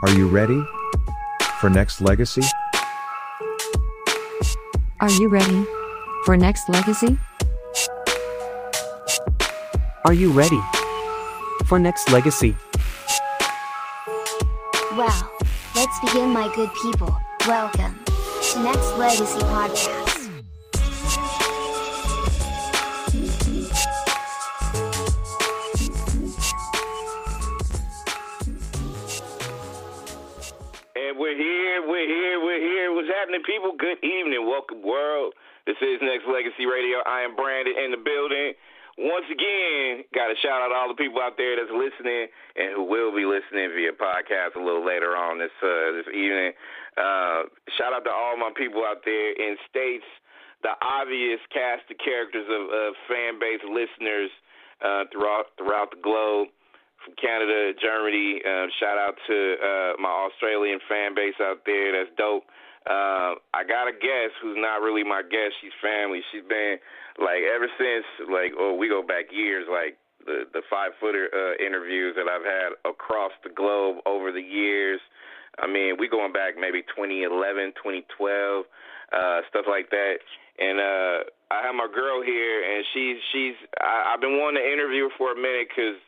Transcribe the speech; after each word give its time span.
Are 0.00 0.10
you 0.10 0.28
ready 0.28 0.62
for 1.58 1.68
Nexxlegacy? 1.68 2.48
Are 5.00 5.10
you 5.10 5.28
ready 5.28 5.64
for 6.24 6.36
Nexxlegacy? 6.36 7.18
Are 10.04 10.12
you 10.12 10.30
ready 10.30 10.60
for 11.66 11.80
Nexxlegacy? 11.80 12.54
Well, 14.96 15.32
let's 15.74 16.00
begin, 16.00 16.30
my 16.30 16.48
good 16.54 16.70
people. 16.80 17.18
Welcome 17.48 17.98
to 18.04 18.58
Nexxlegacy 18.58 19.40
Podcast. 19.50 19.97
We're 31.78 32.10
here, 32.10 32.42
we're 32.42 32.58
here. 32.58 32.90
What's 32.90 33.06
happening, 33.06 33.38
people? 33.46 33.70
Good 33.78 34.02
evening. 34.02 34.42
Welcome, 34.42 34.82
world. 34.82 35.30
This 35.62 35.78
is 35.78 36.02
Nexxlegacy 36.02 36.66
Radio. 36.66 36.98
I 37.06 37.22
am 37.22 37.38
branded 37.38 37.78
in 37.78 37.94
the 37.94 38.02
building. 38.02 38.58
Once 38.98 39.30
again, 39.30 40.02
got 40.10 40.26
to 40.26 40.34
shout 40.42 40.58
out 40.58 40.74
all 40.74 40.90
the 40.90 40.98
people 40.98 41.22
out 41.22 41.38
there 41.38 41.54
that's 41.54 41.70
listening 41.70 42.26
and 42.58 42.74
who 42.74 42.82
will 42.82 43.14
be 43.14 43.22
listening 43.22 43.70
via 43.78 43.94
podcast 43.94 44.58
a 44.58 44.62
little 44.62 44.82
later 44.82 45.14
on 45.14 45.38
this 45.38 45.54
uh, 45.62 45.94
this 45.94 46.10
evening. 46.10 46.50
Uh, 46.98 47.46
shout 47.78 47.94
out 47.94 48.02
to 48.02 48.10
all 48.10 48.34
my 48.34 48.50
people 48.58 48.82
out 48.82 49.06
there 49.06 49.38
in 49.38 49.54
states, 49.70 50.08
the 50.66 50.74
obvious 50.82 51.38
cast 51.54 51.86
of 51.86 51.98
characters 52.02 52.50
of, 52.50 52.74
of 52.74 52.98
fan 53.06 53.38
base 53.38 53.62
listeners 53.62 54.34
uh, 54.82 55.06
throughout 55.14 55.54
throughout 55.54 55.94
the 55.94 56.02
globe 56.02 56.50
from 57.08 57.16
Canada, 57.16 57.72
Germany. 57.80 58.40
Uh, 58.44 58.66
shout 58.80 58.98
out 58.98 59.14
to 59.26 59.54
uh, 59.56 59.92
my 60.00 60.28
Australian 60.28 60.80
fan 60.88 61.14
base 61.14 61.34
out 61.40 61.64
there. 61.64 61.92
That's 61.92 62.14
dope. 62.16 62.44
Uh, 62.88 63.36
I 63.52 63.64
got 63.68 63.88
a 63.88 63.92
guest 63.92 64.36
who's 64.40 64.56
not 64.58 64.80
really 64.80 65.04
my 65.04 65.22
guest. 65.22 65.56
She's 65.60 65.74
family. 65.82 66.20
She's 66.32 66.44
been 66.48 66.76
like 67.18 67.42
ever 67.44 67.68
since 67.76 68.04
like 68.30 68.52
oh 68.58 68.74
we 68.74 68.88
go 68.88 69.02
back 69.02 69.28
years 69.32 69.66
like 69.68 69.98
the 70.24 70.44
the 70.52 70.62
five 70.70 70.92
footer 71.00 71.28
uh, 71.28 71.58
interviews 71.64 72.14
that 72.16 72.28
I've 72.28 72.46
had 72.46 72.78
across 72.88 73.32
the 73.44 73.50
globe 73.50 73.98
over 74.06 74.32
the 74.32 74.40
years. 74.40 75.00
I 75.58 75.66
mean 75.66 75.96
we 75.98 76.08
going 76.08 76.32
back 76.32 76.54
maybe 76.56 76.80
2011, 76.96 77.76
2012, 77.76 78.64
uh, 79.12 79.40
stuff 79.50 79.66
like 79.68 79.90
that. 79.90 80.16
And 80.58 80.80
uh, 80.80 81.18
I 81.52 81.62
have 81.62 81.74
my 81.74 81.86
girl 81.92 82.22
here, 82.22 82.64
and 82.64 82.84
she's 82.94 83.18
she's 83.32 83.56
I, 83.82 84.14
I've 84.14 84.20
been 84.22 84.38
wanting 84.38 84.62
to 84.62 84.66
interview 84.72 85.10
her 85.10 85.14
for 85.18 85.32
a 85.32 85.36
minute 85.36 85.68
because 85.68 86.00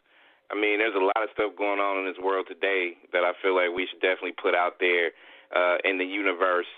I 0.50 0.58
mean, 0.58 0.82
there's 0.82 0.98
a 0.98 1.02
lot 1.02 1.22
of 1.22 1.30
stuff 1.32 1.54
going 1.54 1.78
on 1.78 2.02
in 2.02 2.04
this 2.10 2.18
world 2.18 2.50
today 2.50 2.98
that 3.14 3.22
I 3.22 3.32
feel 3.38 3.54
like 3.54 3.70
we 3.70 3.86
should 3.86 4.02
definitely 4.02 4.34
put 4.34 4.54
out 4.54 4.82
there 4.82 5.14
uh, 5.54 5.78
in 5.86 5.98
the 5.98 6.04
universe. 6.04 6.68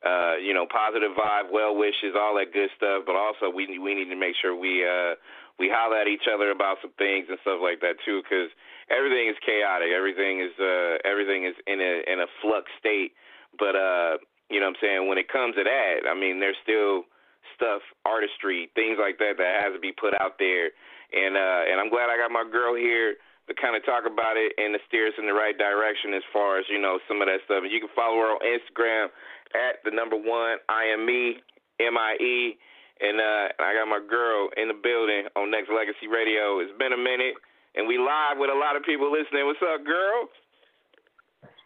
Uh, 0.00 0.40
you 0.40 0.56
know, 0.56 0.64
positive 0.64 1.12
vibe, 1.12 1.52
well 1.52 1.76
wishes, 1.76 2.16
all 2.16 2.32
that 2.34 2.56
good 2.56 2.72
stuff. 2.74 3.04
But 3.04 3.14
also, 3.20 3.52
we 3.52 3.78
we 3.78 3.94
need 3.94 4.08
to 4.08 4.16
make 4.16 4.32
sure 4.40 4.56
we 4.56 4.80
uh, 4.80 5.14
we 5.60 5.68
holler 5.68 6.00
at 6.00 6.08
each 6.08 6.24
other 6.24 6.50
about 6.50 6.80
some 6.80 6.96
things 6.96 7.28
and 7.28 7.36
stuff 7.44 7.60
like 7.60 7.84
that 7.84 8.00
too, 8.02 8.24
because 8.24 8.48
everything 8.88 9.28
is 9.28 9.36
chaotic. 9.44 9.92
Everything 9.92 10.40
is 10.40 10.56
uh, 10.56 10.96
everything 11.04 11.44
is 11.44 11.54
in 11.68 11.84
a 11.84 11.94
in 12.08 12.18
a 12.24 12.28
flux 12.40 12.64
state. 12.80 13.12
But 13.60 13.76
uh, 13.76 14.16
you 14.48 14.58
know, 14.58 14.72
what 14.72 14.80
I'm 14.80 14.82
saying 14.82 15.00
when 15.06 15.20
it 15.20 15.28
comes 15.28 15.54
to 15.60 15.64
that, 15.68 16.08
I 16.08 16.16
mean, 16.16 16.40
there's 16.40 16.58
still 16.64 17.04
stuff, 17.54 17.84
artistry, 18.08 18.72
things 18.74 18.96
like 18.96 19.20
that 19.20 19.36
that 19.36 19.60
has 19.62 19.76
to 19.76 19.80
be 19.80 19.92
put 19.92 20.16
out 20.16 20.40
there 20.40 20.72
and 21.12 21.36
uh, 21.36 21.62
and 21.70 21.80
I'm 21.80 21.90
glad 21.90 22.10
I 22.10 22.16
got 22.16 22.30
my 22.30 22.44
girl 22.44 22.74
here 22.74 23.16
to 23.48 23.52
kind 23.58 23.74
of 23.74 23.82
talk 23.84 24.06
about 24.06 24.38
it 24.38 24.54
and 24.58 24.74
to 24.74 24.80
steer 24.86 25.10
us 25.10 25.16
in 25.18 25.26
the 25.26 25.34
right 25.34 25.56
direction 25.56 26.14
as 26.14 26.22
far 26.32 26.58
as 26.58 26.64
you 26.70 26.78
know 26.78 26.98
some 27.08 27.20
of 27.20 27.26
that 27.26 27.42
stuff. 27.44 27.66
And 27.66 27.72
you 27.72 27.80
can 27.80 27.92
follow 27.94 28.16
her 28.22 28.38
on 28.38 28.42
Instagram 28.46 29.10
at 29.58 29.82
the 29.82 29.90
number 29.90 30.16
one 30.16 30.62
I 30.68 30.86
am 30.90 31.04
me 31.04 31.42
M 31.80 31.98
I 31.98 32.14
E, 32.20 32.58
and 33.00 33.18
uh, 33.18 33.46
I 33.58 33.74
got 33.74 33.88
my 33.88 34.02
girl 34.02 34.48
in 34.56 34.68
the 34.68 34.78
building 34.78 35.26
on 35.34 35.50
Nexxlegacy 35.50 36.06
Radio. 36.06 36.60
It's 36.60 36.76
been 36.78 36.92
a 36.92 37.00
minute, 37.00 37.34
and 37.74 37.88
we 37.88 37.98
live 37.98 38.38
with 38.38 38.50
a 38.50 38.58
lot 38.58 38.76
of 38.76 38.82
people 38.84 39.10
listening. 39.10 39.46
What's 39.46 39.62
up, 39.62 39.84
girl? 39.84 40.28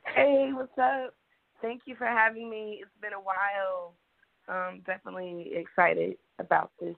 Hey, 0.07 0.51
what's 0.53 0.79
up? 0.79 1.15
Thank 1.61 1.83
you 1.87 1.97
for 1.97 2.07
having 2.07 2.51
me. 2.51 2.81
It's 2.81 2.91
been 3.01 3.15
a 3.15 3.21
while. 3.21 3.95
Um, 4.47 4.83
definitely 4.87 5.53
excited 5.57 6.17
about 6.39 6.71
this 6.81 6.97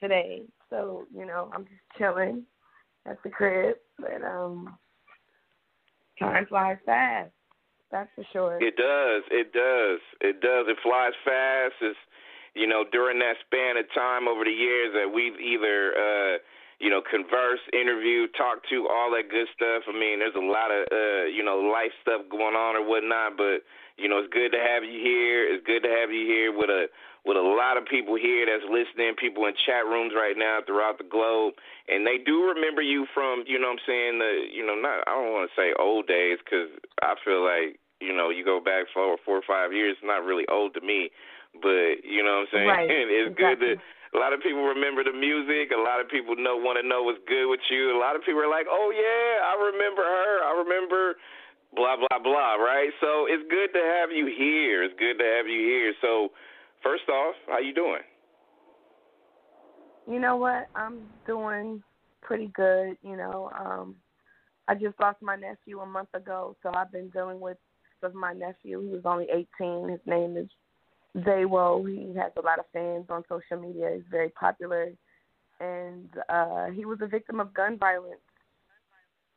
today. 0.00 0.42
So, 0.68 1.04
you 1.14 1.26
know, 1.26 1.50
I'm 1.54 1.64
just 1.64 1.80
chilling 1.98 2.44
at 3.06 3.22
the 3.22 3.30
crib. 3.30 3.76
But 3.98 4.22
um 4.24 4.76
time 6.18 6.46
flies 6.46 6.78
fast. 6.84 7.32
That's 7.90 8.10
for 8.14 8.24
sure. 8.32 8.58
It 8.62 8.76
does. 8.76 9.22
It 9.30 9.52
does. 9.52 10.00
It 10.20 10.40
does. 10.40 10.66
It 10.68 10.76
flies 10.82 11.12
fast. 11.24 11.74
It's 11.80 11.98
you 12.54 12.66
know, 12.66 12.84
during 12.90 13.18
that 13.20 13.36
span 13.46 13.76
of 13.76 13.86
time 13.94 14.26
over 14.26 14.44
the 14.44 14.50
years 14.50 14.92
that 14.94 15.12
we've 15.12 15.38
either 15.38 15.94
uh 15.96 16.38
you 16.80 16.88
know, 16.88 17.04
converse, 17.04 17.60
interview, 17.76 18.26
talk 18.40 18.64
to, 18.72 18.88
all 18.88 19.12
that 19.12 19.28
good 19.28 19.46
stuff. 19.52 19.84
I 19.84 19.92
mean, 19.92 20.24
there's 20.24 20.34
a 20.34 20.40
lot 20.40 20.72
of 20.72 20.88
uh, 20.88 21.28
you 21.28 21.44
know, 21.44 21.60
life 21.60 21.92
stuff 22.00 22.24
going 22.32 22.56
on 22.56 22.74
or 22.74 22.88
whatnot, 22.88 23.36
but 23.36 23.60
you 24.00 24.08
know, 24.08 24.16
it's 24.24 24.32
good 24.32 24.48
to 24.56 24.58
have 24.58 24.82
you 24.82 24.96
here. 24.96 25.44
It's 25.44 25.64
good 25.68 25.84
to 25.84 25.92
have 25.92 26.08
you 26.08 26.24
here 26.24 26.56
with 26.56 26.72
a 26.72 26.88
with 27.24 27.36
a 27.36 27.44
lot 27.44 27.76
of 27.76 27.84
people 27.84 28.16
here 28.16 28.48
that's 28.48 28.64
listening, 28.64 29.12
people 29.20 29.44
in 29.44 29.52
chat 29.68 29.84
rooms 29.84 30.16
right 30.16 30.36
now 30.36 30.64
throughout 30.64 30.96
the 30.96 31.04
globe, 31.04 31.54
and 31.88 32.06
they 32.06 32.16
do 32.16 32.48
remember 32.48 32.80
you 32.80 33.04
from, 33.12 33.44
you 33.46 33.60
know, 33.60 33.76
what 33.76 33.84
I'm 33.84 33.86
saying 33.86 34.18
the, 34.18 34.32
you 34.48 34.64
know, 34.64 34.74
not 34.74 35.04
I 35.04 35.12
don't 35.12 35.32
want 35.32 35.50
to 35.50 35.54
say 35.56 35.76
old 35.76 36.08
days 36.08 36.40
because 36.40 36.72
I 37.04 37.14
feel 37.20 37.44
like, 37.44 37.76
you 38.00 38.16
know, 38.16 38.32
you 38.32 38.44
go 38.44 38.60
back 38.60 38.88
four, 38.94 39.20
four 39.24 39.36
or 39.36 39.46
five 39.46 39.72
years, 39.76 40.00
it's 40.00 40.06
not 40.06 40.24
really 40.24 40.48
old 40.48 40.72
to 40.74 40.80
me, 40.80 41.12
but 41.60 42.00
you 42.06 42.24
know 42.24 42.46
what 42.46 42.48
I'm 42.48 42.52
saying. 42.52 42.68
Right. 42.68 42.88
it's 42.90 43.36
exactly. 43.36 43.76
good 43.76 43.84
to. 43.84 43.98
A 44.10 44.18
lot 44.18 44.34
of 44.34 44.42
people 44.42 44.66
remember 44.66 45.06
the 45.06 45.14
music. 45.14 45.70
A 45.70 45.78
lot 45.78 46.02
of 46.02 46.10
people 46.10 46.34
know 46.34 46.58
want 46.58 46.82
to 46.82 46.86
know 46.86 47.06
what's 47.06 47.22
good 47.30 47.46
with 47.46 47.62
you. 47.70 47.94
A 47.94 48.00
lot 48.02 48.18
of 48.18 48.26
people 48.26 48.42
are 48.42 48.50
like, 48.50 48.66
"Oh 48.66 48.90
yeah, 48.90 49.46
I 49.46 49.54
remember 49.70 50.02
her. 50.02 50.34
I 50.42 50.52
remember 50.58 51.14
blah 51.78 51.94
blah 51.94 52.18
blah." 52.18 52.58
Right? 52.58 52.90
So 52.98 53.30
it's 53.30 53.46
good 53.46 53.70
to 53.70 53.78
have 53.78 54.10
you 54.10 54.26
here. 54.26 54.82
It's 54.82 54.98
good 54.98 55.22
to 55.22 55.26
have 55.38 55.46
you 55.46 55.62
here. 55.62 55.94
So 56.02 56.34
First 56.82 57.08
off, 57.08 57.34
how 57.46 57.58
you 57.58 57.74
doing? 57.74 58.00
You 60.10 60.18
know 60.18 60.36
what? 60.36 60.68
I'm 60.74 61.00
doing 61.26 61.82
pretty 62.22 62.50
good. 62.54 62.96
You 63.02 63.16
know, 63.16 63.50
um, 63.58 63.96
I 64.66 64.74
just 64.74 64.98
lost 65.00 65.20
my 65.20 65.36
nephew 65.36 65.80
a 65.80 65.86
month 65.86 66.08
ago, 66.14 66.56
so 66.62 66.72
I've 66.74 66.92
been 66.92 67.10
dealing 67.10 67.40
with 67.40 67.58
with 68.02 68.14
my 68.14 68.32
nephew. 68.32 68.80
He 68.80 68.88
was 68.88 69.02
only 69.04 69.26
18. 69.30 69.90
His 69.90 70.00
name 70.06 70.36
is 70.36 70.48
Zaywoah. 71.18 71.86
He 71.86 72.18
has 72.18 72.32
a 72.36 72.40
lot 72.40 72.58
of 72.58 72.64
fans 72.72 73.06
on 73.10 73.24
social 73.28 73.60
media. 73.60 73.90
He's 73.94 74.04
very 74.10 74.30
popular, 74.30 74.90
and 75.60 76.08
uh, 76.30 76.66
he 76.66 76.86
was 76.86 76.98
a 77.02 77.06
victim 77.06 77.40
of 77.40 77.52
gun 77.52 77.78
violence. 77.78 78.20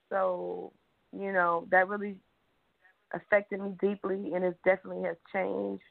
So, 0.09 0.71
you 1.11 1.33
know, 1.33 1.67
that 1.71 1.89
really 1.89 2.15
affected 3.13 3.59
me 3.59 3.73
deeply, 3.81 4.33
and 4.33 4.45
it 4.45 4.57
definitely 4.63 5.03
has 5.03 5.17
changed 5.33 5.83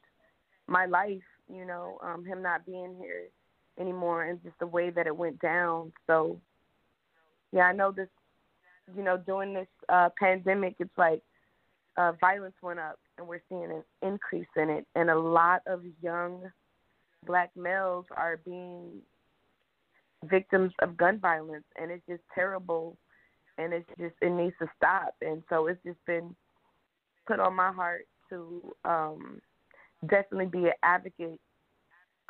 my 0.67 0.85
life 0.85 1.21
you 1.51 1.65
know, 1.65 1.97
um, 2.03 2.25
him 2.25 2.41
not 2.41 2.65
being 2.65 2.95
here 2.99 3.27
anymore 3.79 4.23
and 4.23 4.41
just 4.43 4.57
the 4.59 4.67
way 4.67 4.89
that 4.89 5.07
it 5.07 5.15
went 5.15 5.39
down. 5.39 5.91
So, 6.07 6.39
yeah, 7.51 7.63
I 7.63 7.73
know 7.73 7.91
this, 7.91 8.09
you 8.95 9.03
know, 9.03 9.17
during 9.17 9.53
this 9.53 9.67
uh, 9.89 10.09
pandemic, 10.19 10.75
it's 10.79 10.97
like 10.97 11.21
uh, 11.97 12.13
violence 12.19 12.55
went 12.61 12.79
up 12.79 12.99
and 13.17 13.27
we're 13.27 13.41
seeing 13.49 13.65
an 13.71 13.83
increase 14.01 14.47
in 14.55 14.69
it. 14.69 14.85
And 14.95 15.09
a 15.09 15.17
lot 15.17 15.61
of 15.67 15.81
young 16.01 16.51
black 17.25 17.51
males 17.55 18.05
are 18.15 18.37
being 18.45 18.89
victims 20.25 20.71
of 20.81 20.97
gun 20.97 21.19
violence. 21.19 21.65
And 21.79 21.91
it's 21.91 22.05
just 22.07 22.23
terrible. 22.33 22.97
And 23.57 23.73
it's 23.73 23.89
just, 23.99 24.15
it 24.21 24.31
needs 24.31 24.55
to 24.59 24.67
stop. 24.77 25.15
And 25.21 25.43
so 25.49 25.67
it's 25.67 25.83
just 25.85 26.03
been 26.07 26.35
put 27.27 27.39
on 27.39 27.55
my 27.55 27.71
heart 27.71 28.07
to, 28.29 28.73
um, 28.83 29.41
definitely 30.09 30.47
be 30.47 30.65
an 30.65 30.73
advocate 30.83 31.39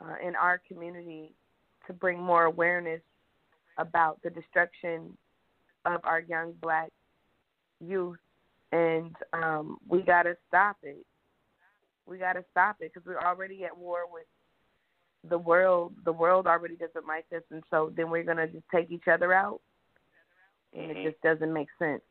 uh, 0.02 0.16
in 0.26 0.36
our 0.36 0.62
community 0.68 1.34
to 1.88 1.94
bring 1.94 2.22
more 2.22 2.46
awareness 2.46 3.02
about 3.78 4.22
the 4.24 4.30
destruction 4.30 5.18
of 5.86 6.00
our 6.04 6.22
young 6.22 6.54
black 6.62 6.90
youth, 7.80 8.18
and 8.72 9.16
um, 9.34 9.78
we 9.88 10.02
got 10.02 10.24
to 10.24 10.36
stop 10.48 10.78
it. 10.84 11.06
We 12.06 12.18
got 12.18 12.34
to 12.34 12.46
stop 12.52 12.78
it 12.80 12.92
because 12.94 13.06
we're 13.06 13.20
already 13.20 13.64
at 13.66 13.78
war 13.78 14.00
with 14.12 14.26
the 15.30 15.38
world. 15.38 15.94
The 16.06 16.12
world 16.12 16.48
already 16.48 16.76
doesn't 16.76 17.08
like 17.08 17.26
us, 17.36 17.44
and 17.52 17.64
so 17.70 17.92
then 17.96 18.10
we're 18.10 18.24
gonna 18.24 18.48
just 18.48 18.66
take 18.74 18.92
each 18.92 19.08
other 19.12 19.34
out, 19.34 19.62
and 20.74 20.92
mm-hmm. 20.92 21.00
it 21.00 21.12
just 21.12 21.22
doesn't 21.22 21.54
make 21.54 21.70
sense. 21.80 22.02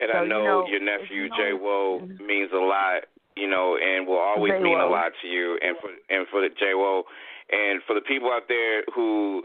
And 0.00 0.10
so, 0.12 0.18
I 0.18 0.26
know, 0.26 0.38
you 0.38 0.44
know 0.44 0.66
your 0.68 0.80
nephew 0.80 1.22
you 1.22 1.28
know, 1.28 1.36
Zaywoah 1.36 2.02
mm-hmm. 2.02 2.26
means 2.26 2.50
a 2.54 2.58
lot, 2.58 3.02
you 3.38 3.48
know, 3.48 3.78
and 3.78 4.06
will 4.06 4.18
always 4.18 4.52
Jay 4.52 4.62
mean 4.62 4.80
a 4.80 4.86
lot 4.86 5.12
to 5.22 5.28
you. 5.28 5.58
And 5.62 5.76
for 5.80 5.90
and 6.10 6.26
for 6.28 6.40
the 6.42 6.50
Zaywoah, 6.50 7.02
and 7.50 7.82
for 7.86 7.94
the 7.94 8.02
people 8.02 8.30
out 8.30 8.48
there 8.48 8.82
who 8.94 9.44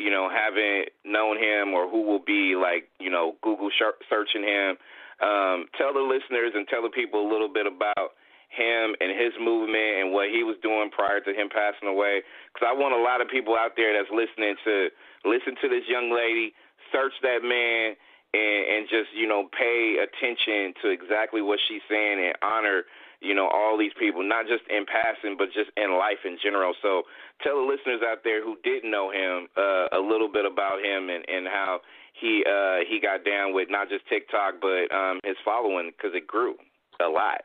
you 0.00 0.10
know, 0.10 0.32
haven't 0.32 0.88
known 1.04 1.36
him 1.36 1.74
or 1.74 1.84
who 1.84 2.02
will 2.02 2.24
be 2.24 2.56
like, 2.56 2.88
you 2.98 3.10
know, 3.10 3.36
Google 3.42 3.68
searching 4.08 4.42
him, 4.42 4.80
um, 5.20 5.68
tell 5.76 5.92
the 5.92 6.00
listeners 6.00 6.56
and 6.56 6.66
tell 6.68 6.80
the 6.80 6.88
people 6.88 7.20
a 7.20 7.28
little 7.28 7.52
bit 7.52 7.68
about 7.68 8.16
him 8.48 8.96
and 8.98 9.12
his 9.12 9.36
movement 9.38 10.00
and 10.00 10.12
what 10.12 10.32
he 10.32 10.42
was 10.42 10.56
doing 10.64 10.90
prior 10.90 11.20
to 11.20 11.30
him 11.30 11.52
passing 11.52 11.86
away. 11.86 12.24
Because 12.50 12.66
I 12.66 12.74
want 12.74 12.96
a 12.96 13.02
lot 13.02 13.20
of 13.20 13.28
people 13.28 13.54
out 13.54 13.76
there 13.76 13.92
that's 13.92 14.10
listening 14.10 14.56
to 14.64 14.88
listen 15.28 15.54
to 15.60 15.68
this 15.68 15.84
young 15.86 16.10
lady, 16.10 16.56
search 16.90 17.14
that 17.22 17.44
man, 17.44 17.94
and, 18.32 18.60
and 18.66 18.82
just 18.88 19.12
you 19.14 19.26
know 19.26 19.46
pay 19.52 20.00
attention 20.00 20.74
to 20.82 20.90
exactly 20.90 21.42
what 21.42 21.58
she's 21.68 21.82
saying 21.90 22.18
and 22.18 22.34
honor 22.42 22.86
you 23.20 23.34
know 23.34 23.48
all 23.48 23.76
these 23.78 23.92
people, 23.98 24.26
not 24.26 24.46
just 24.46 24.64
in 24.68 24.84
passing, 24.86 25.36
but 25.36 25.48
just 25.52 25.70
in 25.76 25.96
life 25.96 26.24
in 26.24 26.38
general. 26.42 26.74
So 26.82 27.04
tell 27.42 27.56
the 27.56 27.68
listeners 27.68 28.00
out 28.04 28.24
there 28.24 28.42
who 28.42 28.56
didn't 28.64 28.90
know 28.90 29.10
him 29.10 29.48
uh, 29.56 29.92
a 29.92 30.00
little 30.00 30.28
bit 30.30 30.44
about 30.44 30.80
him 30.80 31.08
and 31.10 31.24
and 31.28 31.46
how 31.46 31.80
he 32.18 32.44
uh, 32.48 32.84
he 32.88 33.00
got 33.00 33.24
down 33.24 33.54
with 33.54 33.68
not 33.70 33.88
just 33.88 34.08
TikTok 34.08 34.60
but 34.60 34.88
um, 34.94 35.20
his 35.24 35.36
following 35.44 35.92
because 35.96 36.12
it 36.14 36.26
grew 36.26 36.56
a 37.04 37.08
lot. 37.08 37.42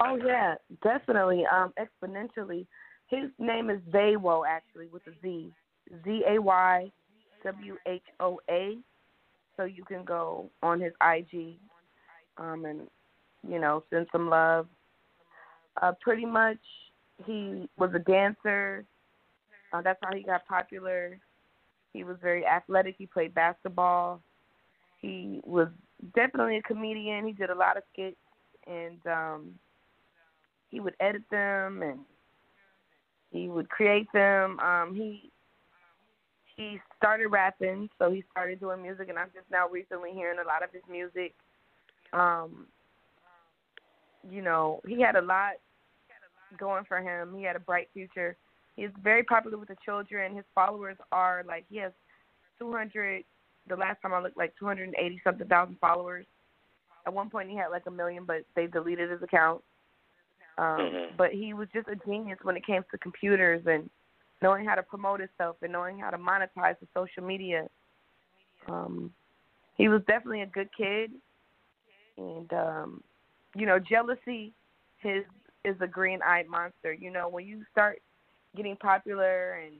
Oh 0.00 0.16
yeah, 0.16 0.54
definitely, 0.82 1.44
um, 1.46 1.72
exponentially. 1.78 2.66
His 3.08 3.30
name 3.38 3.70
is 3.70 3.80
Zaywoah 3.92 4.44
actually 4.48 4.88
with 4.88 5.02
a 5.06 5.12
Z, 5.22 5.52
Z 6.04 6.22
A 6.28 6.40
Y 6.40 6.90
W 7.44 7.76
H 7.86 8.02
O 8.20 8.40
A. 8.48 8.78
So 9.56 9.64
you 9.64 9.84
can 9.84 10.04
go 10.04 10.50
on 10.62 10.80
his 10.80 10.92
IG, 11.00 11.56
um, 12.38 12.64
and 12.64 12.88
you 13.46 13.60
know 13.60 13.84
send 13.90 14.06
some 14.12 14.28
love. 14.28 14.66
Uh, 15.80 15.92
pretty 16.00 16.26
much, 16.26 16.58
he 17.24 17.68
was 17.78 17.90
a 17.94 17.98
dancer. 17.98 18.84
Uh, 19.72 19.80
that's 19.80 19.98
how 20.02 20.14
he 20.14 20.22
got 20.22 20.46
popular. 20.46 21.18
He 21.92 22.04
was 22.04 22.16
very 22.20 22.46
athletic. 22.46 22.96
He 22.98 23.06
played 23.06 23.34
basketball. 23.34 24.22
He 25.00 25.40
was 25.44 25.68
definitely 26.14 26.58
a 26.58 26.62
comedian. 26.62 27.26
He 27.26 27.32
did 27.32 27.50
a 27.50 27.54
lot 27.54 27.76
of 27.76 27.82
skits, 27.92 28.16
and 28.66 28.98
um, 29.06 29.54
he 30.70 30.80
would 30.80 30.94
edit 31.00 31.22
them 31.30 31.82
and 31.82 32.00
he 33.30 33.48
would 33.48 33.68
create 33.68 34.08
them. 34.12 34.58
Um, 34.60 34.94
he 34.94 35.30
he 36.56 36.78
started 36.96 37.28
rapping, 37.28 37.88
so 37.98 38.10
he 38.10 38.22
started 38.30 38.60
doing 38.60 38.82
music, 38.82 39.08
and 39.08 39.18
I'm 39.18 39.30
just 39.34 39.50
now 39.50 39.68
recently 39.68 40.10
hearing 40.12 40.38
a 40.38 40.46
lot 40.46 40.62
of 40.62 40.70
his 40.70 40.82
music. 40.90 41.34
Um, 42.12 42.66
you 44.30 44.42
know, 44.42 44.80
he 44.86 45.00
had 45.00 45.16
a 45.16 45.22
lot 45.22 45.52
going 46.58 46.84
for 46.84 46.98
him. 46.98 47.34
He 47.36 47.44
had 47.44 47.56
a 47.56 47.60
bright 47.60 47.88
future 47.92 48.36
he's 48.76 48.90
very 49.02 49.22
popular 49.22 49.58
with 49.58 49.68
the 49.68 49.76
children. 49.84 50.34
His 50.34 50.44
followers 50.54 50.96
are 51.10 51.44
like 51.46 51.64
he 51.68 51.78
has 51.78 51.92
200. 52.58 53.24
The 53.68 53.76
last 53.76 54.02
time 54.02 54.12
I 54.12 54.20
looked, 54.20 54.36
like 54.36 54.54
280 54.58 55.20
something 55.22 55.46
thousand 55.46 55.78
followers. 55.80 56.26
At 57.06 57.12
one 57.12 57.30
point, 57.30 57.50
he 57.50 57.56
had 57.56 57.68
like 57.68 57.86
a 57.86 57.90
million, 57.90 58.24
but 58.24 58.44
they 58.54 58.66
deleted 58.66 59.10
his 59.10 59.22
account. 59.22 59.62
Um, 60.58 60.64
mm-hmm. 60.64 61.16
But 61.16 61.32
he 61.32 61.54
was 61.54 61.68
just 61.72 61.88
a 61.88 61.96
genius 62.06 62.38
when 62.42 62.56
it 62.56 62.66
came 62.66 62.82
to 62.90 62.98
computers 62.98 63.62
and 63.66 63.88
knowing 64.42 64.64
how 64.64 64.74
to 64.74 64.82
promote 64.82 65.20
himself 65.20 65.56
and 65.62 65.72
knowing 65.72 65.98
how 65.98 66.10
to 66.10 66.18
monetize 66.18 66.76
the 66.80 66.86
social 66.94 67.22
media. 67.22 67.68
Um, 68.68 69.12
he 69.76 69.88
was 69.88 70.02
definitely 70.06 70.42
a 70.42 70.46
good 70.46 70.68
kid, 70.76 71.10
and 72.18 72.52
um, 72.52 73.02
you 73.54 73.66
know, 73.66 73.78
jealousy 73.78 74.52
his 74.98 75.24
is 75.64 75.76
a 75.80 75.86
green-eyed 75.86 76.48
monster. 76.48 76.92
You 76.92 77.10
know, 77.10 77.28
when 77.28 77.46
you 77.46 77.62
start 77.70 78.00
getting 78.56 78.76
popular 78.76 79.60
and 79.64 79.74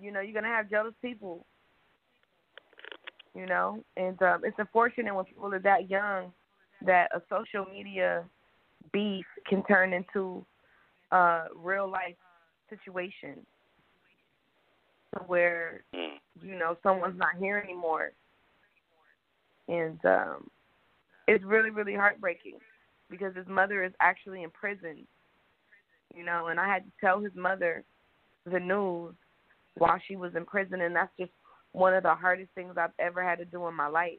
you 0.00 0.12
know 0.12 0.20
you're 0.20 0.34
gonna 0.34 0.54
have 0.54 0.70
jealous 0.70 0.94
people 1.02 1.44
you 3.34 3.46
know? 3.46 3.82
And 3.96 4.20
um 4.22 4.42
it's 4.44 4.58
unfortunate 4.58 5.14
when 5.14 5.24
people 5.24 5.52
are 5.54 5.60
that 5.60 5.88
young 5.88 6.32
that 6.84 7.10
a 7.14 7.22
social 7.28 7.64
media 7.70 8.24
beef 8.92 9.26
can 9.46 9.62
turn 9.64 9.92
into 9.92 10.44
a 11.12 11.44
real 11.56 11.88
life 11.90 12.16
situation 12.70 13.44
where 15.26 15.82
you 15.92 16.58
know 16.58 16.76
someone's 16.82 17.18
not 17.18 17.36
here 17.38 17.58
anymore. 17.58 18.12
And 19.68 19.98
um 20.04 20.48
it's 21.28 21.44
really 21.44 21.70
really 21.70 21.94
heartbreaking 21.94 22.58
because 23.08 23.34
his 23.36 23.46
mother 23.46 23.84
is 23.84 23.92
actually 24.00 24.42
in 24.42 24.50
prison 24.50 25.06
you 26.14 26.24
know, 26.24 26.48
and 26.48 26.58
I 26.58 26.68
had 26.68 26.84
to 26.84 26.90
tell 27.00 27.20
his 27.20 27.34
mother 27.34 27.84
the 28.50 28.60
news 28.60 29.14
while 29.76 30.00
she 30.06 30.16
was 30.16 30.34
in 30.34 30.44
prison, 30.44 30.80
and 30.80 30.94
that's 30.94 31.12
just 31.18 31.32
one 31.72 31.94
of 31.94 32.02
the 32.02 32.14
hardest 32.14 32.50
things 32.54 32.74
I've 32.76 32.90
ever 32.98 33.22
had 33.22 33.38
to 33.38 33.44
do 33.44 33.66
in 33.68 33.74
my 33.74 33.88
life. 33.88 34.18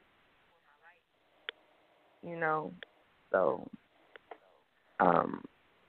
You 2.21 2.38
know, 2.38 2.73
so 3.31 3.67
um, 5.00 5.41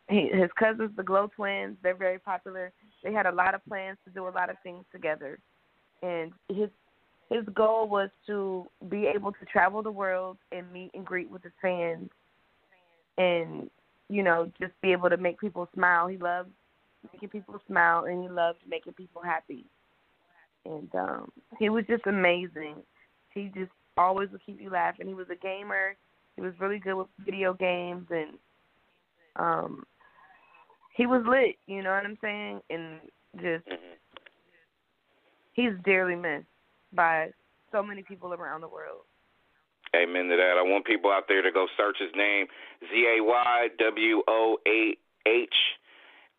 he, 0.08 0.28
his 0.32 0.50
cousins, 0.58 0.90
the 0.96 1.02
Glow 1.02 1.28
Twins, 1.34 1.76
they're 1.82 1.94
very 1.94 2.18
popular. 2.18 2.72
They 3.02 3.12
had 3.12 3.26
a 3.26 3.32
lot 3.32 3.54
of 3.54 3.64
plans 3.66 3.98
to 4.04 4.10
do 4.10 4.28
a 4.28 4.30
lot 4.30 4.48
of 4.48 4.56
things 4.62 4.84
together, 4.92 5.38
and 6.02 6.32
his 6.48 6.70
his 7.30 7.44
goal 7.54 7.88
was 7.88 8.10
to 8.26 8.66
be 8.88 9.06
able 9.06 9.32
to 9.32 9.44
travel 9.50 9.82
the 9.82 9.90
world 9.90 10.36
and 10.52 10.70
meet 10.72 10.90
and 10.94 11.06
greet 11.06 11.30
with 11.30 11.42
his 11.42 11.52
fans 11.62 12.10
and 13.16 13.70
you 14.10 14.24
know, 14.24 14.50
just 14.60 14.72
be 14.82 14.90
able 14.90 15.08
to 15.08 15.16
make 15.16 15.38
people 15.38 15.68
smile. 15.72 16.08
He 16.08 16.16
loved 16.16 16.50
making 17.12 17.28
people 17.28 17.62
smile 17.66 18.04
and 18.04 18.22
he 18.22 18.28
loved 18.28 18.58
making 18.68 18.92
people 18.94 19.22
happy. 19.22 19.64
And 20.66 20.92
um 20.94 21.32
he 21.58 21.70
was 21.70 21.84
just 21.88 22.06
amazing. 22.06 22.76
He 23.32 23.50
just 23.54 23.70
always 23.96 24.28
would 24.32 24.44
keep 24.44 24.60
you 24.60 24.70
laughing. 24.70 25.06
He 25.06 25.14
was 25.14 25.28
a 25.30 25.36
gamer. 25.36 25.96
He 26.34 26.42
was 26.42 26.52
really 26.58 26.78
good 26.78 26.94
with 26.94 27.06
video 27.24 27.54
games 27.54 28.06
and 28.10 28.30
um 29.36 29.84
he 30.96 31.06
was 31.06 31.22
lit, 31.26 31.56
you 31.66 31.82
know 31.82 31.90
what 31.90 32.04
I'm 32.04 32.18
saying? 32.20 32.60
And 32.68 33.00
just 33.36 33.64
he's 35.52 35.72
dearly 35.84 36.16
missed 36.16 36.49
by 36.92 37.30
so 37.72 37.82
many 37.82 38.02
people 38.02 38.34
around 38.34 38.60
the 38.60 38.68
world. 38.68 39.06
Amen 39.94 40.30
to 40.30 40.36
that. 40.36 40.54
I 40.54 40.62
want 40.62 40.86
people 40.86 41.10
out 41.10 41.24
there 41.26 41.42
to 41.42 41.50
go 41.50 41.66
search 41.76 41.98
his 41.98 42.14
name, 42.14 42.46
Z 42.80 43.18
A 43.18 43.22
Y 43.22 43.68
W 43.78 44.22
O 44.28 44.56
A 44.66 44.96
H. 45.26 45.58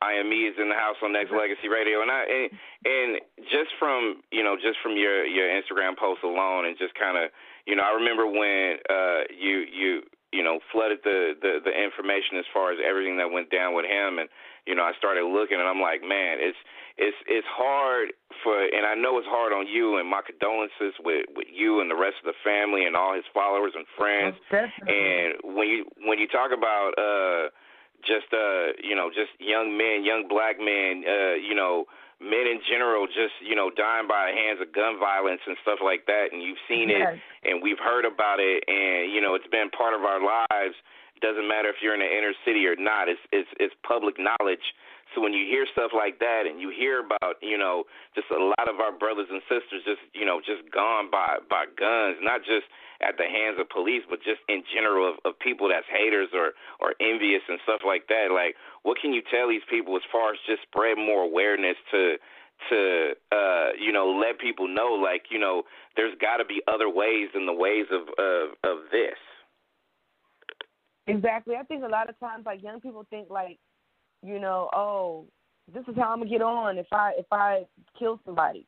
I 0.01 0.13
am 0.18 0.30
me 0.30 0.50
is 0.50 0.56
in 0.57 0.69
the 0.69 0.75
house 0.75 0.98
on 1.03 1.13
Nexxlegacy 1.13 1.69
Radio, 1.69 2.01
and 2.01 2.09
I 2.09 2.24
and, 2.25 2.50
and 2.86 3.09
just 3.51 3.69
from 3.77 4.24
you 4.31 4.44
know 4.44 4.56
just 4.56 4.80
from 4.81 4.98
your 4.98 5.25
your 5.25 5.45
Instagram 5.48 5.98
post 5.98 6.24
alone, 6.24 6.65
and 6.65 6.77
just 6.77 6.95
kind 6.95 7.18
of 7.18 7.30
you 7.68 7.75
know 7.75 7.83
I 7.83 7.94
remember 7.94 8.25
when 8.25 8.80
uh 8.89 9.27
you 9.30 9.67
you 9.67 10.01
you 10.31 10.43
know 10.43 10.60
flooded 10.72 11.00
the 11.03 11.36
the 11.39 11.60
the 11.63 11.74
information 11.75 12.39
as 12.39 12.46
far 12.53 12.72
as 12.72 12.79
everything 12.79 13.17
that 13.17 13.29
went 13.29 13.51
down 13.51 13.75
with 13.75 13.86
him, 13.86 14.17
and 14.17 14.29
you 14.65 14.75
know 14.75 14.84
I 14.84 14.94
started 14.98 15.25
looking, 15.25 15.60
and 15.60 15.68
I'm 15.68 15.82
like, 15.82 16.01
man, 16.01 16.38
it's 16.39 16.58
it's 16.98 17.18
it's 17.27 17.48
hard 17.50 18.13
for, 18.44 18.53
and 18.53 18.86
I 18.86 18.96
know 18.96 19.18
it's 19.18 19.30
hard 19.30 19.53
on 19.53 19.68
you. 19.68 19.98
And 19.98 20.08
my 20.10 20.22
condolences 20.22 20.94
with 21.01 21.25
with 21.36 21.48
you 21.51 21.82
and 21.82 21.89
the 21.89 21.98
rest 21.98 22.22
of 22.22 22.30
the 22.30 22.38
family 22.44 22.86
and 22.86 22.96
all 22.96 23.15
his 23.15 23.25
followers 23.34 23.74
and 23.75 23.86
friends. 23.98 24.36
And 24.88 25.56
when 25.58 25.68
you 25.68 25.86
when 26.06 26.20
you 26.20 26.27
talk 26.27 26.51
about 26.53 26.94
uh 26.98 27.50
just 28.06 28.30
uh 28.34 28.77
you 28.82 28.96
know 28.96 29.10
just 29.10 29.34
young 29.39 29.77
men, 29.77 30.03
young 30.03 30.27
black 30.30 30.58
men, 30.60 31.03
uh 31.08 31.36
you 31.38 31.56
know 31.56 31.86
men 32.22 32.46
in 32.46 32.62
general 32.70 33.10
just 33.10 33.34
you 33.41 33.58
know 33.58 33.74
dying 33.74 34.06
by 34.06 34.30
the 34.30 34.38
hands 34.38 34.62
of 34.62 34.70
gun 34.70 35.01
violence 35.01 35.41
and 35.50 35.58
stuff 35.65 35.82
like 35.82 36.06
that 36.06 36.30
and 36.30 36.38
you've 36.46 36.62
seen 36.70 36.86
yes. 36.86 37.18
it 37.18 37.50
and 37.50 37.65
we've 37.65 37.82
heard 37.82 38.06
about 38.06 38.38
it 38.38 38.62
and 38.70 39.10
you 39.10 39.18
know 39.18 39.34
it's 39.34 39.50
been 39.50 39.74
part 39.74 39.98
of 39.98 40.06
our 40.06 40.22
lives 40.22 40.77
doesn't 41.22 41.48
matter 41.48 41.70
if 41.70 41.78
you're 41.82 41.94
in 41.94 42.01
the 42.01 42.10
inner 42.10 42.34
city 42.46 42.66
or 42.66 42.75
not. 42.75 43.08
It's 43.08 43.22
it's 43.32 43.50
it's 43.60 43.74
public 43.86 44.18
knowledge. 44.18 44.66
So 45.13 45.20
when 45.20 45.34
you 45.34 45.44
hear 45.44 45.68
stuff 45.72 45.92
like 45.92 46.20
that 46.20 46.48
and 46.48 46.62
you 46.62 46.72
hear 46.72 47.04
about, 47.04 47.36
you 47.44 47.58
know, 47.58 47.84
just 48.16 48.32
a 48.32 48.40
lot 48.40 48.72
of 48.72 48.80
our 48.80 48.96
brothers 48.96 49.28
and 49.28 49.44
sisters 49.51 49.84
just, 49.84 50.00
you 50.16 50.24
know, 50.24 50.40
just 50.40 50.63
gone 50.72 51.12
by 51.12 51.44
by 51.50 51.66
guns, 51.68 52.18
not 52.24 52.42
just 52.48 52.66
at 53.04 53.18
the 53.18 53.28
hands 53.28 53.60
of 53.60 53.68
police, 53.68 54.04
but 54.10 54.24
just 54.24 54.40
in 54.48 54.63
general 54.72 55.10
of, 55.10 55.16
of 55.25 55.38
people 55.40 55.68
that's 55.68 55.88
haters 55.92 56.30
or 56.34 56.56
or 56.80 56.96
envious 57.01 57.44
and 57.50 57.60
stuff 57.63 57.82
like 57.86 58.08
that. 58.08 58.32
Like, 58.32 58.56
what 58.84 58.98
can 58.98 59.12
you 59.12 59.22
tell 59.22 59.50
these 59.50 59.66
people 59.70 59.96
as 59.98 60.06
far 60.12 60.32
as 60.32 60.40
just 60.48 60.63
spread 60.63 60.98
more 60.98 61.24
awareness 61.28 61.75
to 61.92 62.16
to 62.70 63.13
uh 63.32 63.74
you 63.78 63.92
know 63.92 64.13
let 64.13 64.40
people 64.40 64.68
know 64.68 64.94
like 64.94 65.34
you 65.34 65.40
know 65.40 65.63
there's 65.98 66.13
got 66.22 66.38
to 66.38 66.46
be 66.46 66.62
other 66.72 66.88
ways 66.88 67.28
than 67.34 67.46
the 67.46 67.54
ways 67.54 67.90
of 67.92 68.06
of 68.22 68.54
of 68.63 68.86
this 68.92 69.18
exactly 71.08 71.55
i 71.55 71.63
think 71.63 71.84
a 71.84 71.88
lot 71.88 72.10
of 72.10 72.20
times 72.20 72.46
like 72.46 72.62
young 72.63 72.79
people 72.79 73.05
think 73.10 73.29
like 73.29 73.60
you 74.24 74.39
know, 74.39 74.70
oh, 74.74 75.25
this 75.74 75.84
is 75.88 75.96
how 75.96 76.12
I'm 76.12 76.20
gonna 76.20 76.29
get 76.29 76.41
on 76.41 76.77
if 76.77 76.88
I 76.91 77.13
if 77.17 77.25
I 77.31 77.65
kill 77.98 78.20
somebody, 78.25 78.65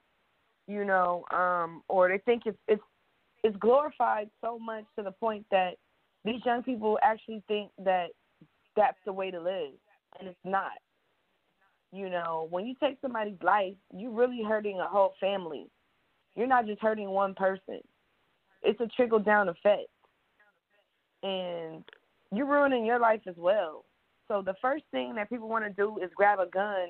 you 0.67 0.85
know, 0.85 1.25
um, 1.31 1.83
or 1.87 2.09
they 2.09 2.19
think 2.19 2.43
it's 2.45 2.57
it's 2.67 2.81
it's 3.43 3.57
glorified 3.57 4.29
so 4.41 4.57
much 4.57 4.85
to 4.97 5.03
the 5.03 5.11
point 5.11 5.45
that 5.51 5.75
these 6.23 6.41
young 6.45 6.63
people 6.63 6.97
actually 7.03 7.43
think 7.47 7.71
that 7.83 8.07
that's 8.75 8.97
the 9.05 9.13
way 9.13 9.31
to 9.31 9.39
live, 9.39 9.73
and 10.19 10.27
it's 10.27 10.39
not. 10.43 10.71
You 11.91 12.09
know, 12.09 12.47
when 12.49 12.65
you 12.65 12.73
take 12.79 12.97
somebody's 13.01 13.41
life, 13.43 13.75
you're 13.95 14.11
really 14.11 14.41
hurting 14.43 14.79
a 14.79 14.87
whole 14.87 15.13
family. 15.19 15.67
You're 16.35 16.47
not 16.47 16.65
just 16.65 16.81
hurting 16.81 17.09
one 17.09 17.35
person. 17.35 17.81
It's 18.63 18.79
a 18.81 18.87
trickle 18.87 19.19
down 19.19 19.49
effect. 19.49 19.89
And 21.21 21.83
you're 22.35 22.47
ruining 22.47 22.85
your 22.85 22.99
life 22.99 23.21
as 23.27 23.35
well. 23.37 23.85
So 24.27 24.41
the 24.41 24.55
first 24.61 24.83
thing 24.91 25.15
that 25.15 25.29
people 25.29 25.49
want 25.49 25.65
to 25.65 25.71
do 25.71 25.97
is 25.99 26.09
grab 26.15 26.39
a 26.39 26.47
gun. 26.47 26.89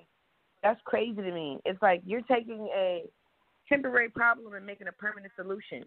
That's 0.61 0.79
crazy 0.85 1.15
to 1.15 1.31
me. 1.31 1.59
It's 1.65 1.81
like 1.81 2.01
you're 2.05 2.21
taking 2.21 2.69
a 2.75 3.03
temporary 3.67 4.09
problem 4.09 4.53
and 4.53 4.65
making 4.65 4.87
a 4.87 4.91
permanent 4.91 5.33
solution. 5.35 5.83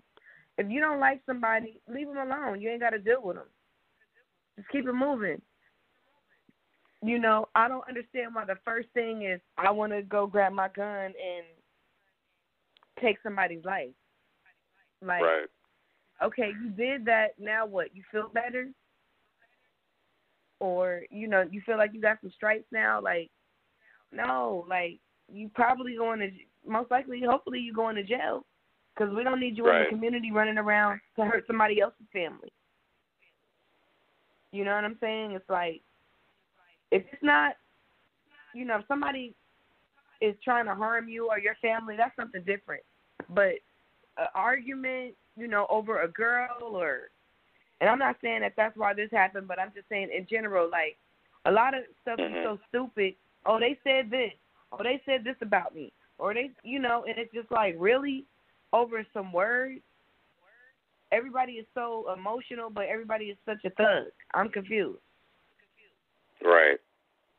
If 0.58 0.70
you 0.70 0.80
don't 0.80 1.00
like 1.00 1.20
somebody, 1.26 1.80
leave 1.92 2.08
them 2.08 2.16
alone. 2.16 2.60
You 2.60 2.70
ain't 2.70 2.80
got 2.80 2.90
to 2.90 2.98
deal 2.98 3.22
with 3.22 3.36
them. 3.36 3.46
Just 4.56 4.68
keep 4.70 4.86
it 4.86 4.92
moving. 4.92 5.40
You 7.02 7.18
know, 7.18 7.46
I 7.54 7.68
don't 7.68 7.86
understand 7.88 8.34
why 8.34 8.46
the 8.46 8.56
first 8.64 8.88
thing 8.94 9.22
is 9.22 9.40
I 9.58 9.70
want 9.70 9.92
to 9.92 10.02
go 10.02 10.26
grab 10.26 10.52
my 10.52 10.68
gun 10.68 11.04
and 11.04 11.44
take 13.00 13.18
somebody's 13.22 13.64
life. 13.64 13.90
Like, 15.04 15.22
right. 15.22 15.46
okay, 16.22 16.50
you 16.62 16.70
did 16.70 17.04
that. 17.04 17.38
Now 17.38 17.66
what? 17.66 17.94
You 17.94 18.02
feel 18.10 18.30
better? 18.32 18.68
Or 20.60 21.02
you 21.10 21.28
know, 21.28 21.44
you 21.50 21.60
feel 21.66 21.76
like 21.76 21.90
you 21.92 22.00
got 22.00 22.18
some 22.20 22.32
stripes 22.34 22.66
now? 22.72 23.00
Like, 23.00 23.30
no, 24.12 24.64
like 24.68 24.98
you 25.32 25.50
probably 25.54 25.96
going 25.96 26.20
to 26.20 26.30
most 26.66 26.90
likely, 26.90 27.20
hopefully, 27.28 27.60
you 27.60 27.72
going 27.72 27.96
to 27.96 28.02
jail 28.02 28.44
because 28.94 29.14
we 29.14 29.22
don't 29.22 29.40
need 29.40 29.56
you 29.56 29.66
right. 29.66 29.80
in 29.80 29.84
the 29.84 29.90
community 29.90 30.32
running 30.32 30.58
around 30.58 31.00
to 31.16 31.24
hurt 31.24 31.44
somebody 31.46 31.80
else's 31.80 32.06
family. 32.12 32.52
You 34.52 34.64
know 34.64 34.74
what 34.74 34.84
I'm 34.84 34.96
saying? 35.00 35.32
It's 35.32 35.48
like 35.50 35.82
if 36.90 37.02
it's 37.12 37.22
not, 37.22 37.56
you 38.54 38.64
know, 38.64 38.78
if 38.78 38.86
somebody 38.88 39.34
is 40.20 40.34
trying 40.42 40.66
to 40.66 40.74
harm 40.74 41.08
you 41.08 41.28
or 41.28 41.38
your 41.38 41.56
family, 41.60 41.94
that's 41.96 42.16
something 42.16 42.42
different. 42.46 42.82
But 43.30 43.54
an 44.16 44.28
argument, 44.34 45.14
you 45.36 45.48
know, 45.48 45.66
over 45.68 46.02
a 46.02 46.08
girl 46.08 46.48
or, 46.62 47.10
and 47.80 47.90
I'm 47.90 47.98
not 47.98 48.16
saying 48.22 48.40
that 48.40 48.54
that's 48.56 48.76
why 48.76 48.94
this 48.94 49.10
happened, 49.12 49.48
but 49.48 49.60
I'm 49.60 49.72
just 49.74 49.88
saying 49.88 50.08
in 50.16 50.26
general, 50.28 50.70
like 50.70 50.96
a 51.44 51.50
lot 51.50 51.74
of 51.74 51.84
stuff 52.02 52.18
mm-hmm. 52.18 52.36
is 52.36 52.44
so 52.44 52.58
stupid. 52.68 53.14
Oh, 53.44 53.60
they 53.60 53.78
said 53.84 54.10
this. 54.10 54.32
Oh, 54.72 54.82
they 54.82 55.00
said 55.06 55.24
this 55.24 55.36
about 55.42 55.74
me. 55.74 55.92
Or 56.18 56.34
they, 56.34 56.50
you 56.64 56.78
know, 56.78 57.04
and 57.06 57.18
it's 57.18 57.32
just 57.32 57.50
like 57.50 57.76
really 57.78 58.24
over 58.72 59.04
some 59.12 59.32
words. 59.32 59.80
Everybody 61.12 61.52
is 61.52 61.66
so 61.74 62.12
emotional, 62.16 62.68
but 62.68 62.86
everybody 62.86 63.26
is 63.26 63.36
such 63.46 63.64
a 63.64 63.70
thug. 63.70 64.06
I'm 64.34 64.48
confused. 64.48 64.98
Right. 66.42 66.78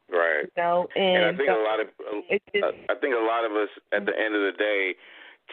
Right. 0.09 0.45
You 0.55 0.63
know, 0.63 0.87
and, 0.95 1.03
and 1.03 1.25
I 1.25 1.37
think 1.37 1.49
so, 1.49 1.61
a 1.61 1.63
lot 1.63 1.79
of 1.81 1.87
uh, 1.99 2.67
I 2.89 2.95
think 3.01 3.13
a 3.13 3.25
lot 3.25 3.43
of 3.43 3.51
us 3.51 3.67
at 3.91 4.05
the 4.05 4.13
end 4.17 4.35
of 4.35 4.41
the 4.41 4.53
day, 4.57 4.95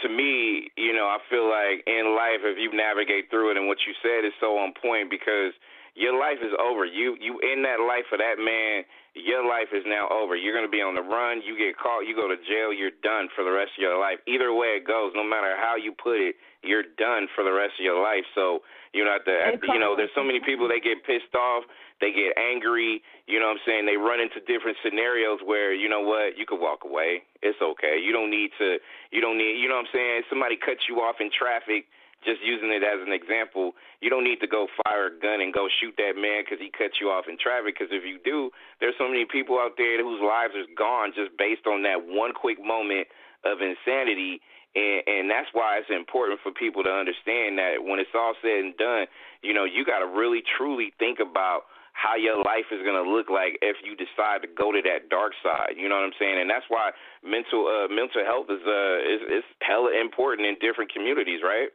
to 0.02 0.08
me, 0.08 0.70
you 0.76 0.92
know, 0.92 1.06
I 1.06 1.18
feel 1.30 1.46
like 1.46 1.86
in 1.86 2.16
life 2.16 2.42
if 2.42 2.58
you 2.58 2.74
navigate 2.74 3.30
through 3.30 3.52
it 3.52 3.56
and 3.56 3.66
what 3.68 3.78
you 3.86 3.94
said 4.02 4.26
is 4.26 4.32
so 4.40 4.58
on 4.58 4.74
point 4.74 5.10
because 5.10 5.54
your 5.94 6.18
life 6.18 6.42
is 6.42 6.50
over. 6.58 6.84
You 6.84 7.16
you 7.20 7.38
in 7.40 7.62
that 7.62 7.78
life 7.78 8.10
of 8.10 8.18
that 8.18 8.42
man, 8.42 8.82
your 9.14 9.46
life 9.46 9.70
is 9.72 9.82
now 9.86 10.10
over. 10.10 10.36
You're 10.36 10.54
gonna 10.54 10.70
be 10.70 10.82
on 10.82 10.94
the 10.94 11.02
run, 11.02 11.42
you 11.42 11.56
get 11.56 11.78
caught, 11.78 12.06
you 12.06 12.14
go 12.14 12.28
to 12.28 12.36
jail, 12.46 12.74
you're 12.74 12.94
done 13.02 13.28
for 13.34 13.42
the 13.42 13.52
rest 13.54 13.72
of 13.78 13.82
your 13.82 13.98
life. 13.98 14.18
Either 14.26 14.52
way 14.52 14.78
it 14.78 14.86
goes, 14.86 15.12
no 15.14 15.24
matter 15.24 15.54
how 15.56 15.76
you 15.76 15.94
put 15.94 16.18
it, 16.18 16.36
you're 16.62 16.86
done 16.98 17.28
for 17.34 17.44
the 17.44 17.52
rest 17.52 17.78
of 17.78 17.84
your 17.84 18.00
life. 18.02 18.24
So, 18.34 18.60
you 18.92 19.04
know, 19.04 19.14
at 19.14 19.24
the, 19.24 19.36
at 19.36 19.60
the 19.60 19.68
you 19.72 19.78
know, 19.78 19.94
there's 19.94 20.14
so 20.14 20.24
many 20.24 20.40
people 20.40 20.66
they 20.66 20.80
get 20.80 21.04
pissed 21.06 21.34
off 21.34 21.64
they 22.00 22.10
get 22.10 22.34
angry, 22.34 23.02
you 23.26 23.38
know 23.38 23.46
what 23.46 23.62
I'm 23.62 23.66
saying? 23.66 23.86
They 23.86 23.96
run 23.96 24.18
into 24.18 24.42
different 24.50 24.76
scenarios 24.82 25.38
where, 25.44 25.72
you 25.72 25.88
know 25.88 26.02
what, 26.02 26.36
you 26.36 26.44
could 26.46 26.58
walk 26.58 26.82
away. 26.84 27.22
It's 27.42 27.60
okay. 27.62 27.96
You 28.02 28.12
don't 28.12 28.30
need 28.30 28.50
to 28.58 28.78
you 29.10 29.20
don't 29.20 29.38
need 29.38 29.60
you 29.62 29.68
know 29.68 29.76
what 29.78 29.86
I'm 29.86 29.94
saying? 29.94 30.22
Somebody 30.28 30.56
cuts 30.56 30.84
you 30.88 30.98
off 31.00 31.16
in 31.20 31.30
traffic, 31.30 31.86
just 32.24 32.40
using 32.42 32.72
it 32.72 32.82
as 32.82 33.04
an 33.04 33.12
example, 33.12 33.76
you 34.00 34.08
don't 34.08 34.24
need 34.24 34.40
to 34.40 34.48
go 34.48 34.66
fire 34.82 35.12
a 35.12 35.14
gun 35.14 35.40
and 35.40 35.52
go 35.52 35.68
shoot 35.68 35.94
that 35.96 36.16
man 36.16 36.42
because 36.42 36.58
he 36.58 36.72
cut 36.72 36.96
you 37.00 37.12
off 37.12 37.28
in 37.28 37.36
traffic. 37.36 37.76
Because 37.76 37.92
if 37.92 38.02
you 38.02 38.18
do, 38.24 38.50
there's 38.80 38.96
so 38.98 39.06
many 39.06 39.24
people 39.28 39.60
out 39.60 39.76
there 39.76 40.00
whose 40.02 40.20
lives 40.20 40.56
are 40.56 40.68
gone 40.72 41.12
just 41.14 41.36
based 41.36 41.68
on 41.68 41.84
that 41.84 42.00
one 42.00 42.32
quick 42.32 42.58
moment 42.58 43.06
of 43.44 43.60
insanity. 43.60 44.40
And, 44.74 45.04
and 45.06 45.24
that's 45.30 45.48
why 45.52 45.78
it's 45.78 45.92
important 45.92 46.40
for 46.42 46.50
people 46.50 46.82
to 46.82 46.90
understand 46.90 47.60
that 47.62 47.84
when 47.84 48.00
it's 48.00 48.16
all 48.16 48.34
said 48.42 48.64
and 48.64 48.76
done, 48.76 49.06
you 49.44 49.54
know, 49.54 49.64
you 49.64 49.84
got 49.84 50.00
to 50.00 50.08
really 50.08 50.42
truly 50.42 50.92
think 50.98 51.20
about 51.20 51.68
how 51.94 52.18
your 52.18 52.42
life 52.42 52.66
is 52.74 52.82
going 52.82 52.98
to 52.98 53.06
look 53.06 53.30
like 53.30 53.56
if 53.62 53.78
you 53.86 53.94
decide 53.94 54.42
to 54.42 54.50
go 54.50 54.74
to 54.74 54.82
that 54.82 55.08
dark 55.08 55.32
side. 55.46 55.78
You 55.78 55.88
know 55.88 55.94
what 55.94 56.10
I'm 56.10 56.18
saying? 56.18 56.42
And 56.42 56.50
that's 56.50 56.66
why 56.66 56.90
mental 57.22 57.70
uh, 57.70 57.86
mental 57.86 58.26
health 58.26 58.50
is 58.50 58.60
uh 58.66 58.98
is 58.98 59.22
is 59.40 59.46
hella 59.62 59.94
important 59.94 60.50
in 60.50 60.58
different 60.58 60.92
communities, 60.92 61.40
right? 61.40 61.70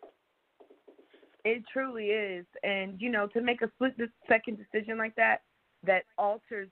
It 1.50 1.64
truly 1.74 2.10
is, 2.10 2.46
and 2.62 3.02
you 3.02 3.10
know, 3.10 3.26
to 3.34 3.42
make 3.42 3.64
a 3.64 3.72
split 3.74 3.96
second 4.28 4.60
decision 4.60 5.00
like 5.00 5.16
that, 5.16 5.42
that 5.84 6.04
alters, 6.16 6.70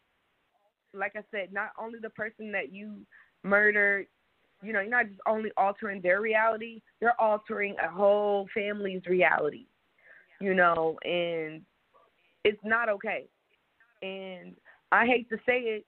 like 0.94 1.14
I 1.16 1.24
said, 1.32 1.52
not 1.52 1.72
only 1.82 1.98
the 2.00 2.12
person 2.12 2.52
that 2.52 2.72
you 2.72 3.00
murdered. 3.44 4.06
You 4.62 4.74
know, 4.74 4.80
you're 4.80 4.92
not 4.92 5.08
just 5.08 5.20
only 5.28 5.50
altering 5.58 6.00
their 6.02 6.22
reality; 6.22 6.84
you're 7.02 7.20
altering 7.20 7.76
a 7.84 7.90
whole 7.90 8.48
family's 8.54 9.02
reality. 9.08 9.66
You 10.40 10.54
know, 10.54 11.00
and 11.04 11.64
it's 12.44 12.64
not 12.64 12.88
okay. 12.88 13.26
And 14.04 14.56
I 14.92 15.08
hate 15.08 15.28
to 15.30 15.38
say 15.38 15.60
it, 15.60 15.86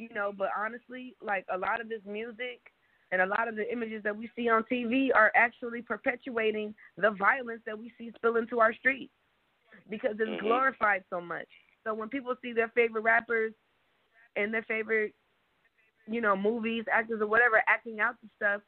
you 0.00 0.08
know, 0.12 0.32
but 0.36 0.48
honestly, 0.58 1.14
like 1.22 1.46
a 1.52 1.56
lot 1.56 1.80
of 1.80 1.88
this 1.88 2.02
music 2.04 2.71
and 3.12 3.20
a 3.20 3.26
lot 3.26 3.46
of 3.46 3.56
the 3.56 3.70
images 3.70 4.02
that 4.02 4.16
we 4.16 4.28
see 4.34 4.48
on 4.48 4.64
TV 4.64 5.08
are 5.14 5.30
actually 5.36 5.82
perpetuating 5.82 6.74
the 6.96 7.10
violence 7.10 7.60
that 7.66 7.78
we 7.78 7.92
see 7.98 8.10
spill 8.16 8.36
into 8.36 8.58
our 8.58 8.74
streets 8.74 9.12
because 9.90 10.12
it's 10.18 10.30
mm-hmm. 10.30 10.46
glorified 10.46 11.04
so 11.10 11.20
much. 11.20 11.46
So 11.84 11.92
when 11.92 12.08
people 12.08 12.34
see 12.40 12.54
their 12.54 12.68
favorite 12.68 13.02
rappers 13.02 13.52
and 14.34 14.52
their 14.52 14.62
favorite, 14.62 15.14
you 16.08 16.22
know, 16.22 16.34
movies, 16.34 16.84
actors, 16.90 17.20
or 17.20 17.26
whatever 17.26 17.62
acting 17.68 18.00
out 18.00 18.14
the 18.22 18.28
stuff, 18.36 18.62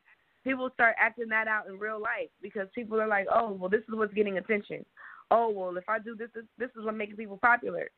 people 0.45 0.69
start 0.75 0.95
acting 0.99 1.29
that 1.31 1.49
out 1.49 1.67
in 1.67 1.79
real 1.79 2.01
life 2.01 2.29
because 2.43 2.69
people 2.75 3.01
are 3.01 3.09
like, 3.09 3.27
oh, 3.33 3.53
well, 3.53 3.71
this 3.71 3.81
is 3.81 3.95
what's 3.95 4.13
getting 4.13 4.37
attention. 4.37 4.85
Oh, 5.31 5.49
well, 5.49 5.75
if 5.79 5.89
I 5.89 5.99
do 5.99 6.15
this, 6.15 6.29
this, 6.35 6.45
this 6.59 6.71
is 6.79 6.85
what 6.85 6.95
making 6.95 7.17
people 7.17 7.39
popular. 7.39 7.89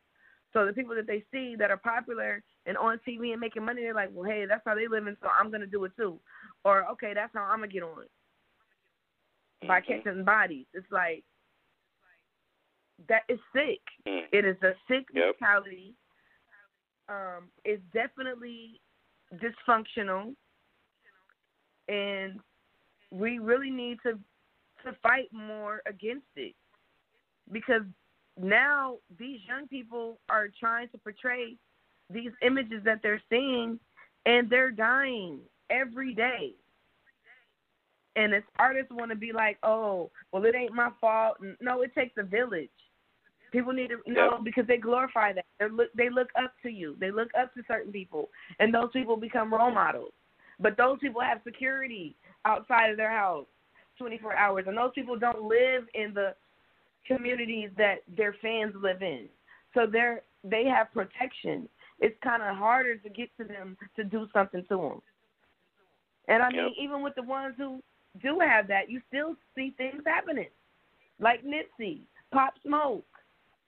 So 0.56 0.64
the 0.64 0.72
people 0.72 0.94
that 0.94 1.06
they 1.06 1.22
see 1.30 1.54
that 1.58 1.70
are 1.70 1.76
popular 1.76 2.42
and 2.64 2.78
on 2.78 2.98
TV 3.06 3.32
and 3.32 3.40
making 3.40 3.62
money, 3.62 3.82
they're 3.82 3.92
like, 3.92 4.08
well, 4.14 4.24
hey, 4.24 4.46
that's 4.48 4.62
how 4.64 4.74
they 4.74 4.88
living, 4.88 5.14
so 5.20 5.28
I'm 5.28 5.50
gonna 5.50 5.66
do 5.66 5.84
it 5.84 5.92
too. 5.98 6.18
Or 6.64 6.88
okay, 6.92 7.12
that's 7.14 7.30
how 7.34 7.42
I'm 7.42 7.58
gonna 7.58 7.68
get 7.68 7.82
on. 7.82 8.04
By 9.68 9.80
mm-hmm. 9.80 10.02
catching 10.02 10.24
bodies, 10.24 10.64
it's 10.72 10.90
like 10.90 11.24
that 13.06 13.24
is 13.28 13.38
sick. 13.54 13.80
Mm. 14.08 14.22
It 14.32 14.46
is 14.46 14.56
a 14.62 14.72
sick 14.88 15.04
yep. 15.12 15.34
mentality. 15.38 15.92
Um, 17.10 17.50
it's 17.66 17.82
definitely 17.92 18.80
dysfunctional, 19.34 20.34
and 21.86 22.40
we 23.10 23.40
really 23.40 23.70
need 23.70 23.98
to 24.04 24.12
to 24.86 24.96
fight 25.02 25.28
more 25.34 25.82
against 25.86 26.24
it 26.34 26.54
because 27.52 27.82
now 28.40 28.96
these 29.18 29.40
young 29.48 29.66
people 29.68 30.18
are 30.28 30.48
trying 30.58 30.88
to 30.90 30.98
portray 30.98 31.56
these 32.10 32.30
images 32.42 32.82
that 32.84 33.00
they're 33.02 33.22
seeing 33.30 33.78
and 34.26 34.50
they're 34.50 34.70
dying 34.70 35.38
every 35.70 36.14
day. 36.14 36.52
And 38.16 38.34
as 38.34 38.42
artists 38.58 38.90
want 38.90 39.10
to 39.10 39.16
be 39.16 39.32
like, 39.32 39.58
oh, 39.62 40.10
well, 40.32 40.44
it 40.44 40.54
ain't 40.54 40.72
my 40.72 40.90
fault. 41.00 41.36
No, 41.60 41.82
it 41.82 41.94
takes 41.94 42.14
a 42.18 42.22
village. 42.22 42.70
People 43.52 43.72
need 43.72 43.90
to 43.90 43.98
know 44.10 44.32
yep. 44.32 44.44
because 44.44 44.66
they 44.66 44.78
glorify 44.78 45.32
that. 45.32 45.44
They 45.60 45.68
look, 45.68 45.92
they 45.94 46.10
look 46.10 46.28
up 46.42 46.52
to 46.62 46.70
you. 46.70 46.96
They 46.98 47.10
look 47.10 47.28
up 47.38 47.54
to 47.54 47.62
certain 47.68 47.92
people, 47.92 48.30
and 48.58 48.74
those 48.74 48.90
people 48.92 49.16
become 49.16 49.52
role 49.52 49.70
models. 49.70 50.12
But 50.58 50.76
those 50.76 50.98
people 51.00 51.20
have 51.20 51.40
security 51.44 52.16
outside 52.44 52.90
of 52.90 52.96
their 52.96 53.10
house, 53.10 53.46
24 53.98 54.34
hours, 54.34 54.64
and 54.66 54.76
those 54.76 54.92
people 54.94 55.18
don't 55.18 55.42
live 55.42 55.84
in 55.94 56.12
the 56.12 56.34
communities 57.06 57.70
that 57.76 57.96
their 58.16 58.34
fans 58.40 58.74
live 58.80 59.02
in. 59.02 59.26
So 59.74 59.86
they're 59.90 60.22
they 60.44 60.64
have 60.64 60.92
protection. 60.92 61.68
It's 61.98 62.16
kind 62.22 62.42
of 62.42 62.56
harder 62.56 62.96
to 62.96 63.08
get 63.08 63.30
to 63.38 63.44
them 63.44 63.76
to 63.96 64.04
do 64.04 64.28
something 64.32 64.64
to 64.68 64.76
them. 64.76 65.00
And 66.28 66.42
I 66.42 66.50
mean, 66.50 66.58
yep. 66.58 66.72
even 66.78 67.02
with 67.02 67.14
the 67.14 67.22
ones 67.22 67.54
who 67.56 67.80
do 68.22 68.38
have 68.40 68.68
that, 68.68 68.90
you 68.90 69.00
still 69.08 69.36
see 69.54 69.74
things 69.76 70.02
happening, 70.06 70.48
like 71.20 71.44
Nipsey, 71.44 72.00
Pop 72.32 72.54
Smoke. 72.64 73.04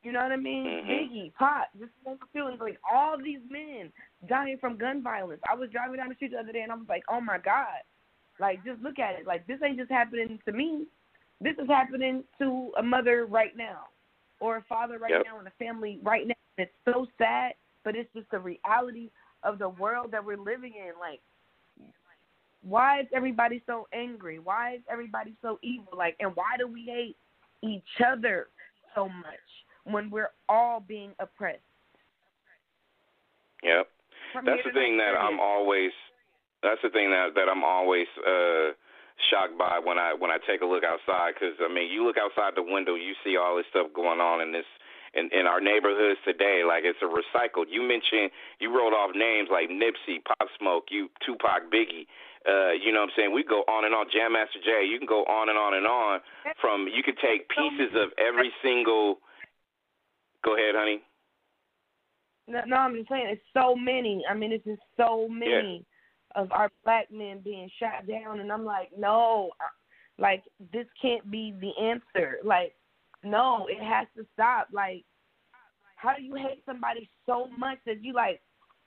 You 0.02 0.12
know 0.12 0.22
what 0.22 0.32
I 0.32 0.36
mean? 0.36 0.64
Mm-hmm. 0.64 0.90
Biggie, 0.90 1.34
Pop. 1.34 1.68
Just 1.78 1.92
feeling 2.32 2.58
like 2.60 2.78
all 2.90 3.16
these 3.18 3.40
men 3.50 3.92
dying 4.28 4.58
from 4.60 4.78
gun 4.78 5.02
violence. 5.02 5.40
I 5.50 5.54
was 5.54 5.70
driving 5.70 5.96
down 5.96 6.08
the 6.08 6.14
street 6.14 6.32
the 6.32 6.38
other 6.38 6.52
day 6.52 6.62
and 6.62 6.72
I 6.72 6.76
was 6.76 6.86
like, 6.88 7.02
oh 7.10 7.20
my 7.20 7.38
god, 7.38 7.82
like 8.40 8.64
just 8.64 8.80
look 8.82 8.98
at 8.98 9.18
it. 9.18 9.26
Like 9.26 9.46
this 9.46 9.58
ain't 9.64 9.78
just 9.78 9.90
happening 9.90 10.38
to 10.44 10.52
me. 10.52 10.86
This 11.40 11.54
is 11.62 11.68
happening 11.68 12.24
to 12.38 12.72
a 12.78 12.82
mother 12.82 13.26
right 13.26 13.56
now, 13.56 13.86
or 14.40 14.56
a 14.56 14.62
father 14.68 14.98
right 14.98 15.10
yep. 15.10 15.22
now, 15.24 15.38
and 15.38 15.46
a 15.46 15.52
family 15.58 15.98
right 16.02 16.26
now. 16.26 16.34
It's 16.56 16.72
so 16.84 17.06
sad, 17.16 17.52
but 17.84 17.94
it's 17.94 18.12
just 18.14 18.30
the 18.30 18.40
reality 18.40 19.10
of 19.44 19.58
the 19.58 19.68
world 19.68 20.10
that 20.10 20.24
we're 20.24 20.36
living 20.36 20.74
in. 20.74 20.92
Like, 20.98 21.20
why 22.62 23.00
is 23.00 23.06
everybody 23.14 23.62
so 23.66 23.86
angry? 23.92 24.38
Why 24.40 24.74
is 24.74 24.80
everybody 24.90 25.34
so 25.40 25.58
evil? 25.62 25.92
Like, 25.96 26.16
and 26.18 26.32
why 26.34 26.56
do 26.58 26.66
we 26.66 26.84
hate 26.84 27.16
each 27.62 28.04
other 28.04 28.48
so 28.94 29.08
much 29.08 29.48
when 29.84 30.10
we're 30.10 30.32
all 30.48 30.80
being 30.80 31.12
oppressed? 31.20 31.60
Yep. 33.62 33.88
From 34.32 34.44
That's 34.44 34.62
the 34.64 34.72
thing 34.72 34.98
that 34.98 35.14
I'm 35.18 35.40
always. 35.40 35.90
That's 36.62 36.80
the 36.82 36.90
thing 36.90 37.10
that 37.10 37.30
that 37.34 37.48
I'm 37.48 37.64
always 37.64 38.06
uh 38.26 38.72
shocked 39.30 39.58
by 39.58 39.80
when 39.82 39.98
I 39.98 40.14
when 40.14 40.30
I 40.30 40.38
take 40.46 40.62
a 40.62 40.68
look 40.68 40.84
outside 40.84 41.34
because 41.34 41.58
I 41.58 41.66
mean 41.72 41.90
you 41.90 42.06
look 42.06 42.16
outside 42.16 42.54
the 42.54 42.62
window 42.62 42.94
you 42.94 43.14
see 43.24 43.36
all 43.36 43.56
this 43.56 43.66
stuff 43.70 43.90
going 43.94 44.20
on 44.20 44.40
in 44.40 44.52
this 44.52 44.68
in 45.14 45.28
in 45.32 45.46
our 45.46 45.60
neighborhoods 45.60 46.20
today 46.24 46.62
like 46.66 46.84
it's 46.84 47.02
a 47.02 47.10
recycled. 47.10 47.66
You 47.68 47.82
mentioned 47.82 48.30
you 48.60 48.70
wrote 48.70 48.94
off 48.94 49.14
names 49.14 49.48
like 49.50 49.68
Nipsey, 49.68 50.22
Pop 50.24 50.48
Smoke, 50.58 50.86
you 50.90 51.08
Tupac, 51.24 51.70
Biggie. 51.72 52.06
Uh, 52.46 52.72
you 52.72 52.92
know 52.92 53.00
what 53.00 53.10
I'm 53.10 53.16
saying? 53.16 53.34
We 53.34 53.42
go 53.44 53.66
on 53.68 53.84
and 53.84 53.94
on. 53.94 54.06
Jam 54.12 54.32
Master 54.32 54.60
Jay. 54.64 54.86
You 54.86 54.98
can 54.98 55.08
go 55.08 55.24
on 55.24 55.50
and 55.50 55.58
on 55.58 55.74
and 55.74 55.86
on. 55.86 56.20
From 56.60 56.86
you 56.86 57.02
could 57.02 57.18
take 57.18 57.48
pieces 57.50 57.92
of 57.96 58.10
every 58.16 58.52
single. 58.62 59.18
Go 60.44 60.54
ahead, 60.54 60.74
honey. 60.76 61.02
No, 62.46 62.62
no, 62.66 62.76
I'm 62.76 62.96
just 62.96 63.10
saying 63.10 63.26
it's 63.28 63.42
so 63.52 63.74
many. 63.74 64.24
I 64.30 64.34
mean, 64.34 64.52
it's 64.52 64.64
just 64.64 64.80
so 64.96 65.28
many 65.28 65.84
of 66.34 66.50
our 66.52 66.70
black 66.84 67.10
men 67.10 67.40
being 67.42 67.70
shot 67.78 68.06
down, 68.06 68.40
and 68.40 68.52
I'm 68.52 68.64
like, 68.64 68.90
no, 68.96 69.50
like 70.18 70.42
this 70.72 70.86
can't 71.00 71.30
be 71.30 71.54
the 71.60 71.72
answer. 71.82 72.38
Like, 72.44 72.74
no, 73.22 73.66
it 73.68 73.82
has 73.82 74.06
to 74.16 74.26
stop. 74.34 74.68
Like, 74.72 75.04
how 75.96 76.14
do 76.14 76.22
you 76.22 76.34
hate 76.34 76.62
somebody 76.66 77.08
so 77.26 77.46
much 77.58 77.78
that 77.86 78.02
you 78.04 78.12
like? 78.12 78.40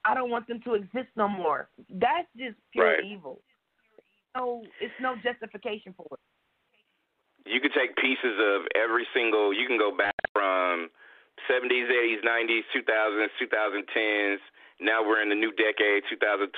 I 0.03 0.15
don't 0.15 0.31
want 0.31 0.47
them 0.47 0.59
to 0.65 0.73
exist 0.73 1.09
no 1.15 1.27
more. 1.27 1.69
That's 1.89 2.27
just 2.35 2.57
pure 2.71 2.95
Right. 2.95 3.03
evil. 3.05 3.41
No, 4.35 4.63
it's 4.79 4.93
no 5.01 5.15
justification 5.21 5.93
for 5.93 6.07
it. 6.11 6.19
you 7.45 7.59
could 7.59 7.73
take 7.73 7.95
pieces 7.97 8.37
of 8.39 8.67
every 8.75 9.05
single 9.13 9.53
you 9.53 9.67
can 9.67 9.77
go 9.77 9.95
back 9.95 10.13
from 10.31 10.89
70s 11.49 11.89
80s 11.89 12.21
90s 12.23 12.63
2000s 12.75 13.29
2010s 13.41 14.37
now 14.81 15.05
we're 15.05 15.21
in 15.21 15.29
the 15.29 15.37
new 15.37 15.53
decade 15.53 16.03
2020 16.09 16.49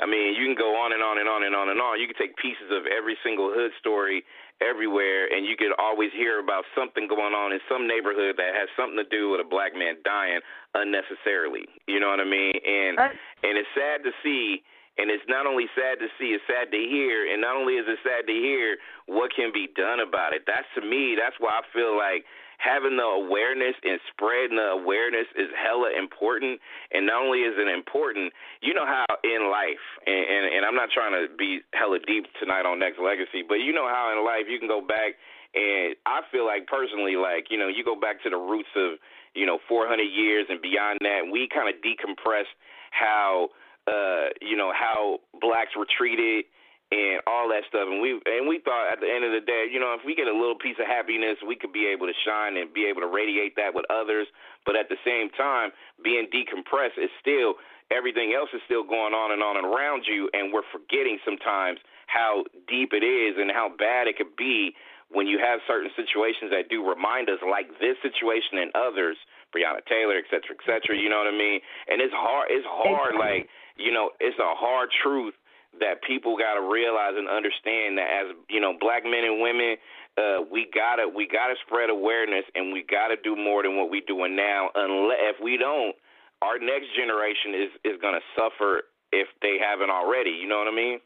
i 0.00 0.06
mean 0.08 0.34
you 0.34 0.44
can 0.48 0.56
go 0.56 0.74
on 0.74 0.92
and 0.92 1.02
on 1.04 1.20
and 1.20 1.28
on 1.28 1.44
and 1.44 1.54
on 1.54 1.68
and 1.68 1.78
on 1.80 2.00
you 2.00 2.08
could 2.08 2.16
take 2.18 2.34
pieces 2.40 2.72
of 2.72 2.88
every 2.88 3.14
single 3.22 3.52
hood 3.52 3.70
story 3.78 4.24
everywhere 4.64 5.28
and 5.28 5.44
you 5.44 5.54
could 5.54 5.76
always 5.78 6.10
hear 6.16 6.40
about 6.40 6.64
something 6.74 7.06
going 7.06 7.34
on 7.36 7.52
in 7.52 7.60
some 7.68 7.86
neighborhood 7.86 8.34
that 8.40 8.56
has 8.56 8.66
something 8.74 8.96
to 8.96 9.08
do 9.12 9.28
with 9.30 9.44
a 9.44 9.48
black 9.48 9.76
man 9.76 9.94
dying 10.04 10.40
unnecessarily 10.74 11.68
you 11.86 12.00
know 12.00 12.08
what 12.08 12.20
i 12.20 12.26
mean 12.26 12.54
and 12.64 12.96
Right. 12.98 13.16
and 13.44 13.58
it's 13.58 13.70
sad 13.76 14.02
to 14.02 14.12
see 14.24 14.64
and 14.96 15.10
it's 15.10 15.26
not 15.26 15.42
only 15.46 15.66
sad 15.74 15.98
to 15.98 16.06
see, 16.18 16.38
it's 16.38 16.46
sad 16.46 16.70
to 16.70 16.78
hear. 16.78 17.26
And 17.26 17.42
not 17.42 17.58
only 17.58 17.74
is 17.74 17.86
it 17.88 17.98
sad 18.06 18.30
to 18.30 18.32
hear, 18.32 18.78
what 19.10 19.34
can 19.34 19.50
be 19.50 19.66
done 19.74 19.98
about 19.98 20.32
it? 20.38 20.46
That's 20.46 20.70
to 20.78 20.82
me, 20.86 21.18
that's 21.18 21.34
why 21.42 21.58
I 21.58 21.62
feel 21.74 21.98
like 21.98 22.22
having 22.64 22.96
the 22.96 23.04
awareness 23.04 23.76
and 23.84 24.00
spreading 24.08 24.56
the 24.56 24.80
awareness 24.80 25.28
is 25.36 25.52
hella 25.52 25.92
important. 25.92 26.56
And 26.96 27.04
not 27.04 27.20
only 27.20 27.44
is 27.44 27.52
it 27.60 27.68
important, 27.68 28.32
you 28.64 28.72
know 28.72 28.88
how 28.88 29.04
in 29.20 29.52
life, 29.52 29.84
and, 30.08 30.24
and, 30.24 30.44
and 30.56 30.62
I'm 30.64 30.74
not 30.74 30.88
trying 30.88 31.12
to 31.12 31.28
be 31.36 31.60
hella 31.76 32.00
deep 32.00 32.24
tonight 32.40 32.64
on 32.64 32.80
Nexxlegacy, 32.80 33.44
but 33.44 33.60
you 33.60 33.76
know 33.76 33.84
how 33.84 34.08
in 34.16 34.24
life 34.24 34.48
you 34.48 34.58
can 34.58 34.68
go 34.68 34.80
back 34.80 35.20
and 35.54 35.94
I 36.04 36.26
feel 36.32 36.44
like 36.44 36.66
personally, 36.66 37.14
like, 37.14 37.46
you 37.46 37.58
know, 37.58 37.68
you 37.68 37.84
go 37.84 37.94
back 37.94 38.18
to 38.24 38.30
the 38.30 38.36
roots 38.36 38.74
of, 38.74 38.98
you 39.38 39.46
know, 39.46 39.60
400 39.68 40.02
years 40.02 40.46
and 40.50 40.60
beyond 40.60 40.98
that, 41.02 41.22
and 41.22 41.30
we 41.30 41.46
kind 41.46 41.70
of 41.70 41.78
decompress 41.78 42.50
how 42.90 43.50
uh, 43.86 44.32
you 44.40 44.56
know, 44.56 44.72
how 44.72 45.20
blacks 45.40 45.76
were 45.76 45.86
treated 45.86 46.46
and 46.92 47.20
all 47.26 47.48
that 47.48 47.64
stuff. 47.68 47.88
And 47.88 48.00
we 48.02 48.20
and 48.26 48.48
we 48.48 48.60
thought 48.60 48.92
at 48.92 49.00
the 49.00 49.08
end 49.08 49.24
of 49.24 49.32
the 49.32 49.40
day, 49.40 49.66
you 49.70 49.80
know, 49.80 49.96
if 49.96 50.04
we 50.04 50.14
get 50.14 50.28
a 50.28 50.36
little 50.36 50.58
piece 50.58 50.76
of 50.78 50.86
happiness, 50.86 51.40
we 51.46 51.56
could 51.56 51.72
be 51.72 51.86
able 51.86 52.06
to 52.06 52.16
shine 52.24 52.56
and 52.56 52.72
be 52.72 52.84
able 52.86 53.00
to 53.00 53.10
radiate 53.10 53.56
that 53.56 53.74
with 53.74 53.84
others. 53.88 54.26
But 54.66 54.76
at 54.76 54.88
the 54.88 55.00
same 55.04 55.30
time, 55.32 55.72
being 56.02 56.28
decompressed 56.28 57.00
is 57.00 57.10
still 57.20 57.56
everything 57.90 58.32
else 58.36 58.48
is 58.52 58.60
still 58.64 58.84
going 58.84 59.12
on 59.12 59.32
and 59.32 59.42
on 59.42 59.56
and 59.56 59.66
around 59.66 60.04
you, 60.08 60.28
and 60.32 60.52
we're 60.52 60.66
forgetting 60.72 61.18
sometimes 61.24 61.80
how 62.06 62.44
deep 62.68 62.92
it 62.92 63.04
is 63.04 63.36
and 63.38 63.50
how 63.50 63.68
bad 63.68 64.08
it 64.08 64.16
could 64.16 64.36
be 64.36 64.72
when 65.12 65.26
you 65.26 65.38
have 65.38 65.60
certain 65.68 65.90
situations 65.94 66.50
that 66.50 66.68
do 66.68 66.80
remind 66.82 67.28
us, 67.28 67.38
like 67.44 67.68
this 67.78 67.96
situation 68.00 68.58
and 68.58 68.72
others, 68.74 69.16
Breonna 69.54 69.84
Taylor, 69.84 70.16
et 70.16 70.26
cetera, 70.32 70.56
et 70.56 70.64
cetera. 70.64 70.96
You 70.96 71.08
know 71.08 71.20
what 71.20 71.28
I 71.28 71.36
mean? 71.36 71.60
And 71.88 72.00
it's 72.00 72.14
hard. 72.14 72.48
It's 72.50 72.66
hard. 72.66 73.14
Like 73.18 73.48
you 73.76 73.92
know, 73.92 74.10
it's 74.20 74.38
a 74.38 74.54
hard 74.54 74.90
truth 75.02 75.34
that 75.80 76.02
people 76.02 76.36
got 76.36 76.54
to 76.54 76.62
realize 76.62 77.14
and 77.16 77.28
understand 77.28 77.98
that 77.98 78.08
as 78.10 78.26
you 78.48 78.60
know, 78.60 78.74
black 78.78 79.04
men 79.04 79.24
and 79.24 79.40
women, 79.40 79.76
uh, 80.16 80.42
we 80.50 80.70
gotta 80.74 81.08
we 81.08 81.26
gotta 81.26 81.54
spread 81.66 81.90
awareness 81.90 82.44
and 82.54 82.72
we 82.72 82.84
gotta 82.88 83.16
do 83.22 83.34
more 83.34 83.62
than 83.62 83.76
what 83.76 83.90
we're 83.90 84.06
doing 84.06 84.36
now. 84.36 84.70
Unless 84.74 85.34
if 85.34 85.36
we 85.42 85.56
don't, 85.56 85.94
our 86.42 86.58
next 86.58 86.94
generation 86.94 87.54
is 87.54 87.70
is 87.84 88.00
gonna 88.00 88.22
suffer 88.36 88.84
if 89.12 89.28
they 89.42 89.56
haven't 89.58 89.90
already. 89.90 90.30
You 90.30 90.48
know 90.48 90.58
what 90.58 90.68
I 90.68 90.74
mean? 90.74 90.98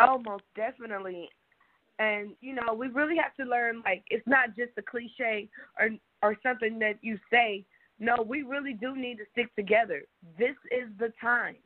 Oh, 0.00 0.18
most 0.18 0.44
definitely. 0.56 1.28
And 1.98 2.34
you 2.40 2.54
know, 2.54 2.74
we 2.74 2.88
really 2.88 3.16
have 3.16 3.34
to 3.36 3.44
learn. 3.44 3.82
Like, 3.84 4.04
it's 4.08 4.26
not 4.26 4.56
just 4.56 4.72
a 4.78 4.82
cliche 4.82 5.48
or 5.78 5.90
or 6.22 6.36
something 6.42 6.78
that 6.78 6.98
you 7.02 7.18
say. 7.30 7.64
No, 8.00 8.16
we 8.26 8.42
really 8.42 8.72
do 8.72 8.96
need 8.96 9.18
to 9.18 9.24
stick 9.32 9.54
together. 9.54 10.02
This 10.36 10.56
is 10.72 10.88
the 10.98 11.12
time. 11.20 11.56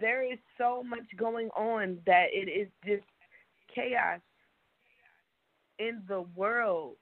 There 0.00 0.22
is 0.30 0.38
so 0.56 0.82
much 0.82 1.04
going 1.16 1.48
on 1.50 1.98
that 2.06 2.26
it 2.32 2.48
is 2.48 2.68
just 2.84 3.04
chaos 3.74 4.20
in 5.78 6.02
the 6.08 6.22
world. 6.34 6.96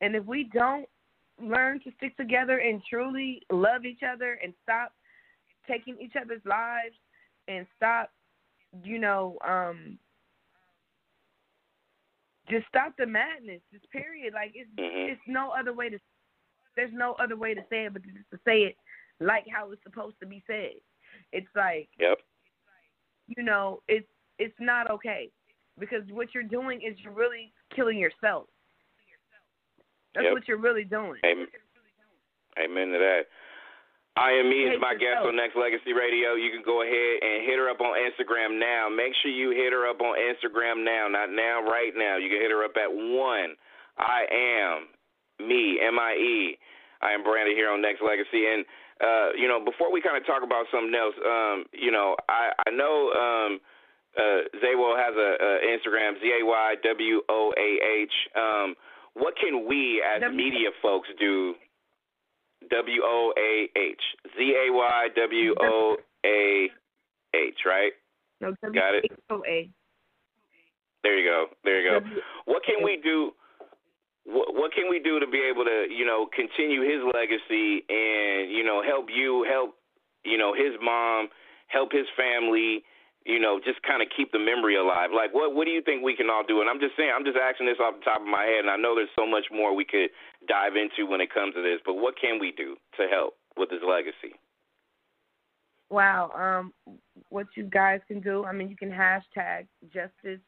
And 0.00 0.14
if 0.16 0.24
we 0.24 0.44
don't 0.52 0.88
learn 1.40 1.80
to 1.80 1.90
stick 1.96 2.16
together 2.16 2.58
and 2.58 2.82
truly 2.88 3.42
love 3.50 3.84
each 3.84 4.02
other 4.02 4.38
and 4.42 4.52
stop 4.62 4.92
taking 5.68 5.96
each 6.00 6.14
other's 6.20 6.44
lives 6.44 6.94
and 7.48 7.66
stop, 7.76 8.10
you 8.82 8.98
know, 8.98 9.38
um 9.46 9.98
just 12.48 12.66
stop 12.68 12.94
the 12.98 13.06
madness. 13.06 13.60
Just 13.72 13.90
period. 13.90 14.34
Like 14.34 14.52
it's 14.54 14.70
Mhm. 14.72 15.12
it's 15.12 15.26
no 15.26 15.50
other 15.50 15.72
way 15.72 15.88
to 15.88 15.98
there's 16.76 16.92
no 16.92 17.14
other 17.14 17.36
way 17.36 17.54
to 17.54 17.64
say 17.70 17.86
it 17.86 17.92
but 17.92 18.02
just 18.02 18.30
to 18.30 18.38
say 18.44 18.64
it 18.64 18.76
like 19.20 19.46
how 19.48 19.70
it's 19.70 19.82
supposed 19.84 20.18
to 20.20 20.26
be 20.26 20.42
said. 20.46 20.74
It's 21.32 21.48
like 21.54 21.88
Yep. 21.98 22.18
you 23.28 23.42
know, 23.42 23.82
it's 23.88 24.06
it's 24.38 24.58
not 24.60 24.90
okay 24.90 25.30
because 25.78 26.02
what 26.10 26.34
you're 26.34 26.42
doing 26.42 26.82
is 26.82 26.98
you're 27.00 27.12
really 27.12 27.52
killing 27.74 27.98
yourself. 27.98 28.46
That's 30.14 30.24
Yep. 30.24 30.32
what 30.32 30.48
you're 30.48 30.58
really 30.58 30.84
doing. 30.84 31.20
Amen. 31.24 31.48
Amen 32.58 32.92
to 32.92 32.98
that. 32.98 33.26
I 34.16 34.30
am 34.38 34.48
me 34.48 34.62
is 34.70 34.80
my 34.80 34.94
guest 34.94 35.26
on 35.26 35.34
Nexxlegacy 35.34 35.90
Radio. 35.90 36.34
You 36.34 36.52
can 36.54 36.62
go 36.62 36.82
ahead 36.82 37.18
and 37.20 37.42
hit 37.42 37.58
her 37.58 37.68
up 37.68 37.80
on 37.80 37.98
Instagram 37.98 38.60
now. 38.60 38.88
Make 38.88 39.12
sure 39.16 39.30
you 39.30 39.50
hit 39.50 39.72
her 39.72 39.90
up 39.90 40.00
on 40.00 40.14
Instagram 40.14 40.84
now, 40.84 41.08
not 41.08 41.30
now, 41.30 41.66
right 41.66 41.90
now. 41.96 42.16
You 42.16 42.30
can 42.30 42.38
hit 42.40 42.52
her 42.52 42.62
up 42.62 42.76
at 42.76 42.86
one. 42.86 43.56
I 43.98 44.26
am 44.30 44.86
me, 45.44 45.80
M 45.82 45.98
I 45.98 46.14
E. 46.14 46.58
I 47.02 47.10
am 47.10 47.24
branded 47.24 47.56
here 47.56 47.68
on 47.70 47.82
Nexxlegacy, 47.82 48.54
and 48.54 48.64
uh, 49.00 49.30
you 49.36 49.48
know, 49.48 49.58
before 49.64 49.90
we 49.92 50.00
kind 50.00 50.16
of 50.16 50.26
talk 50.26 50.42
about 50.42 50.66
something 50.70 50.94
else, 50.94 51.14
um, 51.24 51.64
you 51.72 51.90
know, 51.90 52.16
I 52.28 52.52
I 52.66 52.70
know 52.70 53.10
um, 53.10 53.60
uh, 54.16 54.46
has 54.54 55.14
a, 55.16 55.30
a 55.40 55.50
Instagram, 55.74 56.20
Z 56.20 56.30
A 56.40 56.44
Y 56.44 56.74
W 56.82 57.20
O 57.28 57.52
A 57.56 57.70
H. 58.02 58.12
Um, 58.36 58.74
what 59.14 59.34
can 59.36 59.66
we 59.66 60.02
as 60.02 60.20
W- 60.20 60.36
media 60.36 60.70
folks 60.82 61.08
do? 61.18 61.54
W 62.70 63.02
O 63.04 63.32
A 63.36 63.68
H. 63.76 64.02
Z 64.36 64.54
A 64.68 64.72
Y 64.72 65.08
W 65.16 65.54
O 65.60 65.96
A 66.24 66.70
H, 67.34 67.58
right? 67.66 67.92
No, 68.40 68.54
Got 68.62 68.94
it. 68.94 69.10
There 71.02 71.18
you 71.18 71.28
go. 71.28 71.46
There 71.64 71.80
you 71.80 71.90
go. 71.90 72.06
What 72.46 72.62
can 72.64 72.82
we 72.82 72.98
do? 73.02 73.32
What, 74.24 74.54
what 74.54 74.72
can 74.72 74.88
we 74.88 75.00
do 75.00 75.20
to 75.20 75.26
be 75.26 75.40
able 75.44 75.64
to, 75.64 75.86
you 75.92 76.04
know, 76.04 76.26
continue 76.32 76.80
his 76.80 77.04
legacy 77.12 77.84
and 77.88 78.50
you 78.50 78.64
know 78.64 78.82
help 78.82 79.08
you, 79.12 79.44
help 79.48 79.76
you 80.24 80.38
know 80.38 80.54
his 80.54 80.72
mom, 80.80 81.28
help 81.68 81.92
his 81.92 82.06
family, 82.16 82.84
you 83.24 83.40
know, 83.40 83.58
just 83.64 83.82
kind 83.82 84.02
of 84.02 84.08
keep 84.14 84.32
the 84.32 84.38
memory 84.38 84.76
alive. 84.76 85.10
Like, 85.14 85.32
what 85.32 85.54
what 85.54 85.64
do 85.64 85.72
you 85.72 85.82
think 85.82 86.04
we 86.04 86.16
can 86.16 86.28
all 86.28 86.44
do? 86.46 86.60
And 86.60 86.68
I'm 86.68 86.80
just 86.80 86.96
saying, 86.96 87.10
I'm 87.14 87.24
just 87.24 87.36
asking 87.36 87.66
this 87.66 87.80
off 87.80 87.96
the 87.98 88.04
top 88.04 88.20
of 88.20 88.26
my 88.26 88.44
head, 88.44 88.60
and 88.60 88.70
I 88.70 88.76
know 88.76 88.94
there's 88.94 89.12
so 89.16 89.26
much 89.26 89.46
more 89.50 89.74
we 89.74 89.84
could 89.84 90.10
dive 90.48 90.76
into 90.76 91.08
when 91.10 91.20
it 91.20 91.32
comes 91.32 91.54
to 91.54 91.62
this. 91.62 91.80
But 91.84 91.94
what 91.94 92.14
can 92.20 92.38
we 92.38 92.52
do 92.52 92.76
to 93.00 93.08
help 93.08 93.34
with 93.56 93.70
his 93.70 93.80
legacy? 93.86 94.36
Wow. 95.90 96.32
Um, 96.36 96.98
what 97.28 97.46
you 97.56 97.64
guys 97.64 98.00
can 98.08 98.20
do? 98.20 98.44
I 98.44 98.52
mean, 98.52 98.68
you 98.68 98.76
can 98.76 98.90
hashtag 98.90 99.66
justice 99.92 100.40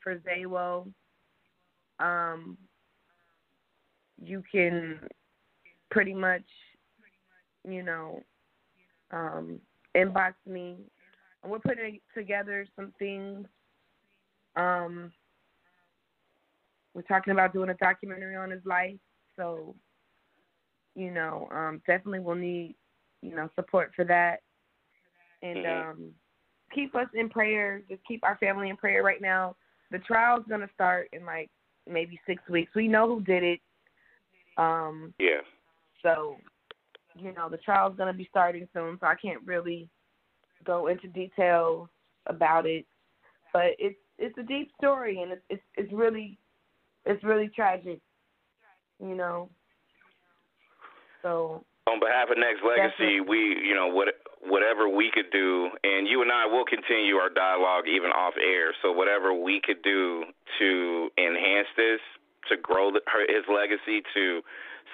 for 0.00 0.16
Zaywoah. 0.18 0.86
Um, 1.98 2.56
you 4.22 4.42
can 4.50 5.00
pretty 5.90 6.14
much, 6.14 6.44
you 7.68 7.82
know, 7.82 8.22
um, 9.10 9.60
inbox 9.96 10.34
me. 10.46 10.76
And 11.42 11.50
we're 11.50 11.58
putting 11.58 12.00
together 12.14 12.66
some 12.76 12.92
things. 12.98 13.46
Um, 14.56 15.12
we're 16.94 17.02
talking 17.02 17.32
about 17.32 17.52
doing 17.52 17.70
a 17.70 17.74
documentary 17.74 18.36
on 18.36 18.50
his 18.50 18.64
life, 18.64 18.98
so 19.36 19.74
you 20.96 21.10
know, 21.10 21.48
um, 21.52 21.80
definitely 21.86 22.18
we'll 22.18 22.34
need 22.34 22.74
you 23.22 23.34
know 23.34 23.48
support 23.54 23.92
for 23.94 24.04
that, 24.04 24.42
and 25.42 25.64
Mhm. 25.64 25.90
um, 25.90 26.14
keep 26.74 26.94
us 26.94 27.08
in 27.14 27.28
prayer. 27.30 27.80
Just 27.88 28.04
keep 28.04 28.24
our 28.24 28.36
family 28.38 28.70
in 28.70 28.76
prayer 28.76 29.02
right 29.02 29.22
now. 29.22 29.56
The 29.90 29.98
trial's 30.00 30.44
gonna 30.48 30.68
start 30.74 31.08
in 31.12 31.24
like 31.24 31.50
maybe 31.86 32.20
six 32.26 32.46
weeks. 32.48 32.74
We 32.74 32.88
know 32.88 33.06
who 33.06 33.22
did 33.22 33.44
it. 33.44 33.60
Um, 34.56 35.14
Yeah. 35.18 35.40
so, 36.02 36.36
you 37.14 37.32
know, 37.32 37.48
the 37.48 37.58
trial's 37.58 37.96
going 37.96 38.12
to 38.12 38.16
be 38.16 38.28
starting 38.30 38.68
soon, 38.72 38.98
so 39.00 39.06
I 39.06 39.14
can't 39.14 39.42
really 39.44 39.88
go 40.64 40.88
into 40.88 41.08
detail 41.08 41.88
about 42.26 42.66
it. 42.66 42.86
But 43.52 43.74
it's 43.78 43.98
it's 44.18 44.36
a 44.38 44.42
deep 44.42 44.70
story, 44.76 45.22
and 45.22 45.32
it's 45.32 45.42
it's 45.48 45.62
it's 45.76 45.92
really 45.92 46.38
it's 47.04 47.22
really 47.24 47.48
tragic, 47.48 48.00
you 49.00 49.14
know. 49.14 49.48
So 51.22 51.64
On 51.86 51.98
behalf 52.00 52.28
of 52.30 52.36
Nexxlegacy, 52.36 53.26
we, 53.26 53.38
you 53.38 53.74
know, 53.74 53.88
what 53.88 54.08
whatever 54.42 54.88
we 54.88 55.10
could 55.12 55.30
do, 55.32 55.68
and 55.84 56.06
you 56.06 56.22
and 56.22 56.30
I 56.32 56.46
will 56.46 56.64
continue 56.64 57.16
our 57.16 57.28
dialogue 57.28 57.84
even 57.88 58.10
off 58.10 58.34
air. 58.40 58.72
So 58.82 58.92
whatever 58.92 59.34
we 59.34 59.60
could 59.62 59.82
do 59.82 60.24
to 60.58 61.10
enhance 61.18 61.68
this, 61.76 62.00
to 62.48 62.56
grow 62.56 62.90
the, 62.90 63.00
her, 63.06 63.26
his 63.28 63.44
legacy, 63.48 64.02
to 64.14 64.42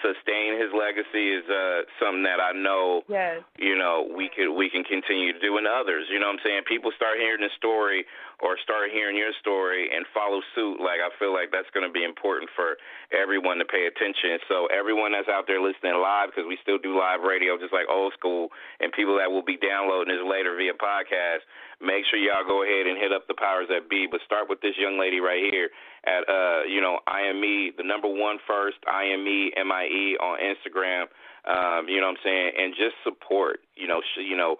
sustain 0.04 0.60
his 0.60 0.68
legacy, 0.76 1.32
is 1.32 1.46
uh, 1.48 1.88
something 1.96 2.22
that 2.24 2.36
I 2.36 2.52
know 2.52 3.00
yes, 3.08 3.40
you 3.56 3.78
know, 3.78 4.04
we 4.04 4.28
could 4.28 4.52
we 4.52 4.68
can 4.68 4.84
continue 4.84 5.32
to 5.32 5.40
do 5.40 5.56
and 5.56 5.66
others. 5.66 6.04
You 6.12 6.20
know 6.20 6.28
what 6.28 6.40
I'm 6.40 6.44
saying? 6.44 6.68
People 6.68 6.92
start 6.96 7.16
hearing 7.16 7.40
the 7.40 7.52
story 7.56 8.04
or 8.44 8.60
start 8.60 8.92
hearing 8.92 9.16
your 9.16 9.32
story 9.40 9.88
and 9.88 10.04
follow 10.12 10.44
suit. 10.52 10.76
Like 10.84 11.00
I 11.00 11.08
feel 11.16 11.32
like 11.32 11.48
that's 11.48 11.70
going 11.72 11.88
to 11.88 11.92
be 11.92 12.04
important 12.04 12.52
for 12.52 12.76
everyone 13.08 13.56
to 13.56 13.64
pay 13.64 13.88
attention. 13.88 14.36
So 14.44 14.68
everyone 14.68 15.16
that's 15.16 15.32
out 15.32 15.48
there 15.48 15.64
listening 15.64 15.96
live, 15.96 16.28
because 16.28 16.44
we 16.44 16.60
still 16.60 16.76
do 16.76 16.92
live 16.92 17.24
radio 17.24 17.56
just 17.56 17.72
like 17.72 17.88
old 17.88 18.12
school, 18.12 18.52
and 18.84 18.92
people 18.92 19.16
that 19.16 19.32
will 19.32 19.46
be 19.46 19.56
downloading 19.56 20.12
this 20.12 20.20
later 20.20 20.52
via 20.60 20.76
podcast, 20.76 21.48
make 21.80 22.04
sure 22.08 22.18
y'all 22.18 22.46
go 22.46 22.62
ahead 22.62 22.86
and 22.86 22.96
hit 22.98 23.12
up 23.12 23.26
the 23.28 23.34
powers 23.34 23.68
that 23.68 23.88
be. 23.88 24.06
But 24.10 24.20
start 24.24 24.48
with 24.48 24.60
this 24.60 24.74
young 24.78 24.98
lady 24.98 25.20
right 25.20 25.42
here 25.50 25.70
at 26.06 26.28
uh, 26.28 26.62
you 26.64 26.80
know, 26.80 27.00
I 27.06 27.22
am 27.22 27.40
me, 27.40 27.72
the 27.76 27.84
number 27.84 28.08
one 28.08 28.38
first, 28.46 28.78
I 28.86 29.04
am 29.04 29.24
me, 29.24 29.52
M 29.56 29.72
I 29.72 29.84
E 29.84 30.16
on 30.20 30.38
Instagram. 30.38 31.06
Um, 31.46 31.86
you 31.88 32.00
know 32.00 32.10
what 32.10 32.18
I'm 32.18 32.24
saying, 32.26 32.50
and 32.58 32.74
just 32.74 32.98
support. 33.04 33.60
You 33.76 33.86
know, 33.86 34.02
sh- 34.02 34.26
you 34.26 34.36
know, 34.36 34.56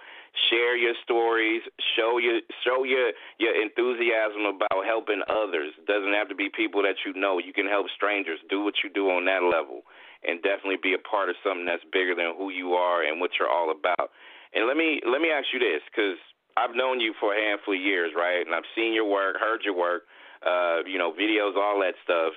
share 0.50 0.76
your 0.76 0.94
stories, 1.02 1.62
show 1.96 2.18
your 2.18 2.38
show 2.62 2.84
your 2.84 3.10
your 3.38 3.60
enthusiasm 3.60 4.46
about 4.46 4.86
helping 4.86 5.22
others. 5.26 5.74
Doesn't 5.86 6.14
have 6.14 6.28
to 6.28 6.36
be 6.36 6.46
people 6.46 6.82
that 6.82 7.02
you 7.04 7.12
know. 7.18 7.38
You 7.38 7.52
can 7.52 7.66
help 7.66 7.86
strangers. 7.90 8.38
Do 8.48 8.62
what 8.62 8.74
you 8.84 8.90
do 8.90 9.10
on 9.10 9.24
that 9.26 9.42
level, 9.42 9.82
and 10.22 10.38
definitely 10.42 10.78
be 10.78 10.94
a 10.94 11.02
part 11.02 11.28
of 11.28 11.34
something 11.42 11.66
that's 11.66 11.82
bigger 11.90 12.14
than 12.14 12.38
who 12.38 12.50
you 12.50 12.78
are 12.78 13.02
and 13.02 13.18
what 13.18 13.34
you're 13.38 13.50
all 13.50 13.74
about. 13.74 14.14
And 14.54 14.68
let 14.68 14.76
me 14.76 15.02
let 15.10 15.20
me 15.20 15.34
ask 15.34 15.50
you 15.50 15.58
this, 15.58 15.82
because 15.90 16.22
I've 16.56 16.74
known 16.74 17.00
you 17.00 17.12
for 17.20 17.34
a 17.34 17.40
handful 17.40 17.74
of 17.74 17.80
years, 17.80 18.12
right? 18.16 18.44
And 18.44 18.54
I've 18.54 18.68
seen 18.74 18.92
your 18.92 19.04
work, 19.04 19.36
heard 19.38 19.60
your 19.64 19.76
work, 19.76 20.02
uh, 20.44 20.80
you 20.86 20.98
know, 20.98 21.12
videos, 21.12 21.56
all 21.56 21.80
that 21.80 21.94
stuff, 22.04 22.32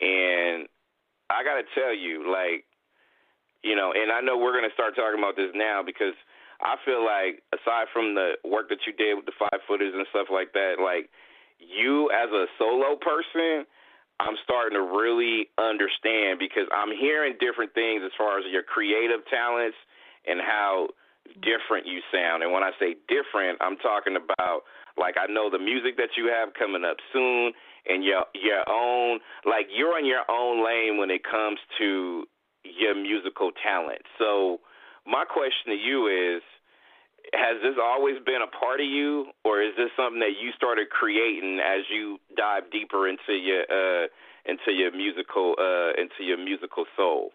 and 0.00 0.66
I 1.30 1.44
got 1.44 1.62
to 1.62 1.66
tell 1.74 1.94
you, 1.94 2.30
like 2.30 2.64
you 3.62 3.76
know, 3.76 3.94
and 3.94 4.10
I 4.10 4.20
know 4.20 4.36
we're 4.36 4.58
to 4.68 4.74
start 4.74 4.98
talking 4.98 5.18
about 5.22 5.38
this 5.38 5.54
now 5.54 5.82
because 5.86 6.18
I 6.60 6.74
feel 6.84 7.02
like 7.02 7.42
aside 7.54 7.86
from 7.94 8.14
the 8.14 8.34
work 8.42 8.68
that 8.70 8.82
you 8.86 8.92
did 8.92 9.14
with 9.14 9.26
the 9.26 9.38
five 9.38 9.62
footers 9.66 9.94
and 9.94 10.06
stuff 10.10 10.26
like 10.30 10.52
that, 10.52 10.82
like 10.82 11.10
you 11.58 12.10
as 12.10 12.30
a 12.34 12.50
solo 12.58 12.98
person, 12.98 13.66
I'm 14.18 14.34
starting 14.42 14.74
to 14.74 14.82
really 14.82 15.50
understand 15.58 16.38
because 16.38 16.66
I'm 16.74 16.90
hearing 16.90 17.38
different 17.38 17.74
things 17.74 18.02
as 18.04 18.10
far 18.18 18.38
as 18.38 18.44
your 18.50 18.62
creative 18.62 19.22
talents 19.30 19.78
and 20.26 20.38
how 20.42 20.90
different 21.40 21.86
you 21.86 22.00
sound. 22.12 22.42
And 22.42 22.52
when 22.52 22.62
I 22.62 22.70
say 22.78 22.96
different, 23.08 23.58
I'm 23.60 23.76
talking 23.78 24.16
about 24.16 24.62
like 24.98 25.16
I 25.16 25.30
know 25.32 25.48
the 25.50 25.58
music 25.58 25.96
that 25.96 26.16
you 26.16 26.28
have 26.28 26.54
coming 26.54 26.84
up 26.84 26.96
soon 27.12 27.52
and 27.88 28.04
your 28.04 28.24
your 28.34 28.62
own 28.68 29.20
like 29.44 29.66
you're 29.72 29.98
in 29.98 30.06
your 30.06 30.28
own 30.30 30.64
lane 30.64 30.98
when 30.98 31.10
it 31.10 31.22
comes 31.24 31.58
to 31.78 32.24
your 32.64 32.94
musical 32.94 33.50
talent. 33.62 34.02
So 34.18 34.60
my 35.06 35.24
question 35.24 35.72
to 35.72 35.78
you 35.78 36.06
is 36.06 36.42
has 37.32 37.62
this 37.62 37.78
always 37.80 38.16
been 38.26 38.42
a 38.42 38.50
part 38.50 38.80
of 38.80 38.86
you 38.86 39.30
or 39.44 39.62
is 39.62 39.72
this 39.76 39.90
something 39.96 40.20
that 40.20 40.36
you 40.40 40.50
started 40.56 40.90
creating 40.90 41.60
as 41.62 41.86
you 41.88 42.18
dive 42.36 42.64
deeper 42.70 43.08
into 43.08 43.32
your 43.32 43.62
uh 43.70 44.06
into 44.44 44.72
your 44.72 44.92
musical 44.92 45.54
uh 45.58 45.96
into 45.96 46.22
your 46.26 46.38
musical 46.38 46.84
soul? 46.96 47.32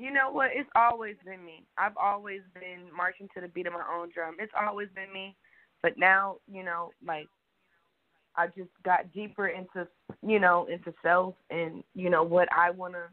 You 0.00 0.10
know 0.10 0.30
what? 0.30 0.50
It's 0.54 0.70
always 0.74 1.16
been 1.24 1.44
me. 1.44 1.64
I've 1.76 1.96
always 1.96 2.40
been 2.54 2.86
marching 2.96 3.28
to 3.34 3.40
the 3.40 3.48
beat 3.48 3.66
of 3.66 3.74
my 3.74 3.84
own 3.94 4.08
drum. 4.14 4.36
It's 4.38 4.52
always 4.58 4.88
been 4.94 5.12
me. 5.12 5.36
But 5.82 5.98
now, 5.98 6.36
you 6.50 6.64
know, 6.64 6.90
like 7.06 7.26
I 8.36 8.46
just 8.46 8.70
got 8.84 9.12
deeper 9.12 9.48
into, 9.48 9.86
you 10.26 10.38
know, 10.38 10.66
into 10.72 10.94
self 11.02 11.34
and 11.50 11.82
you 11.94 12.08
know 12.08 12.22
what 12.22 12.48
I 12.56 12.70
want 12.70 12.94
to 12.94 13.04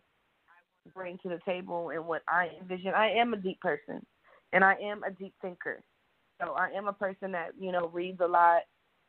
bring 0.94 1.18
to 1.24 1.30
the 1.30 1.40
table 1.46 1.90
and 1.90 2.06
what 2.06 2.22
I 2.28 2.50
envision. 2.62 2.94
I 2.94 3.12
am 3.12 3.34
a 3.34 3.38
deep 3.38 3.60
person, 3.60 4.06
and 4.54 4.64
I 4.64 4.76
am 4.82 5.04
a 5.04 5.12
deep 5.12 5.34
thinker. 5.42 5.82
So 6.42 6.54
I 6.54 6.70
am 6.70 6.88
a 6.88 6.94
person 6.94 7.32
that 7.34 7.50
you 7.60 7.72
know 7.72 7.90
reads 7.94 8.22
a 8.22 8.28
lot. 8.28 8.62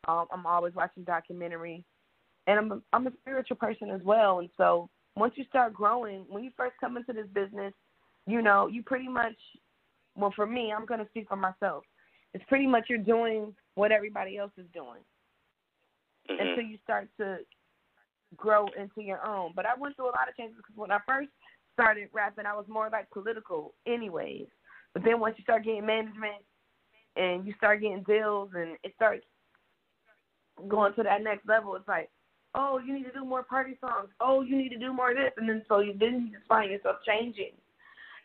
Um, 0.07 0.27
I'm 0.33 0.47
always 0.47 0.75
watching 0.75 1.05
documentaries, 1.05 1.85
and 2.47 2.59
I'm 2.59 2.73
a, 2.73 2.81
I'm 2.93 3.07
a 3.07 3.13
spiritual 3.21 3.57
person 3.57 3.91
as 3.91 4.01
well. 4.03 4.41
And 4.41 4.49
so 4.57 4.89
once 5.19 5.35
you 5.37 5.45
start 5.45 5.75
growing, 5.75 6.25
when 6.29 6.45
you 6.45 6.51
first 6.57 6.75
come 6.81 6.97
into 6.97 7.13
this 7.13 7.27
business, 7.35 7.73
you 8.27 8.43
know 8.43 8.67
you 8.67 8.83
pretty 8.83 9.09
much. 9.09 9.37
Well, 10.17 10.33
for 10.35 10.47
me, 10.47 10.73
I'm 10.73 10.87
going 10.87 11.01
to 11.01 11.09
speak 11.11 11.29
for 11.29 11.37
myself. 11.37 11.85
It's 12.35 12.45
pretty 12.49 12.67
much 12.67 12.87
you're 12.89 12.99
doing 12.99 13.55
what 13.75 13.93
everybody 13.93 14.37
else 14.37 14.53
is 14.57 14.67
doing 14.73 15.01
Mhm. 16.29 16.41
until 16.41 16.65
you 16.65 16.77
start 16.79 17.09
to 17.19 17.39
grow 18.37 18.67
into 18.69 19.03
your 19.03 19.25
own. 19.25 19.53
But 19.55 19.67
I 19.67 19.75
went 19.75 19.97
through 19.97 20.11
a 20.11 20.17
lot 20.17 20.29
of 20.29 20.37
changes 20.37 20.57
because 20.57 20.77
when 20.77 20.91
I 20.91 20.99
first 21.07 21.31
started 21.73 22.11
rapping, 22.13 22.47
I 22.47 22.55
was 22.55 22.67
more 22.69 22.91
like 22.91 23.09
political, 23.11 23.75
anyways. 23.87 24.49
But 24.93 25.05
then 25.05 25.21
once 25.21 25.39
you 25.39 25.45
start 25.45 25.65
getting 25.65 25.87
management 25.87 26.45
and 27.17 27.47
you 27.47 27.55
start 27.55 27.81
getting 27.81 28.03
deals 28.03 28.51
and 28.55 28.77
it 28.83 28.95
starts 28.97 29.25
going 30.67 30.93
to 30.95 31.03
that 31.05 31.23
next 31.23 31.47
level, 31.47 31.77
it's 31.77 31.89
like, 31.89 32.11
oh, 32.59 32.79
you 32.85 32.93
need 32.93 33.05
to 33.05 33.13
do 33.13 33.25
more 33.25 33.43
party 33.43 33.79
songs. 33.81 34.09
Oh, 34.21 34.43
you 34.43 34.57
need 34.57 34.71
to 34.71 34.79
do 34.79 34.93
more 34.93 35.15
this, 35.15 35.33
and 35.37 35.49
then 35.49 35.63
so 35.69 35.79
you 35.81 35.95
then 35.99 36.27
you 36.27 36.37
just 36.37 36.49
find 36.49 36.71
yourself 36.71 36.97
changing 37.07 37.53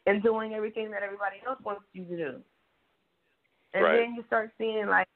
and 0.05 0.21
doing 0.21 0.53
everything 0.53 0.91
that 0.91 1.03
everybody 1.03 1.37
else 1.47 1.59
wants 1.63 1.83
you 1.93 2.03
to 2.03 2.17
do. 2.17 2.41
And 3.73 3.83
Right. 3.83 3.99
then 4.01 4.15
you 4.15 4.23
start 4.27 4.51
seeing 4.57 4.87
like, 4.87 5.07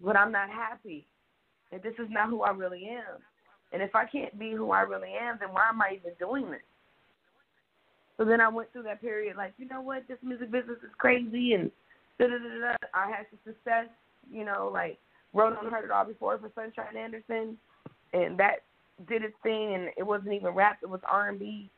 but 0.00 0.16
I'm 0.16 0.30
not 0.30 0.48
happy 0.48 1.06
and 1.72 1.82
this 1.82 1.94
is 1.98 2.08
not 2.10 2.30
who 2.30 2.42
I 2.42 2.50
really 2.50 2.88
am. 2.88 3.20
And 3.72 3.82
if 3.82 3.94
I 3.94 4.06
can't 4.06 4.38
be 4.38 4.52
who 4.52 4.70
I 4.70 4.80
really 4.80 5.12
am, 5.20 5.36
then 5.40 5.50
why 5.52 5.68
am 5.68 5.82
I 5.82 5.96
even 5.96 6.12
doing 6.18 6.50
this? 6.50 6.60
So 8.16 8.24
then 8.24 8.40
I 8.40 8.48
went 8.48 8.72
through 8.72 8.84
that 8.84 9.00
period 9.00 9.36
like, 9.36 9.52
you 9.58 9.68
know 9.68 9.80
what, 9.80 10.08
this 10.08 10.18
music 10.22 10.50
business 10.50 10.78
is 10.82 10.90
crazy 10.98 11.52
and 11.52 11.70
da 12.18 12.26
da 12.26 12.38
da 12.38 12.72
da. 12.72 12.76
I 12.94 13.10
had 13.10 13.26
some 13.30 13.38
success, 13.44 13.86
you 14.30 14.44
know, 14.44 14.70
like 14.72 14.98
wrote 15.34 15.56
on 15.56 15.70
Heard 15.70 15.84
It 15.84 15.90
All 15.90 16.04
Before 16.04 16.38
for 16.38 16.50
Sunshine 16.54 16.96
Anderson, 16.96 17.56
and 18.12 18.38
that 18.38 18.62
did 19.08 19.22
its 19.22 19.36
thing, 19.42 19.74
and 19.74 19.90
it 19.96 20.02
wasn't 20.02 20.32
even 20.32 20.54
rap, 20.54 20.78
it 20.82 20.88
was 20.88 21.00
R 21.08 21.28
and 21.28 21.38
B. 21.38 21.70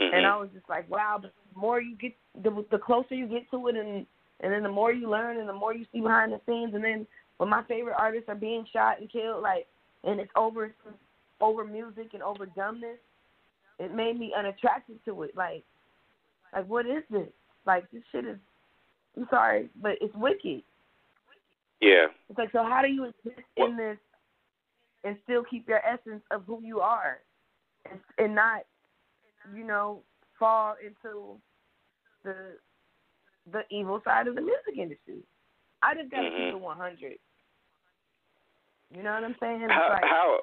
Mhm. 0.00 0.14
And 0.14 0.26
I 0.26 0.36
was 0.36 0.48
just 0.54 0.68
like, 0.68 0.88
wow. 0.90 1.18
But 1.20 1.32
the 1.52 1.58
more 1.58 1.80
you 1.80 1.96
get, 1.96 2.14
the 2.42 2.64
the 2.70 2.78
closer 2.78 3.14
you 3.14 3.26
get 3.26 3.50
to 3.50 3.68
it, 3.68 3.76
and 3.76 4.06
and 4.40 4.52
then 4.52 4.62
the 4.62 4.68
more 4.70 4.92
you 4.92 5.08
learn, 5.08 5.38
and 5.38 5.48
the 5.48 5.52
more 5.52 5.74
you 5.74 5.86
see 5.92 6.00
behind 6.00 6.32
the 6.32 6.40
scenes, 6.46 6.74
and 6.74 6.82
then 6.82 7.06
when 7.36 7.48
my 7.48 7.62
favorite 7.64 7.96
artists 7.98 8.28
are 8.28 8.34
being 8.34 8.66
shot 8.72 9.00
and 9.00 9.10
killed, 9.10 9.42
like, 9.42 9.66
and 10.04 10.20
it's 10.20 10.30
over 10.36 10.74
over 11.40 11.64
music 11.64 12.12
and 12.12 12.22
over 12.22 12.46
dumbness, 12.46 12.98
it 13.78 13.94
made 13.94 14.18
me 14.18 14.32
unattracted 14.36 15.02
to 15.06 15.22
it. 15.22 15.34
Like, 15.36 15.64
like 16.52 16.66
what 16.68 16.86
is 16.86 17.02
this? 17.10 17.28
Like 17.66 17.90
this 17.90 18.02
shit 18.12 18.24
is. 18.26 18.38
I'm 19.16 19.26
sorry, 19.28 19.68
but 19.82 19.92
it's 20.00 20.14
wicked. 20.14 20.62
yeah. 21.80 22.06
It's 22.28 22.38
like, 22.38 22.52
so 22.52 22.62
how 22.62 22.80
do 22.82 22.88
you 22.88 23.04
exist 23.04 23.44
in 23.56 23.76
this 23.76 23.98
and 25.04 25.16
still 25.24 25.44
keep 25.44 25.68
your 25.68 25.80
essence 25.86 26.22
of 26.30 26.44
who 26.46 26.62
you 26.62 26.80
are, 26.80 27.20
and, 27.90 28.00
and 28.18 28.34
not, 28.34 28.62
you 29.54 29.64
know, 29.64 30.02
fall 30.38 30.76
into 30.84 31.40
the 32.24 32.58
the 33.52 33.62
evil 33.70 34.00
side 34.04 34.28
of 34.28 34.34
the 34.34 34.40
music 34.40 34.76
industry? 34.76 35.22
I 35.82 35.94
just 35.94 36.10
gotta 36.10 36.28
Mhm. 36.28 36.36
keep 36.36 36.54
it 36.54 36.60
100. 36.60 37.18
You 38.94 39.02
know 39.02 39.14
what 39.14 39.24
I'm 39.24 39.36
saying? 39.40 39.68
How 39.70 39.88
like, 39.88 40.04
how 40.04 40.40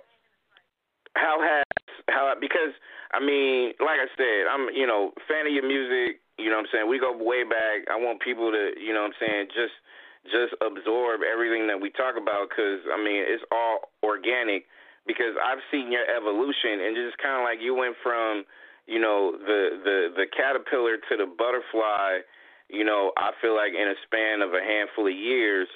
how 1.15 1.41
has 1.41 1.63
how 2.09 2.33
because 2.39 2.73
I 3.11 3.19
mean, 3.19 3.73
like 3.79 3.99
I 3.99 4.07
said, 4.15 4.47
I'm 4.47 4.69
you 4.73 4.87
know 4.87 5.13
fan 5.27 5.45
of 5.45 5.53
your 5.53 5.67
music. 5.67 6.21
You 6.37 6.49
know 6.49 6.57
what 6.57 6.65
I'm 6.65 6.71
saying? 6.71 6.87
We 6.87 6.99
go 6.99 7.11
way 7.17 7.43
back. 7.43 7.89
I 7.89 7.97
want 7.97 8.21
people 8.21 8.51
to 8.51 8.71
you 8.79 8.93
know 8.93 9.01
what 9.01 9.13
I'm 9.13 9.19
saying 9.19 9.47
just 9.53 9.73
just 10.31 10.53
absorb 10.61 11.21
everything 11.23 11.67
that 11.67 11.79
we 11.79 11.89
talk 11.91 12.15
about 12.19 12.49
because 12.49 12.81
I 12.91 12.97
mean 12.97 13.23
it's 13.25 13.43
all 13.51 13.89
organic. 14.03 14.65
Because 15.07 15.39
I've 15.39 15.63
seen 15.71 15.89
your 15.91 16.03
evolution 16.03 16.83
and 16.83 16.91
just 16.95 17.17
kind 17.17 17.39
of 17.39 17.43
like 17.47 17.59
you 17.63 17.73
went 17.73 17.95
from 18.03 18.43
you 18.87 18.99
know 18.99 19.31
the 19.39 19.79
the 19.83 19.97
the 20.15 20.25
caterpillar 20.35 20.97
to 20.97 21.13
the 21.17 21.25
butterfly. 21.25 22.19
You 22.69 22.83
know, 22.83 23.13
I 23.15 23.31
feel 23.41 23.55
like 23.55 23.71
in 23.71 23.87
a 23.87 23.95
span 24.05 24.41
of 24.41 24.51
a 24.53 24.59
handful 24.59 25.07
of 25.07 25.15
years, 25.15 25.69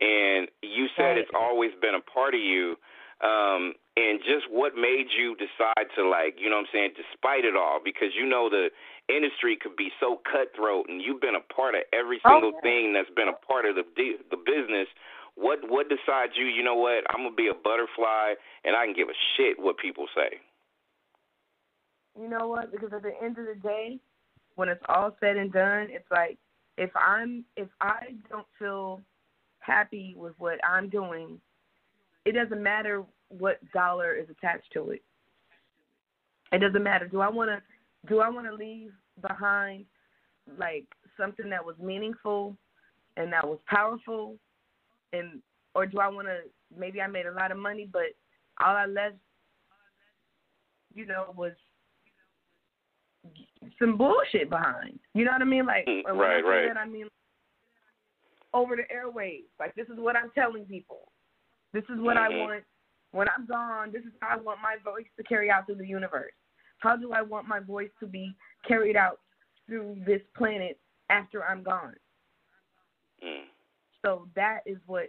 and 0.00 0.48
you 0.62 0.88
said 0.96 1.12
Right. 1.12 1.18
it's 1.18 1.30
always 1.36 1.72
been 1.82 1.94
a 1.94 2.00
part 2.00 2.32
of 2.34 2.40
you 2.40 2.76
um, 3.20 3.74
and 4.00 4.20
just 4.24 4.48
what 4.48 4.74
made 4.74 5.12
you 5.12 5.36
decide 5.36 5.86
to 5.96 6.08
like, 6.08 6.40
you 6.40 6.48
know 6.48 6.56
what 6.56 6.72
I'm 6.72 6.72
saying, 6.72 6.90
despite 6.96 7.44
it 7.44 7.54
all, 7.54 7.80
because 7.84 8.16
you 8.16 8.24
know 8.24 8.48
the 8.48 8.70
industry 9.12 9.58
could 9.60 9.76
be 9.76 9.90
so 10.00 10.20
cutthroat, 10.24 10.88
and 10.88 11.02
you've 11.02 11.20
been 11.20 11.36
a 11.36 11.44
part 11.52 11.74
of 11.74 11.82
every 11.92 12.20
Oh, 12.24 12.32
single 12.32 12.52
yeah. 12.56 12.60
thing 12.64 12.92
that's 12.92 13.10
been 13.14 13.28
a 13.28 13.38
part 13.46 13.66
of 13.66 13.76
the 13.76 13.84
the 14.30 14.40
business. 14.40 14.88
What 15.36 15.60
what 15.68 15.88
decides 15.88 16.32
you? 16.36 16.46
You 16.46 16.64
know 16.64 16.76
what? 16.76 17.04
I'm 17.10 17.22
gonna 17.24 17.36
be 17.36 17.48
a 17.48 17.54
butterfly, 17.54 18.34
and 18.64 18.74
I 18.74 18.86
can 18.86 18.94
give 18.94 19.08
a 19.08 19.18
shit 19.36 19.58
what 19.58 19.76
people 19.78 20.06
say. 20.16 20.40
You 22.20 22.28
know 22.28 22.48
what? 22.48 22.72
Because 22.72 22.92
at 22.92 23.02
the 23.02 23.12
end 23.22 23.38
of 23.38 23.46
the 23.46 23.54
day, 23.62 24.00
when 24.56 24.68
it's 24.68 24.82
all 24.88 25.16
said 25.20 25.36
and 25.36 25.52
done, 25.52 25.88
it's 25.90 26.10
like 26.10 26.38
if 26.76 26.90
I'm 26.96 27.44
if 27.56 27.68
I 27.80 28.14
don't 28.28 28.46
feel 28.58 29.00
happy 29.60 30.14
with 30.16 30.34
what 30.38 30.58
I'm 30.64 30.88
doing, 30.88 31.40
it 32.24 32.32
doesn't 32.32 32.62
matter 32.62 33.04
what 33.30 33.58
dollar 33.72 34.14
is 34.14 34.28
attached 34.30 34.72
to 34.74 34.90
it. 34.90 35.02
It 36.52 36.58
doesn't 36.58 36.82
matter. 36.82 37.06
Do 37.06 37.20
I 37.20 37.28
want 37.28 37.50
to 37.50 37.62
do 38.08 38.20
I 38.20 38.28
want 38.28 38.46
to 38.46 38.54
leave 38.54 38.92
behind 39.20 39.84
like 40.58 40.86
something 41.16 41.48
that 41.50 41.64
was 41.64 41.76
meaningful 41.78 42.56
and 43.16 43.32
that 43.32 43.46
was 43.46 43.58
powerful 43.66 44.36
and 45.12 45.40
or 45.74 45.86
do 45.86 45.98
I 46.00 46.08
want 46.08 46.26
to 46.28 46.38
maybe 46.76 47.00
I 47.00 47.06
made 47.06 47.26
a 47.26 47.32
lot 47.32 47.52
of 47.52 47.58
money 47.58 47.88
but 47.90 48.14
all 48.60 48.74
I 48.74 48.86
left 48.86 49.16
you 50.94 51.06
know 51.06 51.34
was 51.36 51.52
some 53.78 53.96
bullshit 53.96 54.48
behind. 54.50 54.98
You 55.14 55.24
know 55.24 55.32
what 55.32 55.42
I 55.42 55.44
mean? 55.44 55.66
Like 55.66 55.86
Mm, 55.86 56.04
when 56.04 56.16
right, 56.16 56.44
right. 56.44 56.68
that 56.68 56.78
I 56.78 56.86
mean 56.86 57.06
over 58.52 58.76
the 58.76 58.82
airwaves. 58.92 59.44
Like 59.58 59.74
this 59.74 59.86
is 59.88 59.98
what 59.98 60.16
I'm 60.16 60.30
telling 60.34 60.64
people. 60.64 61.12
This 61.72 61.84
is 61.84 62.00
what 62.00 62.16
I 62.16 62.28
Mhm. 62.28 62.38
want 62.38 62.64
when 63.12 63.28
I'm 63.28 63.46
gone. 63.46 63.92
This 63.92 64.02
is 64.02 64.12
how 64.20 64.36
I 64.36 64.40
want 64.40 64.60
my 64.62 64.76
voice 64.84 65.06
to 65.16 65.22
carry 65.24 65.50
out 65.50 65.66
through 65.66 65.76
the 65.76 65.86
universe. 65.86 66.32
How 66.78 66.96
do 66.96 67.12
I 67.12 67.22
want 67.22 67.46
my 67.46 67.60
voice 67.60 67.90
to 68.00 68.06
be 68.06 68.34
carried 68.66 68.96
out 68.96 69.20
through 69.66 69.96
this 70.06 70.22
planet 70.36 70.78
after 71.10 71.44
I'm 71.44 71.62
gone? 71.62 71.94
Mm. 73.22 73.44
So 74.04 74.28
that 74.34 74.60
is 74.66 74.78
what 74.86 75.08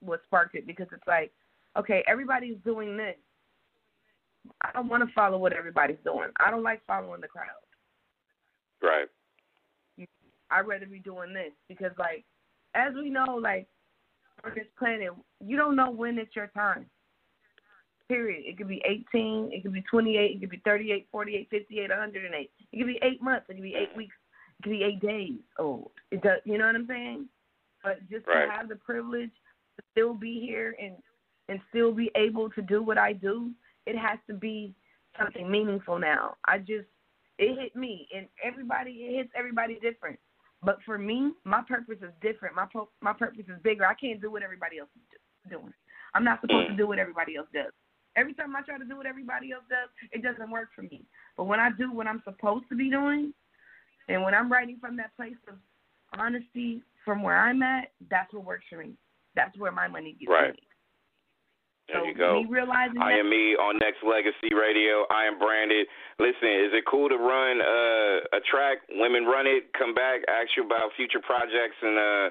what 0.00 0.20
sparked 0.24 0.54
it 0.54 0.66
because 0.66 0.86
it's 0.92 1.06
like, 1.08 1.32
okay, 1.76 2.04
everybody's 2.06 2.56
doing 2.64 2.96
this. 2.96 3.16
I 4.62 4.70
don't 4.72 4.88
want 4.88 5.06
to 5.06 5.12
follow 5.12 5.38
what 5.38 5.52
everybody's 5.52 5.98
doing. 6.04 6.28
I 6.38 6.50
don't 6.50 6.62
like 6.62 6.80
following 6.86 7.20
the 7.20 7.26
crowd. 7.26 7.48
Right. 8.80 9.08
I'd 10.50 10.66
rather 10.66 10.86
be 10.86 11.00
doing 11.00 11.34
this 11.34 11.52
because, 11.68 11.90
like, 11.98 12.24
as 12.74 12.94
we 12.94 13.10
know, 13.10 13.38
like 13.42 13.66
on 14.44 14.52
this 14.54 14.66
planet, 14.78 15.10
you 15.44 15.56
don't 15.56 15.76
know 15.76 15.90
when 15.90 16.18
it's 16.18 16.34
your 16.34 16.48
time. 16.48 16.86
Period. 18.08 18.44
It 18.46 18.56
could 18.56 18.68
be 18.68 18.82
18, 18.86 19.50
it 19.52 19.62
could 19.62 19.72
be 19.72 19.82
28, 19.82 20.36
it 20.36 20.40
could 20.40 20.50
be 20.50 20.62
38, 20.64 21.08
48, 21.12 21.48
58, 21.50 21.90
108. 21.90 22.50
It 22.72 22.76
could 22.78 22.86
be 22.86 22.98
eight 23.02 23.22
months, 23.22 23.46
it 23.48 23.54
could 23.54 23.62
be 23.62 23.74
eight 23.74 23.94
weeks, 23.96 24.14
it 24.58 24.62
could 24.62 24.70
be 24.70 24.82
eight 24.82 25.00
days 25.00 25.38
old. 25.58 25.90
It 26.10 26.22
does. 26.22 26.40
You 26.44 26.56
know 26.56 26.66
what 26.66 26.74
I'm 26.76 26.86
saying? 26.86 27.28
But 27.82 28.00
just 28.08 28.26
Right. 28.26 28.46
to 28.46 28.50
have 28.50 28.68
the 28.68 28.76
privilege 28.76 29.32
to 29.76 29.84
still 29.92 30.14
be 30.14 30.40
here 30.40 30.74
and 30.80 30.96
and 31.50 31.60
still 31.70 31.92
be 31.92 32.10
able 32.14 32.50
to 32.50 32.60
do 32.60 32.82
what 32.82 32.98
I 32.98 33.14
do, 33.14 33.50
it 33.86 33.96
has 33.96 34.18
to 34.26 34.34
be 34.34 34.74
something 35.18 35.50
meaningful 35.50 35.98
now. 35.98 36.36
I 36.44 36.58
just 36.58 36.88
it 37.38 37.58
hit 37.58 37.76
me 37.76 38.08
and 38.14 38.26
everybody 38.42 38.90
it 39.04 39.16
hits 39.16 39.32
everybody 39.34 39.78
different. 39.80 40.18
But 40.62 40.78
for 40.84 40.98
me, 40.98 41.32
my 41.44 41.62
purpose 41.66 41.98
is 42.02 42.12
different. 42.20 42.54
My 42.54 42.66
po- 42.72 42.90
my 43.00 43.12
purpose 43.12 43.44
is 43.48 43.62
bigger. 43.62 43.86
I 43.86 43.94
can't 43.94 44.20
do 44.20 44.30
what 44.30 44.42
everybody 44.42 44.78
else 44.78 44.90
is 44.96 45.02
do- 45.10 45.56
doing. 45.56 45.72
I'm 46.14 46.24
not 46.24 46.40
supposed 46.40 46.68
to 46.68 46.74
mm. 46.74 46.78
do 46.78 46.86
what 46.88 46.98
everybody 46.98 47.36
else 47.36 47.48
does. 47.52 47.72
Every 48.16 48.34
time 48.34 48.56
I 48.56 48.62
try 48.62 48.78
to 48.78 48.84
do 48.84 48.96
what 48.96 49.06
everybody 49.06 49.52
else 49.52 49.62
does, 49.70 49.88
it 50.10 50.22
doesn't 50.22 50.50
work 50.50 50.70
for 50.74 50.82
me. 50.82 51.04
But 51.36 51.44
when 51.44 51.60
I 51.60 51.70
do 51.70 51.92
what 51.92 52.08
I'm 52.08 52.22
supposed 52.24 52.64
to 52.70 52.74
be 52.74 52.90
doing, 52.90 53.32
and 54.08 54.22
when 54.22 54.34
I'm 54.34 54.50
writing 54.50 54.78
from 54.80 54.96
that 54.96 55.14
place 55.16 55.36
of 55.46 55.54
honesty 56.18 56.82
from 57.04 57.22
where 57.22 57.38
I'm 57.38 57.62
at, 57.62 57.92
that's 58.10 58.32
what 58.32 58.44
works 58.44 58.64
for 58.68 58.78
me. 58.78 58.94
That's 59.36 59.56
where 59.58 59.70
my 59.70 59.86
money 59.86 60.16
gets 60.18 60.28
Right. 60.28 60.50
made. 60.54 60.67
There 61.88 62.00
so 62.00 62.04
you 62.04 62.12
go. 62.12 62.44
I 63.00 63.16
am 63.16 63.30
me 63.32 63.56
on 63.56 63.80
Nexxlegacy 63.80 64.52
Radio. 64.52 65.08
I 65.08 65.24
am 65.24 65.38
branded. 65.40 65.88
Listen, 66.20 66.68
is 66.68 66.76
it 66.76 66.84
cool 66.84 67.08
to 67.08 67.16
run 67.16 67.64
uh, 67.64 68.36
a 68.36 68.40
track? 68.44 68.84
Women 68.92 69.24
run 69.24 69.48
it. 69.48 69.72
Come 69.72 69.94
back, 69.96 70.20
ask 70.28 70.52
you 70.56 70.68
about 70.68 70.92
future 71.00 71.20
projects 71.24 71.80
and 71.80 71.96
uh, 71.96 72.28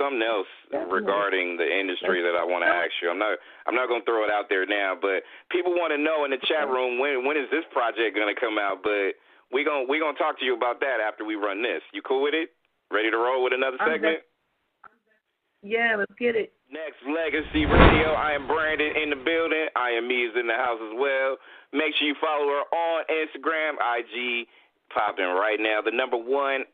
something 0.00 0.24
else 0.24 0.48
Definitely. 0.72 0.96
regarding 0.96 1.60
the 1.60 1.68
industry 1.68 2.24
that 2.24 2.40
I 2.40 2.44
want 2.44 2.64
to 2.64 2.72
ask 2.72 2.96
you. 3.04 3.12
I'm 3.12 3.20
not. 3.20 3.36
I'm 3.68 3.76
not 3.76 3.92
going 3.92 4.00
to 4.00 4.08
throw 4.08 4.24
it 4.24 4.32
out 4.32 4.48
there 4.48 4.64
now, 4.64 4.96
but 4.96 5.28
people 5.52 5.76
want 5.76 5.92
to 5.92 6.00
know 6.00 6.24
in 6.24 6.32
the 6.32 6.40
chat 6.48 6.64
room 6.64 6.96
when 6.96 7.28
when 7.28 7.36
is 7.36 7.52
this 7.52 7.68
project 7.76 8.16
going 8.16 8.32
to 8.32 8.38
come 8.38 8.56
out? 8.56 8.80
But 8.80 9.20
we 9.52 9.60
going 9.60 9.84
we 9.92 10.00
gonna 10.00 10.16
talk 10.16 10.40
to 10.40 10.44
you 10.48 10.56
about 10.56 10.80
that 10.80 11.04
after 11.04 11.20
we 11.20 11.36
run 11.36 11.60
this. 11.60 11.84
You 11.92 12.00
cool 12.00 12.24
with 12.24 12.32
it? 12.32 12.56
Ready 12.88 13.10
to 13.10 13.18
roll 13.20 13.44
with 13.44 13.52
another 13.52 13.76
segment? 13.84 14.24
yeah, 15.60 15.96
let's 15.98 16.16
get 16.16 16.32
it. 16.32 16.55
Nexxlegacy 16.66 17.62
Radio. 17.62 18.10
I 18.10 18.34
am 18.34 18.46
branded 18.46 18.96
in 18.96 19.10
the 19.10 19.16
building. 19.22 19.70
I 19.76 19.90
am 19.94 20.08
me 20.08 20.26
is 20.26 20.34
in 20.34 20.50
the 20.50 20.58
house 20.58 20.82
as 20.82 20.98
well. 20.98 21.38
Make 21.72 21.94
sure 21.94 22.08
you 22.08 22.18
follow 22.18 22.46
her 22.50 22.66
on 22.74 23.06
Instagram, 23.06 23.78
IG, 23.78 24.48
popping 24.90 25.30
right 25.30 25.60
now. 25.60 25.78
The 25.78 25.94
number 25.94 26.16
one, 26.18 26.66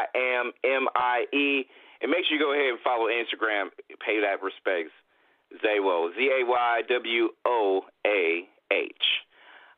I 0.00 0.08
am 0.16 0.52
M 0.64 0.88
I 0.96 1.28
E, 1.36 1.68
and 2.00 2.10
make 2.10 2.24
sure 2.24 2.40
you 2.40 2.42
go 2.42 2.56
ahead 2.56 2.72
and 2.72 2.80
follow 2.80 3.12
Instagram. 3.12 3.68
Pay 4.00 4.24
that 4.24 4.40
respects. 4.40 4.96
Zaywoah, 5.60 6.16
Z 6.16 6.20
A 6.40 6.40
Y 6.48 6.82
W 6.88 7.28
O 7.44 7.82
A 8.06 8.48
H. 8.72 9.06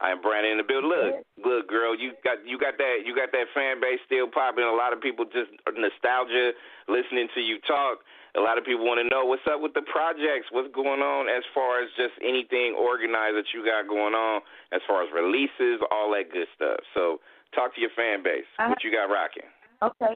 I 0.01 0.15
am 0.15 0.23
branded 0.23 0.53
in 0.53 0.59
the 0.59 0.65
building. 0.65 0.89
Look, 0.89 1.27
look, 1.45 1.69
girl, 1.69 1.99
you 1.99 2.15
got 2.23 2.41
you 2.47 2.57
got 2.57 2.79
that 2.79 3.03
you 3.05 3.19
got 3.19 3.35
that 3.35 3.51
fan 3.53 3.83
base 3.83 3.99
still 4.07 4.31
popping. 4.31 4.65
A 4.65 4.73
lot 4.73 4.95
of 4.95 5.03
people 5.03 5.27
just 5.27 5.51
nostalgia 5.75 6.55
listening 6.89 7.29
to 7.35 7.41
you 7.43 7.59
talk. 7.67 8.01
A 8.37 8.41
lot 8.41 8.59
of 8.59 8.65
people 8.65 8.87
want 8.87 9.03
to 9.03 9.09
know 9.11 9.27
what's 9.27 9.43
up 9.51 9.61
with 9.61 9.75
the 9.75 9.83
projects, 9.83 10.47
what's 10.55 10.71
going 10.75 11.03
on 11.03 11.27
as 11.27 11.43
far 11.55 11.83
as 11.83 11.91
just 11.97 12.15
anything 12.23 12.79
organized 12.79 13.35
that 13.35 13.51
you 13.51 13.67
got 13.67 13.91
going 13.91 14.15
on, 14.15 14.43
as 14.73 14.81
far 14.87 15.03
as 15.03 15.11
releases, 15.11 15.83
all 15.91 16.15
that 16.15 16.31
good 16.31 16.47
stuff. 16.55 16.79
So 16.95 17.19
talk 17.55 17.75
to 17.75 17.81
your 17.81 17.91
fan 17.97 18.23
base. 18.23 18.47
What 18.59 18.85
you 18.85 18.95
got 18.95 19.11
rocking? 19.11 19.51
Okay. 19.83 20.15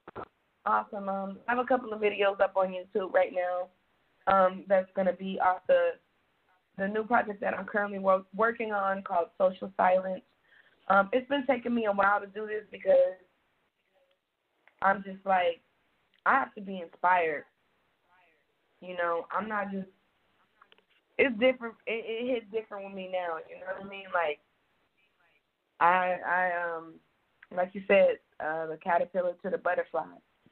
Awesome. 0.66 1.09
Um, 1.09 1.38
I 1.48 1.53
have 1.53 1.64
a 1.64 1.66
couple 1.66 1.92
of 1.92 2.00
videos 2.00 2.40
up 2.40 2.55
on 2.57 2.68
YouTube 2.68 3.12
right 3.12 3.33
now. 3.35 3.68
Um, 4.27 4.64
that's 4.68 4.88
gonna 4.96 5.12
be 5.12 5.38
off 5.40 5.61
the 5.66 5.98
the 6.79 6.88
new 6.88 7.05
project 7.05 7.40
that 7.40 7.55
I'm 7.55 7.66
currently 7.66 7.98
work, 7.98 8.24
working 8.35 8.72
on 8.72 9.03
called 9.03 9.29
Social 9.38 9.70
Silence. 9.77 10.22
Um, 10.88 11.09
it's 11.12 11.29
been 11.29 11.44
taking 11.46 11.74
me 11.74 11.87
a 11.87 11.92
while 11.92 12.20
to 12.20 12.27
do 12.27 12.46
this 12.46 12.64
because 12.70 13.18
I'm 14.83 15.03
just 15.05 15.24
like 15.27 15.61
I 16.27 16.35
have 16.35 16.55
to 16.55 16.61
be 16.61 16.81
inspired. 16.81 17.44
You 18.85 18.97
know, 18.97 19.27
I'm 19.33 19.49
not 19.49 19.70
just. 19.73 19.88
It's 21.18 21.38
different. 21.38 21.75
It, 21.87 22.05
it 22.07 22.35
hits 22.35 22.47
different 22.53 22.87
with 22.87 22.94
me 22.94 23.09
now. 23.12 23.38
You 23.49 23.61
know 23.61 23.73
what 23.79 23.87
I 23.87 23.88
mean? 23.88 24.07
Like, 24.12 24.40
I 25.81 26.18
I 26.27 26.77
um 26.77 26.94
like 27.55 27.70
you 27.75 27.83
said, 27.87 28.18
uh, 28.40 28.66
the 28.66 28.77
caterpillar 28.83 29.35
to 29.42 29.51
the 29.51 29.59
butterfly. 29.59 30.05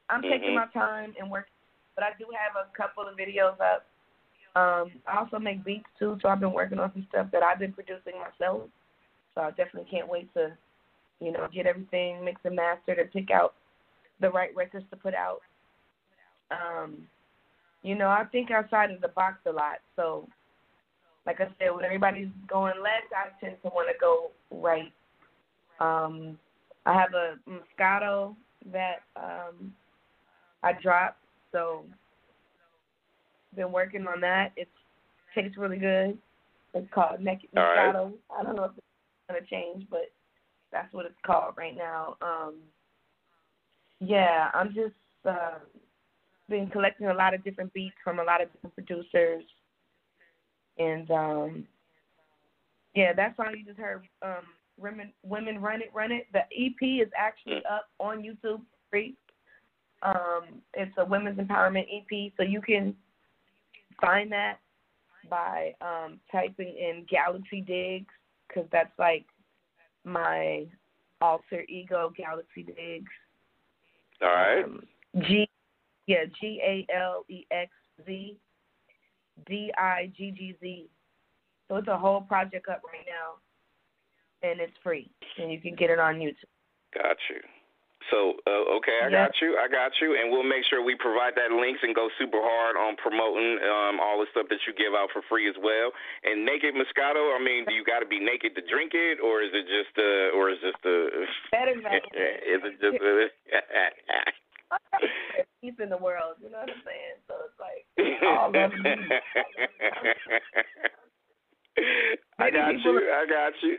I'm 0.09 0.23
taking 0.23 0.51
Mhm. 0.51 0.55
my 0.55 0.67
time 0.69 1.15
and 1.19 1.31
working, 1.31 1.53
but 1.95 2.05
I 2.05 2.13
do 2.19 2.27
have 2.37 2.57
a 2.57 2.71
couple 2.77 3.09
of 3.09 3.17
videos 3.17 3.59
up. 3.61 3.87
Um, 4.55 4.93
I 5.07 5.19
also 5.19 5.39
make 5.39 5.65
beats 5.65 5.89
too, 5.99 6.19
so 6.21 6.29
I've 6.29 6.41
been 6.41 6.53
working 6.53 6.79
on 6.79 6.93
some 6.93 7.07
stuff 7.09 7.31
that 7.33 7.43
I've 7.43 7.59
been 7.59 7.73
producing 7.73 8.19
myself. 8.19 8.69
So 9.35 9.41
I 9.41 9.51
definitely 9.51 9.91
can't 9.91 10.09
wait 10.09 10.33
to, 10.35 10.57
you 11.21 11.33
know, 11.33 11.49
get 11.53 11.67
everything 11.67 12.25
mixed 12.25 12.45
and 12.45 12.57
mastered 12.57 12.99
and 12.99 13.11
pick 13.11 13.31
out 13.31 13.55
the 14.21 14.31
right 14.31 14.55
records 14.55 14.85
to 14.91 14.97
put 14.97 15.15
out. 15.15 15.41
Um, 16.51 17.09
you 17.83 17.95
know, 17.95 18.09
I 18.09 18.25
think 18.31 18.51
outside 18.51 18.91
of 18.91 19.01
the 19.01 19.09
box 19.09 19.39
a 19.47 19.51
lot. 19.51 19.79
So, 19.97 20.29
like 21.27 21.41
I 21.41 21.47
said, 21.59 21.75
when 21.75 21.85
everybody's 21.85 22.29
going 22.49 22.75
left, 22.83 23.13
I 23.13 23.45
tend 23.45 23.57
to 23.63 23.69
want 23.69 23.89
to 23.89 23.99
go 24.01 24.31
right. 24.51 24.93
Um, 25.81 26.39
I 26.87 26.95
have 26.95 27.15
a 27.15 27.37
Moscato 27.49 28.35
that 28.73 29.03
um, 29.17 29.73
I 30.63 30.73
dropped, 30.73 31.19
so 31.51 31.85
been 33.55 33.73
working 33.73 34.07
on 34.07 34.21
that. 34.21 34.53
It 34.57 34.69
tastes 35.35 35.59
really 35.59 35.79
good. 35.79 36.19
It's 36.75 36.87
called 36.93 37.21
Naked 37.21 37.51
All 37.57 37.63
right. 37.63 37.95
Moscato. 37.95 38.13
I 38.37 38.43
don't 38.43 38.57
know 38.57 38.65
if 38.65 38.73
it's 38.77 38.87
gonna 39.29 39.41
change, 39.49 39.87
but 39.91 40.11
that's 40.73 40.93
what 40.93 41.07
it's 41.07 41.15
called 41.25 41.55
right 41.57 41.77
now. 41.77 42.17
Um, 42.23 42.55
yeah, 44.01 44.51
I'm 44.55 44.69
just 44.69 44.95
uh, 45.25 45.59
been 46.53 46.69
collecting 46.69 47.07
a 47.09 47.15
lot 47.15 47.35
of 47.35 47.43
different 47.43 47.73
beats 47.73 47.97
from 48.05 48.19
a 48.19 48.23
lot 48.23 48.43
of 48.43 48.53
different 48.53 48.75
producers, 48.75 49.43
and 50.79 51.11
um, 51.11 51.67
yeah, 52.95 53.13
that 53.15 53.35
song 53.37 53.55
you 53.57 53.65
just 53.65 53.79
heard, 53.79 54.07
um, 54.23 54.45
"Women 54.79 55.13
Women 55.23 55.61
Run 55.61 55.81
It, 55.81 55.91
Run 55.95 56.13
It." 56.13 56.27
The 56.33 56.43
EP 56.53 57.03
is 57.03 57.11
actually 57.17 57.63
up 57.65 57.89
on 57.99 58.23
YouTube 58.23 58.61
free. 58.91 59.17
Um, 60.03 60.61
it's 60.75 60.93
a 60.99 61.05
women's 61.05 61.39
empowerment 61.39 61.87
EP, 61.91 62.33
so 62.37 62.43
you 62.43 62.61
can 62.61 62.95
find 64.01 64.31
that 64.33 64.59
by 65.31 65.75
um, 65.81 66.21
typing 66.31 66.69
in 66.69 67.07
Galaxy 67.11 67.63
Digs 67.63 68.13
because 68.47 68.69
that's 68.71 68.93
like 68.99 69.25
my 70.05 70.67
alter 71.23 71.65
ego, 71.69 72.13
Galaxy 72.17 72.65
Digs. 72.65 73.11
All 74.21 74.29
right. 74.29 74.65
Um, 74.65 74.83
G, 75.21 75.49
yeah, 76.07 76.25
G 76.41 76.61
A 76.65 76.87
L 76.95 77.25
E 77.29 77.47
X 77.51 77.71
Z 78.05 78.37
D 79.47 79.73
I 79.77 80.13
G 80.17 80.31
G 80.31 80.57
Z. 80.61 80.89
So 81.69 81.77
it's 81.77 81.89
a 81.89 81.99
whole 81.99 82.21
project 82.21 82.69
up 82.69 82.83
right 82.85 83.07
now, 83.07 83.41
and 84.49 84.61
it's 84.61 84.77
free, 84.83 85.11
and 85.39 85.51
you 85.53 85.61
can 85.61 85.75
get 85.75 85.91
it 85.91 85.99
on 85.99 86.17
YouTube. 86.17 86.51
Got 86.95 87.17
you. 87.31 87.41
So, 88.11 88.35
uh, 88.47 88.77
okay, 88.83 88.99
I 88.99 89.09
Yep. 89.09 89.13
got 89.13 89.41
you. 89.41 89.59
I 89.59 89.69
got 89.69 90.01
you. 90.01 90.17
And 90.17 90.31
we'll 90.31 90.43
make 90.43 90.65
sure 90.65 90.83
we 90.83 90.97
provide 90.97 91.35
that 91.37 91.53
links 91.53 91.83
and 91.83 91.95
go 91.95 92.11
super 92.19 92.41
hard 92.43 92.77
on 92.77 92.97
promoting 92.97 93.63
um, 93.63 94.01
all 94.01 94.19
the 94.19 94.27
stuff 94.33 94.49
that 94.49 94.59
you 94.67 94.73
give 94.73 94.95
out 94.95 95.11
for 95.13 95.23
free 95.23 95.49
as 95.49 95.57
well. 95.59 95.93
And 96.25 96.45
Naked 96.45 96.75
Moscato, 96.75 97.35
I 97.35 97.39
mean, 97.43 97.65
do 97.65 97.75
you 97.75 97.85
got 97.85 98.01
to 98.01 98.07
be 98.07 98.19
naked 98.19 98.55
to 98.57 98.63
drink 98.63 98.93
it, 98.95 99.21
or 99.21 99.43
is 99.43 99.51
it 99.55 99.67
just, 99.69 99.97
uh, 99.99 100.37
or 100.37 100.51
is 100.51 100.59
just 100.61 100.83
the, 100.83 101.27
Better 101.51 101.73
is 101.79 102.61
it 102.65 102.81
just 102.81 103.01
a, 103.01 103.29
peace 105.61 105.75
in 105.83 105.89
the 105.89 105.97
world. 105.97 106.37
You 106.43 106.51
know 106.51 106.59
what 106.59 106.71
I'm 106.71 106.83
saying? 106.85 107.17
So 107.29 107.35
it's 107.47 107.59
like 107.61 107.87
all. 108.23 108.53
I 112.39 112.51
got 112.51 112.85
you. 112.85 113.11
I 113.13 113.27
got 113.27 113.53
you. 113.63 113.79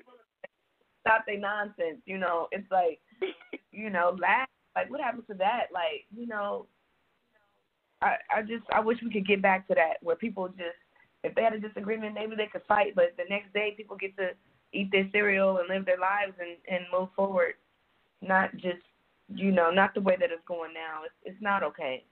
stop 1.01 1.25
their 1.25 1.39
nonsense. 1.39 2.01
You 2.05 2.17
know, 2.17 2.47
it's 2.51 2.69
like, 2.71 2.99
you 3.71 3.89
know, 3.89 4.15
laugh. 4.19 4.49
Like, 4.75 4.89
what 4.89 5.01
happened 5.01 5.27
to 5.29 5.35
that? 5.35 5.67
Like, 5.71 6.05
you 6.15 6.25
know, 6.25 6.65
I 8.01 8.15
I 8.35 8.41
just 8.41 8.63
I 8.73 8.79
wish 8.79 8.97
we 9.03 9.11
could 9.11 9.27
get 9.27 9.41
back 9.41 9.67
to 9.67 9.75
that 9.75 9.97
where 10.01 10.15
people 10.15 10.47
just 10.47 10.77
if 11.23 11.35
they 11.35 11.43
had 11.43 11.53
a 11.53 11.59
disagreement, 11.59 12.15
maybe 12.15 12.35
they 12.35 12.47
could 12.47 12.63
fight, 12.67 12.95
but 12.95 13.15
the 13.17 13.25
next 13.29 13.53
day 13.53 13.75
people 13.77 13.95
get 13.95 14.17
to 14.17 14.31
eat 14.73 14.91
their 14.91 15.07
cereal 15.11 15.57
and 15.57 15.69
live 15.69 15.85
their 15.85 15.99
lives 15.99 16.33
and 16.39 16.57
and 16.67 16.85
move 16.91 17.09
forward, 17.15 17.53
not 18.21 18.51
just 18.53 18.81
you 19.35 19.51
know 19.51 19.69
not 19.69 19.93
the 19.93 20.01
way 20.01 20.15
that 20.19 20.31
it's 20.31 20.45
going 20.47 20.73
now. 20.73 21.03
It's 21.05 21.35
it's 21.35 21.41
not 21.41 21.63
okay. 21.63 22.03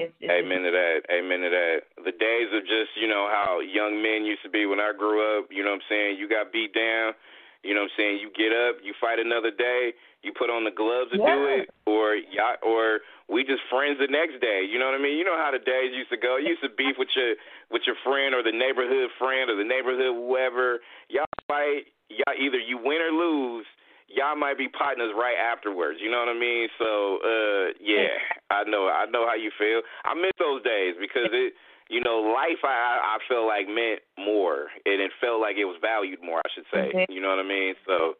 It's, 0.00 0.16
it's 0.16 0.32
Amen 0.32 0.64
to 0.64 0.72
that. 0.72 1.04
Amen 1.12 1.44
to 1.44 1.50
that. 1.52 1.76
The 2.00 2.16
days 2.16 2.48
of 2.56 2.64
just, 2.64 2.96
you 2.96 3.04
know, 3.04 3.28
how 3.28 3.60
young 3.60 4.00
men 4.00 4.24
used 4.24 4.40
to 4.44 4.48
be 4.48 4.64
when 4.64 4.80
I 4.80 4.96
grew 4.96 5.20
up, 5.20 5.52
you 5.52 5.60
know 5.60 5.76
what 5.76 5.84
I'm 5.84 5.88
saying? 5.92 6.16
You 6.16 6.24
got 6.24 6.48
beat 6.48 6.72
down, 6.72 7.12
you 7.60 7.76
know 7.76 7.84
what 7.84 7.92
I'm 7.92 8.00
saying? 8.00 8.16
You 8.24 8.32
get 8.32 8.48
up, 8.48 8.80
you 8.80 8.96
fight 8.96 9.20
another 9.20 9.52
day, 9.52 9.92
you 10.24 10.32
put 10.32 10.48
on 10.48 10.64
the 10.64 10.72
gloves 10.72 11.12
to 11.12 11.20
do 11.20 11.40
it, 11.52 11.68
or 11.84 12.16
y'all, 12.16 12.56
or 12.64 13.04
we 13.28 13.44
just 13.44 13.60
friends 13.68 14.00
the 14.00 14.08
next 14.08 14.40
day. 14.40 14.64
You 14.64 14.80
know 14.80 14.88
what 14.88 14.96
I 14.96 15.02
mean? 15.04 15.20
You 15.20 15.24
know 15.28 15.36
how 15.36 15.52
the 15.52 15.60
days 15.60 15.92
used 15.92 16.08
to 16.12 16.20
go. 16.20 16.40
You 16.40 16.56
used 16.56 16.64
to 16.64 16.72
beef 16.72 16.96
with 16.96 17.12
your 17.12 17.36
with 17.68 17.84
your 17.84 17.96
friend 18.00 18.32
or 18.32 18.40
the 18.40 18.56
neighborhood 18.56 19.12
friend 19.20 19.52
or 19.52 19.56
the 19.56 19.68
neighborhood 19.68 20.16
whoever. 20.16 20.80
Y'all 21.12 21.28
fight, 21.44 21.92
y'all 22.08 22.36
either 22.36 22.56
you 22.56 22.80
win 22.80 23.04
or 23.04 23.12
lose. 23.12 23.68
Y'all 24.10 24.34
might 24.34 24.58
be 24.58 24.66
partners 24.66 25.14
right 25.14 25.38
afterwards. 25.38 26.00
You 26.02 26.10
know 26.10 26.18
what 26.18 26.28
I 26.28 26.38
mean? 26.38 26.66
So, 26.82 27.22
uh, 27.22 27.64
yeah, 27.78 28.10
I 28.50 28.64
know, 28.66 28.90
I 28.90 29.06
know 29.06 29.22
how 29.24 29.38
you 29.38 29.52
feel. 29.56 29.82
I 30.04 30.14
miss 30.18 30.34
those 30.38 30.62
days 30.66 30.98
because 30.98 31.30
it, 31.30 31.54
you 31.88 32.00
know, 32.02 32.18
life. 32.18 32.58
I 32.66 32.98
I 33.14 33.18
feel 33.30 33.46
like 33.46 33.70
meant 33.70 34.02
more, 34.18 34.66
and 34.84 34.98
it 35.00 35.12
felt 35.20 35.40
like 35.40 35.56
it 35.56 35.64
was 35.64 35.78
valued 35.80 36.18
more. 36.22 36.42
I 36.42 36.50
should 36.54 36.66
say. 36.74 36.90
Mhm. 36.90 37.06
You 37.08 37.20
know 37.22 37.30
what 37.30 37.38
I 37.38 37.46
mean? 37.46 37.74
So 37.86 38.16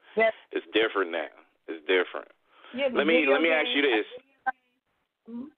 it's 0.54 0.66
different 0.72 1.10
now. 1.10 1.30
It's 1.66 1.82
different. 1.86 2.28
yeah, 2.72 2.88
Let 2.92 3.06
me 3.06 3.26
let 3.26 3.42
me 3.42 3.50
ask 3.50 3.66
you 3.74 3.82
this. 3.82 4.06
Mhm. 5.28 5.50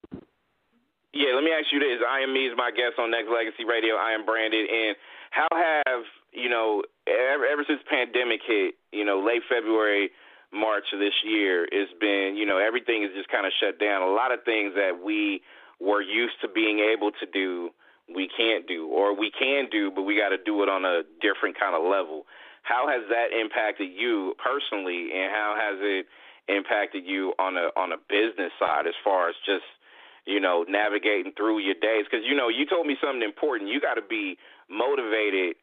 Yeah, 1.12 1.34
let 1.36 1.44
me 1.44 1.52
ask 1.52 1.68
you 1.72 1.78
this. 1.78 2.00
I 2.08 2.20
am 2.20 2.32
me 2.32 2.48
is 2.48 2.56
my 2.56 2.70
guest 2.70 2.96
on 2.98 3.10
Nexxlegacy 3.12 3.68
Radio. 3.68 3.96
I 3.96 4.12
am 4.12 4.24
Branded, 4.24 4.64
and 4.68 4.96
how 5.30 5.48
have 5.52 6.04
you 6.32 6.48
know 6.48 6.82
ever 7.06 7.44
ever 7.44 7.64
since 7.68 7.82
pandemic 7.88 8.40
hit, 8.46 8.76
you 8.92 9.04
know, 9.04 9.20
late 9.20 9.42
February, 9.48 10.10
March 10.52 10.84
of 10.92 11.00
this 11.00 11.16
year, 11.24 11.66
it's 11.70 11.92
been 12.00 12.36
you 12.36 12.46
know 12.46 12.58
everything 12.58 13.02
is 13.02 13.10
just 13.16 13.28
kind 13.28 13.46
of 13.46 13.52
shut 13.60 13.78
down. 13.80 14.02
A 14.02 14.12
lot 14.12 14.32
of 14.32 14.44
things 14.44 14.74
that 14.74 15.00
we 15.02 15.42
were 15.80 16.02
used 16.02 16.38
to 16.42 16.48
being 16.48 16.78
able 16.78 17.10
to 17.10 17.26
do, 17.26 17.70
we 18.14 18.28
can't 18.28 18.68
do, 18.68 18.86
or 18.88 19.16
we 19.16 19.30
can 19.32 19.66
do, 19.70 19.90
but 19.90 20.02
we 20.02 20.16
got 20.16 20.30
to 20.30 20.38
do 20.38 20.62
it 20.62 20.68
on 20.68 20.84
a 20.84 21.02
different 21.20 21.58
kind 21.58 21.74
of 21.74 21.82
level. 21.82 22.24
How 22.62 22.86
has 22.86 23.02
that 23.10 23.34
impacted 23.34 23.90
you 23.90 24.34
personally, 24.38 25.10
and 25.10 25.32
how 25.32 25.56
has 25.58 25.78
it 25.80 26.06
impacted 26.48 27.04
you 27.06 27.32
on 27.38 27.56
a 27.56 27.72
on 27.74 27.92
a 27.92 27.98
business 28.08 28.52
side 28.58 28.86
as 28.86 28.94
far 29.02 29.28
as 29.28 29.34
just 29.46 29.64
you 30.24 30.38
know, 30.38 30.64
navigating 30.68 31.32
through 31.36 31.58
your 31.58 31.74
days. 31.74 32.06
Because 32.06 32.24
you 32.24 32.36
know, 32.36 32.48
you 32.48 32.66
told 32.66 32.86
me 32.86 32.96
something 33.02 33.22
important. 33.22 33.70
You 33.70 33.80
got 33.80 33.94
to 33.94 34.06
be 34.06 34.38
motivated 34.70 35.56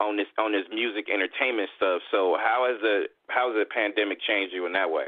on 0.00 0.16
this 0.16 0.26
on 0.38 0.52
this 0.52 0.66
music 0.70 1.06
entertainment 1.12 1.68
stuff. 1.76 2.02
So 2.10 2.36
how 2.38 2.68
has 2.70 2.80
the 2.80 3.04
how 3.28 3.52
has 3.52 3.56
the 3.58 3.66
pandemic 3.72 4.18
changed 4.26 4.54
you 4.54 4.66
in 4.66 4.72
that 4.72 4.90
way? 4.90 5.06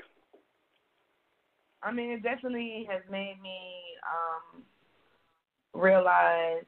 I 1.82 1.92
mean, 1.92 2.10
it 2.10 2.22
definitely 2.22 2.88
has 2.90 3.02
made 3.10 3.36
me 3.42 3.58
um, 4.02 4.62
realize 5.80 6.64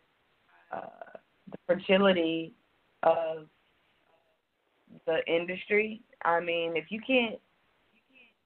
uh, 0.72 1.18
the 1.50 1.58
fragility 1.66 2.52
of 3.02 3.46
the 5.06 5.18
industry. 5.26 6.02
I 6.24 6.40
mean, 6.40 6.76
if 6.76 6.86
you 6.90 7.00
can't 7.04 7.40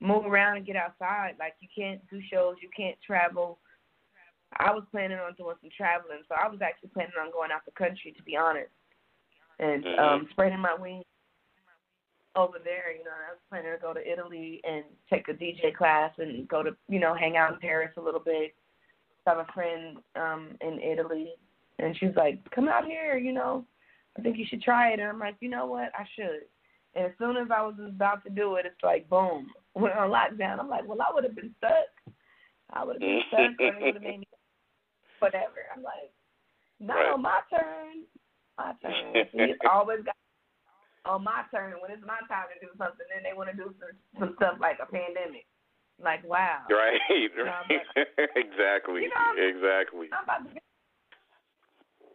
move 0.01 0.25
around 0.27 0.57
and 0.57 0.67
get 0.67 0.77
outside, 0.77 1.35
like 1.39 1.55
you 1.61 1.69
can't 1.75 2.01
do 2.11 2.21
shows, 2.33 2.57
you 2.63 2.69
can't 2.75 2.97
travel. 3.05 3.59
I 4.57 4.71
was 4.73 4.85
planning 4.91 5.19
on 5.19 5.35
doing 5.35 5.57
some 5.61 5.71
traveling, 5.77 6.23
so 6.29 6.35
I 6.41 6.49
was 6.49 6.61
actually 6.63 6.91
planning 6.91 7.19
on 7.21 7.33
going 7.33 7.51
out 7.51 7.65
the 7.67 7.73
country, 7.73 8.15
to 8.17 8.23
be 8.23 8.37
honest, 8.37 8.71
and 9.59 9.85
Mhm. 9.85 9.99
um, 9.99 10.29
spreading 10.31 10.61
my 10.61 10.75
wings 10.75 11.05
over 12.37 12.59
there. 12.59 12.93
You 12.93 13.05
know, 13.05 13.11
I 13.11 13.31
was 13.33 13.41
planning 13.49 13.73
to 13.73 13.79
go 13.79 13.93
to 13.95 14.11
Italy 14.13 14.61
and 14.65 14.85
take 15.09 15.29
a 15.29 15.35
DJ 15.35 15.73
class 15.73 16.13
and 16.19 16.49
go 16.49 16.63
to, 16.63 16.77
you 16.89 16.99
know, 16.99 17.15
hang 17.15 17.37
out 17.37 17.53
in 17.53 17.61
Paris 17.61 17.97
a 17.97 18.01
little 18.01 18.21
bit. 18.21 18.55
I 19.27 19.31
have 19.31 19.39
a 19.39 19.53
friend 19.53 19.99
um 20.17 20.57
in 20.61 20.81
Italy, 20.81 21.35
and 21.79 21.97
she's 21.97 22.15
like, 22.17 22.39
"Come 22.51 22.69
out 22.69 22.85
here, 22.85 23.17
you 23.17 23.33
know. 23.33 23.65
I 24.17 24.23
think 24.23 24.37
you 24.37 24.47
should 24.47 24.63
try 24.63 24.91
it." 24.91 25.01
And 25.01 25.09
I'm 25.09 25.19
like, 25.19 25.37
"You 25.41 25.49
know 25.49 25.67
what? 25.67 25.93
I 25.95 26.07
should." 26.15 26.47
And 26.95 27.07
as 27.07 27.13
soon 27.19 27.37
as 27.37 27.51
I 27.51 27.63
was 27.63 27.75
about 27.79 28.23
to 28.25 28.31
do 28.31 28.55
it, 28.57 28.67
it's 28.67 28.83
like, 28.83 29.09
boom, 29.09 29.53
we're 29.75 29.93
on 29.93 30.11
lockdown. 30.11 30.61
I'm 30.61 30.69
like, 30.69 30.87
well, 30.87 31.01
I 31.01 31.13
would 31.13 31.25
have 31.25 31.35
been 31.35 31.55
stuck. 31.59 32.15
I 32.73 32.85
would 32.85 32.95
have 32.97 33.01
been 33.01 33.23
stuck, 33.29 33.61
or 33.61 33.67
it 33.67 33.83
would 33.83 33.95
have 33.95 34.03
made 34.03 34.21
me 34.21 34.29
whatever. 35.19 35.67
I'm 35.75 35.83
like, 35.83 36.13
not 36.81 36.95
Right. 36.97 37.13
on 37.13 37.23
my 37.23 37.41
turn. 37.51 38.05
My 38.59 38.73
turn. 38.83 38.95
It's 39.15 39.61
always 39.69 40.05
got 40.05 40.17
on 41.05 41.25
my 41.25 41.45
turn 41.51 41.77
when 41.81 41.91
it's 41.91 42.05
my 42.07 42.21
time 42.29 42.49
to 42.53 42.59
do 42.61 42.73
something. 42.79 43.05
Then 43.13 43.23
they 43.23 43.37
want 43.37 43.51
to 43.51 43.57
do 43.57 43.75
some 43.79 43.95
some 44.19 44.31
stuff 44.37 44.57
like 44.61 44.79
a 44.81 44.89
pandemic. 44.89 45.47
Like, 46.03 46.27
wow. 46.27 46.67
Right. 46.71 46.99
Yeah, 47.11 47.43
right. 47.45 47.83
exactly. 48.37 49.07
You 49.07 49.11
know, 49.13 49.31
exactly. 49.39 50.09
I'm 50.11 50.25
about 50.25 50.43
to 50.49 50.61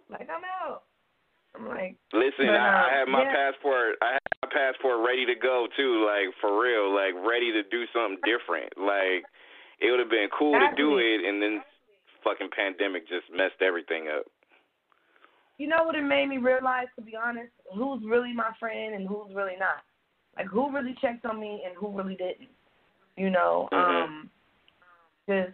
like 0.10 0.28
I'm 0.28 0.44
out. 0.66 0.90
I'm 1.54 1.68
like, 1.70 1.98
Listen, 2.14 2.50
But, 2.50 2.62
I, 2.62 2.90
I 2.90 3.00
had 3.00 3.08
my 3.08 3.24
yeah. 3.24 3.34
passport. 3.34 3.98
I 4.02 4.18
had 4.18 4.30
my 4.42 4.50
passport 4.50 5.06
ready 5.06 5.26
to 5.26 5.36
go 5.38 5.68
too. 5.78 6.06
Like 6.06 6.34
for 6.42 6.58
real. 6.58 6.90
Like 6.94 7.14
ready 7.14 7.54
to 7.54 7.64
do 7.70 7.86
something 7.94 8.18
different. 8.26 8.74
Like 8.78 9.24
it 9.80 9.92
would 9.92 10.02
have 10.02 10.12
been 10.12 10.30
cool 10.34 10.58
to 10.58 10.70
do 10.76 10.98
it, 10.98 11.24
and 11.24 11.42
then 11.42 11.62
fucking 12.24 12.50
pandemic 12.52 13.08
just 13.08 13.30
messed 13.32 13.62
everything 13.62 14.10
up. 14.12 14.26
You 15.60 15.68
know 15.68 15.84
what 15.84 15.96
it 15.96 16.02
made 16.04 16.28
me 16.28 16.38
realize, 16.38 16.88
to 16.96 17.04
be 17.04 17.16
honest, 17.16 17.52
who's 17.76 18.02
really 18.04 18.34
my 18.34 18.52
friend 18.60 18.96
and 18.96 19.08
who's 19.08 19.36
really 19.36 19.58
not. 19.60 19.84
Like 20.38 20.48
who 20.48 20.72
really 20.72 20.96
checked 21.02 21.26
on 21.26 21.40
me 21.40 21.64
and 21.66 21.76
who 21.78 21.96
really 21.96 22.16
didn't. 22.16 22.50
You 23.18 23.30
know, 23.30 23.68
Mhm. 23.72 24.04
um, 24.04 24.30
just 25.28 25.54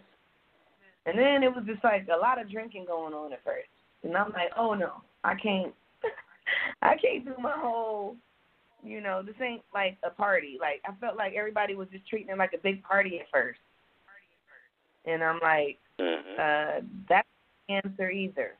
and 1.06 1.18
then 1.18 1.42
it 1.42 1.54
was 1.54 1.64
just 1.66 1.82
like 1.84 2.06
a 2.08 2.16
lot 2.16 2.40
of 2.40 2.48
drinking 2.50 2.84
going 2.84 3.14
on 3.14 3.32
at 3.32 3.42
first, 3.42 3.68
and 4.04 4.16
I'm 4.16 4.32
like, 4.32 4.52
oh 4.56 4.74
no, 4.74 5.02
I 5.24 5.34
can't, 5.34 5.74
I 6.82 6.96
can't 6.96 7.24
do 7.24 7.34
my 7.38 7.58
whole. 7.58 8.16
You 8.84 9.00
know, 9.00 9.22
this 9.22 9.40
ain't 9.40 9.64
like 9.74 9.98
a 10.04 10.10
party. 10.10 10.58
Like 10.60 10.82
I 10.84 10.92
felt 11.00 11.16
like 11.16 11.34
everybody 11.34 11.74
was 11.74 11.88
just 11.88 12.06
treating 12.06 12.30
it 12.30 12.38
like 12.38 12.52
a 12.52 12.58
big 12.58 12.84
party 12.84 13.18
at 13.18 13.28
first, 13.32 13.58
and 15.04 15.24
I'm 15.24 15.40
like, 15.40 15.78
hmm 15.98 16.40
uh, 16.40 16.80
that's 17.08 17.28
the 17.66 17.74
answer 17.74 18.10
either. 18.10 18.56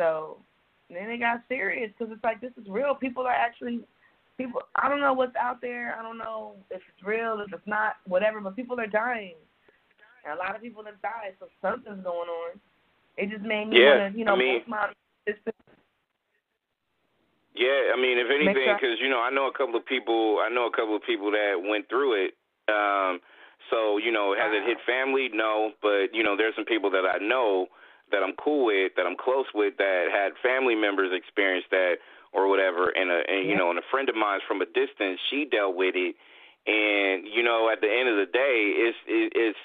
So 0.00 0.38
then 0.88 1.10
it 1.10 1.18
got 1.18 1.42
serious 1.46 1.92
because 1.92 2.10
it's 2.10 2.24
like 2.24 2.40
this 2.40 2.52
is 2.56 2.66
real. 2.70 2.94
People 2.94 3.26
are 3.26 3.36
actually 3.36 3.80
people. 4.38 4.62
I 4.74 4.88
don't 4.88 5.00
know 5.00 5.12
what's 5.12 5.36
out 5.36 5.60
there. 5.60 5.94
I 5.98 6.02
don't 6.02 6.16
know 6.16 6.54
if 6.70 6.80
it's 6.88 7.06
real, 7.06 7.44
if 7.46 7.52
it's 7.52 7.66
not, 7.66 7.96
whatever. 8.06 8.40
But 8.40 8.56
people 8.56 8.80
are 8.80 8.86
dying. 8.86 9.34
And 10.24 10.32
a 10.32 10.38
lot 10.38 10.56
of 10.56 10.62
people 10.62 10.82
have 10.84 11.00
died, 11.02 11.36
so 11.38 11.48
something's 11.60 12.02
going 12.02 12.28
on. 12.28 12.60
It 13.18 13.28
just 13.28 13.44
made 13.44 13.68
me 13.68 13.80
Yeah, 13.80 14.00
want 14.00 14.12
to, 14.12 14.18
you 14.18 14.24
know, 14.24 14.32
I 14.34 14.36
mean- 14.36 14.58
post 14.60 14.68
my 14.68 14.88
Yeah, 17.54 17.92
I 17.92 17.96
mean, 18.00 18.16
if 18.16 18.30
anything, 18.30 18.64
sure- 18.64 18.74
because 18.80 19.00
you 19.00 19.10
know, 19.10 19.20
I 19.20 19.28
know 19.28 19.48
a 19.48 19.52
couple 19.52 19.76
of 19.76 19.84
people. 19.84 20.40
I 20.40 20.48
know 20.48 20.64
a 20.64 20.70
couple 20.70 20.96
of 20.96 21.02
people 21.02 21.30
that 21.32 21.60
went 21.60 21.88
through 21.90 22.24
it. 22.24 22.34
Um, 22.72 23.20
so 23.68 23.98
you 23.98 24.12
know, 24.12 24.34
has 24.34 24.50
it 24.54 24.64
hit 24.64 24.80
family? 24.86 25.28
No, 25.28 25.72
but 25.82 26.14
you 26.14 26.22
know, 26.22 26.36
there's 26.36 26.54
some 26.56 26.64
people 26.64 26.90
that 26.90 27.04
I 27.04 27.18
know 27.18 27.68
that 28.12 28.22
I'm 28.22 28.34
cool 28.42 28.66
with, 28.66 28.92
that 28.96 29.06
I'm 29.06 29.16
close 29.16 29.46
with, 29.54 29.76
that 29.78 30.06
had 30.12 30.32
family 30.42 30.74
members 30.74 31.10
experience 31.12 31.64
that 31.70 31.94
or 32.32 32.48
whatever. 32.48 32.90
And 32.90 33.10
a, 33.10 33.22
and 33.28 33.48
you 33.48 33.56
know, 33.56 33.70
and 33.70 33.78
a 33.78 33.86
friend 33.90 34.08
of 34.08 34.14
mine 34.14 34.40
from 34.46 34.60
a 34.60 34.66
distance, 34.66 35.18
she 35.30 35.46
dealt 35.50 35.76
with 35.76 35.94
it. 35.96 36.14
And 36.66 37.26
you 37.26 37.42
know, 37.42 37.70
at 37.72 37.80
the 37.80 37.88
end 37.88 38.08
of 38.08 38.16
the 38.16 38.30
day, 38.30 38.74
it's 38.76 38.98
it, 39.06 39.32
it's. 39.34 39.58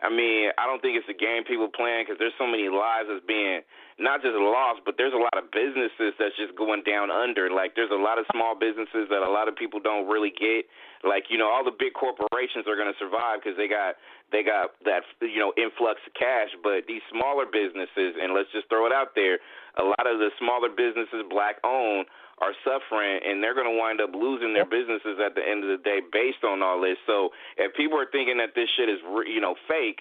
I 0.00 0.08
mean, 0.08 0.48
I 0.56 0.64
don't 0.64 0.80
think 0.80 0.96
it's 0.96 1.08
a 1.12 1.16
game 1.16 1.44
people 1.44 1.68
playing 1.68 2.08
because 2.08 2.16
there's 2.16 2.36
so 2.40 2.48
many 2.48 2.72
lives 2.72 3.12
that's 3.12 3.24
being 3.28 3.60
not 4.00 4.24
just 4.24 4.32
lost, 4.32 4.80
but 4.88 4.96
there's 4.96 5.12
a 5.12 5.20
lot 5.20 5.36
of 5.36 5.52
businesses 5.52 6.16
that's 6.16 6.32
just 6.40 6.56
going 6.56 6.80
down 6.88 7.12
under. 7.12 7.52
Like 7.52 7.76
there's 7.76 7.92
a 7.92 8.00
lot 8.00 8.16
of 8.16 8.24
small 8.32 8.56
businesses 8.56 9.12
that 9.12 9.20
a 9.20 9.28
lot 9.28 9.44
of 9.44 9.60
people 9.60 9.76
don't 9.76 10.08
really 10.08 10.32
get. 10.32 10.64
Like 11.04 11.28
you 11.28 11.36
know, 11.36 11.52
all 11.52 11.60
the 11.60 11.76
big 11.76 11.92
corporations 11.92 12.64
are 12.64 12.80
going 12.80 12.88
to 12.88 12.96
survive 12.96 13.44
because 13.44 13.60
they 13.60 13.68
got 13.68 14.00
they 14.32 14.40
got 14.40 14.72
that 14.88 15.04
you 15.20 15.36
know 15.36 15.52
influx 15.60 16.00
of 16.08 16.16
cash. 16.16 16.48
But 16.64 16.88
these 16.88 17.04
smaller 17.12 17.44
businesses, 17.44 18.16
and 18.16 18.32
let's 18.32 18.48
just 18.56 18.72
throw 18.72 18.88
it 18.88 18.92
out 18.96 19.12
there, 19.12 19.36
a 19.76 19.84
lot 19.84 20.08
of 20.08 20.16
the 20.16 20.32
smaller 20.40 20.72
businesses, 20.72 21.28
black 21.28 21.60
owned, 21.60 22.08
are 22.40 22.54
suffering, 22.64 23.20
and 23.24 23.42
they're 23.42 23.54
going 23.54 23.68
to 23.70 23.76
wind 23.78 24.00
up 24.00 24.10
losing 24.14 24.54
their 24.54 24.64
businesses 24.64 25.20
at 25.24 25.34
the 25.34 25.42
end 25.46 25.62
of 25.64 25.68
the 25.70 25.82
day 25.84 26.00
based 26.12 26.42
on 26.44 26.62
all 26.62 26.80
this. 26.80 26.96
So 27.06 27.30
if 27.58 27.74
people 27.76 27.98
are 28.00 28.08
thinking 28.10 28.38
that 28.38 28.54
this 28.54 28.68
shit 28.76 28.88
is 28.88 28.98
re- 29.06 29.30
you 29.30 29.40
know 29.40 29.54
fake, 29.68 30.00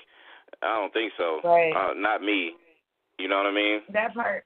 I 0.64 0.76
don't 0.80 0.94
think 0.94 1.12
so. 1.18 1.42
Right. 1.44 1.74
Uh, 1.76 1.94
not 1.96 2.22
me. 2.22 2.54
You 3.18 3.28
know 3.28 3.38
what 3.38 3.48
I 3.48 3.52
mean? 3.52 3.82
that 3.92 4.14
part. 4.14 4.46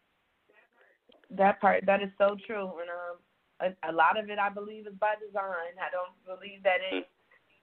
That 1.30 1.60
part 1.62 1.86
that 1.86 2.02
is 2.04 2.10
so 2.18 2.36
true, 2.46 2.72
and 2.82 2.90
um, 2.90 3.76
a, 3.84 3.90
a 3.90 3.94
lot 3.94 4.20
of 4.20 4.30
it 4.30 4.38
I 4.38 4.50
believe 4.50 4.86
is 4.88 4.94
by 5.00 5.14
design. 5.26 5.78
I 5.82 5.90
don't 5.92 6.14
believe 6.26 6.62
that 6.64 6.78
it. 6.92 7.08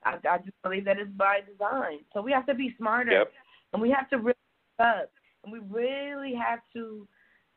I, 0.04 0.16
I 0.28 0.38
just 0.38 0.60
believe 0.62 0.84
that 0.86 0.98
it's 0.98 1.10
by 1.10 1.40
design. 1.40 2.00
So 2.12 2.22
we 2.22 2.32
have 2.32 2.46
to 2.46 2.54
be 2.54 2.74
smarter, 2.78 3.12
Yep. 3.12 3.32
and 3.72 3.82
we 3.82 3.90
have 3.90 4.08
to 4.10 4.16
really 4.18 4.34
up, 4.78 5.10
and 5.44 5.52
we 5.52 5.58
really 5.68 6.34
have 6.34 6.60
to 6.72 7.06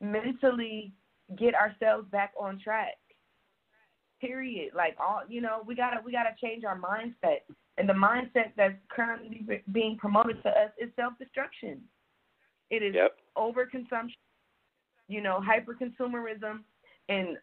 mentally 0.01 0.91
get 1.37 1.55
ourselves 1.55 2.07
back 2.11 2.33
on 2.39 2.59
track. 2.59 2.97
Period. 4.21 4.73
Like 4.73 4.95
all, 4.99 5.21
you 5.27 5.41
know, 5.41 5.63
we 5.65 5.75
gotta 5.75 5.97
we 6.03 6.11
gotta 6.11 6.35
change 6.41 6.63
our 6.63 6.79
mindset, 6.79 7.41
and 7.77 7.87
the 7.87 7.93
mindset 7.93 8.51
that's 8.55 8.75
currently 8.89 9.61
being 9.71 9.97
promoted 9.97 10.41
to 10.43 10.49
us 10.49 10.71
is 10.79 10.89
self 10.95 11.13
destruction. 11.19 11.81
It 12.69 12.81
is 12.83 12.95
Yep. 12.95 13.17
overconsumption, 13.37 14.15
you 15.07 15.21
know, 15.21 15.41
hyper 15.41 15.73
consumerism, 15.75 16.63
and 17.09 17.37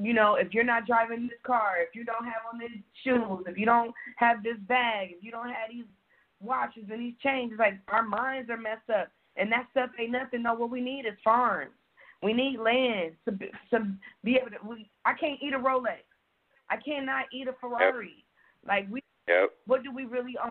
you 0.00 0.14
know, 0.14 0.36
if 0.36 0.54
you're 0.54 0.64
not 0.64 0.86
driving 0.86 1.28
this 1.28 1.38
car, 1.44 1.76
if 1.86 1.94
you 1.94 2.04
don't 2.04 2.24
have 2.24 2.42
on 2.52 2.58
these 2.58 2.82
shoes, 3.04 3.44
if 3.46 3.58
you 3.58 3.66
don't 3.66 3.92
have 4.16 4.42
this 4.42 4.56
bag, 4.68 5.10
if 5.12 5.24
you 5.24 5.30
don't 5.30 5.48
have 5.48 5.70
these 5.70 5.84
watches 6.40 6.84
and 6.90 7.00
these 7.00 7.18
chains, 7.22 7.52
like 7.58 7.74
our 7.88 8.02
minds 8.02 8.48
are 8.48 8.56
messed 8.56 8.88
up, 8.90 9.08
and 9.36 9.50
that 9.52 9.66
stuff 9.70 9.90
ain't 9.98 10.12
nothing. 10.12 10.42
No, 10.42 10.54
what 10.54 10.70
we 10.70 10.80
need 10.80 11.04
is 11.06 11.14
farms. 11.22 11.72
We 12.22 12.32
need 12.32 12.60
land 12.60 13.12
to 13.24 13.32
be, 13.32 13.50
to 13.70 13.86
be 14.22 14.36
able 14.36 14.50
to. 14.50 14.56
We, 14.66 14.88
I 15.04 15.14
can't 15.14 15.40
eat 15.42 15.54
a 15.54 15.58
Rolex. 15.58 16.04
I 16.70 16.76
cannot 16.76 17.26
eat 17.32 17.48
a 17.48 17.52
Ferrari. 17.60 18.24
Like 18.66 18.86
we 18.90 19.02
Yep. 19.28 19.50
what 19.66 19.84
do 19.84 19.94
we 19.94 20.04
really 20.04 20.36
own? 20.42 20.50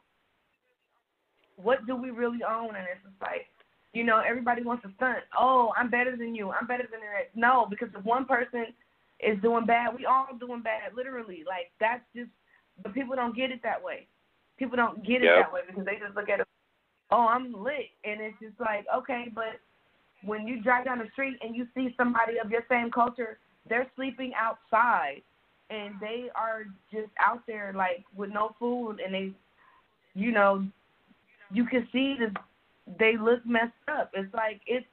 What 1.57 1.85
do 1.85 1.95
we 1.95 2.09
really 2.09 2.39
own? 2.43 2.69
And 2.75 2.85
it's 2.89 3.03
just 3.03 3.21
like, 3.21 3.47
you 3.93 4.03
know, 4.03 4.21
everybody 4.25 4.63
wants 4.63 4.83
to 4.83 4.91
stunt. 4.95 5.19
Oh, 5.37 5.73
I'm 5.77 5.89
better 5.89 6.15
than 6.15 6.33
you. 6.33 6.51
I'm 6.51 6.67
better 6.67 6.87
than 6.89 7.01
that. 7.01 7.35
No, 7.35 7.67
because 7.69 7.89
if 7.97 8.03
one 8.05 8.25
person 8.25 8.67
is 9.19 9.41
doing 9.41 9.65
bad, 9.65 9.95
we 9.95 10.05
all 10.05 10.27
doing 10.39 10.61
bad. 10.61 10.93
Literally, 10.95 11.43
like 11.47 11.71
that's 11.79 12.03
just. 12.15 12.29
But 12.81 12.93
people 12.93 13.15
don't 13.15 13.35
get 13.35 13.51
it 13.51 13.61
that 13.63 13.83
way. 13.83 14.07
People 14.57 14.77
don't 14.77 15.05
get 15.05 15.21
it 15.21 15.25
Yep. 15.25 15.35
that 15.35 15.53
way 15.53 15.61
because 15.67 15.85
they 15.85 15.97
just 15.99 16.15
look 16.15 16.29
at 16.29 16.39
it. 16.39 16.47
Oh, 17.11 17.27
I'm 17.27 17.53
lit, 17.53 17.91
and 18.05 18.21
it's 18.21 18.39
just 18.41 18.59
like, 18.59 18.85
okay, 18.95 19.25
but 19.35 19.59
when 20.23 20.47
you 20.47 20.61
drive 20.61 20.85
down 20.85 20.99
the 20.99 21.09
street 21.13 21.37
and 21.41 21.55
you 21.55 21.67
see 21.75 21.93
somebody 21.97 22.33
of 22.43 22.51
your 22.51 22.63
same 22.69 22.91
culture, 22.91 23.37
they're 23.67 23.87
sleeping 23.95 24.31
outside 24.39 25.21
and 25.69 25.95
they 26.01 26.29
are 26.35 26.65
just 26.91 27.11
out 27.25 27.41
there 27.47 27.73
like 27.75 28.03
with 28.15 28.29
no 28.29 28.55
food 28.59 28.97
and 29.03 29.13
they 29.13 29.31
you 30.13 30.31
know 30.31 30.65
you 31.51 31.65
can 31.65 31.87
see 31.91 32.15
that 32.19 32.33
they 32.99 33.15
look 33.17 33.39
messed 33.45 33.71
up 33.87 34.11
it's 34.13 34.33
like 34.33 34.59
it's 34.67 34.85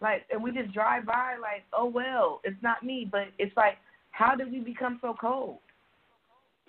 like 0.00 0.24
and 0.30 0.42
we 0.42 0.50
just 0.52 0.72
drive 0.72 1.04
by 1.04 1.36
like 1.40 1.64
oh 1.72 1.84
well 1.84 2.40
it's 2.44 2.56
not 2.62 2.82
me 2.82 3.06
but 3.10 3.24
it's 3.38 3.54
like 3.56 3.76
how 4.12 4.34
did 4.34 4.50
we 4.50 4.60
become 4.60 4.98
so 5.02 5.14
cold 5.20 5.58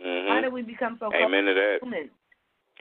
how 0.01 0.39
Mhm. 0.39 0.41
did 0.41 0.53
we 0.53 0.61
become 0.63 0.97
so 0.99 1.11
cold? 1.11 1.23
Amen 1.23 1.45
to 1.45 1.53
that. 1.53 1.77
cold 1.79 2.09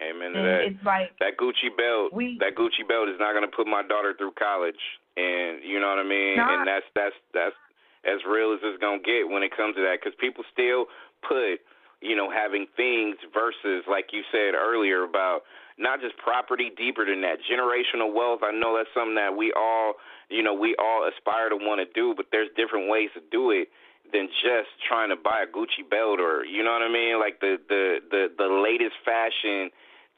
Amen 0.00 0.32
to 0.32 0.38
and 0.38 0.46
that. 0.48 0.60
it's 0.64 0.84
like 0.84 1.12
that 1.20 1.36
Gucci 1.36 1.68
belt, 1.76 2.12
We- 2.12 2.38
that 2.40 2.56
Gucci 2.56 2.86
belt 2.88 3.08
is 3.08 3.18
not 3.20 3.32
going 3.32 3.44
to 3.44 3.54
put 3.54 3.66
my 3.66 3.82
daughter 3.82 4.14
through 4.16 4.32
college, 4.32 4.80
and 5.16 5.62
you 5.62 5.78
know 5.78 5.88
what 5.88 5.98
I 6.00 6.08
mean. 6.08 6.36
Not. 6.36 6.50
And 6.50 6.66
that's 6.66 6.86
that's 6.94 7.16
that's 7.34 7.56
as 8.04 8.24
real 8.24 8.52
as 8.52 8.60
it's 8.64 8.80
going 8.80 9.02
to 9.02 9.04
get 9.04 9.28
when 9.28 9.42
it 9.42 9.52
comes 9.54 9.76
to 9.76 9.82
that, 9.82 10.00
because 10.00 10.16
people 10.16 10.42
still 10.48 10.86
put, 11.20 11.60
you 12.00 12.16
know, 12.16 12.30
having 12.32 12.64
things 12.76 13.16
versus 13.34 13.84
like 13.84 14.08
you 14.12 14.22
said 14.32 14.56
earlier 14.56 15.04
about 15.04 15.44
not 15.76 16.00
just 16.00 16.16
property, 16.16 16.72
deeper 16.76 17.04
than 17.04 17.20
that, 17.20 17.40
generational 17.44 18.12
wealth. 18.12 18.40
I 18.42 18.52
know 18.52 18.76
that's 18.76 18.92
something 18.92 19.16
that 19.16 19.36
we 19.36 19.52
all, 19.52 19.94
you 20.28 20.42
know, 20.42 20.52
we 20.52 20.76
all 20.76 21.08
aspire 21.08 21.48
to 21.48 21.56
want 21.56 21.80
to 21.80 21.88
do, 21.92 22.14
but 22.16 22.26
there's 22.32 22.48
different 22.56 22.88
ways 22.88 23.08
to 23.14 23.20
do 23.30 23.50
it 23.50 23.68
than 24.12 24.28
just 24.42 24.68
trying 24.88 25.08
to 25.08 25.16
buy 25.16 25.44
a 25.44 25.48
Gucci 25.48 25.84
belt 25.88 26.20
or 26.20 26.44
you 26.44 26.64
know 26.64 26.72
what 26.72 26.82
I 26.82 26.88
mean, 26.92 27.20
like 27.20 27.40
the 27.40 27.56
the 27.68 28.00
the 28.10 28.32
the 28.36 28.48
latest 28.48 28.96
fashion 29.04 29.70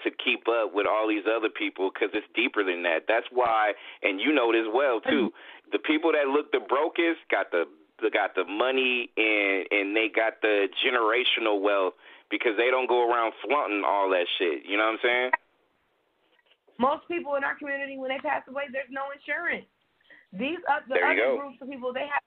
to 0.05 0.11
keep 0.11 0.49
up 0.49 0.75
with 0.75 0.87
all 0.87 1.09
these 1.09 1.25
other 1.25 1.49
people 1.49 1.91
because 1.93 2.11
it's 2.15 2.27
deeper 2.35 2.65
than 2.65 2.83
that. 2.83 3.05
That's 3.09 3.27
why, 3.31 3.73
and 4.03 4.21
you 4.21 4.33
know 4.33 4.53
it 4.53 4.59
as 4.59 4.71
well 4.73 5.01
too. 5.01 5.31
The 5.71 5.79
people 5.79 6.13
that 6.13 6.29
look 6.29 6.53
the 6.53 6.61
brokest 6.61 7.21
got 7.31 7.51
the 7.51 7.65
they 8.03 8.11
got 8.11 8.35
the 8.35 8.45
money 8.45 9.11
and 9.17 9.67
and 9.71 9.97
they 9.97 10.11
got 10.11 10.43
the 10.43 10.67
generational 10.83 11.63
wealth 11.63 11.95
because 12.31 12.59
they 12.59 12.71
don't 12.71 12.89
go 12.89 13.09
around 13.09 13.33
flaunting 13.47 13.85
all 13.87 14.11
that 14.11 14.27
shit. 14.39 14.67
You 14.67 14.77
know 14.77 14.85
what 14.85 14.99
I'm 14.99 15.03
saying? 15.03 15.31
most 16.83 17.07
people 17.07 17.37
in 17.37 17.45
our 17.45 17.55
community 17.55 17.99
when 17.99 18.11
they 18.11 18.19
pass 18.19 18.43
away 18.49 18.67
there's 18.73 18.91
no 18.91 19.15
insurance 19.15 19.71
these 20.35 20.59
uh, 20.67 20.81
the 20.89 20.99
other 20.99 21.15
go. 21.15 21.39
groups 21.39 21.63
of 21.63 21.69
people 21.71 21.93
they 21.93 22.09
have 22.11 22.25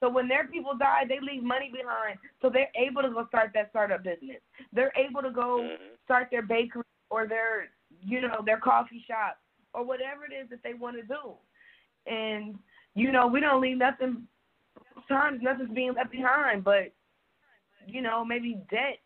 so 0.00 0.08
when 0.08 0.28
their 0.28 0.46
people 0.46 0.76
die 0.76 1.04
they 1.08 1.18
leave 1.20 1.42
money 1.42 1.70
behind. 1.72 2.18
So 2.40 2.50
they're 2.50 2.70
able 2.76 3.02
to 3.02 3.10
go 3.10 3.26
start 3.26 3.50
that 3.54 3.70
startup 3.70 4.02
business. 4.02 4.40
They're 4.72 4.92
able 4.96 5.22
to 5.22 5.30
go 5.30 5.62
Mhm. 5.62 5.96
start 6.04 6.30
their 6.30 6.42
bakery 6.42 6.84
or 7.10 7.26
their 7.26 7.70
you 8.00 8.20
know 8.20 8.42
their 8.44 8.58
coffee 8.58 9.00
shop 9.06 9.40
or 9.74 9.84
whatever 9.84 10.24
it 10.24 10.32
is 10.32 10.48
that 10.50 10.62
they 10.62 10.74
want 10.74 10.96
to 10.96 11.02
do. 11.02 11.36
And 12.06 12.58
you 12.94 13.12
know 13.12 13.26
we 13.26 13.40
don't 13.40 13.60
leave 13.60 13.78
nothing 13.78 14.28
sometimes 15.08 15.42
nothing's 15.42 15.70
being 15.70 15.94
left 15.94 16.10
behind 16.10 16.64
but 16.64 16.92
you 17.86 18.02
know 18.02 18.24
maybe 18.24 18.54
debt 18.70 18.98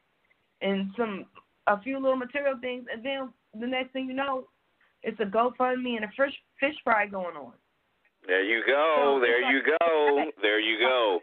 and 0.61 0.91
some 0.97 1.27
a 1.69 1.81
few 1.81 1.99
little 1.99 2.17
material 2.17 2.59
things. 2.61 2.87
And 2.93 3.05
then 3.05 3.33
the 3.55 3.67
next 3.67 3.93
thing 3.93 4.07
you 4.07 4.15
know 4.15 4.49
it's 5.03 5.21
a 5.21 5.25
GoFundMe 5.25 5.97
and 5.97 6.05
a 6.05 6.09
fish 6.09 6.35
fish 6.61 6.77
fry 6.85 7.07
going 7.07 7.37
on 7.37 7.55
There 8.27 8.45
you 8.45 8.63
go. 8.67 9.19
So, 9.19 9.21
there 9.21 9.43
you 9.51 9.59
like- 9.63 9.79
go. 9.79 10.31
There 10.43 10.61
you 10.61 10.79
go. 10.79 11.21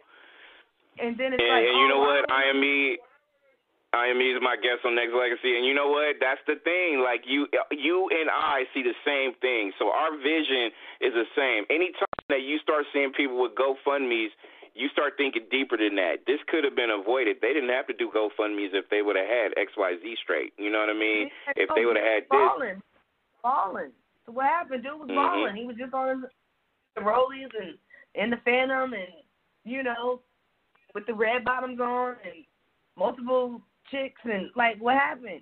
and 0.99 1.17
then 1.17 1.33
it's 1.33 1.41
And, 1.41 1.49
like 1.49 1.63
and 1.67 1.75
you 1.79 1.85
oh, 1.87 1.93
know 1.95 2.01
what? 2.03 2.31
I 2.31 2.49
am 2.49 2.59
me. 2.59 2.97
I 3.91 4.05
am 4.13 4.19
me 4.19 4.29
is 4.29 4.37
my 4.43 4.53
guest 4.55 4.85
on 4.85 4.93
Nexxlegacy, 4.93 5.57
and 5.57 5.65
you 5.65 5.73
know 5.73 5.89
what? 5.89 6.17
That's 6.21 6.41
the 6.45 6.61
thing. 6.61 7.01
Like 7.01 7.25
you, 7.25 7.47
you 7.73 8.05
and 8.13 8.29
I 8.29 8.65
see 8.73 8.83
the 8.85 8.93
same 9.01 9.33
thing. 9.41 9.71
So 9.79 9.89
our 9.89 10.13
vision 10.15 10.69
is 11.01 11.09
the 11.17 11.25
same. 11.33 11.65
Anytime 11.73 12.05
that 12.29 12.45
you 12.45 12.59
start 12.61 12.85
seeing 12.93 13.09
people 13.17 13.41
with 13.41 13.55
GoFundmes, 13.57 14.29
you 14.77 14.89
start 14.93 15.13
thinking 15.17 15.49
deeper 15.49 15.73
than 15.75 15.95
that. 15.97 16.21
This 16.29 16.37
could 16.53 16.63
have 16.69 16.75
been 16.77 16.91
avoided. 16.93 17.37
They 17.41 17.49
didn't 17.51 17.73
have 17.73 17.87
to 17.89 17.97
do 17.97 18.11
GoFundmes 18.13 18.77
if 18.77 18.85
they 18.93 19.01
would 19.01 19.15
have 19.17 19.25
had 19.25 19.57
X, 19.57 19.73
Y, 19.75 19.95
Z 20.03 20.05
straight. 20.21 20.53
You 20.61 20.69
know 20.69 20.85
what 20.85 20.93
I 20.93 20.99
mean? 20.99 21.31
If 21.57 21.71
they 21.73 21.85
would 21.89 21.97
have 21.97 22.05
had 22.05 22.23
this, 22.29 22.29
balling, 22.29 22.81
balling. 23.41 23.91
So 24.27 24.33
what 24.37 24.45
happened? 24.45 24.83
Dude 24.85 24.99
was 25.01 25.09
Mhm. 25.09 25.15
balling. 25.17 25.55
He 25.57 25.65
was 25.65 25.77
just 25.81 25.95
on 25.97 26.29
the 26.99 27.05
rollies 27.05 27.49
and 27.59 27.77
in 28.15 28.29
the 28.29 28.37
Phantom, 28.43 28.93
and 28.93 29.13
you 29.63 29.83
know, 29.83 30.21
with 30.95 31.05
the 31.05 31.13
red 31.13 31.43
bottoms 31.45 31.79
on 31.79 32.15
and 32.23 32.43
multiple 32.97 33.61
chicks, 33.91 34.21
and 34.23 34.49
like 34.55 34.77
what 34.79 34.95
happened? 34.95 35.41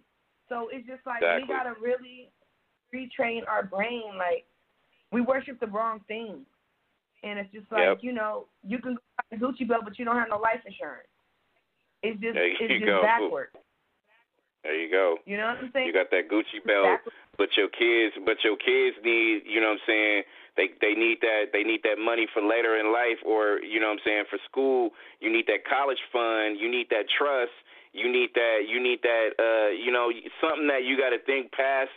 So 0.50 0.70
it's 0.72 0.88
just 0.88 1.06
like 1.06 1.22
Exactly. 1.22 1.44
we 1.44 1.54
gotta 1.54 1.74
really 1.82 2.30
retrain 2.94 3.42
our 3.48 3.64
brain. 3.64 4.04
Like 4.18 4.46
we 5.12 5.22
worship 5.22 5.60
the 5.60 5.68
wrong 5.68 6.02
things. 6.08 6.46
and 7.24 7.40
it's 7.40 7.52
just 7.52 7.66
like 7.72 7.82
Yep. 7.82 7.98
you 8.02 8.14
know 8.14 8.46
you 8.64 8.78
can 8.80 8.96
buy 9.18 9.24
a 9.36 9.40
Gucci 9.40 9.68
belt, 9.68 9.82
but 9.84 9.98
you 9.98 10.06
don't 10.06 10.16
have 10.18 10.30
no 10.30 10.38
life 10.38 10.62
insurance. 10.66 11.08
It's 12.04 12.20
just 12.22 12.38
it's 12.38 12.60
just 12.74 12.86
go. 12.86 13.02
backwards. 13.02 13.52
There 14.64 14.76
you 14.76 14.92
go. 14.92 15.18
You 15.26 15.38
know 15.38 15.48
what 15.48 15.58
I'm 15.64 15.72
saying? 15.74 15.88
You 15.88 15.94
got 15.94 16.12
that 16.12 16.30
Gucci 16.30 16.60
belt, 16.66 16.86
backwards. 16.86 17.16
but 17.38 17.50
your 17.58 17.70
kids, 17.70 18.16
but 18.26 18.38
your 18.44 18.58
kids 18.58 18.98
need, 19.04 19.44
you 19.48 19.62
know 19.62 19.70
what 19.74 19.80
I'm 19.82 19.88
saying? 19.88 20.24
They 20.58 20.74
they 20.82 20.98
need 20.98 21.22
that 21.22 21.54
they 21.54 21.62
need 21.62 21.86
that 21.86 22.02
money 22.02 22.26
for 22.34 22.42
later 22.42 22.82
in 22.82 22.92
life, 22.92 23.22
or 23.22 23.62
you 23.62 23.80
know 23.80 23.94
what 23.94 24.02
I'm 24.02 24.06
saying 24.06 24.26
for 24.30 24.42
school. 24.50 24.92
You 25.22 25.32
need 25.32 25.46
that 25.48 25.64
college 25.70 26.02
fund. 26.12 26.58
You 26.60 26.66
need 26.66 26.90
that 26.90 27.06
trust. 27.14 27.54
You 27.94 28.10
need 28.12 28.34
that. 28.34 28.66
You 28.66 28.82
need 28.82 29.06
that. 29.06 29.38
Uh, 29.38 29.70
you 29.70 29.94
know, 29.94 30.10
something 30.42 30.68
that 30.68 30.84
you 30.84 30.98
got 30.98 31.14
to 31.14 31.22
think 31.30 31.54
past 31.54 31.94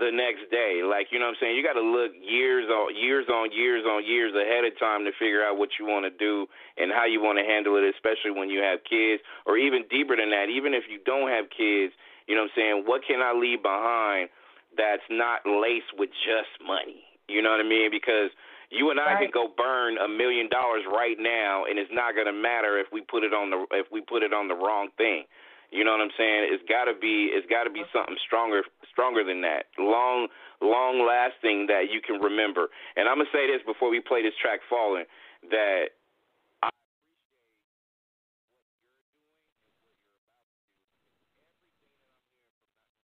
the 0.00 0.08
next 0.08 0.48
day. 0.48 0.80
Like 0.80 1.12
you 1.12 1.20
know 1.20 1.28
what 1.28 1.36
I'm 1.36 1.40
saying. 1.44 1.56
You 1.56 1.62
got 1.62 1.76
to 1.76 1.84
look 1.84 2.16
years 2.16 2.72
on 2.72 2.96
years 2.96 3.28
on 3.28 3.52
years 3.52 3.84
on 3.84 4.00
years 4.08 4.32
ahead 4.32 4.64
of 4.64 4.72
time 4.80 5.04
to 5.04 5.12
figure 5.20 5.44
out 5.44 5.60
what 5.60 5.76
you 5.76 5.84
want 5.84 6.08
to 6.08 6.14
do 6.14 6.48
and 6.80 6.88
how 6.88 7.04
you 7.04 7.20
want 7.20 7.36
to 7.36 7.44
handle 7.44 7.76
it, 7.76 7.84
especially 7.84 8.32
when 8.32 8.48
you 8.48 8.64
have 8.64 8.80
kids, 8.88 9.20
or 9.44 9.60
even 9.60 9.84
deeper 9.92 10.16
than 10.16 10.32
that. 10.32 10.48
Even 10.48 10.72
if 10.72 10.88
you 10.88 10.96
don't 11.04 11.28
have 11.28 11.52
kids, 11.52 11.92
you 12.24 12.32
know 12.32 12.48
what 12.48 12.56
I'm 12.56 12.56
saying. 12.56 12.76
What 12.88 13.04
can 13.04 13.20
I 13.20 13.36
leave 13.36 13.60
behind 13.60 14.32
that's 14.72 15.04
not 15.12 15.44
laced 15.44 15.92
with 16.00 16.08
just 16.24 16.52
money? 16.64 17.09
You 17.30 17.42
know 17.42 17.50
what 17.50 17.62
I 17.62 17.68
mean? 17.68 17.90
Because 17.90 18.30
you 18.70 18.90
and 18.90 18.98
I 18.98 19.18
can 19.18 19.30
go 19.32 19.50
burn 19.50 19.98
a 19.98 20.06
million 20.06 20.48
dollars 20.48 20.82
right 20.86 21.18
now, 21.18 21.64
and 21.64 21.78
it's 21.78 21.90
not 21.92 22.14
gonna 22.14 22.34
matter 22.34 22.78
if 22.78 22.86
we 22.92 23.00
put 23.02 23.24
it 23.24 23.34
on 23.34 23.50
the 23.50 23.66
if 23.72 23.86
we 23.90 24.00
put 24.00 24.22
it 24.22 24.32
on 24.32 24.48
the 24.48 24.54
wrong 24.54 24.90
thing. 24.96 25.24
You 25.70 25.84
know 25.84 25.92
what 25.92 26.02
I'm 26.02 26.14
saying? 26.18 26.50
It's 26.50 26.62
gotta 26.68 26.94
be 26.94 27.30
it's 27.30 27.46
gotta 27.50 27.70
be 27.70 27.82
uh-huh. 27.82 27.98
something 28.02 28.18
stronger 28.26 28.62
stronger 28.90 29.22
than 29.22 29.40
that. 29.42 29.70
Long 29.78 30.28
long 30.60 31.06
lasting 31.06 31.66
that 31.66 31.90
you 31.90 32.00
can 32.02 32.20
remember. 32.20 32.68
And 32.96 33.08
I'm 33.08 33.18
gonna 33.18 33.30
say 33.32 33.46
this 33.46 33.62
before 33.66 33.90
we 33.90 34.00
play 34.00 34.22
this 34.22 34.34
track 34.42 34.60
falling 34.68 35.04
that 35.50 35.94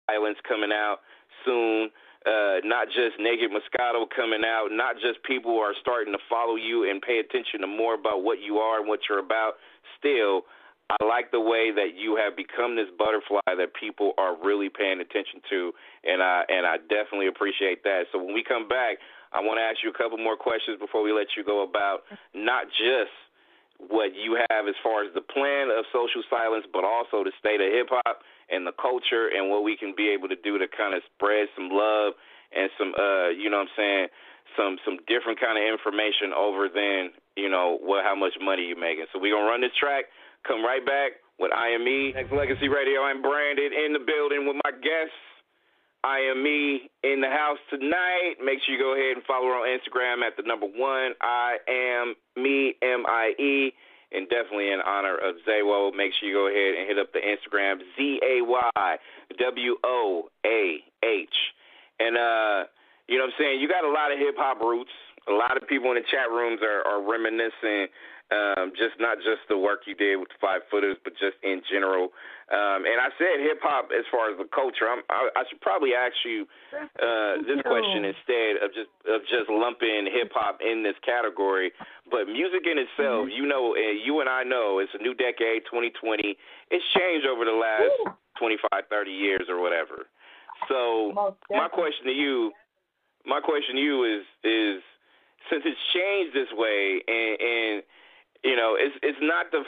Islands 0.08 0.38
coming 0.46 0.70
out 0.70 0.98
soon. 1.44 1.90
Uh, 2.26 2.58
not 2.66 2.88
just 2.90 3.14
Naked 3.22 3.54
Moscato 3.54 4.02
coming 4.10 4.42
out, 4.42 4.74
not 4.74 4.98
just 4.98 5.22
people 5.22 5.62
are 5.62 5.78
starting 5.80 6.12
to 6.12 6.18
follow 6.28 6.56
you 6.58 6.90
and 6.90 7.00
pay 7.00 7.22
attention 7.22 7.62
to 7.62 7.70
more 7.70 7.94
about 7.94 8.26
what 8.26 8.42
you 8.42 8.58
are 8.58 8.80
and 8.80 8.88
what 8.88 9.06
you're 9.08 9.22
about. 9.22 9.62
Still, 9.94 10.42
I 10.90 10.98
like 11.06 11.30
the 11.30 11.38
way 11.38 11.70
that 11.70 11.94
you 11.94 12.18
have 12.18 12.34
become 12.34 12.74
this 12.74 12.90
butterfly 12.98 13.46
that 13.46 13.74
people 13.78 14.10
are 14.18 14.34
really 14.34 14.66
paying 14.70 14.98
attention 14.98 15.38
to, 15.50 15.70
and 16.02 16.18
I 16.22 16.42
and 16.50 16.66
I 16.66 16.82
definitely 16.90 17.30
appreciate 17.30 17.82
that. 17.86 18.10
So 18.10 18.18
when 18.18 18.34
we 18.34 18.42
come 18.42 18.66
back, 18.66 18.98
I 19.30 19.38
want 19.38 19.58
to 19.58 19.64
ask 19.66 19.82
you 19.86 19.90
a 19.90 19.98
couple 19.98 20.18
more 20.18 20.36
questions 20.36 20.78
before 20.78 21.02
we 21.02 21.10
let 21.10 21.34
you 21.38 21.42
go 21.42 21.62
about 21.62 22.06
not 22.34 22.66
just 22.74 23.14
what 23.78 24.14
you 24.14 24.38
have 24.50 24.66
as 24.66 24.74
far 24.82 25.02
as 25.02 25.14
the 25.14 25.22
plan 25.22 25.70
of 25.70 25.84
social 25.94 26.22
silence, 26.30 26.66
but 26.72 26.82
also 26.82 27.22
the 27.22 27.34
state 27.38 27.62
of 27.62 27.70
hip 27.70 27.86
hop 27.90 28.22
and 28.50 28.66
the 28.66 28.72
culture 28.72 29.28
and 29.28 29.50
what 29.50 29.64
we 29.64 29.76
can 29.76 29.94
be 29.96 30.08
able 30.08 30.28
to 30.28 30.36
do 30.36 30.58
to 30.58 30.66
kind 30.68 30.94
of 30.94 31.02
spread 31.14 31.48
some 31.56 31.68
love 31.70 32.14
and 32.54 32.70
some 32.78 32.94
uh 32.94 33.28
you 33.30 33.50
know 33.50 33.58
what 33.58 33.70
I'm 33.72 33.76
saying 33.76 34.06
some 34.54 34.78
some 34.84 35.02
different 35.10 35.40
kind 35.40 35.58
of 35.58 35.64
information 35.66 36.30
over 36.30 36.70
than 36.70 37.10
you 37.34 37.50
know 37.50 37.78
what 37.82 38.04
how 38.04 38.14
much 38.14 38.34
money 38.40 38.70
you're 38.70 38.78
making. 38.78 39.06
So 39.12 39.18
we're 39.18 39.34
gonna 39.34 39.50
run 39.50 39.60
this 39.60 39.74
track, 39.74 40.06
come 40.46 40.64
right 40.64 40.84
back 40.84 41.18
with 41.38 41.50
IME 41.52 42.14
Nexxlegacy 42.14 42.70
Radio. 42.70 43.02
I'm 43.02 43.20
Branded 43.20 43.72
in 43.72 43.92
the 43.92 44.00
building 44.00 44.46
with 44.46 44.56
my 44.64 44.72
guests. 44.78 45.18
I 46.04 46.22
am 46.30 46.42
me 46.42 46.88
in 47.02 47.20
the 47.20 47.28
house 47.28 47.58
tonight. 47.68 48.38
Make 48.38 48.62
sure 48.62 48.74
you 48.74 48.80
go 48.80 48.94
ahead 48.94 49.18
and 49.18 49.26
follow 49.26 49.50
her 49.50 49.58
on 49.58 49.66
Instagram 49.66 50.22
at 50.22 50.36
the 50.36 50.46
number 50.46 50.66
one. 50.66 51.18
I 51.20 51.58
am 51.66 52.14
me 52.38 52.74
M 52.80 53.02
I 53.06 53.34
E, 53.42 53.72
and 54.12 54.28
definitely 54.28 54.72
in 54.72 54.80
honor 54.84 55.16
of 55.16 55.36
Zaywoah. 55.46 55.94
Make 55.96 56.12
sure 56.18 56.28
you 56.28 56.34
go 56.34 56.48
ahead 56.48 56.78
and 56.78 56.88
hit 56.88 56.98
up 56.98 57.12
the 57.12 57.20
Instagram 57.20 57.78
Z 57.96 58.20
A 58.22 58.42
Y 58.42 58.96
W 59.38 59.74
O 59.84 60.28
A 60.44 60.78
H. 61.04 61.36
And 61.98 62.16
uh, 62.16 62.68
you 63.08 63.18
know 63.18 63.24
what 63.24 63.34
I'm 63.34 63.38
saying? 63.38 63.60
You 63.60 63.68
got 63.68 63.84
a 63.84 63.90
lot 63.90 64.12
of 64.12 64.18
hip 64.18 64.34
hop 64.36 64.60
roots. 64.60 64.90
A 65.28 65.32
lot 65.32 65.56
of 65.56 65.66
people 65.68 65.90
in 65.90 65.96
the 65.96 66.06
chat 66.10 66.30
rooms 66.30 66.60
are, 66.62 66.86
are 66.86 67.02
reminiscing 67.02 67.88
um, 68.34 68.74
just 68.74 68.98
not 68.98 69.18
just 69.22 69.46
the 69.48 69.54
work 69.54 69.86
you 69.86 69.94
did 69.94 70.18
with 70.18 70.28
the 70.34 70.40
five 70.42 70.66
footers, 70.66 70.96
but 71.06 71.14
just 71.14 71.38
in 71.46 71.62
general. 71.70 72.10
Um, 72.50 72.82
and 72.82 72.98
I 72.98 73.14
said 73.18 73.38
hip 73.38 73.62
hop 73.62 73.94
as 73.94 74.02
far 74.10 74.30
as 74.30 74.38
the 74.38 74.50
culture. 74.50 74.90
I'm, 74.90 75.02
I, 75.10 75.30
I 75.38 75.42
should 75.46 75.62
probably 75.62 75.94
ask 75.94 76.14
you 76.26 76.46
uh, 76.74 77.42
this 77.46 77.62
question 77.62 78.02
instead 78.02 78.58
of 78.62 78.74
just 78.74 78.90
of 79.06 79.22
just 79.30 79.46
lumping 79.46 80.10
hip 80.10 80.34
hop 80.34 80.58
in 80.58 80.82
this 80.82 80.98
category. 81.06 81.70
But 82.10 82.26
music 82.26 82.66
in 82.66 82.82
itself, 82.82 83.30
you 83.30 83.46
know, 83.46 83.78
uh, 83.78 83.94
you 83.94 84.18
and 84.18 84.28
I 84.30 84.42
know, 84.42 84.82
it's 84.82 84.94
a 84.98 85.02
new 85.02 85.14
decade, 85.14 85.62
2020. 85.70 86.34
It's 86.70 86.86
changed 86.98 87.26
over 87.30 87.46
the 87.46 87.54
last 87.54 88.18
25, 88.42 88.90
30 88.90 89.10
years 89.10 89.46
or 89.46 89.62
whatever. 89.62 90.10
So 90.66 91.14
my 91.50 91.70
question 91.70 92.10
to 92.10 92.14
you, 92.14 92.50
my 93.22 93.38
question 93.38 93.78
to 93.78 93.82
you 93.82 94.02
is 94.02 94.22
is 94.42 94.82
since 95.50 95.62
it's 95.64 95.80
changed 95.94 96.34
this 96.34 96.50
way, 96.56 97.02
and, 97.06 97.34
and 97.40 97.74
you 98.44 98.54
know, 98.54 98.76
it's 98.78 98.94
it's 99.02 99.18
not 99.22 99.50
the, 99.50 99.66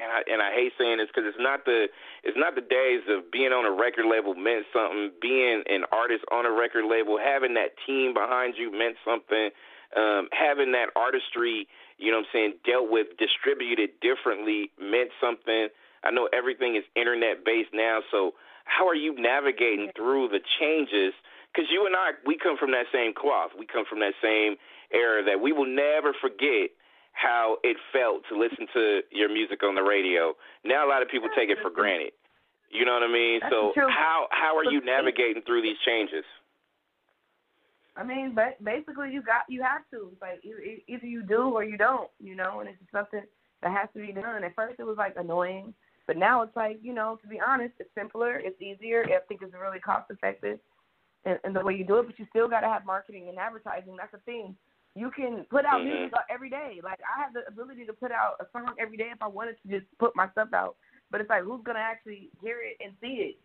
and 0.00 0.10
I 0.12 0.20
and 0.28 0.42
I 0.42 0.52
hate 0.52 0.72
saying 0.76 0.98
this 0.98 1.08
because 1.08 1.24
it's 1.28 1.40
not 1.40 1.64
the 1.64 1.88
it's 2.24 2.36
not 2.36 2.54
the 2.54 2.64
days 2.64 3.06
of 3.08 3.30
being 3.30 3.56
on 3.56 3.64
a 3.64 3.72
record 3.72 4.04
label 4.04 4.34
meant 4.34 4.66
something, 4.72 5.12
being 5.20 5.62
an 5.68 5.88
artist 5.92 6.24
on 6.32 6.44
a 6.44 6.52
record 6.52 6.84
label, 6.84 7.16
having 7.16 7.54
that 7.54 7.78
team 7.86 8.12
behind 8.12 8.54
you 8.58 8.68
meant 8.68 9.00
something, 9.00 9.48
um, 9.96 10.28
having 10.36 10.72
that 10.72 10.90
artistry, 10.92 11.68
you 11.96 12.10
know, 12.10 12.20
what 12.20 12.28
I'm 12.34 12.36
saying, 12.36 12.52
dealt 12.68 12.90
with, 12.90 13.16
distributed 13.16 13.96
differently 14.04 14.70
meant 14.76 15.10
something. 15.16 15.68
I 16.04 16.10
know 16.10 16.28
everything 16.36 16.76
is 16.76 16.84
internet 16.94 17.44
based 17.48 17.72
now, 17.72 18.04
so 18.10 18.36
how 18.66 18.86
are 18.86 18.98
you 18.98 19.14
navigating 19.16 19.90
through 19.96 20.28
the 20.28 20.42
changes? 20.60 21.14
Because 21.48 21.70
you 21.72 21.86
and 21.86 21.96
I, 21.96 22.12
we 22.26 22.36
come 22.36 22.58
from 22.58 22.72
that 22.72 22.92
same 22.92 23.14
cloth. 23.14 23.56
We 23.56 23.64
come 23.64 23.88
from 23.88 24.00
that 24.00 24.12
same 24.20 24.60
era 24.92 25.22
that 25.24 25.40
we 25.40 25.52
will 25.52 25.66
never 25.66 26.12
forget 26.20 26.70
how 27.12 27.56
it 27.64 27.76
felt 27.92 28.22
to 28.28 28.38
listen 28.38 28.66
to 28.74 29.00
your 29.10 29.32
music 29.32 29.62
on 29.62 29.74
the 29.74 29.82
radio. 29.82 30.34
Now 30.64 30.86
a 30.86 30.88
lot 30.88 31.02
of 31.02 31.08
people 31.08 31.28
take 31.34 31.48
it 31.48 31.58
for 31.62 31.70
granted. 31.70 32.12
You 32.70 32.84
know 32.84 32.92
what 32.92 33.02
I 33.02 33.12
mean? 33.12 33.40
That's 33.40 33.52
so 33.52 33.72
true. 33.74 33.88
how 33.88 34.26
how 34.30 34.56
are 34.56 34.64
you 34.64 34.84
navigating 34.84 35.42
through 35.46 35.62
these 35.62 35.78
changes? 35.86 36.24
I 37.96 38.04
mean, 38.04 38.34
ba- 38.34 38.60
basically, 38.62 39.12
you 39.12 39.22
got 39.22 39.42
you 39.48 39.62
have 39.62 39.82
to. 39.92 40.12
Like 40.20 40.44
either 40.44 41.06
you 41.06 41.22
do 41.22 41.54
or 41.54 41.64
you 41.64 41.78
don't, 41.78 42.10
you 42.20 42.34
know. 42.34 42.60
And 42.60 42.68
it's 42.68 42.78
just 42.78 42.92
something 42.92 43.22
that 43.62 43.72
has 43.72 43.88
to 43.94 44.06
be 44.06 44.12
done. 44.12 44.44
At 44.44 44.54
first, 44.54 44.78
it 44.78 44.84
was 44.84 44.98
like 44.98 45.14
annoying, 45.16 45.72
but 46.06 46.16
now 46.16 46.42
it's 46.42 46.54
like 46.56 46.78
you 46.82 46.92
know, 46.92 47.18
to 47.22 47.28
be 47.28 47.40
honest, 47.40 47.74
it's 47.78 47.90
simpler, 47.96 48.36
it's 48.36 48.60
easier. 48.60 49.04
I 49.04 49.20
think 49.26 49.40
it's 49.42 49.54
really 49.54 49.80
cost 49.80 50.10
effective, 50.10 50.58
in, 51.24 51.38
in 51.44 51.52
the 51.54 51.64
way 51.64 51.74
you 51.74 51.84
do 51.84 51.98
it. 51.98 52.06
But 52.06 52.18
you 52.18 52.26
still 52.28 52.48
got 52.48 52.60
to 52.60 52.68
have 52.68 52.84
marketing 52.84 53.28
and 53.28 53.38
advertising. 53.38 53.96
That's 53.96 54.12
the 54.12 54.18
thing. 54.18 54.54
You 54.96 55.10
can 55.12 55.44
put 55.50 55.66
out 55.66 55.82
Mhm. 55.82 56.08
music 56.08 56.14
every 56.30 56.48
day. 56.48 56.80
Like 56.82 57.00
I 57.04 57.20
have 57.20 57.34
the 57.34 57.46
ability 57.46 57.84
to 57.84 57.92
put 57.92 58.10
out 58.10 58.40
a 58.40 58.46
song 58.50 58.74
every 58.80 58.96
day 58.96 59.10
if 59.12 59.20
I 59.20 59.28
wanted 59.28 59.60
to 59.62 59.68
just 59.68 59.86
put 59.98 60.16
my 60.16 60.28
stuff 60.30 60.54
out. 60.54 60.76
But 61.10 61.20
it's 61.20 61.28
like 61.28 61.42
who's 61.42 61.62
gonna 61.62 61.84
actually 61.84 62.30
hear 62.40 62.62
it 62.62 62.80
and 62.80 62.96
see 63.00 63.28
it? 63.30 63.36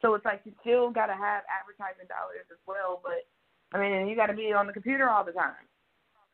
So 0.00 0.14
it's 0.14 0.24
like 0.24 0.40
you 0.46 0.52
still 0.60 0.90
gotta 0.90 1.14
have 1.14 1.42
advertising 1.50 2.06
dollars 2.06 2.46
as 2.50 2.58
well. 2.64 3.00
But 3.02 3.26
I 3.74 3.80
mean, 3.80 4.08
you 4.08 4.16
got 4.16 4.26
to 4.26 4.34
be 4.34 4.52
on 4.52 4.66
the 4.66 4.72
computer 4.72 5.10
all 5.10 5.24
the 5.24 5.32
time. 5.32 5.66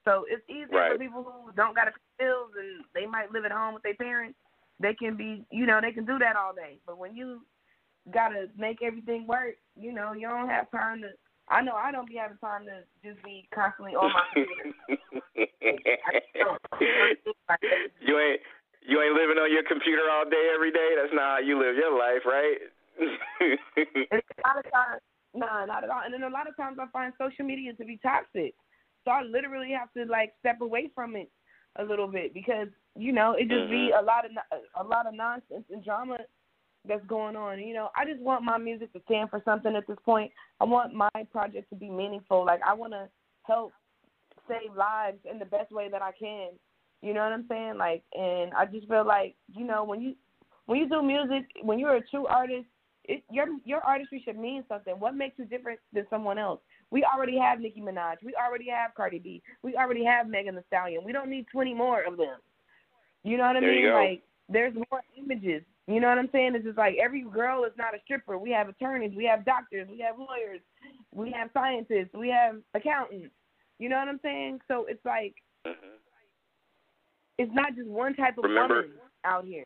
So 0.05 0.25
it's 0.29 0.49
easier 0.49 0.69
Right. 0.71 0.93
for 0.93 0.99
people 0.99 1.23
who 1.25 1.53
don't 1.53 1.75
got 1.75 1.85
to 1.85 1.91
pay 1.93 2.25
bills 2.25 2.53
and 2.57 2.85
they 2.95 3.07
might 3.07 3.33
live 3.33 3.45
at 3.45 3.53
home 3.53 3.75
with 3.75 3.83
their 3.83 3.95
parents. 3.95 4.39
They 4.79 4.95
can 4.95 5.17
be, 5.17 5.45
you 5.51 5.67
know, 5.67 5.81
they 5.81 5.93
can 5.93 6.05
do 6.05 6.19
that 6.19 6.37
all 6.37 6.55
day. 6.55 6.79
But 6.87 6.99
when 6.99 7.17
you 7.17 7.45
got 8.13 8.29
to 8.29 8.49
make 8.57 8.83
everything 8.83 9.27
work, 9.27 9.57
you 9.75 9.93
know, 9.93 10.13
you 10.13 10.29
don't 10.29 10.49
have 10.49 10.71
time 10.71 11.03
to. 11.03 11.09
I 11.49 11.63
know 11.63 11.75
I 11.75 11.93
don't 11.93 12.09
be 12.09 12.17
having 12.17 12.39
time 12.39 12.67
to 12.67 12.83
just 13.07 13.23
be 13.25 13.49
constantly 13.55 13.95
on 13.95 14.11
my 14.11 14.23
computer. 14.35 14.75
you 18.03 18.19
ain't 18.19 18.41
you 18.83 19.01
ain't 19.03 19.15
living 19.15 19.39
on 19.39 19.53
your 19.53 19.63
computer 19.63 20.11
all 20.11 20.25
day 20.29 20.51
every 20.55 20.73
day. 20.73 20.97
That's 20.99 21.15
not 21.15 21.23
how 21.23 21.39
you 21.39 21.57
live 21.59 21.77
your 21.77 21.97
life, 21.97 22.27
right? 22.27 22.59
A 22.99 23.07
lot 24.47 24.59
of 24.59 24.65
times, 24.73 25.03
no, 25.35 25.47
not 25.67 25.85
at 25.85 25.91
all. 25.91 26.01
And 26.05 26.15
then 26.15 26.23
a 26.23 26.31
lot 26.31 26.49
of 26.49 26.57
times 26.57 26.79
I 26.81 26.87
find 26.93 27.13
social 27.19 27.45
media 27.45 27.75
to 27.75 27.85
be 27.85 27.99
toxic. 28.03 28.55
So 29.05 29.11
I 29.11 29.21
literally 29.23 29.73
have 29.79 29.93
to 29.95 30.07
like 30.11 30.33
step 30.41 30.63
away 30.63 30.91
from 30.95 31.15
it 31.15 31.31
a 31.79 31.85
little 31.85 32.09
bit 32.09 32.33
because 32.33 32.69
you 32.97 33.13
know 33.13 33.33
it 33.33 33.49
just 33.49 33.69
be 33.71 33.91
mm-hmm. 33.93 34.03
a 34.03 34.07
lot 34.07 34.25
of 34.25 34.31
a 34.75 34.83
lot 34.89 35.07
of 35.07 35.13
nonsense 35.15 35.65
and 35.71 35.85
drama 35.85 36.17
that's 36.89 37.07
going 37.07 37.37
on. 37.37 37.61
You 37.61 37.75
know, 37.75 37.91
I 37.97 38.05
just 38.05 38.21
want 38.21 38.45
my 38.45 38.59
music 38.59 38.93
to 38.93 39.01
stand 39.05 39.31
for 39.31 39.43
something 39.45 39.75
at 39.75 39.87
this 39.87 39.99
point. 40.05 40.31
I 40.61 40.65
want 40.65 40.95
my 40.95 41.11
project 41.33 41.71
to 41.71 41.77
be 41.77 41.91
meaningful. 41.91 42.45
Like 42.45 42.61
I 42.67 42.75
want 42.75 42.93
to 42.93 43.09
help 43.43 43.73
save 44.49 44.75
lives 44.77 45.19
in 45.31 45.39
the 45.39 45.45
best 45.45 45.73
way 45.73 45.89
that 45.91 46.03
I 46.03 46.13
can. 46.13 46.51
You 47.03 47.15
know 47.15 47.21
what 47.21 47.33
I'm 47.33 47.47
saying? 47.49 47.77
Like, 47.79 48.03
and 48.15 48.53
I 48.55 48.67
just 48.67 48.89
feel 48.89 49.07
like 49.07 49.35
you 49.55 49.65
know 49.67 49.85
when 49.85 50.01
you 50.01 50.15
when 50.67 50.79
you 50.81 50.89
do 50.89 51.03
music, 51.03 51.47
when 51.63 51.79
you're 51.79 51.97
a 51.97 52.09
true 52.09 52.27
artist, 52.27 52.67
it, 53.05 53.23
your 53.31 53.47
your 53.65 53.81
artistry 53.81 54.23
should 54.25 54.39
mean 54.39 54.65
something. 54.69 54.95
What 54.99 55.15
makes 55.15 55.39
you 55.39 55.45
different 55.45 55.81
than 55.93 56.07
someone 56.11 56.39
else? 56.39 56.61
We 56.91 57.05
already 57.05 57.39
have 57.39 57.61
Nicki 57.61 57.81
Minaj. 57.81 58.17
We 58.25 58.35
already 58.35 58.69
have 58.71 58.95
Cardi 58.95 59.19
B. 59.19 59.43
We 59.63 59.77
already 59.77 60.05
have 60.05 60.29
Megan 60.29 60.55
Thee 60.55 60.63
Stallion. 60.69 61.05
We 61.05 61.13
don't 61.13 61.29
need 61.29 61.47
20 61.53 61.75
more 61.75 62.03
of 62.03 62.17
them. 62.17 62.39
You 63.25 63.37
know 63.37 63.45
what 63.45 63.57
I 63.57 63.61
There 63.61 63.73
mean? 63.73 63.93
Like 63.93 64.23
there's 64.49 64.75
more 64.75 65.03
images. 65.19 65.63
You 65.87 66.01
know 66.01 66.09
what 66.09 66.19
I'm 66.19 66.29
saying? 66.33 66.55
It's 66.57 66.65
just 66.65 66.79
like 66.79 66.97
every 67.03 67.23
girl 67.23 67.65
is 67.65 67.73
not 67.79 67.95
a 67.95 67.99
stripper. 68.05 68.37
We 68.39 68.51
have 68.51 68.69
attorneys, 68.69 69.15
we 69.17 69.25
have 69.27 69.45
doctors, 69.45 69.89
we 69.89 70.01
have 70.01 70.19
lawyers, 70.19 70.61
we 71.15 71.31
have 71.31 71.51
scientists, 71.55 72.11
we 72.13 72.29
have 72.29 72.57
accountants. 72.75 73.33
You 73.79 73.89
know 73.89 73.97
what 73.97 74.09
I'm 74.09 74.21
saying? 74.21 74.61
So 74.67 74.87
it's 74.87 75.05
like 75.05 75.35
Mhm. 75.65 75.99
it's 77.39 77.53
not 77.53 77.75
just 77.77 77.89
one 77.89 78.15
type 78.15 78.37
of 78.39 78.45
Remember- 78.45 78.83
woman 78.83 79.01
out 79.25 79.45
here. 79.45 79.65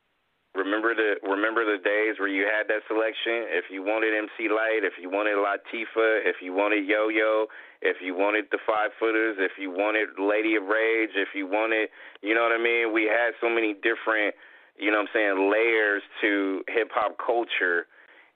Remember 0.52 0.94
the 0.94 1.20
remember 1.22 1.64
the 1.64 1.78
days 1.78 2.18
where 2.18 2.28
you 2.28 2.44
had 2.44 2.66
that 2.66 2.82
selection. 2.88 3.46
If 3.54 3.70
you 3.70 3.82
wanted 3.84 4.12
MC 4.12 4.48
Lyte, 4.48 4.82
if 4.82 4.98
you 4.98 5.08
wanted 5.08 5.36
Latifah, 5.36 6.26
if 6.26 6.42
you 6.42 6.52
wanted 6.52 6.84
Yo 6.86 7.06
Yo, 7.08 7.48
if 7.82 8.02
you 8.02 8.14
wanted 8.14 8.50
the 8.50 8.58
Five 8.58 8.92
Footers, 8.94 9.38
if 9.38 9.56
you 9.58 9.70
wanted 9.70 10.18
Lady 10.18 10.56
of 10.56 10.66
Rage, 10.66 11.14
if 11.14 11.36
you 11.36 11.46
wanted, 11.46 11.88
you 12.20 12.34
know 12.34 12.42
what 12.42 12.50
I 12.52 12.58
mean. 12.58 12.92
We 12.92 13.04
had 13.04 13.38
so 13.40 13.48
many 13.48 13.74
different, 13.74 14.34
you 14.80 14.90
know 14.90 15.04
what 15.04 15.12
I'm 15.12 15.14
saying, 15.14 15.52
layers 15.52 16.02
to 16.22 16.62
hip 16.68 16.88
hop 16.92 17.16
culture. 17.24 17.86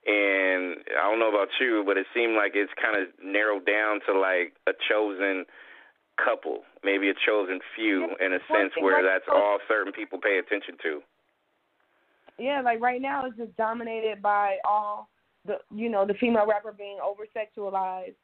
And 0.07 0.85
I 1.01 1.09
don't 1.09 1.19
know 1.19 1.31
about 1.31 1.49
you, 1.59 1.83
but 1.87 1.97
it 1.97 2.07
seemed 2.15 2.37
like 2.37 2.53
it's 2.55 2.73
kind 2.81 3.01
of 3.01 3.09
narrowed 3.25 3.65
down 3.65 4.01
to 4.07 4.13
like 4.13 4.53
a 4.69 4.73
chosen 4.89 5.47
couple, 6.23 6.61
maybe 6.85 7.09
a 7.09 7.15
chosen 7.27 7.59
few, 7.75 8.11
in 8.21 8.35
a 8.35 8.39
sense 8.53 8.73
where 8.79 9.03
that's 9.03 9.25
all 9.33 9.59
certain 9.67 9.93
people 9.93 10.21
pay 10.21 10.39
attention 10.39 10.77
to. 10.83 11.01
Yeah, 12.39 12.61
like 12.61 12.81
right 12.81 13.01
now 13.01 13.25
it's 13.25 13.37
just 13.39 13.57
dominated 13.57 14.21
by 14.21 14.59
all 14.65 15.09
the 15.47 15.57
you 15.75 15.89
know, 15.89 16.07
the 16.07 16.15
female 16.15 16.47
rapper 16.47 16.73
being 16.73 16.99
over 17.03 17.25
sexualized 17.35 18.17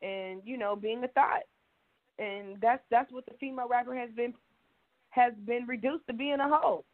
and, 0.00 0.40
you 0.44 0.56
know, 0.56 0.76
being 0.76 1.04
a 1.04 1.08
thought. 1.08 1.44
And 2.18 2.56
that's 2.62 2.82
that's 2.90 3.12
what 3.12 3.26
the 3.26 3.34
female 3.38 3.68
rapper 3.68 3.94
has 3.94 4.10
been 4.16 4.32
has 5.10 5.34
been 5.46 5.66
reduced 5.66 6.06
to 6.06 6.14
being 6.14 6.40
a 6.40 6.48
hoe 6.48 6.84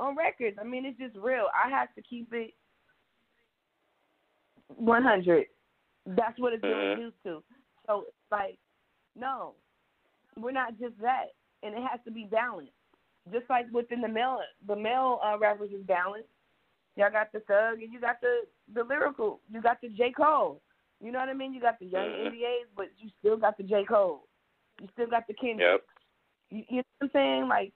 on 0.00 0.16
records. 0.16 0.56
I 0.60 0.64
mean, 0.64 0.84
it's 0.84 0.98
just 0.98 1.14
real. 1.16 1.46
I 1.54 1.68
have 1.70 1.94
to 1.94 2.02
keep 2.02 2.32
it 2.32 2.54
one 4.68 5.02
hundred. 5.02 5.46
That's 6.06 6.38
what 6.38 6.52
it's 6.52 6.62
been 6.62 6.70
Mhm. 6.72 6.96
reduced 6.96 7.22
to. 7.24 7.42
So 7.86 8.02
it's 8.08 8.30
like, 8.32 8.58
no, 9.14 9.54
we're 10.36 10.52
not 10.52 10.78
just 10.78 10.98
that, 11.00 11.34
and 11.62 11.74
it 11.74 11.82
has 11.82 12.00
to 12.04 12.10
be 12.10 12.24
balanced. 12.24 12.72
Just 13.32 13.48
like 13.50 13.66
within 13.72 14.00
the 14.00 14.08
male, 14.08 14.40
the 14.66 14.76
male 14.76 15.20
uh, 15.22 15.38
rappers 15.38 15.70
is 15.72 15.84
balanced. 15.84 16.30
Y'all 16.96 17.10
got 17.10 17.30
the 17.32 17.40
thug, 17.40 17.82
and 17.82 17.92
you 17.92 18.00
got 18.00 18.20
the 18.20 18.46
the 18.72 18.82
lyrical. 18.82 19.40
You 19.50 19.60
got 19.60 19.80
the 19.80 19.88
J 19.90 20.12
Cole. 20.12 20.62
You 21.00 21.12
know 21.12 21.18
what 21.18 21.28
I 21.28 21.34
mean? 21.34 21.54
You 21.54 21.60
got 21.60 21.78
the 21.78 21.86
young 21.86 22.08
Mhm. 22.08 22.26
NDAs, 22.26 22.68
but 22.76 22.88
you 22.98 23.10
still 23.18 23.36
got 23.36 23.56
the 23.56 23.62
J 23.62 23.84
Cole. 23.84 24.26
You 24.80 24.88
still 24.92 25.06
got 25.06 25.26
the 25.26 25.34
Kendrick. 25.34 25.82
Yep. 25.82 25.86
You, 26.50 26.64
you 26.68 26.76
know 26.78 26.84
what 26.98 27.06
I'm 27.06 27.10
saying? 27.12 27.48
Like, 27.48 27.72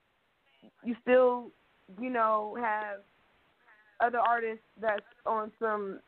you 0.82 0.96
still, 1.02 1.52
you 2.00 2.10
know, 2.10 2.56
have 2.60 3.00
other 4.00 4.18
artists 4.18 4.64
that's 4.80 5.02
on 5.26 5.52
some 5.58 6.00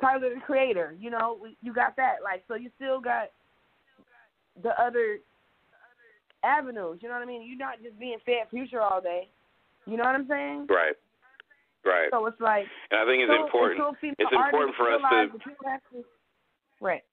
Tyler 0.00 0.34
the 0.34 0.40
Creator. 0.40 0.96
You 0.98 1.10
know, 1.10 1.38
you 1.62 1.72
got 1.72 1.96
that. 1.96 2.16
Like, 2.22 2.44
so 2.48 2.54
you 2.54 2.70
still 2.76 3.00
got 3.00 3.30
the 4.62 4.70
other 4.80 5.18
avenues. 6.44 6.98
You 7.00 7.08
know 7.08 7.14
what 7.14 7.22
I 7.22 7.26
mean? 7.26 7.42
You're 7.46 7.58
not 7.58 7.82
just 7.82 7.98
being 7.98 8.18
fed 8.24 8.48
Future 8.50 8.80
all 8.80 9.00
day. 9.00 9.28
You 9.86 9.96
know 9.96 10.04
what 10.04 10.14
I'm 10.14 10.28
saying? 10.28 10.66
Right. 10.68 10.96
Right. 11.84 12.08
So 12.10 12.24
it's 12.26 12.40
like 12.40 12.64
And 12.90 13.00
I 13.00 13.04
think 13.04 13.22
it's 13.22 13.32
so- 13.32 13.44
important. 13.44 13.80
It's 14.02 14.32
important 14.32 14.74
for 14.76 14.88
us 14.90 15.00
to 15.02 15.38
to- 15.38 16.04
Right. 16.80 17.04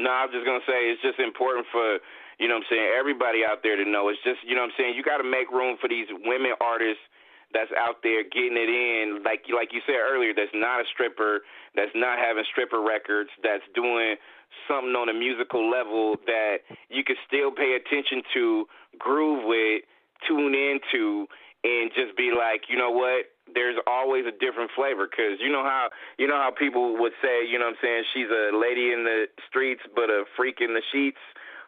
No, 0.00 0.08
I 0.08 0.24
was 0.24 0.32
just 0.32 0.46
gonna 0.46 0.64
say 0.64 0.88
it's 0.90 1.02
just 1.02 1.18
important 1.20 1.66
for 1.68 2.00
you 2.40 2.48
know 2.48 2.56
what 2.56 2.64
I'm 2.64 2.72
saying 2.72 2.88
everybody 2.96 3.44
out 3.44 3.60
there 3.62 3.76
to 3.76 3.84
know. 3.84 4.08
It's 4.08 4.22
just 4.24 4.40
you 4.42 4.56
know 4.56 4.64
what 4.64 4.72
I'm 4.72 4.78
saying 4.80 4.96
you 4.96 5.04
got 5.04 5.20
to 5.20 5.28
make 5.28 5.52
room 5.52 5.76
for 5.76 5.86
these 5.92 6.08
women 6.24 6.56
artists 6.58 7.04
that's 7.52 7.70
out 7.76 8.00
there 8.02 8.24
getting 8.24 8.56
it 8.56 8.72
in. 8.72 9.22
Like 9.22 9.44
like 9.52 9.76
you 9.76 9.84
said 9.84 10.00
earlier, 10.00 10.32
that's 10.32 10.54
not 10.56 10.80
a 10.80 10.86
stripper, 10.88 11.44
that's 11.76 11.92
not 11.94 12.18
having 12.18 12.48
stripper 12.48 12.80
records, 12.80 13.30
that's 13.44 13.62
doing 13.76 14.16
something 14.66 14.96
on 14.96 15.12
a 15.12 15.14
musical 15.14 15.68
level 15.68 16.16
that 16.26 16.64
you 16.88 17.04
can 17.04 17.16
still 17.28 17.52
pay 17.52 17.76
attention 17.78 18.22
to, 18.34 18.66
groove 18.98 19.44
with, 19.46 19.84
tune 20.26 20.54
into, 20.54 21.26
and 21.62 21.92
just 21.94 22.16
be 22.16 22.32
like, 22.32 22.66
you 22.72 22.76
know 22.76 22.90
what? 22.90 23.30
There's 23.52 23.76
always 23.86 24.24
a 24.26 24.32
different 24.32 24.70
flavor 24.74 25.10
because 25.10 25.42
you 25.42 25.50
know 25.50 25.66
how 25.66 25.90
you 26.16 26.26
know 26.26 26.38
how 26.38 26.54
people 26.56 26.96
would 27.02 27.12
say, 27.20 27.44
you 27.44 27.58
know 27.58 27.66
what 27.66 27.82
I'm 27.82 27.84
saying, 27.84 28.02
she's 28.14 28.30
a 28.30 28.56
lady 28.56 28.94
in 28.94 29.04
the 29.04 29.26
streets 29.44 29.82
but 29.94 30.08
a 30.08 30.24
freak 30.36 30.62
in 30.64 30.72
the 30.72 30.82
sheets 30.92 31.20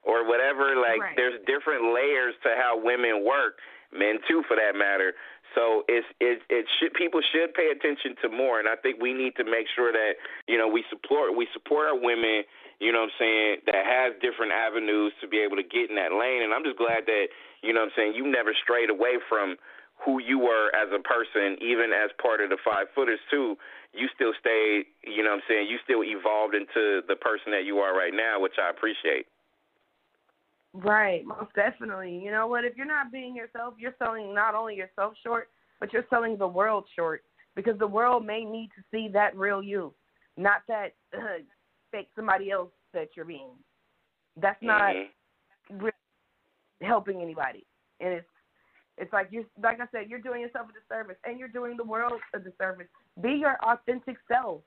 or 0.03 0.25
whatever. 0.27 0.77
Like 0.77 1.01
Right. 1.01 1.17
there's 1.17 1.41
different 1.47 1.93
layers 1.95 2.35
to 2.43 2.55
how 2.57 2.77
women 2.77 3.25
work, 3.25 3.59
men 3.93 4.19
too 4.29 4.43
for 4.45 4.57
that 4.57 4.75
matter. 4.75 5.15
So 5.55 5.85
it's 5.89 6.07
it 6.21 6.43
it 6.49 6.67
should 6.79 6.95
people 6.95 7.21
should 7.21 7.53
pay 7.55 7.71
attention 7.71 8.17
to 8.23 8.29
more, 8.29 8.59
and 8.59 8.69
I 8.69 8.77
think 8.77 9.01
we 9.01 9.13
need 9.13 9.37
to 9.37 9.45
make 9.45 9.69
sure 9.75 9.93
that 9.93 10.17
you 10.49 10.57
know 10.57 10.69
we 10.69 10.85
support 10.89 11.37
we 11.37 11.47
support 11.53 11.89
our 11.89 11.99
women. 11.99 12.45
You 12.81 12.91
know 12.91 13.01
what 13.01 13.13
I'm 13.15 13.19
saying 13.19 13.57
that 13.67 13.85
has 13.87 14.15
different 14.21 14.53
avenues 14.53 15.13
to 15.21 15.29
be 15.29 15.39
able 15.39 15.57
to 15.57 15.63
get 15.63 15.91
in 15.91 15.97
that 15.97 16.13
lane, 16.13 16.43
and 16.43 16.53
I'm 16.53 16.65
just 16.65 16.79
glad 16.79 17.07
that 17.07 17.27
you 17.63 17.73
know 17.73 17.81
what 17.81 17.93
I'm 17.93 17.97
saying 17.97 18.15
you 18.15 18.27
never 18.27 18.55
strayed 18.55 18.91
away 18.91 19.19
from 19.29 19.57
who 20.05 20.19
you 20.19 20.39
were 20.39 20.75
as 20.75 20.89
a 20.91 20.99
person, 20.99 21.57
even 21.63 21.93
as 21.93 22.11
part 22.21 22.41
of 22.41 22.51
the 22.51 22.59
five 22.65 22.87
footers 22.95 23.21
too. 23.31 23.57
You 23.93 24.09
still 24.15 24.33
stayed, 24.41 24.87
you 25.05 25.23
know 25.23 25.31
what 25.31 25.45
I'm 25.45 25.49
saying, 25.49 25.69
you 25.69 25.79
still 25.85 26.03
evolved 26.03 26.55
into 26.57 27.03
the 27.07 27.15
person 27.15 27.53
that 27.53 27.65
you 27.65 27.79
are 27.79 27.95
right 27.95 28.13
now, 28.13 28.41
which 28.41 28.59
I 28.59 28.71
appreciate. 28.71 29.27
Right, 30.75 31.25
most 31.27 31.53
definitely. 31.55 32.19
You 32.25 32.31
know 32.31 32.47
what? 32.47 32.65
If 32.65 32.77
you're 32.77 32.87
not 32.87 33.13
being 33.13 33.37
yourself, 33.37 33.75
you're 33.79 33.95
selling 33.99 34.35
not 34.35 34.55
only 34.55 34.75
yourself 34.75 35.15
short, 35.23 35.49
but 35.81 35.93
you're 35.93 36.07
selling 36.09 36.39
the 36.39 36.49
world 36.49 36.87
short 36.97 37.25
because 37.55 37.79
the 37.79 37.87
world 37.87 38.25
may 38.25 38.45
need 38.45 38.71
to 38.77 38.83
see 38.91 39.09
that 39.13 39.37
real 39.37 39.63
you, 39.63 39.93
not 40.39 40.63
that 40.69 40.95
uh, 41.15 41.43
fake 41.91 42.09
somebody 42.17 42.51
else 42.51 42.71
that 42.95 43.09
you're 43.15 43.27
being. 43.27 43.51
That's 44.37 44.63
not 44.63 44.95
Mhm. 44.95 45.11
really 45.71 45.93
helping 46.81 47.21
anybody, 47.21 47.67
and 48.01 48.15
it's 48.15 48.29
it's 48.97 49.13
like 49.13 49.31
you're 49.31 49.45
like 49.63 49.79
I 49.79 49.87
said, 49.89 50.09
you're 50.09 50.21
doing 50.21 50.41
yourself 50.41 50.71
a 50.71 50.73
disservice, 50.73 51.19
and 51.25 51.39
you're 51.39 51.49
doing 51.49 51.77
the 51.77 51.85
world 51.85 52.19
a 52.33 52.39
disservice. 52.39 52.89
Be 53.21 53.33
your 53.33 53.59
authentic 53.63 54.17
self. 54.27 54.63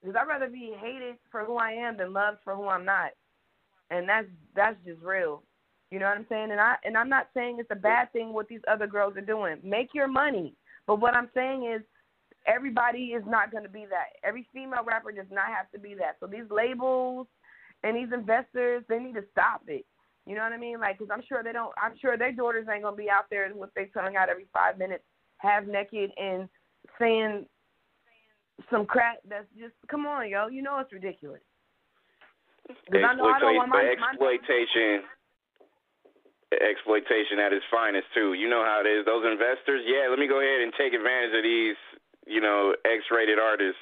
Because 0.00 0.16
I'd 0.16 0.28
rather 0.28 0.48
be 0.48 0.74
hated 0.78 1.16
for 1.30 1.44
who 1.44 1.56
I 1.56 1.72
am 1.72 1.96
than 1.96 2.12
loved 2.12 2.38
for 2.44 2.54
who 2.54 2.68
I'm 2.68 2.84
not 2.84 3.12
and 3.90 4.08
that's 4.08 4.26
that's 4.54 4.76
just 4.84 5.02
real. 5.02 5.42
You 5.90 6.00
know 6.00 6.06
what 6.06 6.18
I'm 6.18 6.26
saying? 6.28 6.50
And 6.50 6.60
I 6.60 6.76
and 6.84 6.96
I'm 6.96 7.08
not 7.08 7.28
saying 7.34 7.58
it's 7.58 7.70
a 7.70 7.76
bad 7.76 8.12
thing 8.12 8.32
what 8.32 8.48
these 8.48 8.60
other 8.70 8.86
girls 8.86 9.16
are 9.16 9.20
doing. 9.20 9.58
Make 9.62 9.90
your 9.94 10.08
money. 10.08 10.54
But 10.86 11.00
what 11.00 11.14
I'm 11.14 11.28
saying 11.34 11.70
is 11.72 11.82
everybody 12.46 13.06
is 13.16 13.22
not 13.26 13.50
going 13.50 13.64
to 13.64 13.68
be 13.68 13.86
that. 13.90 14.18
Every 14.24 14.46
female 14.52 14.84
rapper 14.84 15.12
does 15.12 15.26
not 15.30 15.48
have 15.48 15.70
to 15.72 15.78
be 15.78 15.94
that. 15.94 16.16
So 16.20 16.26
these 16.26 16.48
labels 16.50 17.26
and 17.82 17.96
these 17.96 18.12
investors, 18.12 18.84
they 18.88 18.98
need 18.98 19.14
to 19.14 19.24
stop 19.32 19.62
it. 19.68 19.84
You 20.26 20.34
know 20.34 20.42
what 20.42 20.52
I 20.52 20.58
mean? 20.58 20.80
Like, 20.80 20.98
cause 20.98 21.08
I'm 21.12 21.22
sure 21.28 21.42
they 21.42 21.52
don't. 21.52 21.72
I'm 21.80 21.96
sure 22.00 22.16
their 22.16 22.32
daughters 22.32 22.66
ain't 22.72 22.82
gonna 22.82 22.96
be 22.96 23.08
out 23.08 23.26
there 23.30 23.48
with 23.54 23.72
their 23.74 23.86
tongue 23.94 24.16
out 24.16 24.28
every 24.28 24.46
five 24.52 24.76
minutes, 24.76 25.04
half 25.38 25.64
naked, 25.64 26.10
and 26.16 26.48
saying 26.98 27.46
some 28.68 28.86
crap 28.86 29.18
that's 29.28 29.46
just. 29.56 29.74
Come 29.88 30.04
on, 30.04 30.28
yo. 30.28 30.48
You 30.48 30.62
know 30.62 30.78
it's 30.80 30.92
ridiculous. 30.92 31.42
'Cause 32.68 33.02
I 33.04 33.14
know 33.14 33.26
I 33.30 33.38
don't 33.38 33.56
want 33.56 33.68
my, 33.70 33.82
Exploita- 33.82 33.98
my 34.00 34.08
exploitation 34.10 35.04
exploitation 36.52 37.38
at 37.42 37.52
its 37.52 37.64
finest 37.70 38.06
too. 38.14 38.34
You 38.34 38.48
know 38.48 38.62
how 38.64 38.80
it 38.80 38.86
is. 38.86 39.04
Those 39.04 39.26
investors, 39.26 39.82
yeah, 39.84 40.06
let 40.08 40.18
me 40.18 40.26
go 40.26 40.40
ahead 40.40 40.60
and 40.62 40.72
take 40.78 40.94
advantage 40.94 41.34
of 41.34 41.42
these, 41.42 41.76
you 42.26 42.40
know, 42.40 42.74
X 42.84 43.02
rated 43.10 43.38
artists 43.38 43.80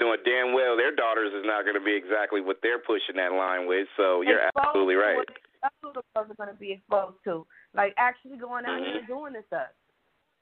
doing 0.00 0.16
damn 0.24 0.54
well 0.54 0.76
their 0.76 0.94
daughters 0.94 1.32
is 1.34 1.44
not 1.44 1.66
gonna 1.66 1.80
be 1.84 1.92
exactly 1.94 2.40
what 2.40 2.56
they're 2.62 2.78
pushing 2.80 3.16
that 3.16 3.32
line 3.32 3.66
with. 3.66 3.86
So 3.96 4.22
you're 4.22 4.40
exposed 4.40 4.66
absolutely 4.68 4.94
right. 4.96 5.28
That's 5.60 5.74
what 5.82 5.94
the 5.94 6.02
girls 6.14 6.30
are 6.30 6.34
going 6.34 6.48
to 6.54 6.60
be 6.60 6.72
exposed 6.72 7.16
to. 7.24 7.46
Like 7.74 7.94
actually 7.96 8.36
going 8.36 8.64
out 8.66 8.80
Mm-hmm. 8.80 8.84
here 8.84 8.98
and 8.98 9.06
doing 9.08 9.32
this 9.32 9.44
stuff. 9.46 9.68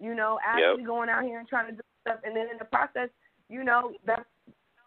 You 0.01 0.15
know, 0.15 0.39
actually 0.45 0.83
going 0.83 1.09
out 1.09 1.23
here 1.23 1.39
and 1.39 1.47
trying 1.47 1.67
to 1.67 1.73
do 1.79 1.83
stuff, 2.07 2.19
and 2.25 2.35
then 2.35 2.49
in 2.51 2.59
the 2.59 2.65
process, 2.65 3.09
you 3.49 3.63
know, 3.63 3.93
that's 4.05 4.27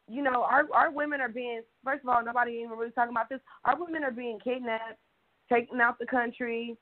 you 0.08 0.22
know, 0.22 0.44
our 0.44 0.64
our 0.74 0.92
women 0.92 1.22
are 1.22 1.30
being 1.30 1.62
first 1.84 2.04
of 2.04 2.10
all, 2.10 2.24
nobody 2.24 2.60
even 2.64 2.78
really 2.78 2.92
talking 2.92 3.12
about 3.12 3.30
this. 3.30 3.40
Our 3.64 3.80
women 3.80 4.04
are 4.04 4.12
being 4.12 4.40
kidnapped, 4.44 5.00
taken 5.52 5.82
out 5.82 5.98
the 6.00 6.06
country, 6.06 6.78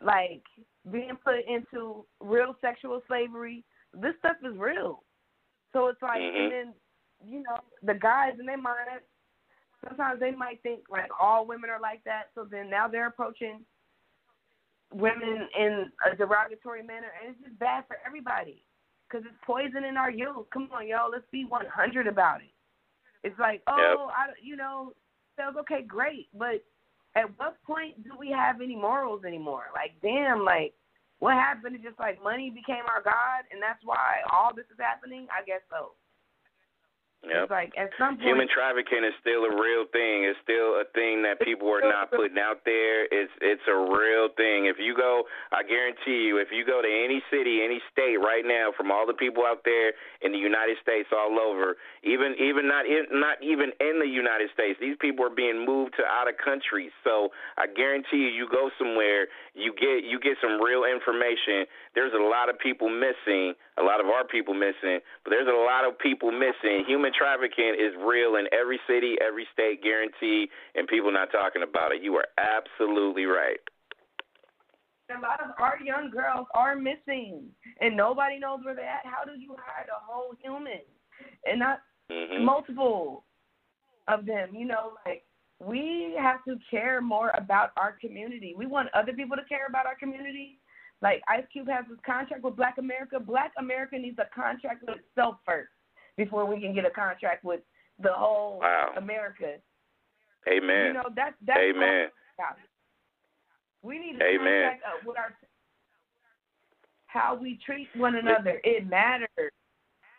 like 0.00 0.42
being 0.90 1.16
put 1.22 1.44
into 1.48 2.04
real 2.20 2.54
sexual 2.60 3.02
slavery. 3.06 3.64
This 3.94 4.14
stuff 4.18 4.36
is 4.44 4.56
real. 4.56 5.02
So 5.72 5.88
it's 5.88 6.02
like, 6.02 6.20
Mhm. 6.20 6.42
and 6.42 6.52
then 6.52 6.74
you 7.26 7.42
know, 7.42 7.60
the 7.82 7.94
guys 7.94 8.38
in 8.38 8.46
their 8.46 8.56
mind, 8.56 9.02
sometimes 9.86 10.20
they 10.20 10.30
might 10.30 10.62
think 10.62 10.88
like 10.88 11.10
all 11.20 11.46
women 11.46 11.70
are 11.70 11.80
like 11.80 12.02
that. 12.04 12.30
So 12.34 12.44
then 12.44 12.70
now 12.70 12.88
they're 12.88 13.08
approaching 13.08 13.64
women 14.92 15.48
in 15.56 15.92
a 16.10 16.16
derogatory 16.16 16.82
manner, 16.82 17.12
and 17.20 17.34
it's 17.34 17.44
just 17.44 17.58
bad 17.58 17.84
for 17.86 17.98
everybody 18.06 18.64
because 19.08 19.24
it's 19.26 19.38
poisoning 19.44 19.96
our 19.96 20.10
youth. 20.10 20.48
Come 20.52 20.68
on, 20.72 20.86
y'all, 20.86 21.10
let's 21.10 21.28
be 21.30 21.44
100 21.44 22.06
about 22.06 22.40
it. 22.40 22.49
It's 23.22 23.38
like, 23.38 23.62
oh, 23.66 24.08
I, 24.10 24.32
you 24.42 24.56
know, 24.56 24.92
sales 25.36 25.54
okay, 25.60 25.82
great, 25.82 26.28
but 26.36 26.64
at 27.16 27.26
what 27.38 27.56
point 27.66 28.02
do 28.04 28.10
we 28.18 28.30
have 28.30 28.60
any 28.60 28.76
morals 28.76 29.24
anymore? 29.24 29.64
Like, 29.74 29.92
damn, 30.02 30.44
like, 30.44 30.72
what 31.18 31.34
happened? 31.34 31.74
It's 31.76 31.84
just 31.84 31.98
like 31.98 32.22
money 32.22 32.50
became 32.50 32.84
our 32.88 33.02
god, 33.02 33.44
and 33.52 33.60
that's 33.60 33.84
why 33.84 34.24
all 34.32 34.54
this 34.54 34.64
is 34.72 34.78
happening. 34.78 35.26
I 35.30 35.44
guess 35.44 35.60
so. 35.68 35.92
Yep. 37.20 37.36
It's 37.36 37.52
like 37.52 37.72
at 37.76 37.92
some 38.00 38.16
point, 38.16 38.32
Human 38.32 38.48
trafficking 38.48 39.04
is 39.04 39.12
still 39.20 39.44
a 39.44 39.52
real 39.52 39.84
thing. 39.92 40.24
It's 40.24 40.40
still 40.40 40.80
a 40.80 40.88
thing 40.96 41.20
that 41.28 41.36
people 41.44 41.68
are 41.68 41.84
not 41.84 42.08
putting 42.08 42.40
out 42.40 42.64
there. 42.64 43.04
It's 43.12 43.28
it's 43.44 43.60
a 43.68 43.76
real 43.76 44.32
thing. 44.40 44.72
If 44.72 44.80
you 44.80 44.96
go, 44.96 45.28
I 45.52 45.60
guarantee 45.60 46.24
you, 46.24 46.40
if 46.40 46.48
you 46.48 46.64
go 46.64 46.80
to 46.80 46.88
any 46.88 47.20
city, 47.28 47.60
any 47.60 47.84
state 47.92 48.16
right 48.16 48.40
now, 48.40 48.72
from 48.72 48.88
all 48.88 49.04
the 49.04 49.12
people 49.12 49.44
out 49.44 49.68
there 49.68 49.92
in 50.24 50.32
the 50.32 50.40
United 50.40 50.80
States, 50.80 51.12
all 51.12 51.36
over, 51.36 51.76
even 52.08 52.40
even 52.40 52.64
not 52.64 52.88
in, 52.88 53.04
not 53.12 53.36
even 53.44 53.76
in 53.84 54.00
the 54.00 54.08
United 54.08 54.48
States, 54.56 54.80
these 54.80 54.96
people 54.96 55.20
are 55.20 55.36
being 55.36 55.60
moved 55.68 56.00
to 56.00 56.04
out 56.08 56.24
of 56.24 56.40
countries. 56.40 56.88
So 57.04 57.36
I 57.60 57.68
guarantee 57.68 58.32
you, 58.32 58.32
you 58.32 58.48
go 58.48 58.72
somewhere, 58.80 59.28
you 59.52 59.76
get 59.76 60.08
you 60.08 60.16
get 60.24 60.40
some 60.40 60.56
real 60.56 60.88
information. 60.88 61.68
There's 61.94 62.12
a 62.14 62.22
lot 62.22 62.48
of 62.48 62.58
people 62.58 62.88
missing, 62.88 63.54
a 63.76 63.82
lot 63.82 63.98
of 64.00 64.06
our 64.06 64.24
people 64.24 64.54
missing, 64.54 65.02
but 65.24 65.30
there's 65.30 65.48
a 65.50 65.60
lot 65.66 65.82
of 65.82 65.98
people 65.98 66.30
missing. 66.30 66.84
Human 66.86 67.10
trafficking 67.10 67.74
is 67.74 67.90
real 67.98 68.36
in 68.36 68.46
every 68.54 68.78
city, 68.86 69.16
every 69.18 69.46
state, 69.52 69.82
guaranteed, 69.82 70.50
and 70.76 70.86
people 70.86 71.10
not 71.10 71.32
talking 71.32 71.62
about 71.66 71.90
it. 71.90 72.02
You 72.02 72.14
are 72.14 72.28
absolutely 72.38 73.24
right. 73.24 73.58
a 75.10 75.18
lot 75.18 75.42
of 75.42 75.50
our 75.58 75.78
young 75.82 76.10
girls 76.10 76.46
are 76.54 76.76
missing, 76.76 77.50
and 77.80 77.96
nobody 77.96 78.38
knows 78.38 78.60
where 78.62 78.76
they're 78.76 78.86
at. 78.86 79.02
How 79.04 79.24
do 79.24 79.38
you 79.38 79.56
hide 79.58 79.90
a 79.90 79.98
whole 80.00 80.34
human 80.40 80.86
and 81.44 81.58
not 81.58 81.80
hmm 82.10 82.44
multiple 82.44 83.24
of 84.06 84.26
them? 84.26 84.54
You 84.54 84.66
know, 84.66 84.92
like 85.04 85.24
we 85.58 86.16
have 86.18 86.44
to 86.44 86.54
care 86.70 87.00
more 87.00 87.30
about 87.30 87.70
our 87.76 87.96
community. 88.00 88.54
We 88.56 88.66
want 88.66 88.88
other 88.94 89.12
people 89.12 89.36
to 89.36 89.44
care 89.48 89.66
about 89.68 89.86
our 89.86 89.96
community. 89.96 90.59
Like 91.02 91.22
Ice 91.28 91.44
Cube 91.52 91.68
has 91.68 91.84
this 91.88 91.98
contract 92.04 92.42
with 92.44 92.56
Black 92.56 92.76
America. 92.78 93.18
Black 93.18 93.52
America 93.58 93.96
needs 93.98 94.18
a 94.18 94.28
contract 94.34 94.84
with 94.86 94.98
itself 94.98 95.36
first 95.46 95.70
before 96.16 96.44
we 96.44 96.60
can 96.60 96.74
get 96.74 96.84
a 96.84 96.90
contract 96.90 97.44
with 97.44 97.60
the 98.02 98.12
whole 98.12 98.58
Wow. 98.60 98.94
America. 98.96 99.56
Amen. 100.48 100.86
You 100.86 100.92
know, 100.94 101.08
that's 101.14 101.36
that's 101.46 101.60
Amen. 101.60 102.08
We 103.82 103.98
need 103.98 104.18
to 104.18 104.24
Amen. 104.24 104.78
contract 104.78 104.82
uh, 104.84 105.00
with 105.06 105.16
our 105.16 105.34
how 107.06 107.34
we 107.34 107.58
treat 107.64 107.88
one 107.96 108.16
another. 108.16 108.60
It 108.62 108.86
matters. 108.86 109.28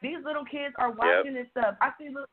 These 0.01 0.17
little 0.25 0.43
kids 0.43 0.73
are 0.77 0.91
watching 0.91 1.34
this 1.34 1.47
stuff. 1.51 1.75
I 1.82 1.91
see 1.97 2.09
look 2.09 2.27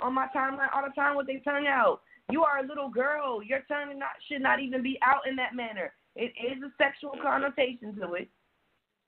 on 0.00 0.12
my 0.12 0.26
timeline 0.34 0.68
all 0.74 0.82
the 0.86 0.92
time 0.94 1.14
what 1.14 1.26
they 1.26 1.36
turn 1.36 1.66
out. 1.66 2.00
You 2.30 2.42
are 2.42 2.58
a 2.58 2.66
little 2.66 2.90
girl. 2.90 3.42
Your 3.42 3.60
turn 3.68 3.96
not 3.98 4.10
should 4.28 4.42
not 4.42 4.60
even 4.60 4.82
be 4.82 4.98
out 5.02 5.22
in 5.28 5.36
that 5.36 5.54
manner. 5.54 5.92
It 6.16 6.32
is 6.40 6.62
a 6.62 6.72
sexual 6.82 7.12
connotation 7.22 7.94
to 8.00 8.14
it. 8.14 8.28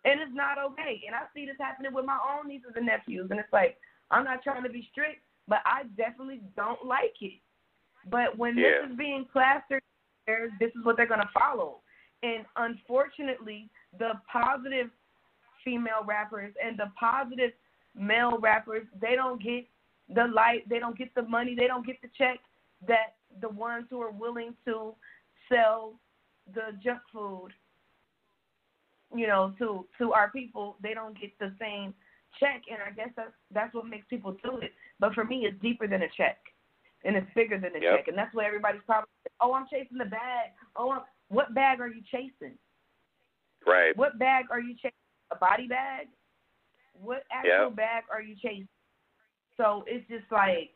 And 0.04 0.20
it's 0.20 0.34
not 0.34 0.58
okay. 0.58 1.02
And 1.06 1.16
I 1.16 1.22
see 1.34 1.46
this 1.46 1.56
happening 1.58 1.92
with 1.92 2.04
my 2.04 2.18
own 2.22 2.48
nieces 2.48 2.72
and 2.76 2.86
nephews. 2.86 3.28
And 3.30 3.40
it's 3.40 3.52
like, 3.52 3.76
I'm 4.10 4.24
not 4.24 4.42
trying 4.42 4.62
to 4.62 4.68
be 4.68 4.86
strict, 4.92 5.22
but 5.48 5.58
I 5.66 5.84
definitely 5.96 6.40
don't 6.56 6.84
like 6.84 7.16
it. 7.20 7.40
But 8.10 8.36
when 8.38 8.56
Yeah. 8.56 8.82
this 8.82 8.90
is 8.90 8.96
being 8.96 9.24
plastered 9.26 9.82
this 10.60 10.70
is 10.76 10.84
what 10.84 10.96
they're 10.96 11.06
going 11.06 11.20
to 11.20 11.30
follow. 11.32 11.80
And 12.22 12.44
unfortunately, 12.56 13.70
the 13.98 14.20
positive 14.30 14.90
female 15.64 16.04
rappers 16.04 16.54
and 16.62 16.78
the 16.78 16.92
positive 16.98 17.52
male 17.94 18.38
rappers, 18.38 18.86
they 19.00 19.14
don't 19.14 19.42
get 19.42 19.66
the 20.14 20.26
light, 20.26 20.68
they 20.68 20.78
don't 20.78 20.98
get 20.98 21.14
the 21.14 21.22
money, 21.22 21.54
they 21.54 21.66
don't 21.66 21.86
get 21.86 22.00
the 22.02 22.08
check 22.16 22.40
that 22.86 23.16
the 23.40 23.48
ones 23.48 23.86
who 23.90 24.00
are 24.00 24.10
willing 24.10 24.54
to 24.64 24.94
sell 25.48 25.94
the 26.54 26.76
junk 26.82 27.00
food, 27.12 27.50
you 29.14 29.26
know, 29.26 29.54
to 29.58 29.86
to 29.98 30.12
our 30.12 30.30
people, 30.30 30.76
they 30.82 30.94
don't 30.94 31.18
get 31.18 31.36
the 31.38 31.54
same 31.60 31.94
check. 32.40 32.62
And 32.70 32.80
I 32.86 32.90
guess 32.90 33.10
that's 33.16 33.32
that's 33.52 33.74
what 33.74 33.86
makes 33.86 34.06
people 34.08 34.36
do 34.42 34.58
it. 34.58 34.72
But 35.00 35.14
for 35.14 35.24
me, 35.24 35.46
it's 35.46 35.60
deeper 35.62 35.86
than 35.86 36.02
a 36.02 36.08
check, 36.16 36.38
and 37.04 37.16
it's 37.16 37.26
bigger 37.34 37.58
than 37.58 37.76
a 37.76 37.80
Yep. 37.80 37.96
check. 37.96 38.08
And 38.08 38.18
that's 38.18 38.34
what 38.34 38.44
everybody's 38.44 38.82
probably. 38.86 39.08
Oh, 39.40 39.52
I'm 39.52 39.66
chasing 39.70 39.98
the 39.98 40.04
bag. 40.04 40.50
Oh, 40.76 40.90
I'm, 40.90 41.02
what 41.28 41.54
bag 41.54 41.80
are 41.80 41.88
you 41.88 42.02
chasing? 42.10 42.58
Right. 43.66 43.96
What 43.96 44.18
bag 44.18 44.46
are 44.50 44.60
you 44.60 44.74
chasing? 44.74 44.92
A 45.30 45.36
body 45.36 45.68
bag? 45.68 46.08
What 46.94 47.24
actual 47.30 47.68
Yep. 47.68 47.76
bag 47.76 48.04
are 48.12 48.22
you 48.22 48.34
chasing? 48.36 48.68
So 49.56 49.84
it's 49.86 50.08
just 50.08 50.30
like, 50.32 50.70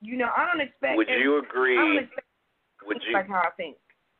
you 0.00 0.16
know, 0.16 0.30
I 0.36 0.46
don't 0.46 0.60
expect. 0.60 0.96
Would 0.96 1.08
you 1.08 1.38
I 1.38 1.40
don't 1.40 1.44
agree? 1.50 1.98
expect 1.98 2.26
Would 2.86 3.02
you 3.06 3.14
like 3.14 3.28
how 3.28 3.40
I 3.40 3.50
think. 3.56 3.76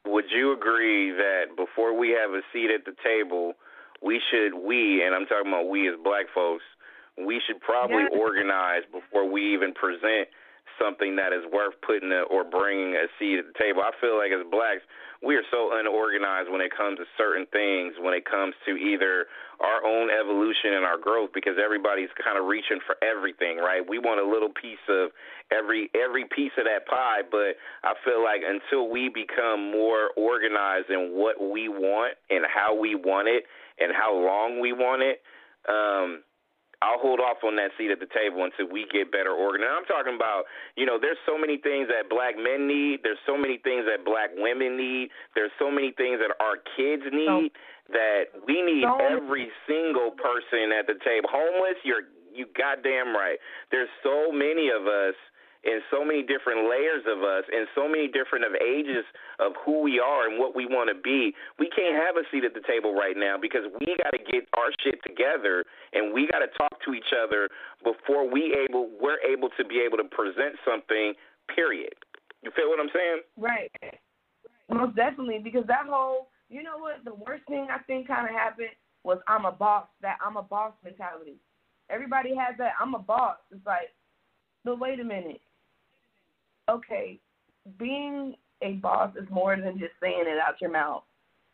Would 0.07 0.27
you 0.31 0.53
agree 0.53 1.11
that 1.13 1.57
before 1.57 1.97
we 1.97 2.11
have 2.11 2.31
a 2.31 2.43
seat 2.53 2.71
at 2.71 2.85
the 2.85 2.95
table, 3.05 3.55
we 4.03 4.21
should 4.31 4.55
we 4.55 5.03
and 5.05 5.15
I'm 5.15 5.27
talking 5.27 5.49
about 5.53 5.69
we 5.69 5.89
as 5.89 5.95
black 6.03 6.27
folks, 6.35 6.65
we 7.19 7.41
should 7.47 7.61
probably 7.61 8.05
Yes. 8.11 8.13
organize 8.19 8.83
before 8.93 9.25
we 9.29 9.53
even 9.55 9.73
present 9.75 10.29
something 10.81 11.17
that 11.17 11.33
is 11.33 11.45
worth 11.53 11.75
putting 11.85 12.13
a, 12.13 12.23
or 12.29 12.45
bringing 12.45 12.95
a 12.95 13.07
seat 13.19 13.39
at 13.39 13.47
the 13.47 13.57
table. 13.59 13.83
I 13.83 13.93
feel 14.01 14.17
like 14.17 14.33
as 14.33 14.45
blacks, 14.51 14.85
we 15.23 15.35
are 15.37 15.47
so 15.51 15.73
unorganized 15.73 16.51
when 16.51 16.61
it 16.61 16.71
comes 16.77 16.99
to 16.99 17.05
certain 17.17 17.47
things, 17.53 17.95
when 18.01 18.13
it 18.13 18.25
comes 18.29 18.55
to 18.67 18.77
either 18.77 19.27
our 19.61 19.81
own 19.85 20.11
evolution 20.13 20.77
and 20.77 20.85
our 20.85 20.99
growth 20.99 21.31
because 21.33 21.57
everybody's 21.57 22.13
kind 22.23 22.37
of 22.37 22.45
reaching 22.45 22.79
for 22.85 22.97
everything, 23.01 23.57
right? 23.57 23.81
We 23.81 23.99
want 23.99 24.21
a 24.21 24.29
little 24.29 24.53
piece 24.53 24.83
of 24.89 25.11
every 25.51 25.89
every 25.97 26.25
piece 26.29 26.53
of 26.59 26.65
that 26.69 26.87
pie, 26.87 27.25
but 27.31 27.57
I 27.83 27.97
feel 28.05 28.23
like 28.23 28.43
until 28.45 28.91
we 28.91 29.09
become 29.09 29.73
more 29.73 30.13
organized 30.17 30.91
in 30.91 31.17
what 31.17 31.41
we 31.41 31.69
want 31.69 32.15
and 32.29 32.45
how 32.45 32.77
we 32.77 32.95
want 32.95 33.29
it 33.29 33.45
and 33.81 33.93
how 33.97 34.13
long 34.13 34.61
we 34.61 34.73
want 34.73 35.01
it, 35.01 35.23
um 35.69 36.23
I'll 36.83 37.01
hold 37.01 37.21
off 37.21 37.41
on 37.43 37.57
that 37.57 37.73
seat 37.79 37.91
at 37.91 38.01
the 38.01 38.11
table 38.13 38.45
until 38.45 38.69
we 38.69 38.87
get 38.93 39.11
better 39.11 39.33
organized. 39.33 39.73
I'm 39.73 39.89
talking 39.89 40.15
about, 40.15 40.45
you 40.77 40.85
know, 40.85 40.99
there's 41.01 41.19
so 41.25 41.39
many 41.39 41.57
things 41.57 41.89
that 41.89 42.09
black 42.13 42.37
men 42.37 42.69
need. 42.69 43.01
There's 43.03 43.21
so 43.25 43.37
many 43.37 43.57
things 43.59 43.89
that 43.89 44.05
black 44.05 44.31
women 44.37 44.77
need. 44.77 45.09
There's 45.35 45.53
so 45.59 45.71
many 45.71 45.93
things 45.97 46.21
that 46.21 46.37
our 46.37 46.61
kids 46.77 47.03
need 47.13 47.53
that 47.89 48.29
we 48.47 48.61
need 48.63 48.85
So- 48.85 48.99
every 48.99 49.51
single 49.67 50.11
person 50.13 50.73
at 50.73 50.87
the 50.87 50.97
table. 51.01 51.29
Homeless, 51.33 51.79
you're 51.85 52.05
you 52.37 52.45
goddamn 52.53 53.17
right. 53.17 53.39
There's 53.71 53.89
so 54.03 54.31
many 54.31 54.69
of 54.69 54.87
us 54.87 55.15
and 55.67 55.83
so 55.91 56.07
many 56.07 56.23
different 56.23 56.71
layers 56.71 57.03
of 57.11 57.27
us 57.27 57.43
and 57.51 57.67
so 57.75 57.91
many 57.91 58.07
different 58.07 58.47
of 58.47 58.55
ages 58.63 59.03
of 59.43 59.53
who 59.67 59.83
we 59.83 59.99
are 59.99 60.31
and 60.31 60.39
what 60.39 60.55
we 60.55 60.65
want 60.65 60.87
to 60.89 60.95
be. 60.95 61.35
We 61.59 61.69
can't 61.75 61.99
have 61.99 62.15
a 62.15 62.23
seat 62.31 62.47
at 62.47 62.55
the 62.55 62.63
table 62.63 62.95
right 62.95 63.19
now 63.19 63.35
because 63.35 63.67
we 63.83 63.99
got 63.99 64.15
to 64.15 64.23
get 64.23 64.47
our 64.55 64.71
shit 64.81 65.03
together 65.03 65.67
and 65.93 66.15
we 66.15 66.31
got 66.31 66.47
to 66.47 66.51
talk 66.55 66.79
to 66.87 66.95
each 66.95 67.11
other 67.11 67.51
before 67.83 68.31
we 68.31 68.55
able 68.55 68.89
we're 69.03 69.21
able 69.27 69.51
to 69.59 69.65
be 69.67 69.83
able 69.83 69.99
to 69.99 70.07
present 70.07 70.55
something. 70.63 71.13
Period. 71.51 71.95
You 72.43 72.51
feel 72.55 72.71
what 72.71 72.79
I'm 72.79 72.91
saying? 72.95 73.21
Right. 73.37 73.71
Most 74.71 74.97
definitely, 74.97 75.39
because 75.43 75.67
that 75.67 75.87
whole, 75.87 76.29
you 76.49 76.63
know 76.63 76.79
what, 76.79 77.05
the 77.05 77.15
worst 77.15 77.47
thing 77.47 77.69
I 77.71 77.79
think 77.87 78.09
kind 78.09 78.29
of 78.29 78.35
happened 78.35 78.75
was 79.05 79.19
I'm 79.29 79.45
a 79.45 79.53
boss, 79.53 79.87
that 80.03 80.19
I'm 80.25 80.37
a 80.37 80.43
boss 80.43 80.73
mentality. 80.83 81.39
Everybody 81.89 82.35
has 82.35 82.59
that 82.59 82.73
I'm 82.81 82.95
a 82.95 82.99
boss. 82.99 83.37
It's 83.53 83.65
like, 83.65 83.95
but 84.65 84.81
wait 84.81 84.99
a 84.99 85.05
minute. 85.05 85.41
Okay, 86.69 87.21
being 87.79 88.35
a 88.63 88.73
boss 88.75 89.15
is 89.17 89.29
more 89.31 89.57
than 89.57 89.79
just 89.79 89.93
saying 90.01 90.25
it 90.27 90.39
out 90.39 90.61
your 90.61 90.71
mouth 90.71 91.03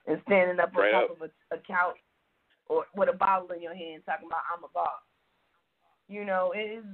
and 0.07 0.21
standing 0.27 0.61
up 0.61 0.75
on 0.77 0.91
top 0.91 1.11
up. 1.11 1.17
of 1.17 1.23
a, 1.23 1.55
a 1.55 1.59
couch 1.59 1.97
or 2.69 2.85
with 2.97 3.09
a 3.09 3.17
bottle 3.17 3.51
in 3.55 3.63
your 3.63 3.75
hand 3.75 4.03
talking 4.07 4.27
about 4.27 4.43
I'm 4.55 4.65
a 4.65 4.69
boss. 4.73 5.03
You 6.09 6.25
know, 6.25 6.53
it 6.55 6.79
is 6.79 6.85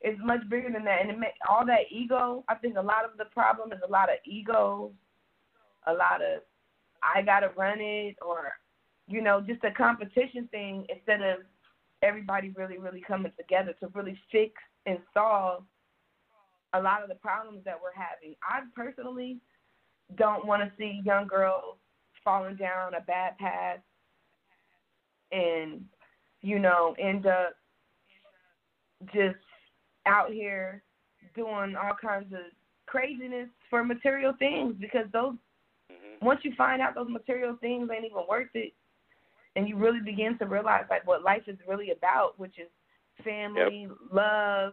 it's 0.00 0.20
much 0.22 0.40
bigger 0.50 0.70
than 0.70 0.84
that, 0.84 1.00
and 1.00 1.10
it 1.10 1.18
make, 1.18 1.32
all 1.48 1.64
that 1.66 1.90
ego. 1.90 2.44
I 2.48 2.56
think 2.56 2.76
a 2.76 2.82
lot 2.82 3.04
of 3.10 3.16
the 3.16 3.24
problem 3.26 3.72
is 3.72 3.78
a 3.86 3.90
lot 3.90 4.10
of 4.10 4.16
ego, 4.26 4.90
a 5.86 5.92
lot 5.92 6.20
of 6.20 6.42
I 7.02 7.22
gotta 7.22 7.50
run 7.56 7.78
it, 7.80 8.16
or 8.24 8.52
you 9.08 9.22
know, 9.22 9.40
just 9.40 9.64
a 9.64 9.70
competition 9.70 10.48
thing 10.50 10.86
instead 10.88 11.22
of 11.22 11.38
everybody 12.02 12.50
really, 12.50 12.78
really 12.78 13.02
coming 13.06 13.32
together 13.38 13.74
to 13.80 13.88
really 13.94 14.18
fix 14.30 14.52
and 14.86 14.98
solve 15.12 15.64
a 16.74 16.80
lot 16.80 17.02
of 17.02 17.08
the 17.08 17.14
problems 17.14 17.64
that 17.64 17.78
we're 17.80 17.94
having. 17.94 18.34
I 18.42 18.60
personally 18.74 19.38
don't 20.16 20.46
want 20.46 20.62
to 20.62 20.72
see 20.78 21.00
young 21.04 21.26
girls 21.26 21.76
falling 22.22 22.56
down 22.56 22.94
a 22.94 23.00
bad 23.00 23.36
path 23.38 23.80
and 25.32 25.84
you 26.42 26.58
know 26.58 26.94
end 26.98 27.26
up 27.26 27.54
just 29.12 29.36
out 30.06 30.30
here 30.30 30.82
doing 31.34 31.74
all 31.76 31.96
kinds 32.00 32.32
of 32.32 32.40
craziness 32.86 33.48
for 33.70 33.84
material 33.84 34.32
things 34.38 34.74
because 34.78 35.06
those 35.12 35.34
Mm-hmm. 35.92 36.24
once 36.24 36.40
you 36.44 36.52
find 36.56 36.80
out 36.80 36.94
those 36.94 37.10
material 37.10 37.58
things 37.60 37.90
ain't 37.94 38.06
even 38.06 38.22
worth 38.28 38.48
it 38.54 38.72
and 39.54 39.68
you 39.68 39.76
really 39.76 40.00
begin 40.00 40.38
to 40.38 40.46
realize 40.46 40.84
like 40.88 41.06
what 41.06 41.22
life 41.22 41.42
is 41.46 41.58
really 41.68 41.90
about 41.90 42.38
which 42.38 42.58
is 42.58 42.68
family 43.22 43.86
love 44.10 44.72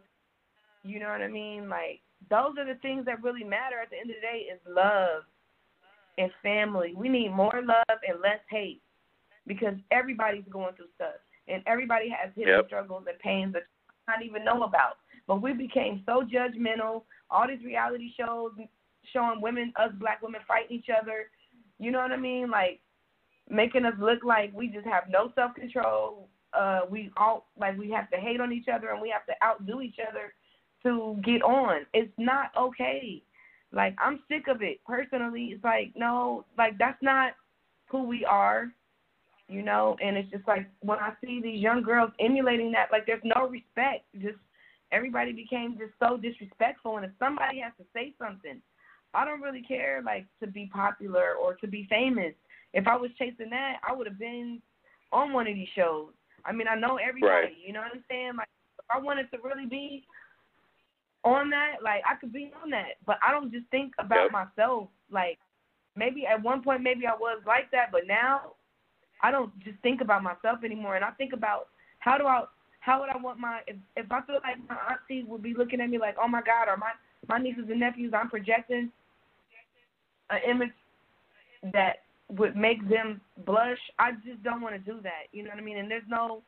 You 0.83 0.99
know 0.99 1.09
what 1.09 1.21
I 1.21 1.27
mean? 1.27 1.69
Like 1.69 2.01
those 2.29 2.57
are 2.57 2.65
the 2.65 2.79
things 2.81 3.05
that 3.05 3.23
really 3.23 3.43
matter 3.43 3.79
at 3.81 3.89
the 3.89 3.97
end 3.97 4.09
of 4.09 4.15
the 4.17 4.21
day 4.21 4.47
is 4.51 4.59
love 4.67 5.23
and 6.17 6.31
family. 6.43 6.93
We 6.95 7.09
need 7.09 7.29
more 7.29 7.61
love 7.63 7.99
and 8.07 8.21
less 8.21 8.39
hate 8.49 8.81
because 9.47 9.73
everybody's 9.91 10.45
going 10.49 10.75
through 10.75 10.91
stuff 10.95 11.15
and 11.47 11.63
everybody 11.65 12.09
has 12.09 12.31
hidden 12.35 12.55
Yep. 12.55 12.67
struggles 12.67 13.05
and 13.07 13.17
pains 13.19 13.53
that 13.53 13.63
I 14.07 14.13
don't 14.13 14.23
even 14.25 14.43
know 14.43 14.63
about. 14.63 14.97
But 15.27 15.41
we 15.41 15.53
became 15.53 16.03
so 16.05 16.23
judgmental. 16.23 17.03
All 17.29 17.47
these 17.47 17.63
reality 17.63 18.13
shows 18.17 18.51
showing 19.13 19.41
women, 19.41 19.73
us 19.77 19.91
black 19.93 20.21
women 20.21 20.41
fighting 20.47 20.77
each 20.77 20.89
other. 20.89 21.29
You 21.79 21.91
know 21.91 21.99
what 21.99 22.11
I 22.11 22.17
mean? 22.17 22.49
Like 22.49 22.81
making 23.49 23.85
us 23.85 23.93
look 23.99 24.23
like 24.23 24.51
we 24.53 24.67
just 24.67 24.85
have 24.85 25.03
no 25.09 25.31
self 25.35 25.55
control. 25.55 26.27
Uh, 26.53 26.81
we 26.89 27.09
all 27.17 27.47
like 27.57 27.77
we 27.77 27.89
have 27.91 28.09
to 28.11 28.17
hate 28.17 28.41
on 28.41 28.51
each 28.51 28.67
other 28.67 28.89
and 28.89 29.01
we 29.01 29.09
have 29.09 29.25
to 29.25 29.33
outdo 29.43 29.81
each 29.81 29.97
other 30.07 30.33
to 30.83 31.19
get 31.23 31.41
on. 31.41 31.85
It's 31.93 32.11
not 32.17 32.51
okay. 32.57 33.21
Like 33.71 33.95
I'm 33.99 34.19
sick 34.27 34.47
of 34.47 34.61
it 34.61 34.79
personally. 34.85 35.51
It's 35.53 35.63
like 35.63 35.93
no, 35.95 36.45
like 36.57 36.77
that's 36.77 37.01
not 37.01 37.33
who 37.89 38.03
we 38.03 38.25
are, 38.25 38.71
you 39.47 39.61
know. 39.61 39.95
And 40.03 40.17
it's 40.17 40.29
just 40.29 40.47
like 40.47 40.69
when 40.81 40.99
I 40.99 41.13
see 41.23 41.41
these 41.41 41.61
young 41.61 41.81
girls 41.81 42.11
emulating 42.19 42.71
that, 42.73 42.87
like 42.91 43.05
there's 43.05 43.23
no 43.23 43.47
respect. 43.47 44.05
Just 44.21 44.37
everybody 44.91 45.31
became 45.31 45.77
just 45.77 45.93
so 45.99 46.17
disrespectful. 46.17 46.97
And 46.97 47.05
if 47.05 47.11
somebody 47.17 47.59
has 47.59 47.73
to 47.79 47.85
say 47.93 48.13
something, 48.19 48.61
I 49.13 49.25
don't 49.25 49.41
really 49.41 49.61
care 49.61 50.01
like 50.05 50.25
to 50.41 50.47
be 50.47 50.69
popular 50.73 51.33
or 51.41 51.55
to 51.55 51.67
be 51.67 51.87
famous. 51.89 52.33
If 52.73 52.87
I 52.87 52.95
was 52.95 53.11
chasing 53.17 53.49
that, 53.49 53.77
I 53.87 53.93
would 53.93 54.07
have 54.07 54.19
been 54.19 54.61
on 55.11 55.33
one 55.33 55.47
of 55.47 55.55
these 55.55 55.67
shows. 55.75 56.09
I 56.45 56.51
mean, 56.51 56.67
I 56.67 56.75
know 56.75 56.97
everybody. 56.97 57.31
Right. 57.31 57.53
You 57.65 57.73
know 57.73 57.81
what 57.81 57.91
I'm 57.93 58.03
saying? 58.09 58.33
Like 58.37 58.47
if 58.79 58.85
I 58.89 58.99
wanted 58.99 59.29
to 59.31 59.37
really 59.43 59.67
be 59.67 60.05
on 61.23 61.49
that, 61.51 61.77
like 61.83 62.01
I 62.09 62.15
could 62.15 62.33
be 62.33 62.51
on 62.63 62.69
that. 62.71 62.97
But 63.05 63.17
I 63.25 63.31
don't 63.31 63.51
just 63.51 63.67
think 63.71 63.93
about 63.99 64.31
Yep. 64.31 64.31
myself. 64.31 64.89
Like 65.11 65.39
maybe 65.95 66.25
at 66.25 66.41
one 66.41 66.61
point 66.61 66.81
maybe 66.81 67.05
I 67.05 67.13
was 67.13 67.41
like 67.45 67.69
that, 67.71 67.91
but 67.91 68.07
now 68.07 68.53
I 69.21 69.31
don't 69.31 69.57
just 69.59 69.77
think 69.83 70.01
about 70.01 70.23
myself 70.23 70.63
anymore 70.63 70.95
and 70.95 71.05
I 71.05 71.11
think 71.11 71.33
about 71.33 71.67
how 71.99 72.17
do 72.17 72.25
I 72.25 72.43
how 72.79 72.99
would 73.01 73.09
I 73.09 73.17
want 73.17 73.39
my 73.39 73.59
if 73.67 73.75
if 73.95 74.11
I 74.11 74.21
feel 74.21 74.39
like 74.43 74.57
my 74.67 74.77
auntie 74.89 75.23
would 75.23 75.43
be 75.43 75.53
looking 75.53 75.81
at 75.81 75.89
me 75.89 75.97
like, 75.99 76.15
Oh 76.21 76.27
my 76.27 76.41
God, 76.41 76.67
or 76.67 76.77
my 76.77 76.91
my 77.27 77.37
nieces 77.37 77.65
and 77.69 77.79
nephews 77.79 78.13
I'm 78.15 78.29
projecting 78.29 78.91
an 80.29 80.39
image 80.49 80.71
that 81.73 81.97
would 82.29 82.55
make 82.55 82.87
them 82.89 83.21
blush, 83.45 83.77
I 83.99 84.13
just 84.25 84.41
don't 84.43 84.61
want 84.61 84.73
to 84.73 84.79
do 84.91 85.01
that. 85.03 85.27
You 85.33 85.43
know 85.43 85.49
what 85.49 85.59
I 85.59 85.61
mean? 85.61 85.77
And 85.77 85.91
there's 85.91 86.03
no 86.07 86.41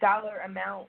dollar 0.00 0.38
amount 0.44 0.88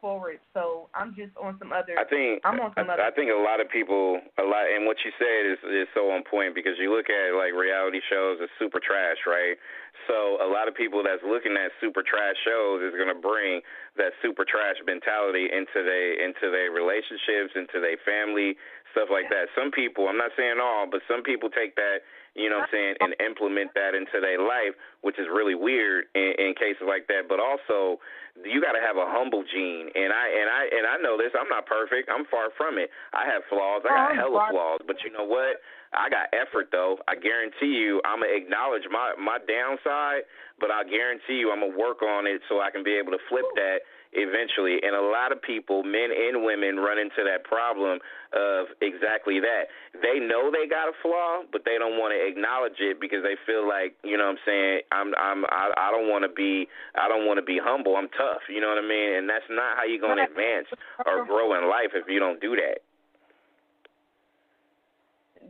for 0.00 0.30
it. 0.30 0.40
So 0.54 0.88
I'm 0.94 1.14
just 1.14 1.34
on 1.36 1.58
some 1.58 1.72
other 1.72 1.98
I 1.98 2.04
think 2.04 2.42
I'm 2.44 2.60
on 2.60 2.72
some 2.74 2.90
I, 2.90 2.94
other 2.94 3.02
I 3.02 3.10
think 3.10 3.30
a 3.30 3.40
lot 3.40 3.60
of 3.60 3.68
people 3.68 4.20
a 4.38 4.46
lot 4.46 4.70
and 4.70 4.86
what 4.86 4.96
you 5.04 5.10
said 5.18 5.42
is 5.46 5.58
is 5.66 5.88
so 5.94 6.10
on 6.10 6.22
point 6.22 6.54
because 6.54 6.78
you 6.78 6.94
look 6.94 7.10
at 7.10 7.34
like 7.34 7.52
reality 7.52 8.00
shows 8.06 8.38
as 8.42 8.48
super 8.58 8.78
trash, 8.78 9.22
right? 9.26 9.58
So 10.06 10.38
a 10.40 10.48
lot 10.48 10.68
of 10.68 10.74
people 10.74 11.02
that's 11.02 11.22
looking 11.26 11.58
at 11.58 11.74
super 11.82 12.02
trash 12.06 12.38
shows 12.46 12.80
is 12.82 12.94
going 12.94 13.10
to 13.10 13.18
bring 13.18 13.60
that 13.98 14.14
super 14.22 14.46
trash 14.46 14.78
mentality 14.86 15.50
into 15.50 15.82
they 15.82 16.22
into 16.22 16.50
their 16.54 16.70
relationships, 16.70 17.58
into 17.58 17.82
their 17.82 17.98
family, 18.06 18.54
stuff 18.92 19.08
like 19.10 19.28
that. 19.30 19.52
Some 19.54 19.70
people, 19.70 20.08
I'm 20.08 20.18
not 20.18 20.32
saying 20.36 20.58
all, 20.62 20.86
but 20.90 21.02
some 21.06 21.22
people 21.22 21.50
take 21.50 21.76
that, 21.76 22.06
you 22.38 22.48
know 22.48 22.62
what 22.62 22.70
I'm 22.70 22.74
saying, 22.74 22.94
and 23.02 23.12
implement 23.18 23.74
that 23.74 23.98
into 23.98 24.22
their 24.22 24.38
life, 24.38 24.78
which 25.02 25.18
is 25.18 25.26
really 25.26 25.58
weird 25.58 26.06
in, 26.14 26.32
in 26.38 26.54
cases 26.54 26.86
like 26.86 27.10
that. 27.10 27.26
But 27.26 27.42
also, 27.42 27.98
you 28.46 28.62
got 28.62 28.78
to 28.78 28.82
have 28.82 28.94
a 28.94 29.10
humble 29.10 29.42
gene, 29.42 29.90
and 29.92 30.14
I 30.14 30.26
and 30.30 30.48
I 30.48 30.62
and 30.70 30.84
I 30.86 30.96
know 31.02 31.18
this. 31.18 31.34
I'm 31.34 31.50
not 31.50 31.66
perfect. 31.66 32.06
I'm 32.06 32.24
far 32.30 32.54
from 32.54 32.78
it. 32.78 32.94
I 33.10 33.26
have 33.26 33.42
flaws. 33.50 33.82
I 33.82 34.14
got 34.14 34.14
hella 34.14 34.48
flaws. 34.54 34.80
But 34.86 35.02
you 35.02 35.10
know 35.10 35.26
what? 35.26 35.58
I 35.90 36.06
got 36.08 36.30
effort 36.36 36.70
though. 36.70 37.00
I 37.08 37.16
guarantee 37.16 37.74
you, 37.74 38.00
I'm 38.04 38.20
gonna 38.22 38.36
acknowledge 38.36 38.86
my 38.92 39.18
my 39.18 39.42
downside, 39.42 40.28
but 40.60 40.70
I 40.70 40.84
guarantee 40.84 41.42
you, 41.42 41.50
I'm 41.50 41.60
gonna 41.60 41.76
work 41.76 42.06
on 42.06 42.26
it 42.30 42.40
so 42.48 42.60
I 42.60 42.70
can 42.70 42.84
be 42.84 42.94
able 42.94 43.12
to 43.12 43.22
flip 43.28 43.46
that 43.56 43.82
eventually. 44.12 44.80
And 44.82 44.94
a 44.96 45.02
lot 45.02 45.32
of 45.32 45.40
people, 45.42 45.82
men 45.82 46.10
and 46.12 46.44
women, 46.44 46.76
run 46.76 46.98
into 46.98 47.24
that 47.24 47.44
problem 47.44 47.98
of 48.32 48.66
exactly 48.80 49.40
that. 49.40 49.68
They 50.00 50.20
know 50.20 50.50
they 50.50 50.68
got 50.68 50.88
a 50.88 50.96
flaw, 51.02 51.42
but 51.52 51.64
they 51.64 51.76
don't 51.78 51.96
want 51.96 52.12
to 52.12 52.20
acknowledge 52.20 52.80
it 52.80 53.00
because 53.00 53.22
they 53.22 53.36
feel 53.46 53.66
like, 53.66 53.96
you 54.04 54.16
know 54.16 54.28
what 54.28 54.38
I'm 54.40 54.44
saying, 54.44 54.80
I'm 54.92 55.08
I'm 55.16 55.44
I, 55.48 55.72
I 55.76 55.88
don't 55.90 56.08
want 56.08 56.24
to 56.24 56.32
be 56.32 56.68
I 56.94 57.08
don't 57.08 57.26
want 57.26 57.38
to 57.38 57.46
be 57.46 57.58
humble. 57.60 57.96
I'm 57.96 58.08
tough, 58.12 58.44
you 58.48 58.60
know 58.60 58.68
what 58.68 58.78
I 58.78 58.86
mean? 58.86 59.16
And 59.16 59.28
that's 59.28 59.48
not 59.48 59.76
how 59.76 59.84
you're 59.84 60.00
going 60.00 60.18
to 60.18 60.28
advance 60.28 60.68
or 61.06 61.24
grow 61.24 61.56
in 61.56 61.68
life 61.68 61.92
if 61.94 62.08
you 62.08 62.20
don't 62.20 62.40
do 62.40 62.56
that. 62.56 62.84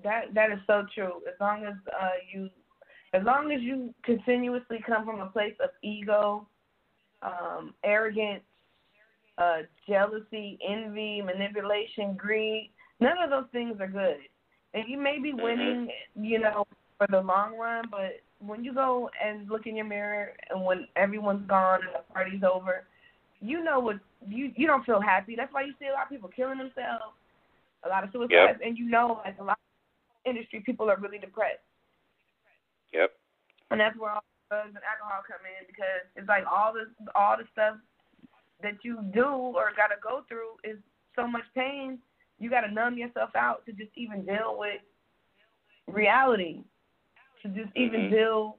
That 0.05 0.35
that 0.35 0.53
is 0.53 0.59
so 0.67 0.87
true. 0.95 1.23
As 1.27 1.35
long 1.41 1.65
as 1.65 1.75
uh 1.91 2.23
you 2.33 2.51
as 3.15 3.25
long 3.25 3.51
as 3.53 3.61
you 3.63 3.95
continuously 4.05 4.79
come 4.87 5.05
from 5.05 5.21
a 5.21 5.27
place 5.27 5.55
of 5.63 5.71
ego, 5.83 6.47
um, 7.23 7.75
arrogance, 7.83 8.43
uh, 9.39 9.59
jealousy, 9.89 10.59
envy, 10.67 11.23
manipulation, 11.23 12.15
greed, 12.15 12.71
none 13.01 13.19
of 13.23 13.31
those 13.31 13.47
things 13.53 13.77
are 13.81 13.89
good. 13.89 14.19
And 14.75 14.85
you 14.89 14.99
may 14.99 15.19
be 15.19 15.33
winning, 15.33 15.89
you 16.21 16.39
know, 16.39 16.67
for 16.99 17.07
the 17.11 17.21
long 17.21 17.57
run, 17.57 17.85
but 17.91 18.21
when 18.41 18.65
you 18.65 18.75
go 18.75 19.09
and 19.25 19.49
look 19.49 19.67
in 19.67 19.77
your 19.77 19.87
mirror 19.87 20.33
and 20.51 20.65
when 20.65 20.87
everyone's 20.97 21.47
gone 21.49 21.81
and 21.83 21.95
the 21.95 22.13
party's 22.13 22.43
over, 22.43 22.85
you 23.41 23.63
know 23.63 23.79
what 23.79 24.01
you 24.27 24.51
you 24.57 24.67
don't 24.67 24.85
feel 24.85 25.01
happy. 25.01 25.37
That's 25.37 25.53
why 25.53 25.63
you 25.63 25.73
see 25.79 25.87
a 25.87 25.93
lot 25.93 26.05
of 26.05 26.11
people 26.11 26.29
killing 26.35 26.59
themselves, 26.59 27.15
a 27.85 27.89
lot 27.89 28.03
of 28.03 28.11
suicides, 28.11 28.59
and 28.65 28.77
you 28.77 28.91
know, 28.91 29.21
like 29.25 29.39
a 29.39 29.45
lot 29.45 29.59
of 29.59 30.31
industry 30.31 30.61
people 30.67 30.91
are 30.91 30.99
really 30.99 31.19
depressed. 31.19 31.63
Yep. 32.93 33.13
And 33.71 33.81
that's 33.81 33.97
where 33.97 34.11
all 34.11 34.25
drugs 34.51 34.75
and 34.75 34.83
alcohol 34.83 35.23
come 35.23 35.45
in 35.47 35.67
because 35.69 36.03
it's 36.17 36.27
like 36.27 36.45
all 36.51 36.73
the 36.75 36.91
all 37.15 37.37
the 37.37 37.45
stuff 37.53 37.77
that 38.63 38.75
you 38.83 38.99
do 39.15 39.25
or 39.25 39.73
got 39.77 39.89
to 39.89 39.97
go 40.03 40.23
through 40.29 40.57
is 40.65 40.79
so 41.15 41.27
much 41.27 41.45
pain. 41.55 41.99
You 42.39 42.51
got 42.51 42.63
to 42.63 42.71
numb 42.73 42.97
yourself 42.99 43.31
out 43.37 43.65
to 43.67 43.73
just 43.73 43.91
even 43.97 44.25
deal 44.25 44.57
with 44.59 44.81
reality, 45.87 46.63
to 47.43 47.49
just 47.49 47.75
even 47.77 48.03
Mhm. 48.03 48.11
deal 48.11 48.59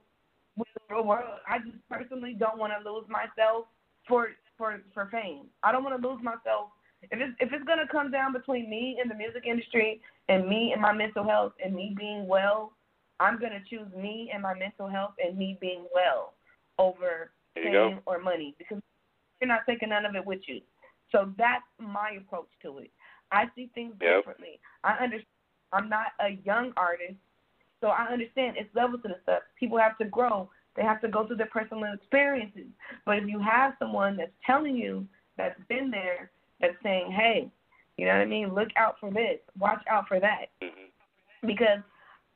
with 0.56 0.68
the 0.74 0.94
real 0.94 1.04
world. 1.04 1.40
I 1.46 1.58
just 1.58 1.78
personally 1.88 2.34
don't 2.34 2.58
want 2.58 2.72
to 2.72 2.90
lose 2.90 3.08
myself 3.08 3.66
for 4.06 4.30
for 4.56 4.82
for 4.92 5.06
fame. 5.06 5.48
I 5.62 5.72
don't 5.72 5.84
want 5.84 6.00
to 6.00 6.08
lose 6.08 6.22
myself. 6.22 6.70
If 7.02 7.20
it's 7.20 7.36
if 7.40 7.52
it's 7.52 7.64
gonna 7.64 7.86
come 7.88 8.10
down 8.10 8.32
between 8.32 8.68
me 8.68 8.98
and 9.00 9.10
the 9.10 9.14
music 9.14 9.44
industry 9.46 10.00
and 10.28 10.46
me 10.48 10.72
and 10.72 10.80
my 10.82 10.92
mental 10.92 11.24
health 11.24 11.54
and 11.64 11.74
me 11.74 11.94
being 11.96 12.26
well, 12.26 12.72
I'm 13.20 13.38
gonna 13.38 13.62
choose 13.68 13.90
me 13.94 14.30
and 14.32 14.42
my 14.42 14.54
mental 14.54 14.88
health 14.88 15.14
and 15.22 15.36
me 15.38 15.56
being 15.60 15.86
well 15.94 16.34
over 16.78 17.30
you 17.56 17.62
fame 17.64 17.72
go. 17.72 18.02
or 18.06 18.18
money 18.18 18.54
because 18.58 18.82
you're 19.40 19.48
not 19.48 19.66
taking 19.66 19.90
none 19.90 20.04
of 20.04 20.14
it 20.14 20.24
with 20.24 20.40
you. 20.46 20.60
So 21.12 21.32
that's 21.36 21.64
my 21.78 22.18
approach 22.18 22.48
to 22.62 22.78
it. 22.78 22.90
I 23.32 23.44
see 23.54 23.70
things 23.74 23.94
Yep. 24.00 24.18
differently. 24.18 24.60
I 24.84 24.92
understand. 24.94 25.26
I'm 25.72 25.88
not 25.88 26.08
a 26.20 26.30
young 26.44 26.72
artist, 26.76 27.14
so 27.80 27.88
I 27.88 28.06
understand 28.06 28.56
it's 28.56 28.74
levels 28.74 29.02
to 29.02 29.08
the 29.08 29.20
stuff. 29.22 29.42
People 29.58 29.78
have 29.78 29.96
to 29.98 30.04
grow. 30.04 30.50
They 30.74 30.82
have 30.82 31.00
to 31.02 31.08
go 31.08 31.26
through 31.26 31.36
their 31.36 31.46
personal 31.46 31.92
experiences. 31.92 32.66
But 33.06 33.18
if 33.18 33.28
you 33.28 33.38
have 33.38 33.74
someone 33.78 34.16
that's 34.16 34.32
telling 34.44 34.76
you 34.76 35.06
that's 35.36 35.60
been 35.68 35.90
there, 35.90 36.32
that's 36.60 36.80
saying, 36.82 37.12
"Hey, 37.12 37.50
you 37.96 38.06
know 38.06 38.14
what 38.14 38.22
I 38.22 38.26
mean? 38.26 38.52
Look 38.52 38.70
out 38.76 38.98
for 38.98 39.10
this. 39.10 39.40
Watch 39.56 39.82
out 39.86 40.08
for 40.08 40.18
that." 40.20 40.50
Mhm. 40.60 40.90
because 41.42 41.82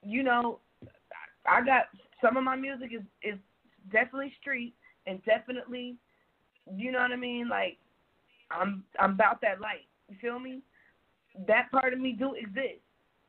you 0.03 0.23
know 0.23 0.61
I 1.47 1.65
got 1.65 1.87
some 2.23 2.37
of 2.37 2.45
my 2.45 2.57
music 2.57 2.93
is 2.93 3.03
is 3.23 3.39
definitely 3.93 4.33
street 4.41 4.75
and 5.07 5.23
definitely 5.25 5.97
you 6.77 6.93
know 6.93 7.01
what 7.01 7.13
I 7.13 7.17
mean? 7.17 7.49
Like 7.49 7.79
I'm 8.51 8.85
I'm 8.99 9.13
about 9.13 9.41
that 9.43 9.61
light 9.61 9.87
you 10.09 10.17
feel 10.21 10.39
me? 10.39 10.61
That 11.47 11.71
part 11.71 11.93
of 11.93 12.01
me 12.01 12.13
do 12.13 12.35
exist. 12.35 12.81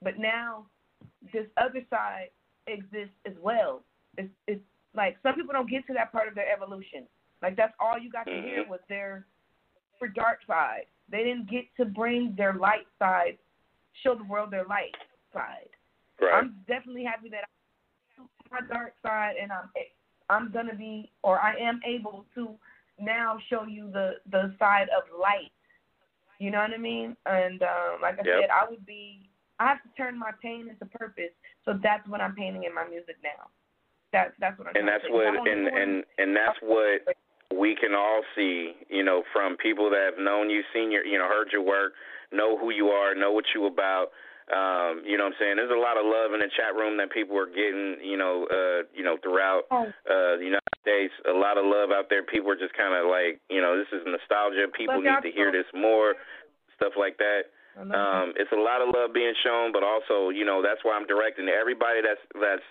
But 0.02 0.20
now 0.20 0.66
this 1.34 1.48
other 1.58 1.82
side 1.90 2.30
exists 2.68 3.16
as 3.26 3.34
well. 3.42 3.84
It's 4.18 4.30
it's 4.48 4.62
like 4.94 5.18
some 5.24 5.36
people 5.36 5.54
don't 5.54 5.70
get 5.70 5.86
to 5.88 5.94
that 5.94 6.12
part 6.12 6.28
of 6.28 6.36
their 6.36 6.52
evolution. 6.52 7.06
Like 7.42 7.56
that's 7.56 7.74
all 7.80 7.98
you 8.00 8.12
got 8.12 8.26
to 8.26 8.42
hear 8.42 8.64
Mhm. 8.64 8.70
was 8.70 8.80
their 8.88 9.26
for 10.00 10.08
dark 10.08 10.44
side. 10.46 10.88
They 11.10 11.24
didn't 11.24 11.50
get 11.50 11.74
to 11.78 11.86
bring 11.86 12.36
their 12.36 12.54
light 12.54 12.88
side 13.00 13.38
show 14.04 14.16
the 14.16 14.24
world 14.24 14.52
their 14.52 14.66
light 14.66 14.96
side. 15.32 15.70
Right. 16.20 16.34
I'm 16.34 16.64
definitely 16.68 17.04
happy 17.04 17.30
that 17.30 17.46
I'm 18.18 18.30
my 18.52 18.62
dark 18.68 18.94
side, 19.02 19.36
and 19.38 19.52
I'm 19.52 19.70
I'm 20.30 20.52
gonna 20.52 20.76
be, 20.76 21.12
or 21.22 21.40
I 21.40 21.56
am 21.56 21.80
able 21.86 22.26
to 22.36 22.58
now 23.00 23.38
show 23.50 23.64
you 23.64 23.90
the 23.92 24.14
the 24.32 24.54
side 24.60 24.88
of 24.96 25.04
light. 25.20 25.52
You 26.40 26.52
know 26.52 26.60
what 26.60 26.72
I 26.72 26.78
mean? 26.78 27.16
And 27.26 27.62
um, 27.64 28.02
like 28.02 28.16
I 28.20 28.24
Yep. 28.26 28.42
said, 28.42 28.50
I 28.50 28.70
would 28.70 28.86
be. 28.86 29.30
I 29.58 29.68
have 29.68 29.82
to 29.84 29.90
turn 29.96 30.20
my 30.20 30.32
pain 30.42 30.68
into 30.70 30.86
purpose. 30.86 31.32
So 31.64 31.80
that's 31.82 32.06
what 32.10 32.20
I'm 32.20 32.36
painting 32.36 32.66
in 32.66 32.76
my 32.76 32.86
music 32.86 33.16
now. 33.24 33.48
That's 34.12 34.34
that's 34.40 34.60
what 34.60 34.68
I'm. 34.68 34.76
and 34.76 34.88
that's 34.88 35.04
what 35.10 35.48
and 35.48 35.68
and 35.68 36.04
and 36.18 36.36
that's 36.36 36.60
what 36.62 37.16
we 37.54 37.76
can 37.76 37.94
all 37.94 38.22
see, 38.36 38.74
you 38.90 39.04
know, 39.04 39.24
from 39.32 39.56
people 39.58 39.90
that 39.90 40.12
have 40.12 40.24
known 40.24 40.50
you, 40.50 40.62
seen 40.74 40.92
your, 40.92 41.06
you 41.06 41.18
know, 41.18 41.28
heard 41.28 41.50
your 41.52 41.62
work, 41.62 41.94
know 42.32 42.58
who 42.58 42.72
you 42.72 42.88
are, 42.88 43.16
know 43.16 43.32
what 43.32 43.46
you 43.54 43.66
about. 43.66 44.08
Um, 44.46 45.02
you 45.02 45.18
know 45.18 45.26
what 45.26 45.34
I'm 45.34 45.40
saying? 45.42 45.56
There's 45.58 45.74
a 45.74 45.82
lot 45.82 45.98
of 45.98 46.06
love 46.06 46.38
in 46.38 46.40
the 46.40 46.52
chat 46.54 46.78
room 46.78 47.02
that 47.02 47.10
people 47.10 47.34
are 47.34 47.50
getting, 47.50 47.98
you 48.06 48.14
know, 48.14 48.46
uh, 48.46 48.86
you 48.94 49.02
know, 49.02 49.18
throughout 49.18 49.66
Oh. 49.72 49.90
uh 50.06 50.38
the 50.38 50.46
United 50.46 50.78
States. 50.86 51.14
A 51.26 51.34
lot 51.34 51.58
of 51.58 51.66
love 51.66 51.90
out 51.90 52.10
there. 52.14 52.22
People 52.22 52.52
are 52.54 52.60
just 52.60 52.78
kinda 52.78 53.10
like, 53.10 53.42
you 53.50 53.60
know, 53.60 53.74
this 53.74 53.90
is 53.90 54.06
nostalgia. 54.06 54.70
People 54.70 55.02
Look 55.02 55.06
need 55.06 55.24
to 55.24 55.32
hear 55.34 55.52
this 55.52 55.66
more, 55.74 56.14
stuff 56.78 56.94
like 56.96 57.18
that. 57.18 57.50
Um, 57.76 58.34
it's 58.38 58.52
a 58.54 58.56
lot 58.56 58.82
of 58.82 58.94
love 58.94 59.12
being 59.14 59.34
shown, 59.44 59.72
but 59.74 59.84
also, 59.84 60.30
you 60.30 60.46
know, 60.46 60.62
that's 60.62 60.80
why 60.84 60.94
I'm 60.96 61.08
directing 61.08 61.50
everybody 61.50 62.02
that's 62.02 62.22
that's, 62.40 62.64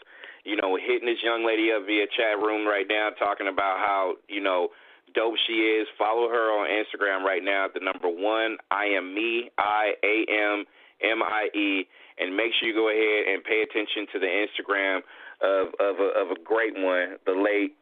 you 0.45 0.57
know, 0.57 0.77
hitting 0.77 1.07
this 1.07 1.23
young 1.23 1.45
lady 1.45 1.73
up 1.73 1.85
via 1.87 2.07
chat 2.07 2.39
room 2.39 2.67
right 2.67 2.87
now, 2.89 3.11
talking 3.19 3.49
about 3.49 3.79
how, 3.83 4.15
you 4.29 4.41
know, 4.41 4.71
dope 5.13 5.35
she 5.47 5.75
is. 5.75 5.89
Follow 5.99 6.29
her 6.31 6.53
on 6.57 6.71
Instagram 6.71 7.25
right 7.25 7.43
now 7.43 7.67
at 7.67 7.75
the 7.75 7.81
number 7.81 8.09
one. 8.09 8.59
I 8.71 8.87
am 8.87 9.13
me. 9.13 9.51
I 9.59 9.95
A 10.05 10.25
M 10.31 10.65
M 11.03 11.23
I 11.23 11.49
E. 11.55 11.87
And 12.19 12.37
make 12.37 12.53
sure 12.59 12.69
you 12.69 12.75
go 12.75 12.91
ahead 12.91 13.35
and 13.35 13.43
pay 13.43 13.63
attention 13.63 14.07
to 14.13 14.19
the 14.21 14.31
Instagram 14.31 15.03
of 15.43 15.75
of 15.81 15.99
a, 15.99 16.09
of 16.21 16.31
a 16.31 16.39
great 16.43 16.75
one, 16.75 17.19
the 17.27 17.35
late 17.35 17.75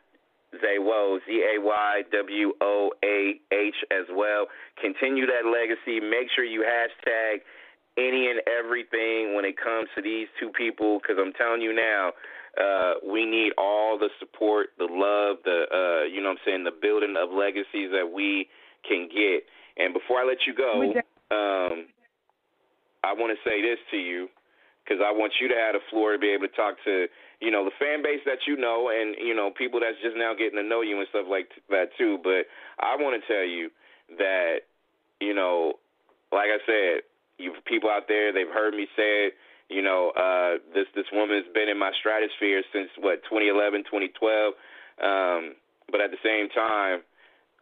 Zaywoah, 0.56 1.18
Z 1.26 1.56
A 1.56 1.60
Y 1.60 2.02
W 2.12 2.52
O 2.60 2.90
A 3.04 3.40
H 3.52 3.74
as 3.90 4.06
well. 4.12 4.46
Continue 4.80 5.26
that 5.26 5.44
legacy. 5.44 6.00
Make 6.00 6.28
sure 6.34 6.44
you 6.44 6.64
hashtag 6.64 7.40
any 7.98 8.30
and 8.30 8.40
everything 8.48 9.34
when 9.34 9.44
it 9.44 9.56
comes 9.56 9.88
to 9.94 10.02
these 10.02 10.28
two 10.40 10.50
people 10.50 10.98
because 11.00 11.16
I'm 11.20 11.32
telling 11.34 11.60
you 11.60 11.74
now, 11.74 12.12
uh, 12.56 12.94
we 13.06 13.24
need 13.24 13.52
all 13.56 13.98
the 13.98 14.08
support, 14.18 14.68
the 14.78 14.88
love, 14.88 15.38
the 15.44 15.64
uh, 15.72 16.04
you 16.08 16.20
know 16.22 16.30
what 16.30 16.38
I'm 16.40 16.44
saying, 16.44 16.64
the 16.64 16.70
building 16.70 17.14
of 17.16 17.30
legacies 17.32 17.90
that 17.92 18.10
we 18.12 18.48
can 18.86 19.08
get. 19.08 19.44
And 19.76 19.94
before 19.94 20.20
I 20.20 20.24
let 20.24 20.44
you 20.46 20.54
go, 20.54 20.92
um, 21.30 21.86
I 23.04 23.12
want 23.14 23.36
to 23.36 23.48
say 23.48 23.60
this 23.62 23.78
to 23.90 23.96
you 23.96 24.28
because 24.84 25.02
I 25.02 25.10
want 25.10 25.34
you 25.40 25.48
to 25.48 25.54
have 25.54 25.74
the 25.74 25.84
floor 25.90 26.12
to 26.12 26.18
be 26.18 26.30
able 26.30 26.48
to 26.48 26.56
talk 26.56 26.76
to 26.84 27.06
you 27.40 27.50
know 27.50 27.64
the 27.64 27.74
fan 27.78 28.02
base 28.02 28.22
that 28.26 28.46
you 28.46 28.56
know 28.56 28.90
and 28.90 29.14
you 29.18 29.34
know 29.34 29.50
people 29.50 29.80
that's 29.80 29.98
just 30.02 30.16
now 30.16 30.34
getting 30.34 30.58
to 30.58 30.66
know 30.66 30.82
you 30.82 30.98
and 30.98 31.08
stuff 31.10 31.26
like 31.28 31.50
that 31.70 31.90
too. 31.98 32.18
But 32.22 32.46
I 32.78 32.96
want 32.96 33.18
to 33.18 33.22
tell 33.26 33.44
you 33.44 33.70
that 34.18 34.66
you 35.20 35.34
know, 35.34 35.78
like 36.30 36.50
I 36.50 36.58
said, 36.66 37.02
you 37.38 37.54
people 37.66 37.90
out 37.90 38.06
there 38.08 38.32
they've 38.32 38.50
heard 38.52 38.74
me 38.74 38.86
say 38.96 39.30
it. 39.30 39.34
You 39.68 39.82
know, 39.82 40.12
uh, 40.14 40.58
this 40.74 40.86
this 40.94 41.06
woman's 41.12 41.46
been 41.54 41.68
in 41.68 41.78
my 41.78 41.92
stratosphere 41.98 42.62
since 42.72 42.90
what 42.98 43.22
2011, 43.30 43.84
2012. 43.90 44.54
Um, 45.02 45.54
but 45.90 46.00
at 46.00 46.10
the 46.10 46.20
same 46.22 46.48
time, 46.50 47.02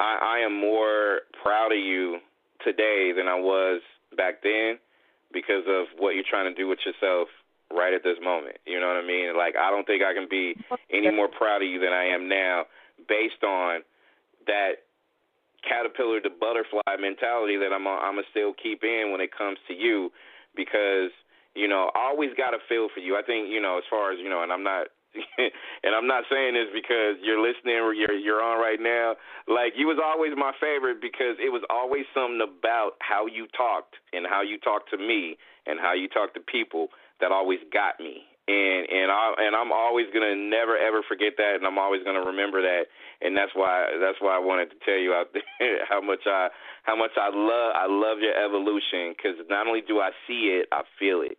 I, 0.00 0.40
I 0.40 0.44
am 0.44 0.58
more 0.58 1.22
proud 1.42 1.72
of 1.72 1.78
you 1.78 2.18
today 2.64 3.12
than 3.16 3.28
I 3.28 3.38
was 3.38 3.80
back 4.16 4.42
then 4.42 4.76
because 5.32 5.64
of 5.68 5.86
what 5.98 6.14
you're 6.14 6.28
trying 6.28 6.52
to 6.52 6.56
do 6.56 6.68
with 6.68 6.78
yourself 6.84 7.28
right 7.70 7.94
at 7.94 8.02
this 8.02 8.18
moment. 8.22 8.58
You 8.66 8.80
know 8.80 8.88
what 8.88 8.98
I 8.98 9.06
mean? 9.06 9.36
Like 9.36 9.54
I 9.56 9.70
don't 9.70 9.86
think 9.86 10.02
I 10.02 10.14
can 10.14 10.26
be 10.28 10.54
any 10.90 11.10
more 11.10 11.28
proud 11.28 11.62
of 11.62 11.68
you 11.68 11.78
than 11.78 11.92
I 11.92 12.06
am 12.10 12.28
now 12.28 12.64
based 13.08 13.42
on 13.42 13.82
that 14.46 14.82
caterpillar 15.62 16.20
to 16.20 16.30
butterfly 16.30 16.96
mentality 16.98 17.56
that 17.56 17.72
I'm 17.72 17.86
I'm 17.86 18.16
gonna 18.16 18.26
still 18.30 18.52
keep 18.54 18.82
in 18.82 19.12
when 19.12 19.20
it 19.20 19.30
comes 19.36 19.58
to 19.68 19.74
you 19.74 20.10
because 20.56 21.10
you 21.54 21.68
know 21.68 21.90
always 21.94 22.30
got 22.36 22.54
a 22.54 22.58
feel 22.68 22.88
for 22.92 23.00
you. 23.00 23.16
I 23.16 23.22
think 23.22 23.48
you 23.48 23.60
know 23.60 23.78
as 23.78 23.84
far 23.88 24.12
as 24.12 24.18
you 24.18 24.28
know, 24.28 24.42
and 24.42 24.52
I'm 24.52 24.64
not. 24.64 24.88
and 25.84 25.92
I'm 25.94 26.06
not 26.06 26.24
saying 26.30 26.54
this 26.54 26.70
because 26.72 27.18
you're 27.22 27.40
listening 27.42 27.82
or 27.82 27.92
you're 27.92 28.14
you're 28.14 28.42
on 28.42 28.60
right 28.60 28.78
now. 28.80 29.16
Like 29.48 29.74
you 29.74 29.86
was 29.86 29.98
always 29.98 30.32
my 30.36 30.52
favorite 30.60 31.02
because 31.02 31.34
it 31.42 31.50
was 31.50 31.62
always 31.70 32.06
something 32.14 32.42
about 32.42 32.94
how 33.00 33.26
you 33.26 33.46
talked 33.56 33.98
and 34.12 34.26
how 34.26 34.42
you 34.42 34.58
talked 34.58 34.90
to 34.90 34.98
me 34.98 35.36
and 35.66 35.80
how 35.80 35.94
you 35.94 36.08
talked 36.08 36.34
to 36.34 36.40
people 36.40 36.88
that 37.20 37.32
always 37.32 37.58
got 37.72 37.98
me. 37.98 38.22
And 38.46 38.86
and 38.86 39.10
I 39.10 39.34
and 39.38 39.54
I'm 39.54 39.70
always 39.70 40.06
gonna 40.14 40.34
never 40.34 40.78
ever 40.78 41.02
forget 41.06 41.34
that, 41.38 41.58
and 41.58 41.66
I'm 41.66 41.78
always 41.78 42.02
gonna 42.02 42.26
remember 42.26 42.62
that. 42.62 42.86
And 43.20 43.36
that's 43.36 43.52
why 43.54 43.90
that's 43.98 44.18
why 44.18 44.34
I 44.34 44.42
wanted 44.42 44.70
to 44.70 44.78
tell 44.86 44.98
you 44.98 45.14
out 45.14 45.30
there 45.34 45.86
how 45.86 46.00
much 46.00 46.26
I 46.26 46.48
how 46.82 46.94
much 46.96 47.14
I 47.18 47.30
love 47.34 47.70
I 47.74 47.86
love 47.86 48.18
your 48.22 48.34
evolution 48.34 49.14
because 49.14 49.38
not 49.50 49.66
only 49.66 49.82
do 49.82 49.98
I 49.98 50.10
see 50.26 50.54
it, 50.54 50.66
I 50.70 50.82
feel 50.98 51.22
it. 51.22 51.38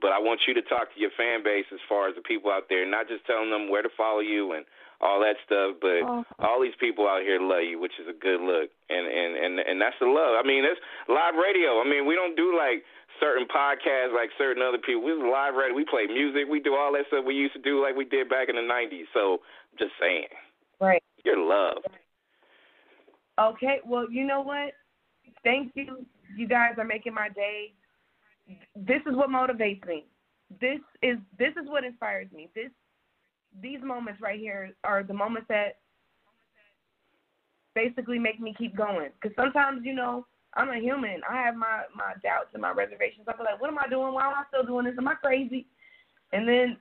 But 0.00 0.12
I 0.12 0.18
want 0.18 0.40
you 0.48 0.54
to 0.54 0.62
talk 0.62 0.92
to 0.94 1.00
your 1.00 1.10
fan 1.16 1.42
base 1.44 1.66
as 1.72 1.80
far 1.88 2.08
as 2.08 2.14
the 2.16 2.22
people 2.22 2.50
out 2.50 2.68
there, 2.68 2.88
not 2.88 3.08
just 3.08 3.26
telling 3.26 3.50
them 3.50 3.68
where 3.68 3.82
to 3.82 3.90
follow 3.96 4.20
you 4.20 4.52
and 4.52 4.64
all 5.00 5.20
that 5.20 5.36
stuff, 5.44 5.76
but 5.80 6.02
Oh. 6.04 6.24
all 6.40 6.60
these 6.60 6.76
people 6.76 7.08
out 7.08 7.22
here 7.22 7.40
love 7.40 7.62
you, 7.64 7.78
which 7.78 7.98
is 7.98 8.06
a 8.08 8.12
good 8.12 8.40
look, 8.40 8.70
and 8.88 9.06
and 9.06 9.36
and 9.36 9.58
and 9.60 9.80
that's 9.80 9.98
the 9.98 10.06
love. 10.06 10.36
I 10.36 10.42
mean, 10.46 10.64
it's 10.64 10.80
live 11.08 11.34
radio. 11.36 11.80
I 11.80 11.84
mean, 11.84 12.04
we 12.06 12.14
don't 12.14 12.36
do 12.36 12.56
like 12.56 12.84
certain 13.18 13.46
podcasts 13.48 14.12
like 14.14 14.30
certain 14.36 14.62
other 14.62 14.78
people. 14.78 15.02
We 15.02 15.12
live 15.12 15.54
radio. 15.54 15.74
We 15.74 15.84
play 15.84 16.06
music. 16.06 16.44
We 16.48 16.60
do 16.60 16.74
all 16.76 16.92
that 16.92 17.06
stuff 17.08 17.24
we 17.24 17.34
used 17.34 17.54
to 17.54 17.60
do 17.60 17.80
like 17.82 17.96
we 17.96 18.04
did 18.04 18.28
back 18.28 18.48
in 18.48 18.56
the 18.56 18.62
'90s. 18.62 19.06
So, 19.14 19.40
just 19.78 19.92
saying, 20.00 20.28
Right. 20.80 21.02
you're 21.24 21.38
loved. 21.38 21.86
Okay. 23.38 23.80
Well, 23.86 24.10
you 24.10 24.24
know 24.24 24.42
what? 24.42 24.74
Thank 25.44 25.72
you. 25.76 26.04
You 26.36 26.46
guys 26.46 26.74
are 26.78 26.84
making 26.84 27.14
my 27.14 27.28
day. 27.30 27.72
This 28.74 29.00
is 29.06 29.16
what 29.16 29.30
motivates 29.30 29.86
me. 29.86 30.06
This 30.60 30.80
is 31.02 31.18
this 31.38 31.52
is 31.62 31.68
what 31.68 31.84
inspires 31.84 32.28
me. 32.32 32.48
This 32.54 32.70
these 33.62 33.80
moments 33.82 34.20
right 34.20 34.38
here 34.38 34.74
are 34.84 35.02
the 35.02 35.14
moments 35.14 35.46
that 35.48 35.78
basically 37.74 38.18
make 38.18 38.40
me 38.40 38.54
keep 38.56 38.76
going. 38.76 39.10
Because 39.20 39.34
sometimes, 39.36 39.82
you 39.84 39.94
know, 39.94 40.26
I'm 40.54 40.70
a 40.70 40.78
human. 40.78 41.20
I 41.28 41.36
have 41.42 41.56
my 41.56 41.82
my 41.94 42.14
doubts 42.22 42.50
and 42.52 42.62
my 42.62 42.72
reservations. 42.72 43.26
I 43.28 43.36
feel 43.36 43.44
like, 43.44 43.60
what 43.60 43.70
am 43.70 43.78
I 43.78 43.88
doing? 43.88 44.12
Why 44.12 44.26
am 44.26 44.34
I 44.34 44.44
still 44.48 44.66
doing 44.66 44.86
this? 44.86 44.94
Am 44.98 45.08
I 45.08 45.14
crazy? 45.14 45.66
And 46.32 46.48
then 46.48 46.76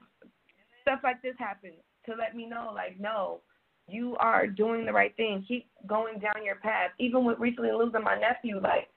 stuff 0.81 0.99
like 1.03 1.21
this 1.21 1.35
happens 1.37 1.75
to 2.05 2.15
let 2.15 2.35
me 2.35 2.45
know, 2.45 2.71
like, 2.73 2.99
no, 2.99 3.41
you 3.87 4.15
are 4.19 4.47
doing 4.47 4.85
the 4.85 4.93
right 4.93 5.15
thing. 5.17 5.43
Keep 5.47 5.67
going 5.87 6.19
down 6.19 6.43
your 6.43 6.55
path. 6.55 6.91
Even 6.99 7.25
with 7.25 7.39
recently 7.39 7.71
losing 7.71 8.03
my 8.03 8.17
nephew, 8.19 8.59
like, 8.61 8.87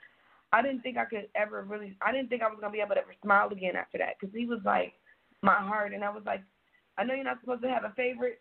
I 0.52 0.62
didn't 0.62 0.82
think 0.82 0.98
I 0.98 1.04
could 1.04 1.28
ever 1.34 1.62
really. 1.62 1.96
I 2.02 2.12
didn't 2.12 2.28
think 2.28 2.42
I 2.42 2.48
was 2.48 2.58
gonna 2.60 2.72
be 2.72 2.80
able 2.80 2.94
to 2.94 3.00
ever 3.00 3.14
smile 3.22 3.48
again 3.48 3.76
after 3.76 3.98
that 3.98 4.14
because 4.20 4.34
he 4.34 4.46
was 4.46 4.60
like 4.64 4.92
my 5.42 5.54
heart, 5.54 5.92
and 5.92 6.04
I 6.04 6.10
was 6.10 6.22
like, 6.26 6.42
I 6.98 7.04
know 7.04 7.14
you're 7.14 7.24
not 7.24 7.40
supposed 7.40 7.62
to 7.62 7.70
have 7.70 7.84
a 7.84 7.92
favorite, 7.96 8.40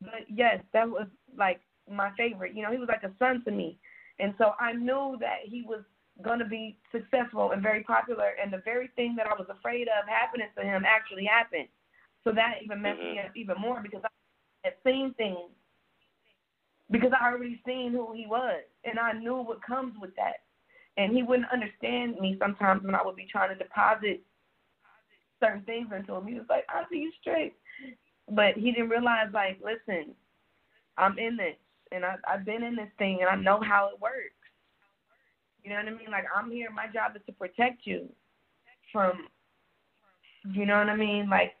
but 0.00 0.26
yes, 0.28 0.60
that 0.72 0.88
was 0.88 1.06
like 1.36 1.60
my 1.90 2.10
favorite. 2.16 2.54
You 2.54 2.62
know, 2.62 2.72
he 2.72 2.78
was 2.78 2.88
like 2.88 3.02
a 3.04 3.12
son 3.18 3.42
to 3.44 3.50
me, 3.50 3.78
and 4.18 4.34
so 4.38 4.52
I 4.60 4.72
knew 4.72 5.16
that 5.20 5.40
he 5.44 5.62
was 5.62 5.82
going 6.22 6.38
to 6.38 6.44
be 6.46 6.78
successful 6.92 7.50
and 7.52 7.62
very 7.62 7.82
popular. 7.82 8.32
And 8.42 8.52
the 8.52 8.62
very 8.64 8.88
thing 8.96 9.14
that 9.16 9.26
I 9.26 9.34
was 9.34 9.46
afraid 9.50 9.88
of 9.88 10.08
happening 10.08 10.48
to 10.56 10.64
him 10.64 10.84
actually 10.86 11.24
happened. 11.24 11.68
So 12.24 12.32
that 12.32 12.54
even 12.64 12.82
messed 12.82 12.98
me 12.98 13.18
up 13.18 13.26
mm-hmm. 13.26 13.38
even 13.38 13.56
more 13.60 13.80
because 13.82 14.02
I 14.04 14.08
had 14.64 14.74
seen 14.84 15.14
things 15.14 15.50
because 16.90 17.10
I 17.18 17.30
already 17.30 17.60
seen 17.66 17.92
who 17.92 18.12
he 18.14 18.26
was 18.26 18.62
and 18.84 18.98
I 18.98 19.12
knew 19.12 19.36
what 19.36 19.62
comes 19.62 19.94
with 20.00 20.14
that. 20.16 20.45
And 20.96 21.14
he 21.14 21.22
wouldn't 21.22 21.52
understand 21.52 22.16
me 22.20 22.36
sometimes 22.38 22.82
when 22.82 22.94
I 22.94 23.04
would 23.04 23.16
be 23.16 23.28
trying 23.30 23.50
to 23.50 23.62
deposit 23.62 24.22
certain 25.40 25.62
things 25.62 25.88
into 25.94 26.14
him. 26.14 26.26
He 26.26 26.34
was 26.34 26.46
like, 26.48 26.64
I 26.68 26.84
see 26.90 26.98
you 26.98 27.12
straight. 27.20 27.54
But 28.30 28.54
he 28.54 28.72
didn't 28.72 28.88
realize 28.88 29.28
like, 29.32 29.60
listen, 29.62 30.14
I'm 30.96 31.18
in 31.18 31.36
this 31.36 31.56
and 31.92 32.04
I 32.04 32.16
I've 32.26 32.44
been 32.44 32.62
in 32.62 32.76
this 32.76 32.88
thing 32.98 33.18
and 33.20 33.28
I 33.28 33.36
know 33.36 33.60
how 33.60 33.90
it 33.92 34.00
works. 34.00 34.32
You 35.62 35.70
know 35.70 35.76
what 35.76 35.86
I 35.86 35.90
mean? 35.90 36.10
Like 36.10 36.24
I'm 36.34 36.50
here, 36.50 36.70
my 36.70 36.86
job 36.86 37.16
is 37.16 37.22
to 37.26 37.32
protect 37.32 37.86
you 37.86 38.08
from 38.92 39.28
you 40.52 40.64
know 40.66 40.78
what 40.78 40.88
I 40.88 40.96
mean? 40.96 41.28
Like 41.28 41.54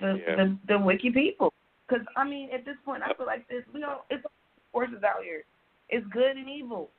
the 0.00 0.22
Yeah. 0.26 0.36
the, 0.36 0.58
the 0.68 0.78
wicked 0.78 1.14
people. 1.14 1.52
Because 1.88 2.04
I 2.16 2.24
mean, 2.24 2.50
at 2.52 2.64
this 2.64 2.76
point, 2.84 3.02
I 3.02 3.14
feel 3.14 3.26
like 3.26 3.48
this. 3.48 3.64
We 3.72 3.80
don't. 3.80 4.02
It's 4.10 4.24
forces 4.72 5.02
out 5.02 5.22
here. 5.24 5.44
It's 5.88 6.06
good 6.08 6.36
and 6.36 6.48
evil. 6.48 6.90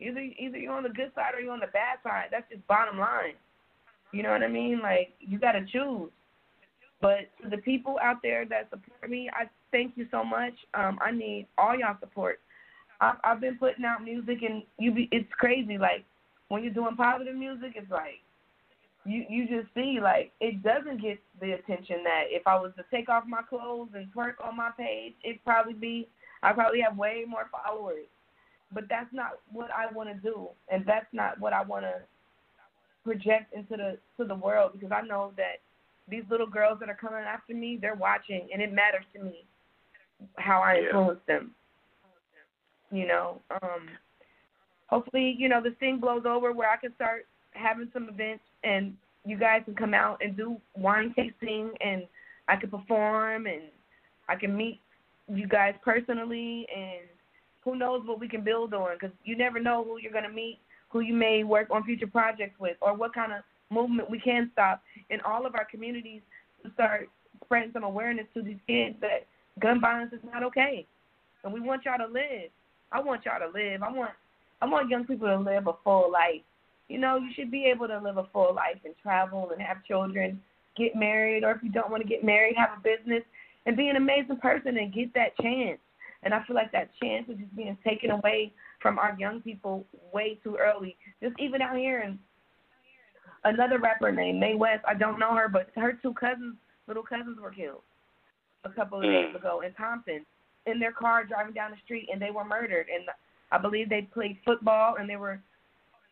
Either 0.00 0.20
either 0.20 0.58
you're 0.58 0.72
on 0.72 0.82
the 0.82 0.88
good 0.88 1.12
side 1.14 1.34
or 1.34 1.40
you're 1.40 1.52
on 1.52 1.60
the 1.60 1.66
bad 1.66 1.98
side. 2.02 2.26
That's 2.30 2.48
just 2.50 2.66
bottom 2.66 2.98
line. 2.98 3.34
You 4.12 4.22
know 4.22 4.30
what 4.30 4.42
I 4.42 4.48
mean? 4.48 4.80
Like 4.82 5.14
you 5.20 5.38
got 5.38 5.52
to 5.52 5.64
choose. 5.66 6.10
But 7.00 7.28
to 7.42 7.50
the 7.50 7.58
people 7.58 7.98
out 8.02 8.16
there 8.22 8.44
that 8.46 8.70
support 8.70 9.10
me, 9.10 9.28
I 9.32 9.44
thank 9.72 9.92
you 9.96 10.06
so 10.10 10.24
much. 10.24 10.54
Um, 10.72 10.98
I 11.04 11.10
need 11.10 11.46
all 11.58 11.76
y'all 11.76 11.96
support. 12.00 12.40
I've, 13.00 13.16
I've 13.24 13.40
been 13.40 13.58
putting 13.58 13.84
out 13.84 14.02
music, 14.02 14.38
and 14.42 14.62
you 14.78 14.92
be, 14.92 15.08
it's 15.12 15.28
crazy. 15.38 15.78
Like 15.78 16.04
when 16.48 16.62
you're 16.62 16.72
doing 16.72 16.96
positive 16.96 17.34
music, 17.34 17.72
it's 17.76 17.90
like 17.90 18.22
you 19.04 19.24
you 19.28 19.46
just 19.46 19.72
see 19.74 19.98
like 20.02 20.32
it 20.40 20.62
doesn't 20.62 21.02
get 21.02 21.18
the 21.40 21.52
attention 21.52 22.02
that 22.04 22.24
if 22.28 22.46
I 22.46 22.54
was 22.54 22.72
to 22.76 22.84
take 22.90 23.08
off 23.08 23.24
my 23.26 23.42
clothes 23.42 23.90
and 23.94 24.06
twerk 24.14 24.34
on 24.42 24.56
my 24.56 24.70
page, 24.76 25.14
it'd 25.24 25.44
probably 25.44 25.74
be 25.74 26.08
I 26.42 26.52
probably 26.52 26.80
have 26.80 26.96
way 26.96 27.24
more 27.28 27.50
followers. 27.50 28.06
But 28.74 28.84
that's 28.88 29.12
not 29.12 29.38
what 29.52 29.70
I 29.70 29.92
want 29.92 30.08
to 30.08 30.14
do, 30.16 30.48
and 30.70 30.84
that's 30.84 31.06
not 31.12 31.38
what 31.38 31.52
I 31.52 31.62
want 31.62 31.84
to 31.84 31.94
project 33.04 33.54
into 33.54 33.76
the 33.76 33.98
to 34.16 34.26
the 34.26 34.34
world 34.34 34.72
because 34.72 34.90
I 34.92 35.06
know 35.06 35.32
that 35.36 35.60
these 36.08 36.24
little 36.28 36.46
girls 36.46 36.78
that 36.80 36.88
are 36.88 36.94
coming 36.94 37.20
after 37.20 37.54
me, 37.54 37.78
they're 37.80 37.94
watching, 37.94 38.48
and 38.52 38.60
it 38.60 38.72
matters 38.72 39.04
to 39.14 39.22
me 39.22 39.44
how 40.38 40.60
I 40.60 40.74
Yeah. 40.74 40.86
influence 40.86 41.20
them. 41.26 41.54
You 42.90 43.06
know, 43.06 43.42
um, 43.62 43.88
hopefully, 44.88 45.34
you 45.38 45.48
know, 45.48 45.60
this 45.60 45.74
thing 45.74 45.98
blows 45.98 46.26
over 46.26 46.52
where 46.52 46.70
I 46.70 46.76
can 46.76 46.94
start 46.94 47.26
having 47.52 47.90
some 47.92 48.08
events 48.08 48.44
and 48.62 48.96
you 49.24 49.36
guys 49.38 49.62
can 49.64 49.74
come 49.74 49.94
out 49.94 50.20
and 50.22 50.36
do 50.36 50.60
wine 50.76 51.12
tasting 51.14 51.72
and 51.80 52.06
I 52.48 52.56
can 52.56 52.70
perform 52.70 53.46
and 53.46 53.62
I 54.28 54.36
can 54.36 54.56
meet 54.56 54.80
you 55.28 55.46
guys 55.48 55.74
personally 55.82 56.66
and 56.74 57.08
who 57.64 57.76
knows 57.76 58.02
what 58.04 58.20
we 58.20 58.28
can 58.28 58.42
build 58.42 58.74
on 58.74 58.94
because 58.94 59.14
you 59.24 59.36
never 59.36 59.58
know 59.58 59.82
who 59.84 59.98
you're 59.98 60.12
going 60.12 60.24
to 60.24 60.30
meet, 60.30 60.58
who 60.90 61.00
you 61.00 61.14
may 61.14 61.44
work 61.44 61.68
on 61.70 61.84
future 61.84 62.06
projects 62.06 62.58
with, 62.60 62.76
or 62.80 62.94
what 62.94 63.14
kind 63.14 63.32
of 63.32 63.42
movement 63.70 64.10
we 64.10 64.20
can 64.20 64.50
stop 64.52 64.82
in 65.10 65.20
all 65.22 65.46
of 65.46 65.54
our 65.54 65.64
communities 65.64 66.20
to 66.62 66.70
start 66.74 67.08
spreading 67.44 67.70
some 67.72 67.84
awareness 67.84 68.26
to 68.34 68.42
these 68.42 68.58
kids 68.66 68.96
that 69.00 69.26
gun 69.60 69.80
violence 69.80 70.12
is 70.12 70.20
not 70.32 70.42
okay. 70.42 70.86
And 71.42 71.52
we 71.52 71.60
want 71.60 71.84
y'all 71.84 71.98
to 71.98 72.12
live. 72.12 72.50
I 72.92 73.00
want 73.00 73.24
y'all 73.24 73.40
to 73.40 73.52
live. 73.52 73.82
I 73.82 73.90
want 73.90 74.12
I 74.62 74.66
want 74.66 74.88
young 74.88 75.04
people 75.04 75.26
to 75.26 75.38
live 75.38 75.66
a 75.66 75.72
full 75.82 76.10
life. 76.10 76.40
You 76.88 76.98
know, 76.98 77.16
you 77.16 77.30
should 77.34 77.50
be 77.50 77.66
able 77.66 77.88
to 77.88 77.98
live 77.98 78.18
a 78.18 78.26
full 78.32 78.54
life 78.54 78.78
and 78.84 78.94
travel 79.02 79.50
and 79.52 79.60
have 79.60 79.84
children, 79.84 80.40
get 80.76 80.94
married, 80.94 81.44
or 81.44 81.50
if 81.50 81.62
you 81.62 81.70
don't 81.70 81.90
want 81.90 82.02
to 82.02 82.08
get 82.08 82.24
married, 82.24 82.54
have 82.56 82.78
a 82.78 82.82
business 82.82 83.22
and 83.66 83.76
be 83.76 83.88
an 83.88 83.96
amazing 83.96 84.36
person 84.36 84.78
and 84.78 84.92
get 84.92 85.12
that 85.14 85.36
chance. 85.40 85.78
And 86.24 86.32
I 86.32 86.42
feel 86.44 86.56
like 86.56 86.72
that 86.72 86.90
chance 87.02 87.28
is 87.28 87.38
just 87.38 87.54
being 87.54 87.76
taken 87.84 88.10
away 88.10 88.52
from 88.80 88.98
our 88.98 89.14
young 89.18 89.40
people 89.42 89.84
way 90.12 90.38
too 90.42 90.56
early. 90.58 90.96
Just 91.22 91.34
even 91.38 91.62
out 91.62 91.76
here 91.76 92.00
and 92.00 92.18
another 93.44 93.78
rapper 93.78 94.10
named 94.10 94.40
Mae 94.40 94.54
West, 94.54 94.84
I 94.88 94.94
don't 94.94 95.18
know 95.18 95.34
her, 95.34 95.48
but 95.48 95.68
her 95.76 95.98
two 96.00 96.14
cousins, 96.14 96.56
little 96.88 97.02
cousins 97.02 97.38
were 97.40 97.50
killed 97.50 97.82
a 98.64 98.70
couple 98.70 98.98
of 98.98 99.04
days 99.04 99.32
mm. 99.32 99.36
ago 99.36 99.60
in 99.60 99.72
Thompson 99.74 100.24
in 100.66 100.78
their 100.78 100.92
car 100.92 101.24
driving 101.24 101.52
down 101.52 101.70
the 101.70 101.76
street 101.84 102.08
and 102.10 102.20
they 102.20 102.30
were 102.30 102.44
murdered 102.44 102.86
and 102.92 103.04
I 103.52 103.58
believe 103.58 103.88
they 103.88 104.08
played 104.12 104.38
football 104.44 104.96
and 104.98 105.08
they 105.08 105.16
were 105.16 105.40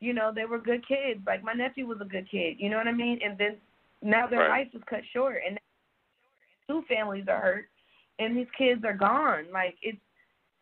you 0.00 0.12
know, 0.12 0.32
they 0.34 0.46
were 0.46 0.58
good 0.58 0.86
kids. 0.86 1.20
Like 1.24 1.44
my 1.44 1.52
nephew 1.52 1.86
was 1.86 1.98
a 2.00 2.04
good 2.04 2.28
kid, 2.28 2.56
you 2.58 2.68
know 2.68 2.76
what 2.76 2.88
I 2.88 2.92
mean? 2.92 3.20
And 3.24 3.38
then 3.38 3.56
now 4.02 4.26
their 4.26 4.40
right. 4.40 4.64
life 4.64 4.68
was 4.74 4.82
cut 4.90 5.00
short 5.12 5.36
and 5.46 5.58
two 6.66 6.82
families 6.88 7.24
are 7.28 7.40
hurt 7.40 7.64
and 8.18 8.36
these 8.36 8.50
kids 8.56 8.84
are 8.84 8.96
gone. 8.96 9.46
Like 9.52 9.76
it's 9.82 9.98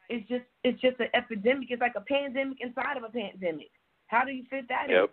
it's 0.08 0.28
just 0.28 0.44
it's 0.64 0.80
just 0.80 0.98
an 1.00 1.08
epidemic. 1.14 1.68
It's 1.70 1.80
like 1.80 1.94
a 1.96 2.02
pandemic 2.02 2.58
inside 2.60 2.96
of 2.96 3.04
a 3.04 3.08
pandemic. 3.08 3.70
How 4.06 4.24
do 4.24 4.32
you 4.32 4.44
fit 4.50 4.68
that 4.68 4.90
yep. 4.90 5.04
in? 5.04 5.08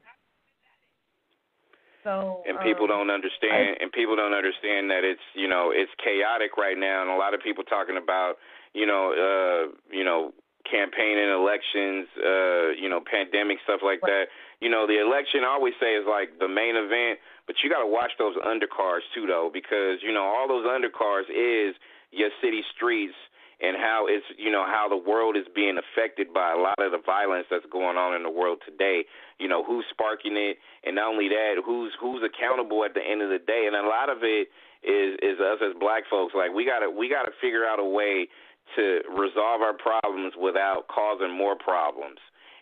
So 2.04 2.42
and 2.48 2.58
people 2.64 2.88
um, 2.88 3.04
don't 3.06 3.12
understand 3.12 3.78
I, 3.78 3.84
and 3.84 3.92
people 3.92 4.16
don't 4.16 4.34
understand 4.34 4.90
that 4.90 5.04
it's 5.04 5.22
you 5.36 5.48
know 5.48 5.76
it's 5.76 5.92
chaotic 6.00 6.56
right 6.56 6.78
now 6.78 7.04
and 7.04 7.12
a 7.12 7.20
lot 7.20 7.34
of 7.34 7.44
people 7.44 7.64
talking 7.68 7.98
about 8.00 8.40
you 8.74 8.88
know 8.88 9.12
uh 9.12 9.76
you 9.92 10.08
know 10.08 10.32
campaigning 10.64 11.28
elections 11.28 12.08
uh 12.16 12.72
you 12.80 12.88
know 12.88 13.04
pandemic 13.04 13.60
stuff 13.68 13.84
like 13.84 14.00
that 14.08 14.32
you 14.64 14.70
know 14.72 14.88
the 14.88 15.04
election 15.04 15.44
I 15.44 15.52
always 15.52 15.76
say 15.84 16.00
is 16.00 16.08
like 16.08 16.40
the 16.40 16.48
main 16.48 16.80
event 16.80 17.20
but 17.44 17.60
you 17.60 17.68
got 17.68 17.84
to 17.84 17.92
watch 17.92 18.16
those 18.16 18.40
undercards 18.40 19.04
too 19.12 19.28
though 19.28 19.52
because 19.52 20.00
you 20.00 20.16
know 20.16 20.24
all 20.24 20.48
those 20.48 20.64
undercards 20.64 21.28
is 21.28 21.76
your 22.12 22.30
city 22.41 22.64
streets 22.76 23.16
and 23.60 23.76
how 23.76 24.05
it's 24.08 24.26
you 24.38 24.51
know 24.51 24.66
how 24.66 24.88
the 24.88 24.97
world 24.97 25.36
is 25.36 25.45
being 25.53 25.78
affected 25.78 26.34
by 26.34 26.53
a 26.53 26.58
lot 26.58 26.78
of 26.78 26.91
the 26.91 27.01
violence 27.03 27.47
that's 27.49 27.66
going 27.72 27.97
on 27.97 28.14
in 28.16 28.24
the 28.24 28.30
world 28.30 28.60
today. 28.66 29.05
You 29.39 29.47
know 29.47 29.64
who's 29.64 29.86
sparking 29.89 30.38
it, 30.38 30.58
and 30.86 30.95
not 30.95 31.10
only 31.10 31.28
that, 31.30 31.55
who's 31.66 31.93
who's 31.99 32.22
accountable 32.22 32.86
at 32.86 32.93
the 32.93 33.01
end 33.01 33.22
of 33.22 33.30
the 33.30 33.39
day. 33.39 33.66
And 33.66 33.76
a 33.76 33.88
lot 33.88 34.10
of 34.10 34.22
it 34.22 34.49
is 34.86 35.18
is 35.22 35.39
us 35.39 35.58
as 35.66 35.74
black 35.80 36.03
folks. 36.10 36.34
Like 36.36 36.53
we 36.53 36.66
gotta 36.66 36.89
we 36.89 37.10
gotta 37.10 37.32
figure 37.41 37.66
out 37.66 37.80
a 37.80 37.86
way 37.86 38.28
to 38.76 39.01
resolve 39.10 39.62
our 39.62 39.74
problems 39.74 40.34
without 40.39 40.88
causing 40.88 41.32
more 41.32 41.55
problems. 41.55 42.20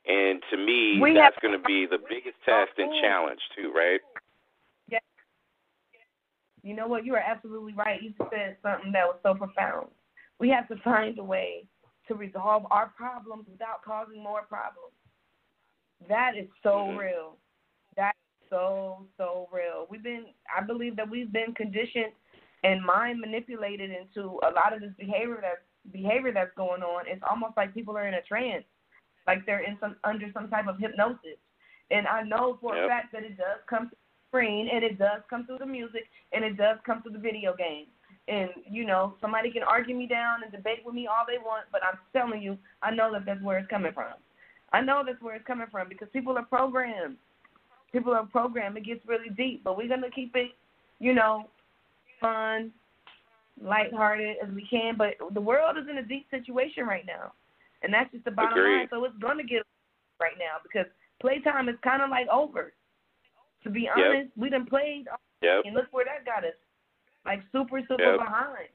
And 0.08 0.42
to 0.52 0.58
me, 0.58 1.00
We 1.02 1.14
that's 1.14 1.38
going 1.42 1.58
to 1.58 1.64
be 1.66 1.88
the 1.90 1.98
biggest 1.98 2.38
oh, 2.48 2.66
test 2.66 2.78
and 2.78 2.94
challenge 3.02 3.42
too, 3.58 3.74
right? 3.74 4.00
You 6.66 6.76
know 6.76 6.88
what? 6.88 7.06
You 7.06 7.14
are 7.14 7.20
absolutely 7.20 7.74
right. 7.74 8.02
You 8.02 8.10
just 8.10 8.32
said 8.32 8.58
something 8.64 8.92
that 8.92 9.06
was 9.06 9.18
so 9.22 9.36
profound. 9.36 9.88
We 10.40 10.50
have 10.50 10.68
to 10.70 10.76
find 10.84 11.18
a 11.20 11.24
way 11.24 11.66
to 12.08 12.16
resolve 12.16 12.66
our 12.72 12.88
problems 12.98 13.46
without 13.50 13.84
causing 13.86 14.22
more 14.22 14.42
problems. 14.42 14.94
That 16.10 16.36
is 16.36 16.50
so 16.64 16.88
Mhm. 16.92 16.98
real. 16.98 17.38
That's 17.96 18.18
so 18.50 19.08
so 19.16 19.48
real. 19.52 19.86
We've 19.90 20.02
been 20.02 20.34
I 20.54 20.62
believe 20.62 20.96
that 20.96 21.08
we've 21.08 21.32
been 21.32 21.54
conditioned 21.54 22.14
and 22.64 22.84
mind 22.84 23.20
manipulated 23.20 23.92
into 23.92 24.40
a 24.42 24.50
lot 24.50 24.74
of 24.74 24.82
this 24.82 24.94
behavior 24.96 25.40
that 25.42 25.66
behavior 25.92 26.32
that's 26.32 26.54
going 26.56 26.82
on. 26.82 27.08
It's 27.08 27.24
almost 27.24 27.56
like 27.58 27.76
people 27.76 27.96
are 27.96 28.08
in 28.08 28.16
a 28.16 28.24
trance, 28.24 28.66
like 29.28 29.46
they're 29.46 29.60
in 29.60 29.78
some 29.80 29.98
under 30.04 30.32
some 30.32 30.50
type 30.50 30.68
of 30.68 30.80
hypnosis. 30.80 31.38
And 31.92 32.08
I 32.08 32.24
know 32.24 32.58
for 32.60 32.76
Yep. 32.76 32.86
a 32.86 32.88
fact 32.88 33.12
that 33.12 33.24
it 33.24 33.38
does 33.38 33.62
come 33.68 33.90
to 33.90 33.96
screen 34.36 34.70
and 34.72 34.84
it 34.84 34.98
does 34.98 35.22
come 35.30 35.46
through 35.46 35.60
the 35.60 35.66
music 35.66 36.04
and 36.34 36.44
it 36.44 36.58
does 36.58 36.78
come 36.86 37.02
through 37.02 37.14
the 37.14 37.20
video 37.20 37.56
game. 37.56 37.86
And 38.28 38.50
you 38.70 38.86
know, 38.86 39.16
somebody 39.22 39.52
can 39.52 39.64
argue 39.64 39.96
me 39.96 40.08
down 40.08 40.44
and 40.44 40.52
debate 40.52 40.80
with 40.86 40.96
me 40.96 41.08
all 41.08 41.26
they 41.28 41.38
want, 41.38 41.66
but 41.72 41.82
I'm 41.84 42.00
telling 42.12 42.42
you, 42.42 42.58
I 42.82 42.92
know 42.92 43.12
that 43.14 43.26
that's 43.26 43.42
where 43.42 43.60
it's 43.60 43.70
coming 43.70 43.94
from. 43.94 44.14
I 44.74 44.82
know 44.82 45.04
that's 45.06 45.22
where 45.22 45.36
it's 45.36 45.46
coming 45.46 45.68
from 45.72 45.88
because 45.90 46.08
people 46.12 46.38
are 46.38 46.46
programmed. 46.46 47.18
People 47.94 48.14
are 48.14 48.26
programmed. 48.26 48.78
It 48.78 48.86
gets 48.86 49.06
really 49.08 49.30
deep, 49.38 49.64
but 49.64 49.78
we're 49.78 49.88
gonna 49.88 50.10
keep 50.10 50.36
it, 50.36 50.52
you 51.00 51.14
know, 51.14 51.50
fun, 52.20 52.72
lighthearted 53.62 54.38
as 54.44 54.50
we 54.54 54.68
can. 54.70 54.98
But 54.98 55.14
the 55.34 55.42
world 55.42 55.78
is 55.78 55.88
in 55.90 55.98
a 56.00 56.04
deep 56.04 56.26
situation 56.32 56.86
right 56.86 57.06
now, 57.06 57.32
and 57.84 57.94
that's 57.94 58.12
just 58.12 58.26
the 58.26 58.32
bottom 58.32 58.58
Agreed. 58.58 58.78
line. 58.78 58.88
So 58.90 59.04
it's 59.06 59.18
gonna 59.22 59.44
get 59.44 59.62
right 60.20 60.36
now 60.40 60.58
because 60.64 60.88
playtime 61.22 61.70
is 61.70 61.76
kind 61.84 62.02
of 62.02 62.10
like 62.10 62.28
over. 62.30 62.74
To 63.66 63.70
be 63.74 63.90
Yep. 63.90 63.98
honest, 63.98 64.30
we 64.38 64.50
done 64.54 64.66
played, 64.70 65.10
Yep. 65.42 65.66
and 65.66 65.74
look 65.74 65.88
where 65.92 66.06
that 66.06 66.24
got 66.24 66.46
us. 66.46 66.54
Like 67.26 67.42
super, 67.52 67.82
super 67.82 67.98
Yep. 68.14 68.20
behind. 68.22 68.70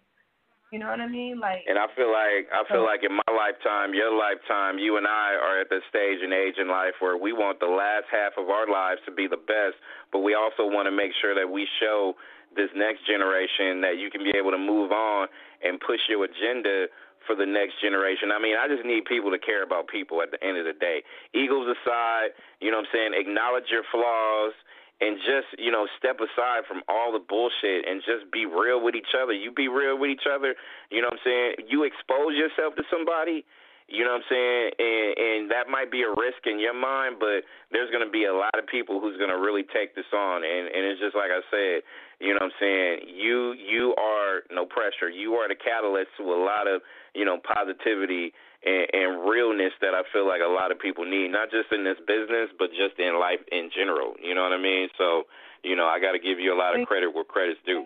You 0.73 0.79
know 0.79 0.91
what 0.91 1.01
I 1.01 1.07
mean? 1.07 1.39
Like 1.39 1.63
And 1.69 1.79
I 1.79 1.87
feel 1.95 2.11
like 2.11 2.51
I 2.53 2.65
feel 2.65 2.83
So- 2.83 2.85
like 2.85 3.03
in 3.05 3.13
my 3.13 3.33
lifetime, 3.33 3.95
your 3.95 4.11
lifetime, 4.11 4.79
you 4.79 4.97
and 4.99 5.07
I 5.07 5.35
are 5.37 5.59
at 5.59 5.69
the 5.69 5.81
stage 5.89 6.23
and 6.23 6.33
age 6.35 6.59
in 6.59 6.67
life 6.69 7.01
where 7.01 7.17
we 7.17 7.33
want 7.33 7.61
the 7.61 7.69
last 7.69 8.07
half 8.11 8.37
of 8.37 8.51
our 8.51 8.67
lives 8.67 9.01
to 9.05 9.11
be 9.13 9.27
the 9.29 9.37
best, 9.37 9.77
but 10.11 10.21
we 10.21 10.35
also 10.35 10.67
want 10.67 10.87
to 10.87 10.93
make 10.93 11.15
sure 11.15 11.35
that 11.35 11.49
we 11.49 11.67
show 11.79 12.17
this 12.55 12.71
next 12.75 13.03
generation 13.07 13.81
that 13.81 13.97
you 13.99 14.11
can 14.11 14.25
be 14.25 14.31
able 14.37 14.51
to 14.51 14.59
move 14.59 14.91
on 14.91 15.29
and 15.63 15.81
push 15.81 16.09
your 16.09 16.25
agenda 16.25 16.89
for 17.27 17.35
the 17.37 17.47
next 17.47 17.79
generation. 17.81 18.33
I 18.33 18.39
mean, 18.41 18.57
I 18.57 18.67
just 18.67 18.85
need 18.85 19.05
people 19.05 19.31
to 19.31 19.39
care 19.39 19.63
about 19.63 19.87
people 19.87 20.23
at 20.23 20.31
the 20.33 20.43
end 20.43 20.57
of 20.59 20.65
the 20.65 20.73
day. 20.73 21.05
Eagles 21.33 21.69
aside, 21.69 22.31
you 22.61 22.71
know 22.73 22.79
what 22.79 22.87
I'm 22.87 22.93
saying? 22.93 23.15
Acknowledge 23.15 23.71
your 23.71 23.85
flaws 23.85 24.53
and 25.01 25.17
just, 25.25 25.57
you 25.57 25.73
know, 25.73 25.89
step 25.99 26.21
aside 26.21 26.69
from 26.69 26.83
all 26.89 27.13
the 27.13 27.23
bullshit 27.25 27.89
and 27.89 28.05
just 28.05 28.31
be 28.31 28.45
real 28.45 28.85
with 28.85 28.95
each 28.95 29.17
other. 29.17 29.33
You 29.33 29.51
be 29.51 29.69
real 29.69 29.99
with 29.99 30.11
each 30.11 30.29
other, 30.29 30.55
you 30.91 31.01
know 31.01 31.09
what 31.09 31.21
I'm 31.25 31.25
saying? 31.25 31.51
You 31.69 31.85
expose 31.85 32.37
yourself 32.37 32.77
to 32.77 32.85
somebody, 32.93 33.45
you 33.89 34.05
know 34.05 34.15
what 34.15 34.23
I'm 34.23 34.31
saying? 34.31 34.65
And 34.79 35.11
and 35.19 35.41
that 35.51 35.67
might 35.67 35.91
be 35.91 36.07
a 36.07 36.13
risk 36.13 36.47
in 36.47 36.61
your 36.61 36.77
mind, 36.77 37.17
but 37.19 37.43
there's 37.73 37.91
going 37.91 38.05
to 38.05 38.13
be 38.13 38.29
a 38.29 38.37
lot 38.37 38.55
of 38.55 38.69
people 38.69 39.01
who's 39.01 39.17
going 39.17 39.35
to 39.35 39.41
really 39.41 39.65
take 39.67 39.97
this 39.97 40.07
on 40.13 40.45
and 40.45 40.69
and 40.69 40.85
it's 40.87 41.01
just 41.01 41.17
like 41.17 41.33
I 41.33 41.43
said, 41.51 41.83
you 42.21 42.37
know 42.37 42.45
what 42.45 42.53
I'm 42.53 42.59
saying? 42.61 43.09
You 43.09 43.57
you 43.57 43.97
are 43.99 44.45
no 44.53 44.69
pressure. 44.69 45.09
You 45.09 45.41
are 45.41 45.49
the 45.49 45.59
catalyst 45.59 46.13
to 46.21 46.29
a 46.29 46.39
lot 46.39 46.69
of, 46.69 46.85
you 47.17 47.25
know, 47.25 47.41
positivity 47.41 48.37
and, 48.65 48.87
and 48.93 49.29
realness 49.29 49.73
that 49.81 49.95
I 49.95 50.03
feel 50.13 50.27
like 50.29 50.41
a 50.45 50.53
lot 50.53 50.71
of 50.71 50.79
people 50.79 51.05
need, 51.05 51.29
not 51.29 51.51
just 51.51 51.73
in 51.73 51.85
this 51.85 51.99
business, 52.07 52.51
but 52.59 52.71
just 52.71 52.99
in 52.99 53.19
life 53.19 53.41
in 53.51 53.71
general. 53.75 54.15
You 54.23 54.35
know 54.35 54.43
what 54.43 54.53
I 54.53 54.61
mean? 54.61 54.89
So, 54.99 55.25
you 55.63 55.77
know, 55.77 55.87
I 55.87 56.01
got 56.01 56.13
to 56.13 56.19
give 56.19 56.39
you 56.39 56.53
a 56.55 56.59
lot 56.59 56.79
of 56.79 56.87
credit 56.87 57.15
where 57.15 57.25
credit's 57.25 57.61
due. 57.65 57.85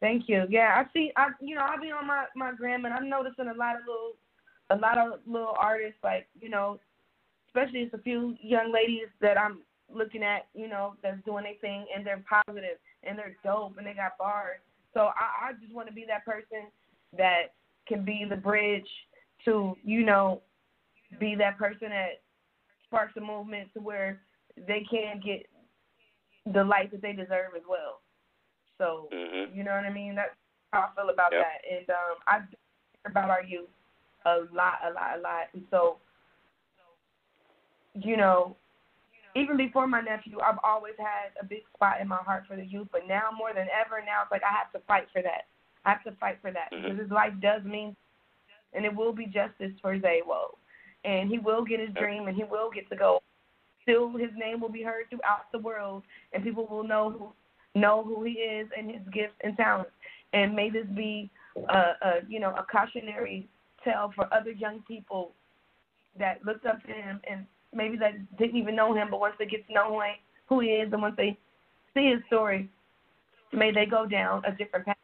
Thank 0.00 0.28
you. 0.28 0.46
Yeah, 0.48 0.74
I 0.76 0.86
see. 0.92 1.10
I 1.16 1.30
you 1.40 1.56
know 1.56 1.62
I 1.62 1.76
be 1.76 1.90
on 1.90 2.06
my 2.06 2.26
my 2.36 2.52
gram 2.52 2.84
and 2.84 2.94
I'm 2.94 3.08
noticing 3.08 3.48
a 3.48 3.54
lot 3.54 3.74
of 3.74 3.82
little, 3.82 4.12
a 4.70 4.76
lot 4.76 4.96
of 4.96 5.18
little 5.26 5.56
artists 5.58 5.98
like 6.04 6.28
you 6.40 6.48
know, 6.48 6.78
especially 7.48 7.80
it's 7.80 7.94
a 7.94 7.98
few 7.98 8.36
young 8.40 8.72
ladies 8.72 9.08
that 9.20 9.36
I'm 9.36 9.62
looking 9.92 10.22
at 10.22 10.46
you 10.54 10.68
know 10.68 10.94
that's 11.02 11.18
doing 11.24 11.44
their 11.44 11.54
thing 11.60 11.86
and 11.94 12.06
they're 12.06 12.22
positive 12.30 12.78
and 13.02 13.18
they're 13.18 13.36
dope 13.42 13.76
and 13.76 13.86
they 13.86 13.94
got 13.94 14.16
bars. 14.18 14.60
So 14.94 15.10
I 15.18 15.48
I 15.48 15.52
just 15.60 15.74
want 15.74 15.88
to 15.88 15.94
be 15.94 16.04
that 16.06 16.24
person 16.24 16.70
that 17.16 17.54
can 17.88 18.04
be 18.04 18.24
the 18.28 18.36
bridge 18.36 18.88
to 19.44 19.76
you 19.84 20.04
know, 20.04 20.42
be 21.18 21.34
that 21.36 21.58
person 21.58 21.88
that 21.90 22.20
sparks 22.84 23.14
a 23.16 23.20
movement 23.20 23.68
to 23.74 23.80
where 23.80 24.20
they 24.66 24.84
can 24.90 25.20
get 25.24 25.46
the 26.52 26.62
light 26.64 26.90
that 26.90 27.02
they 27.02 27.12
deserve 27.12 27.54
as 27.56 27.62
well. 27.68 28.00
So 28.78 29.08
Mhm. 29.12 29.54
you 29.54 29.64
know 29.64 29.72
what 29.72 29.84
I 29.84 29.90
mean? 29.90 30.14
That's 30.14 30.34
how 30.72 30.90
I 30.90 30.94
feel 30.94 31.10
about 31.10 31.32
Yep. 31.32 31.42
that. 31.42 31.64
And 31.70 31.90
um 31.90 32.16
I 32.26 32.38
think 32.40 32.58
about 33.06 33.30
our 33.30 33.42
youth 33.42 33.68
a 34.26 34.40
lot, 34.52 34.78
a 34.84 34.90
lot, 34.92 35.18
a 35.18 35.20
lot. 35.20 35.48
And 35.52 35.66
so 35.70 35.98
you 37.94 38.16
know, 38.16 38.56
even 39.34 39.56
before 39.56 39.86
my 39.86 40.00
nephew, 40.00 40.38
I've 40.40 40.58
always 40.62 40.94
had 40.98 41.32
a 41.40 41.44
big 41.44 41.62
spot 41.74 42.00
in 42.00 42.08
my 42.08 42.16
heart 42.16 42.44
for 42.46 42.56
the 42.56 42.64
youth. 42.64 42.88
But 42.92 43.06
now 43.06 43.30
more 43.36 43.52
than 43.52 43.68
ever, 43.70 44.00
now 44.04 44.22
it's 44.22 44.30
like 44.32 44.42
I 44.42 44.52
have 44.52 44.72
to 44.72 44.80
fight 44.86 45.08
for 45.12 45.22
that. 45.22 45.46
I 45.88 45.92
have 45.92 46.04
to 46.04 46.12
fight 46.20 46.38
for 46.42 46.50
that 46.50 46.68
because 46.70 46.90
mm-hmm. 46.90 47.00
his 47.00 47.10
life 47.10 47.32
does 47.40 47.64
mean 47.64 47.96
and 48.74 48.84
it 48.84 48.94
will 48.94 49.12
be 49.12 49.24
justice 49.24 49.72
for 49.80 49.98
Zaywoah, 49.98 50.54
and 51.04 51.30
he 51.30 51.38
will 51.38 51.64
get 51.64 51.80
his 51.80 51.88
dream, 51.94 52.28
and 52.28 52.36
he 52.36 52.44
will 52.44 52.70
get 52.70 52.88
to 52.90 52.96
go. 52.96 53.22
Still, 53.82 54.12
his 54.12 54.28
name 54.36 54.60
will 54.60 54.68
be 54.68 54.82
heard 54.82 55.08
throughout 55.08 55.50
the 55.52 55.58
world, 55.58 56.02
and 56.34 56.44
people 56.44 56.66
will 56.70 56.84
know 56.84 57.10
who 57.10 57.32
know 57.80 58.04
who 58.04 58.24
he 58.24 58.32
is 58.32 58.68
and 58.76 58.90
his 58.90 59.00
gifts 59.12 59.34
and 59.42 59.56
talents. 59.56 59.90
And 60.32 60.54
may 60.54 60.68
this 60.68 60.86
be 60.94 61.30
a, 61.70 61.78
a 61.78 62.12
you 62.28 62.40
know 62.40 62.50
a 62.50 62.66
cautionary 62.70 63.48
tale 63.82 64.12
for 64.14 64.32
other 64.34 64.50
young 64.50 64.82
people 64.86 65.32
that 66.18 66.44
looked 66.44 66.66
up 66.66 66.82
to 66.82 66.92
him 66.92 67.20
and 67.30 67.46
maybe 67.72 67.96
that 67.96 68.12
didn't 68.36 68.56
even 68.56 68.76
know 68.76 68.94
him, 68.94 69.08
but 69.10 69.20
once 69.20 69.34
they 69.38 69.46
get 69.46 69.66
to 69.68 69.72
know 69.72 69.98
who 70.48 70.60
he 70.60 70.68
is 70.68 70.92
and 70.92 71.00
once 71.00 71.14
they 71.16 71.38
see 71.94 72.10
his 72.10 72.20
story, 72.26 72.68
may 73.52 73.70
they 73.72 73.86
go 73.86 74.04
down 74.04 74.42
a 74.44 74.52
different 74.52 74.84
path. 74.84 74.96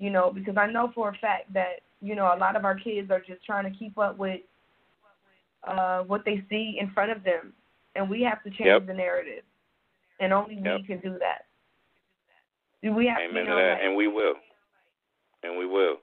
You 0.00 0.10
know, 0.10 0.32
because 0.32 0.56
I 0.56 0.66
know 0.66 0.90
for 0.94 1.10
a 1.10 1.14
fact 1.18 1.52
that 1.52 1.82
you 2.00 2.16
know 2.16 2.34
a 2.34 2.38
lot 2.38 2.56
of 2.56 2.64
our 2.64 2.74
kids 2.74 3.10
are 3.10 3.20
just 3.20 3.44
trying 3.44 3.70
to 3.70 3.78
keep 3.78 3.96
up 3.98 4.18
with 4.18 4.40
uh 5.68 6.00
what 6.04 6.24
they 6.24 6.42
see 6.48 6.78
in 6.80 6.90
front 6.90 7.12
of 7.12 7.22
them, 7.22 7.52
and 7.94 8.08
we 8.08 8.22
have 8.22 8.42
to 8.42 8.50
change 8.50 8.66
Yep. 8.66 8.86
the 8.86 8.94
narrative, 8.94 9.44
and 10.18 10.32
only 10.32 10.58
Yep. 10.64 10.80
we 10.80 10.82
can 10.86 11.00
do 11.00 11.18
that. 11.18 11.44
We 12.82 13.06
have 13.06 13.18
Amen 13.20 13.44
you 13.44 13.44
to 13.44 13.50
know, 13.50 13.56
that, 13.56 13.72
like, 13.74 13.82
and 13.84 13.94
we 13.94 14.08
will, 14.08 14.34
and 15.42 15.58
we 15.58 15.66
will. 15.66 15.96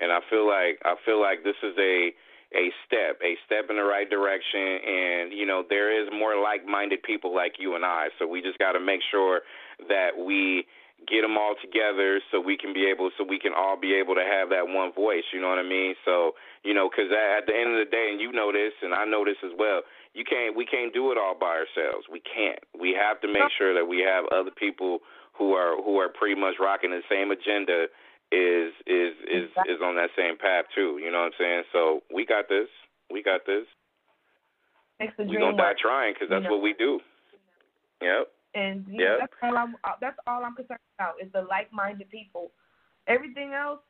And 0.00 0.10
I 0.10 0.20
feel 0.30 0.46
like 0.46 0.80
I 0.84 0.94
feel 1.04 1.20
like 1.20 1.44
this 1.44 1.56
is 1.62 1.76
a 1.78 2.14
a 2.54 2.72
step, 2.86 3.20
a 3.22 3.36
step 3.44 3.68
in 3.68 3.76
the 3.76 3.82
right 3.82 4.08
direction. 4.08 4.78
And 4.86 5.32
you 5.32 5.44
know, 5.44 5.64
there 5.68 5.92
is 5.92 6.08
more 6.12 6.40
like-minded 6.40 7.02
people 7.02 7.34
like 7.34 7.56
you 7.58 7.74
and 7.74 7.84
I. 7.84 8.08
So 8.18 8.26
we 8.26 8.40
just 8.40 8.58
got 8.58 8.72
to 8.72 8.80
make 8.80 9.00
sure 9.10 9.42
that 9.88 10.16
we 10.16 10.64
get 11.06 11.22
them 11.22 11.38
all 11.38 11.54
together 11.62 12.20
so 12.30 12.40
we 12.40 12.56
can 12.56 12.74
be 12.74 12.86
able, 12.90 13.10
so 13.16 13.22
we 13.22 13.38
can 13.38 13.52
all 13.54 13.78
be 13.78 13.94
able 13.94 14.14
to 14.14 14.24
have 14.26 14.50
that 14.50 14.66
one 14.66 14.92
voice. 14.92 15.24
You 15.32 15.40
know 15.40 15.48
what 15.48 15.58
I 15.58 15.68
mean? 15.68 15.94
So 16.04 16.32
you 16.64 16.74
know, 16.74 16.90
because 16.90 17.12
at 17.12 17.46
the 17.46 17.54
end 17.54 17.70
of 17.70 17.78
the 17.78 17.90
day, 17.90 18.08
and 18.10 18.20
you 18.20 18.32
know 18.32 18.50
this, 18.50 18.72
and 18.82 18.92
I 18.94 19.04
know 19.04 19.24
this 19.24 19.38
as 19.44 19.52
well. 19.56 19.82
You 20.14 20.24
can't, 20.24 20.56
we 20.56 20.66
can't 20.66 20.92
do 20.92 21.12
it 21.12 21.18
all 21.18 21.38
by 21.38 21.62
ourselves. 21.62 22.10
We 22.10 22.18
can't. 22.18 22.58
We 22.74 22.96
have 22.98 23.20
to 23.20 23.28
make 23.28 23.52
sure 23.56 23.74
that 23.74 23.86
we 23.86 24.02
have 24.02 24.24
other 24.34 24.50
people 24.50 24.98
who 25.38 25.52
are 25.54 25.80
who 25.80 25.98
are 25.98 26.08
pretty 26.08 26.34
much 26.34 26.56
rocking 26.58 26.90
the 26.90 27.02
same 27.08 27.30
agenda 27.30 27.86
is 28.32 28.72
is 28.86 29.14
is 29.30 29.48
is 29.70 29.78
on 29.82 29.94
that 29.96 30.10
same 30.16 30.36
path 30.36 30.66
too. 30.74 30.98
You 30.98 31.12
know 31.12 31.20
what 31.22 31.32
I'm 31.32 31.38
saying? 31.38 31.62
So 31.72 32.02
we 32.12 32.26
got 32.26 32.48
this. 32.48 32.66
We 33.10 33.22
got 33.22 33.46
this. 33.46 33.64
We 35.00 35.06
dream 35.24 35.40
gonna 35.40 35.56
die 35.56 35.78
trying 35.80 36.14
because 36.14 36.28
that's 36.28 36.42
You 36.42 36.50
know. 36.50 36.56
what 36.56 36.62
we 36.62 36.74
do. 36.74 37.00
Yep. 38.02 38.28
And 38.54 38.84
you 38.88 39.00
Yep. 39.00 39.08
know, 39.08 39.16
that's 39.20 39.32
all 39.42 39.56
I'm 39.56 39.74
uh, 39.84 39.92
that's 40.00 40.18
all 40.26 40.44
I'm 40.44 40.54
concerned 40.54 40.80
about 40.98 41.14
is 41.22 41.30
the 41.32 41.42
like 41.42 41.72
minded 41.72 42.08
people. 42.10 42.50
Everything 43.06 43.52
else, 43.52 43.80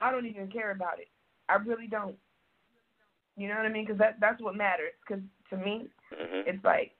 I 0.00 0.10
don't 0.10 0.26
even 0.26 0.48
care 0.48 0.70
about 0.72 0.98
it. 0.98 1.08
I 1.48 1.54
really 1.56 1.86
don't. 1.86 2.16
You 3.36 3.48
know 3.48 3.56
what 3.56 3.66
I 3.66 3.68
mean? 3.70 3.84
Because 3.86 3.98
that 3.98 4.18
that's 4.20 4.40
what 4.42 4.56
matters. 4.56 4.92
Because 5.06 5.22
to 5.50 5.56
me, 5.56 5.88
Mhm. 6.12 6.46
it's 6.46 6.64
like 6.64 6.92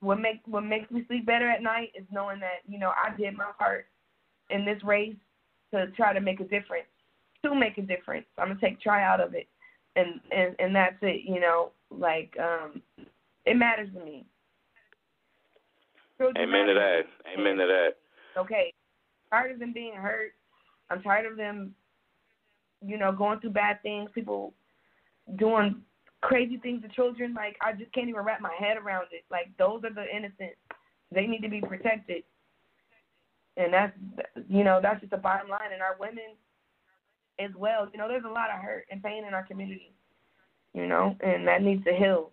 what 0.00 0.18
make 0.20 0.40
what 0.46 0.62
makes 0.64 0.90
me 0.90 1.04
sleep 1.06 1.24
better 1.26 1.48
at 1.48 1.62
night 1.62 1.92
is 1.94 2.04
knowing 2.10 2.40
that 2.40 2.60
you 2.68 2.78
know 2.78 2.90
I 2.90 3.14
did 3.16 3.36
my 3.36 3.52
part 3.58 3.86
in 4.50 4.64
this 4.64 4.82
race 4.84 5.16
to 5.72 5.86
try 5.92 6.12
to 6.12 6.20
make 6.20 6.40
a 6.40 6.44
difference. 6.44 6.86
To 7.44 7.54
make 7.54 7.78
a 7.78 7.82
difference, 7.82 8.26
I'm 8.38 8.48
gonna 8.48 8.60
take 8.60 8.80
try 8.80 9.02
out 9.04 9.20
of 9.20 9.34
it, 9.34 9.48
and 9.96 10.20
and 10.30 10.54
and 10.58 10.74
that's 10.74 10.96
it. 11.02 11.22
You 11.24 11.40
know, 11.40 11.72
like 11.90 12.34
um, 12.38 12.82
it 13.46 13.56
matters 13.56 13.88
to 13.94 14.04
me. 14.04 14.26
Amen 16.30 16.66
to 16.66 16.74
that. 16.74 17.02
Amen 17.36 17.56
to 17.56 17.66
that. 17.66 18.40
okay. 18.40 18.72
Tired 19.30 19.52
of 19.52 19.58
them 19.58 19.72
being 19.72 19.94
hurt. 19.94 20.32
I'm 20.90 21.02
tired 21.02 21.30
of 21.30 21.38
them, 21.38 21.74
you 22.84 22.98
know, 22.98 23.12
going 23.12 23.40
through 23.40 23.50
bad 23.50 23.80
things. 23.82 24.10
People 24.14 24.52
doing 25.36 25.80
crazy 26.20 26.58
things 26.58 26.82
to 26.82 26.88
children. 26.88 27.34
Like 27.34 27.56
I 27.62 27.72
just 27.72 27.92
can't 27.92 28.08
even 28.08 28.22
wrap 28.22 28.40
my 28.40 28.54
head 28.58 28.76
around 28.76 29.06
it. 29.12 29.24
Like 29.30 29.50
those 29.58 29.82
are 29.84 29.94
the 29.94 30.04
innocent. 30.14 30.52
They 31.10 31.26
need 31.26 31.42
to 31.42 31.48
be 31.48 31.60
protected. 31.60 32.24
And 33.56 33.72
that's 33.72 33.92
you 34.48 34.64
know 34.64 34.80
that's 34.82 35.00
just 35.00 35.10
the 35.10 35.16
bottom 35.16 35.48
line. 35.48 35.72
And 35.72 35.82
our 35.82 35.96
women 35.98 36.36
as 37.38 37.50
well. 37.56 37.88
You 37.92 37.98
know, 37.98 38.08
there's 38.08 38.24
a 38.24 38.32
lot 38.32 38.50
of 38.50 38.60
hurt 38.60 38.84
and 38.90 39.02
pain 39.02 39.24
in 39.24 39.34
our 39.34 39.44
community. 39.44 39.92
You 40.74 40.86
know, 40.86 41.16
and 41.20 41.46
that 41.48 41.62
needs 41.62 41.84
to 41.84 41.92
heal. 41.94 42.30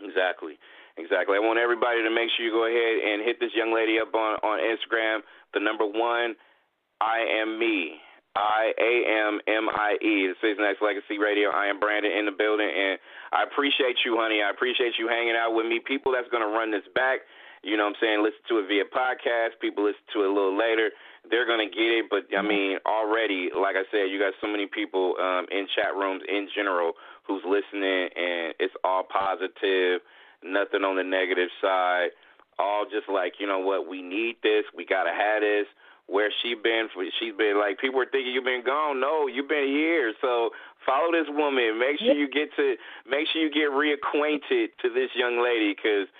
Exactly. 0.00 0.58
Exactly. 0.98 1.36
I 1.36 1.40
want 1.40 1.58
everybody 1.58 2.02
to 2.04 2.12
make 2.12 2.28
sure 2.36 2.44
you 2.44 2.52
go 2.52 2.68
ahead 2.68 2.94
and 3.00 3.24
hit 3.24 3.40
this 3.40 3.52
young 3.56 3.72
lady 3.72 3.96
up 3.98 4.12
on 4.14 4.36
on 4.44 4.60
Instagram. 4.60 5.24
The 5.54 5.60
number 5.60 5.86
one, 5.86 6.36
I 7.00 7.24
am 7.40 7.58
me. 7.58 7.96
I 8.36 8.72
A 8.80 8.92
M 9.28 9.40
M 9.48 9.68
I 9.68 9.96
E. 10.00 10.28
This 10.28 10.40
is 10.40 10.56
Nexxlegacy 10.56 11.20
Radio. 11.20 11.50
I 11.50 11.66
am 11.66 11.80
Branded 11.80 12.16
in 12.16 12.24
the 12.24 12.32
building, 12.32 12.68
and 12.68 12.96
I 13.32 13.44
appreciate 13.44 14.00
you, 14.04 14.16
honey. 14.16 14.40
I 14.40 14.48
appreciate 14.48 14.96
you 14.98 15.08
hanging 15.08 15.36
out 15.36 15.52
with 15.52 15.66
me. 15.66 15.80
People 15.84 16.12
that's 16.12 16.28
going 16.28 16.44
to 16.44 16.48
run 16.48 16.70
this 16.72 16.84
back, 16.94 17.20
you 17.62 17.76
know 17.76 17.84
what 17.84 17.96
I'm 17.96 18.00
saying, 18.00 18.18
listen 18.24 18.40
to 18.48 18.64
it 18.64 18.68
via 18.68 18.88
podcast. 18.88 19.60
People 19.60 19.84
listen 19.84 20.00
to 20.16 20.24
it 20.24 20.28
a 20.28 20.32
little 20.32 20.56
later. 20.56 20.90
They're 21.28 21.46
going 21.46 21.60
to 21.60 21.70
get 21.70 21.90
it, 22.02 22.06
but 22.10 22.24
I 22.32 22.42
mean, 22.42 22.78
already, 22.84 23.50
like 23.54 23.76
I 23.76 23.84
said, 23.92 24.10
you 24.10 24.18
got 24.18 24.32
so 24.40 24.48
many 24.48 24.66
people 24.66 25.14
um, 25.20 25.46
in 25.52 25.68
chat 25.76 25.94
rooms 25.94 26.22
in 26.26 26.48
general 26.56 26.96
who's 27.28 27.44
listening, 27.44 28.10
and 28.16 28.56
it's 28.58 28.74
all 28.82 29.04
positive, 29.06 30.00
nothing 30.44 30.84
on 30.84 30.96
the 30.96 31.04
negative 31.04 31.48
side. 31.60 32.10
All 32.58 32.84
just 32.84 33.08
like, 33.08 33.34
you 33.40 33.46
know 33.46 33.60
what, 33.60 33.88
we 33.88 34.02
need 34.02 34.36
this. 34.42 34.64
We 34.76 34.84
got 34.84 35.04
to 35.04 35.12
have 35.12 35.42
this. 35.42 35.66
Where 36.10 36.34
she 36.42 36.54
been 36.58 36.88
for 36.92 37.06
she's 37.20 37.32
been 37.38 37.56
like 37.62 37.78
people 37.78 38.02
are 38.02 38.10
thinking 38.10 38.34
you've 38.34 38.44
been 38.44 38.66
gone. 38.66 39.00
No 39.00 39.28
you've 39.28 39.48
been 39.48 39.70
here. 39.70 40.12
So 40.20 40.50
follow 40.84 41.12
this 41.12 41.30
woman. 41.30 41.78
Make 41.78 42.00
sure 42.00 42.12
you 42.12 42.28
get 42.28 42.50
to 42.56 42.74
make 43.08 43.30
sure 43.32 43.40
you 43.40 43.48
get 43.48 43.70
reacquainted 43.70 44.74
to 44.82 44.90
this 44.92 45.08
young 45.14 45.40
lady 45.40 45.72
because 45.72 46.10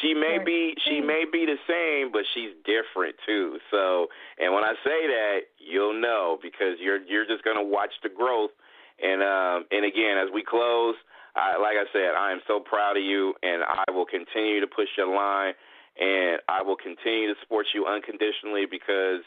she 0.00 0.14
may 0.14 0.38
be 0.38 0.74
she 0.86 1.02
may 1.02 1.24
be 1.30 1.44
the 1.44 1.58
same 1.66 2.12
but 2.12 2.22
she's 2.32 2.54
different 2.64 3.16
too. 3.26 3.58
So 3.70 4.06
and 4.38 4.54
when 4.54 4.62
i 4.62 4.72
say 4.86 5.10
that 5.10 5.50
you'll 5.58 6.00
know 6.00 6.38
because 6.40 6.78
you're 6.78 7.02
you're 7.02 7.26
just 7.26 7.42
going 7.42 7.58
to 7.58 7.66
watch 7.66 7.92
the 8.02 8.08
growth. 8.08 8.54
And 9.02 9.20
um 9.22 9.66
and 9.74 9.84
again 9.84 10.22
as 10.22 10.30
we 10.32 10.44
close 10.46 10.94
I, 11.34 11.56
like 11.56 11.76
I 11.80 11.88
said, 11.92 12.12
I 12.18 12.32
am 12.32 12.40
so 12.46 12.60
proud 12.60 12.96
of 12.96 13.02
you, 13.02 13.34
and 13.42 13.62
I 13.64 13.90
will 13.90 14.06
continue 14.06 14.60
to 14.60 14.66
push 14.66 14.88
your 14.96 15.14
line, 15.14 15.54
and 15.98 16.40
I 16.48 16.62
will 16.62 16.76
continue 16.76 17.32
to 17.32 17.40
support 17.40 17.66
you 17.74 17.86
unconditionally 17.86 18.66
because, 18.68 19.24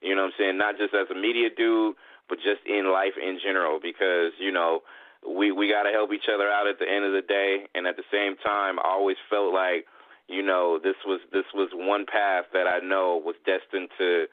you 0.00 0.14
know 0.14 0.22
what 0.22 0.34
I'm 0.34 0.38
saying, 0.38 0.58
not 0.58 0.78
just 0.78 0.94
as 0.94 1.10
a 1.10 1.18
media 1.18 1.48
dude, 1.50 1.96
but 2.28 2.38
just 2.38 2.62
in 2.66 2.92
life 2.92 3.18
in 3.18 3.38
general 3.42 3.80
because, 3.82 4.32
you 4.38 4.52
know, 4.52 4.82
we 5.26 5.50
we 5.50 5.68
got 5.68 5.82
to 5.82 5.90
help 5.90 6.12
each 6.12 6.30
other 6.32 6.48
out 6.48 6.68
at 6.68 6.78
the 6.78 6.86
end 6.88 7.04
of 7.04 7.12
the 7.12 7.26
day, 7.26 7.66
and 7.74 7.86
at 7.86 7.96
the 7.96 8.06
same 8.12 8.36
time, 8.36 8.78
I 8.78 8.86
always 8.86 9.16
felt 9.28 9.52
like, 9.52 9.86
you 10.28 10.42
know, 10.42 10.78
this 10.78 10.94
was 11.04 11.20
this 11.32 11.46
was 11.54 11.70
one 11.74 12.06
path 12.06 12.44
that 12.52 12.66
I 12.66 12.78
know 12.78 13.20
was 13.22 13.34
destined 13.44 13.88
to 13.98 14.26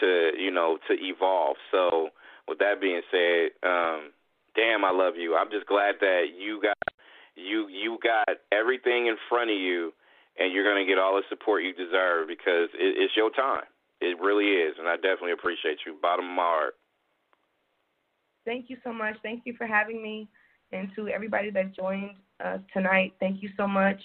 to 0.00 0.30
you 0.38 0.50
know 0.50 0.78
to 0.88 0.94
evolve. 1.00 1.56
So, 1.70 2.10
with 2.48 2.58
that 2.58 2.80
being 2.80 3.00
said, 3.10 3.56
um, 3.66 4.12
damn, 4.56 4.84
I 4.84 4.90
love 4.90 5.14
you. 5.16 5.36
I'm 5.36 5.50
just 5.50 5.66
glad 5.66 5.96
that 6.00 6.34
you 6.36 6.60
got 6.60 6.76
you 7.36 7.68
you 7.68 7.98
got 8.02 8.38
everything 8.50 9.06
in 9.06 9.16
front 9.28 9.50
of 9.50 9.56
you, 9.56 9.92
and 10.38 10.52
you're 10.52 10.64
gonna 10.64 10.86
get 10.86 10.98
all 10.98 11.14
the 11.14 11.22
support 11.28 11.62
you 11.62 11.72
deserve 11.72 12.28
because 12.28 12.68
it, 12.74 12.96
it's 12.98 13.16
your 13.16 13.30
time. 13.30 13.64
It 14.00 14.18
really 14.20 14.46
is, 14.46 14.74
and 14.78 14.88
I 14.88 14.96
definitely 14.96 15.32
appreciate 15.32 15.78
you, 15.86 15.96
bottom 16.00 16.24
of 16.24 16.34
my 16.34 16.42
heart. 16.42 16.74
Thank 18.44 18.70
you 18.70 18.76
so 18.82 18.92
much. 18.92 19.16
Thank 19.22 19.42
you 19.44 19.54
for 19.56 19.66
having 19.66 20.02
me, 20.02 20.28
and 20.72 20.88
to 20.96 21.08
everybody 21.08 21.50
that 21.50 21.76
joined 21.76 22.12
us 22.44 22.60
tonight. 22.72 23.14
Thank 23.20 23.42
you 23.42 23.50
so 23.56 23.68
much. 23.68 24.00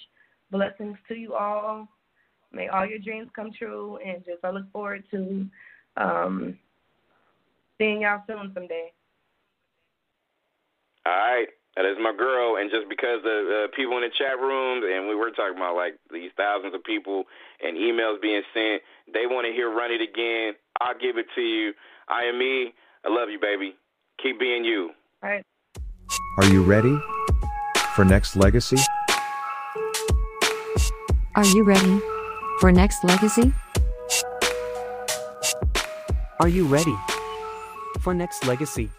Blessings 0.52 0.98
to 1.08 1.16
you 1.16 1.34
all. 1.34 1.88
May 2.52 2.68
all 2.68 2.86
your 2.86 3.00
dreams 3.00 3.30
come 3.34 3.52
true, 3.58 3.98
and 4.06 4.24
just 4.26 4.44
I 4.44 4.52
look 4.52 4.70
forward 4.74 5.04
to 5.12 5.46
um, 5.96 6.58
seeing 7.78 8.02
y'all 8.02 8.24
soon 8.28 8.52
someday. 8.54 8.92
All 11.06 11.14
right. 11.14 11.48
That 11.78 11.86
is 11.86 11.96
my 12.04 12.12
girl, 12.12 12.58
and 12.58 12.70
just 12.70 12.90
because 12.90 13.24
the 13.24 13.64
uh, 13.64 13.76
people 13.76 13.96
in 13.96 14.04
the 14.04 14.12
chat 14.20 14.38
rooms, 14.38 14.84
and 14.84 15.08
we 15.08 15.16
were 15.16 15.32
talking 15.32 15.56
about 15.56 15.74
like 15.74 15.96
these 16.12 16.30
thousands 16.36 16.76
of 16.76 16.84
people 16.84 17.24
and 17.64 17.78
emails 17.78 18.22
being 18.22 18.44
sent, 18.54 18.82
they 19.08 19.26
want 19.26 19.48
to 19.48 19.54
hear 19.54 19.72
"Run 19.72 19.90
It 19.90 20.02
Again." 20.02 20.54
I'll 20.82 21.00
give 21.00 21.18
it 21.18 21.28
to 21.36 21.42
you. 21.42 21.72
I 22.10 22.24
am 22.24 22.38
me. 22.38 22.74
I 23.06 23.10
love 23.10 23.30
you, 23.30 23.40
baby. 23.40 23.76
Keep 24.22 24.42
being 24.42 24.66
you. 24.66 24.92
All 25.24 25.30
right. 25.30 25.46
Are 26.40 26.46
you 26.46 26.62
ready 26.62 26.98
for 27.96 28.04
Nexxlegacy? 28.04 28.84
Are 31.36 31.46
you 31.46 31.64
ready 31.64 32.00
for 32.60 32.72
Nexxlegacy? 32.72 33.54
Are 36.42 36.50
you 36.50 36.68
ready 36.68 36.96
for 38.02 38.14
Nexxlegacy? 38.14 38.90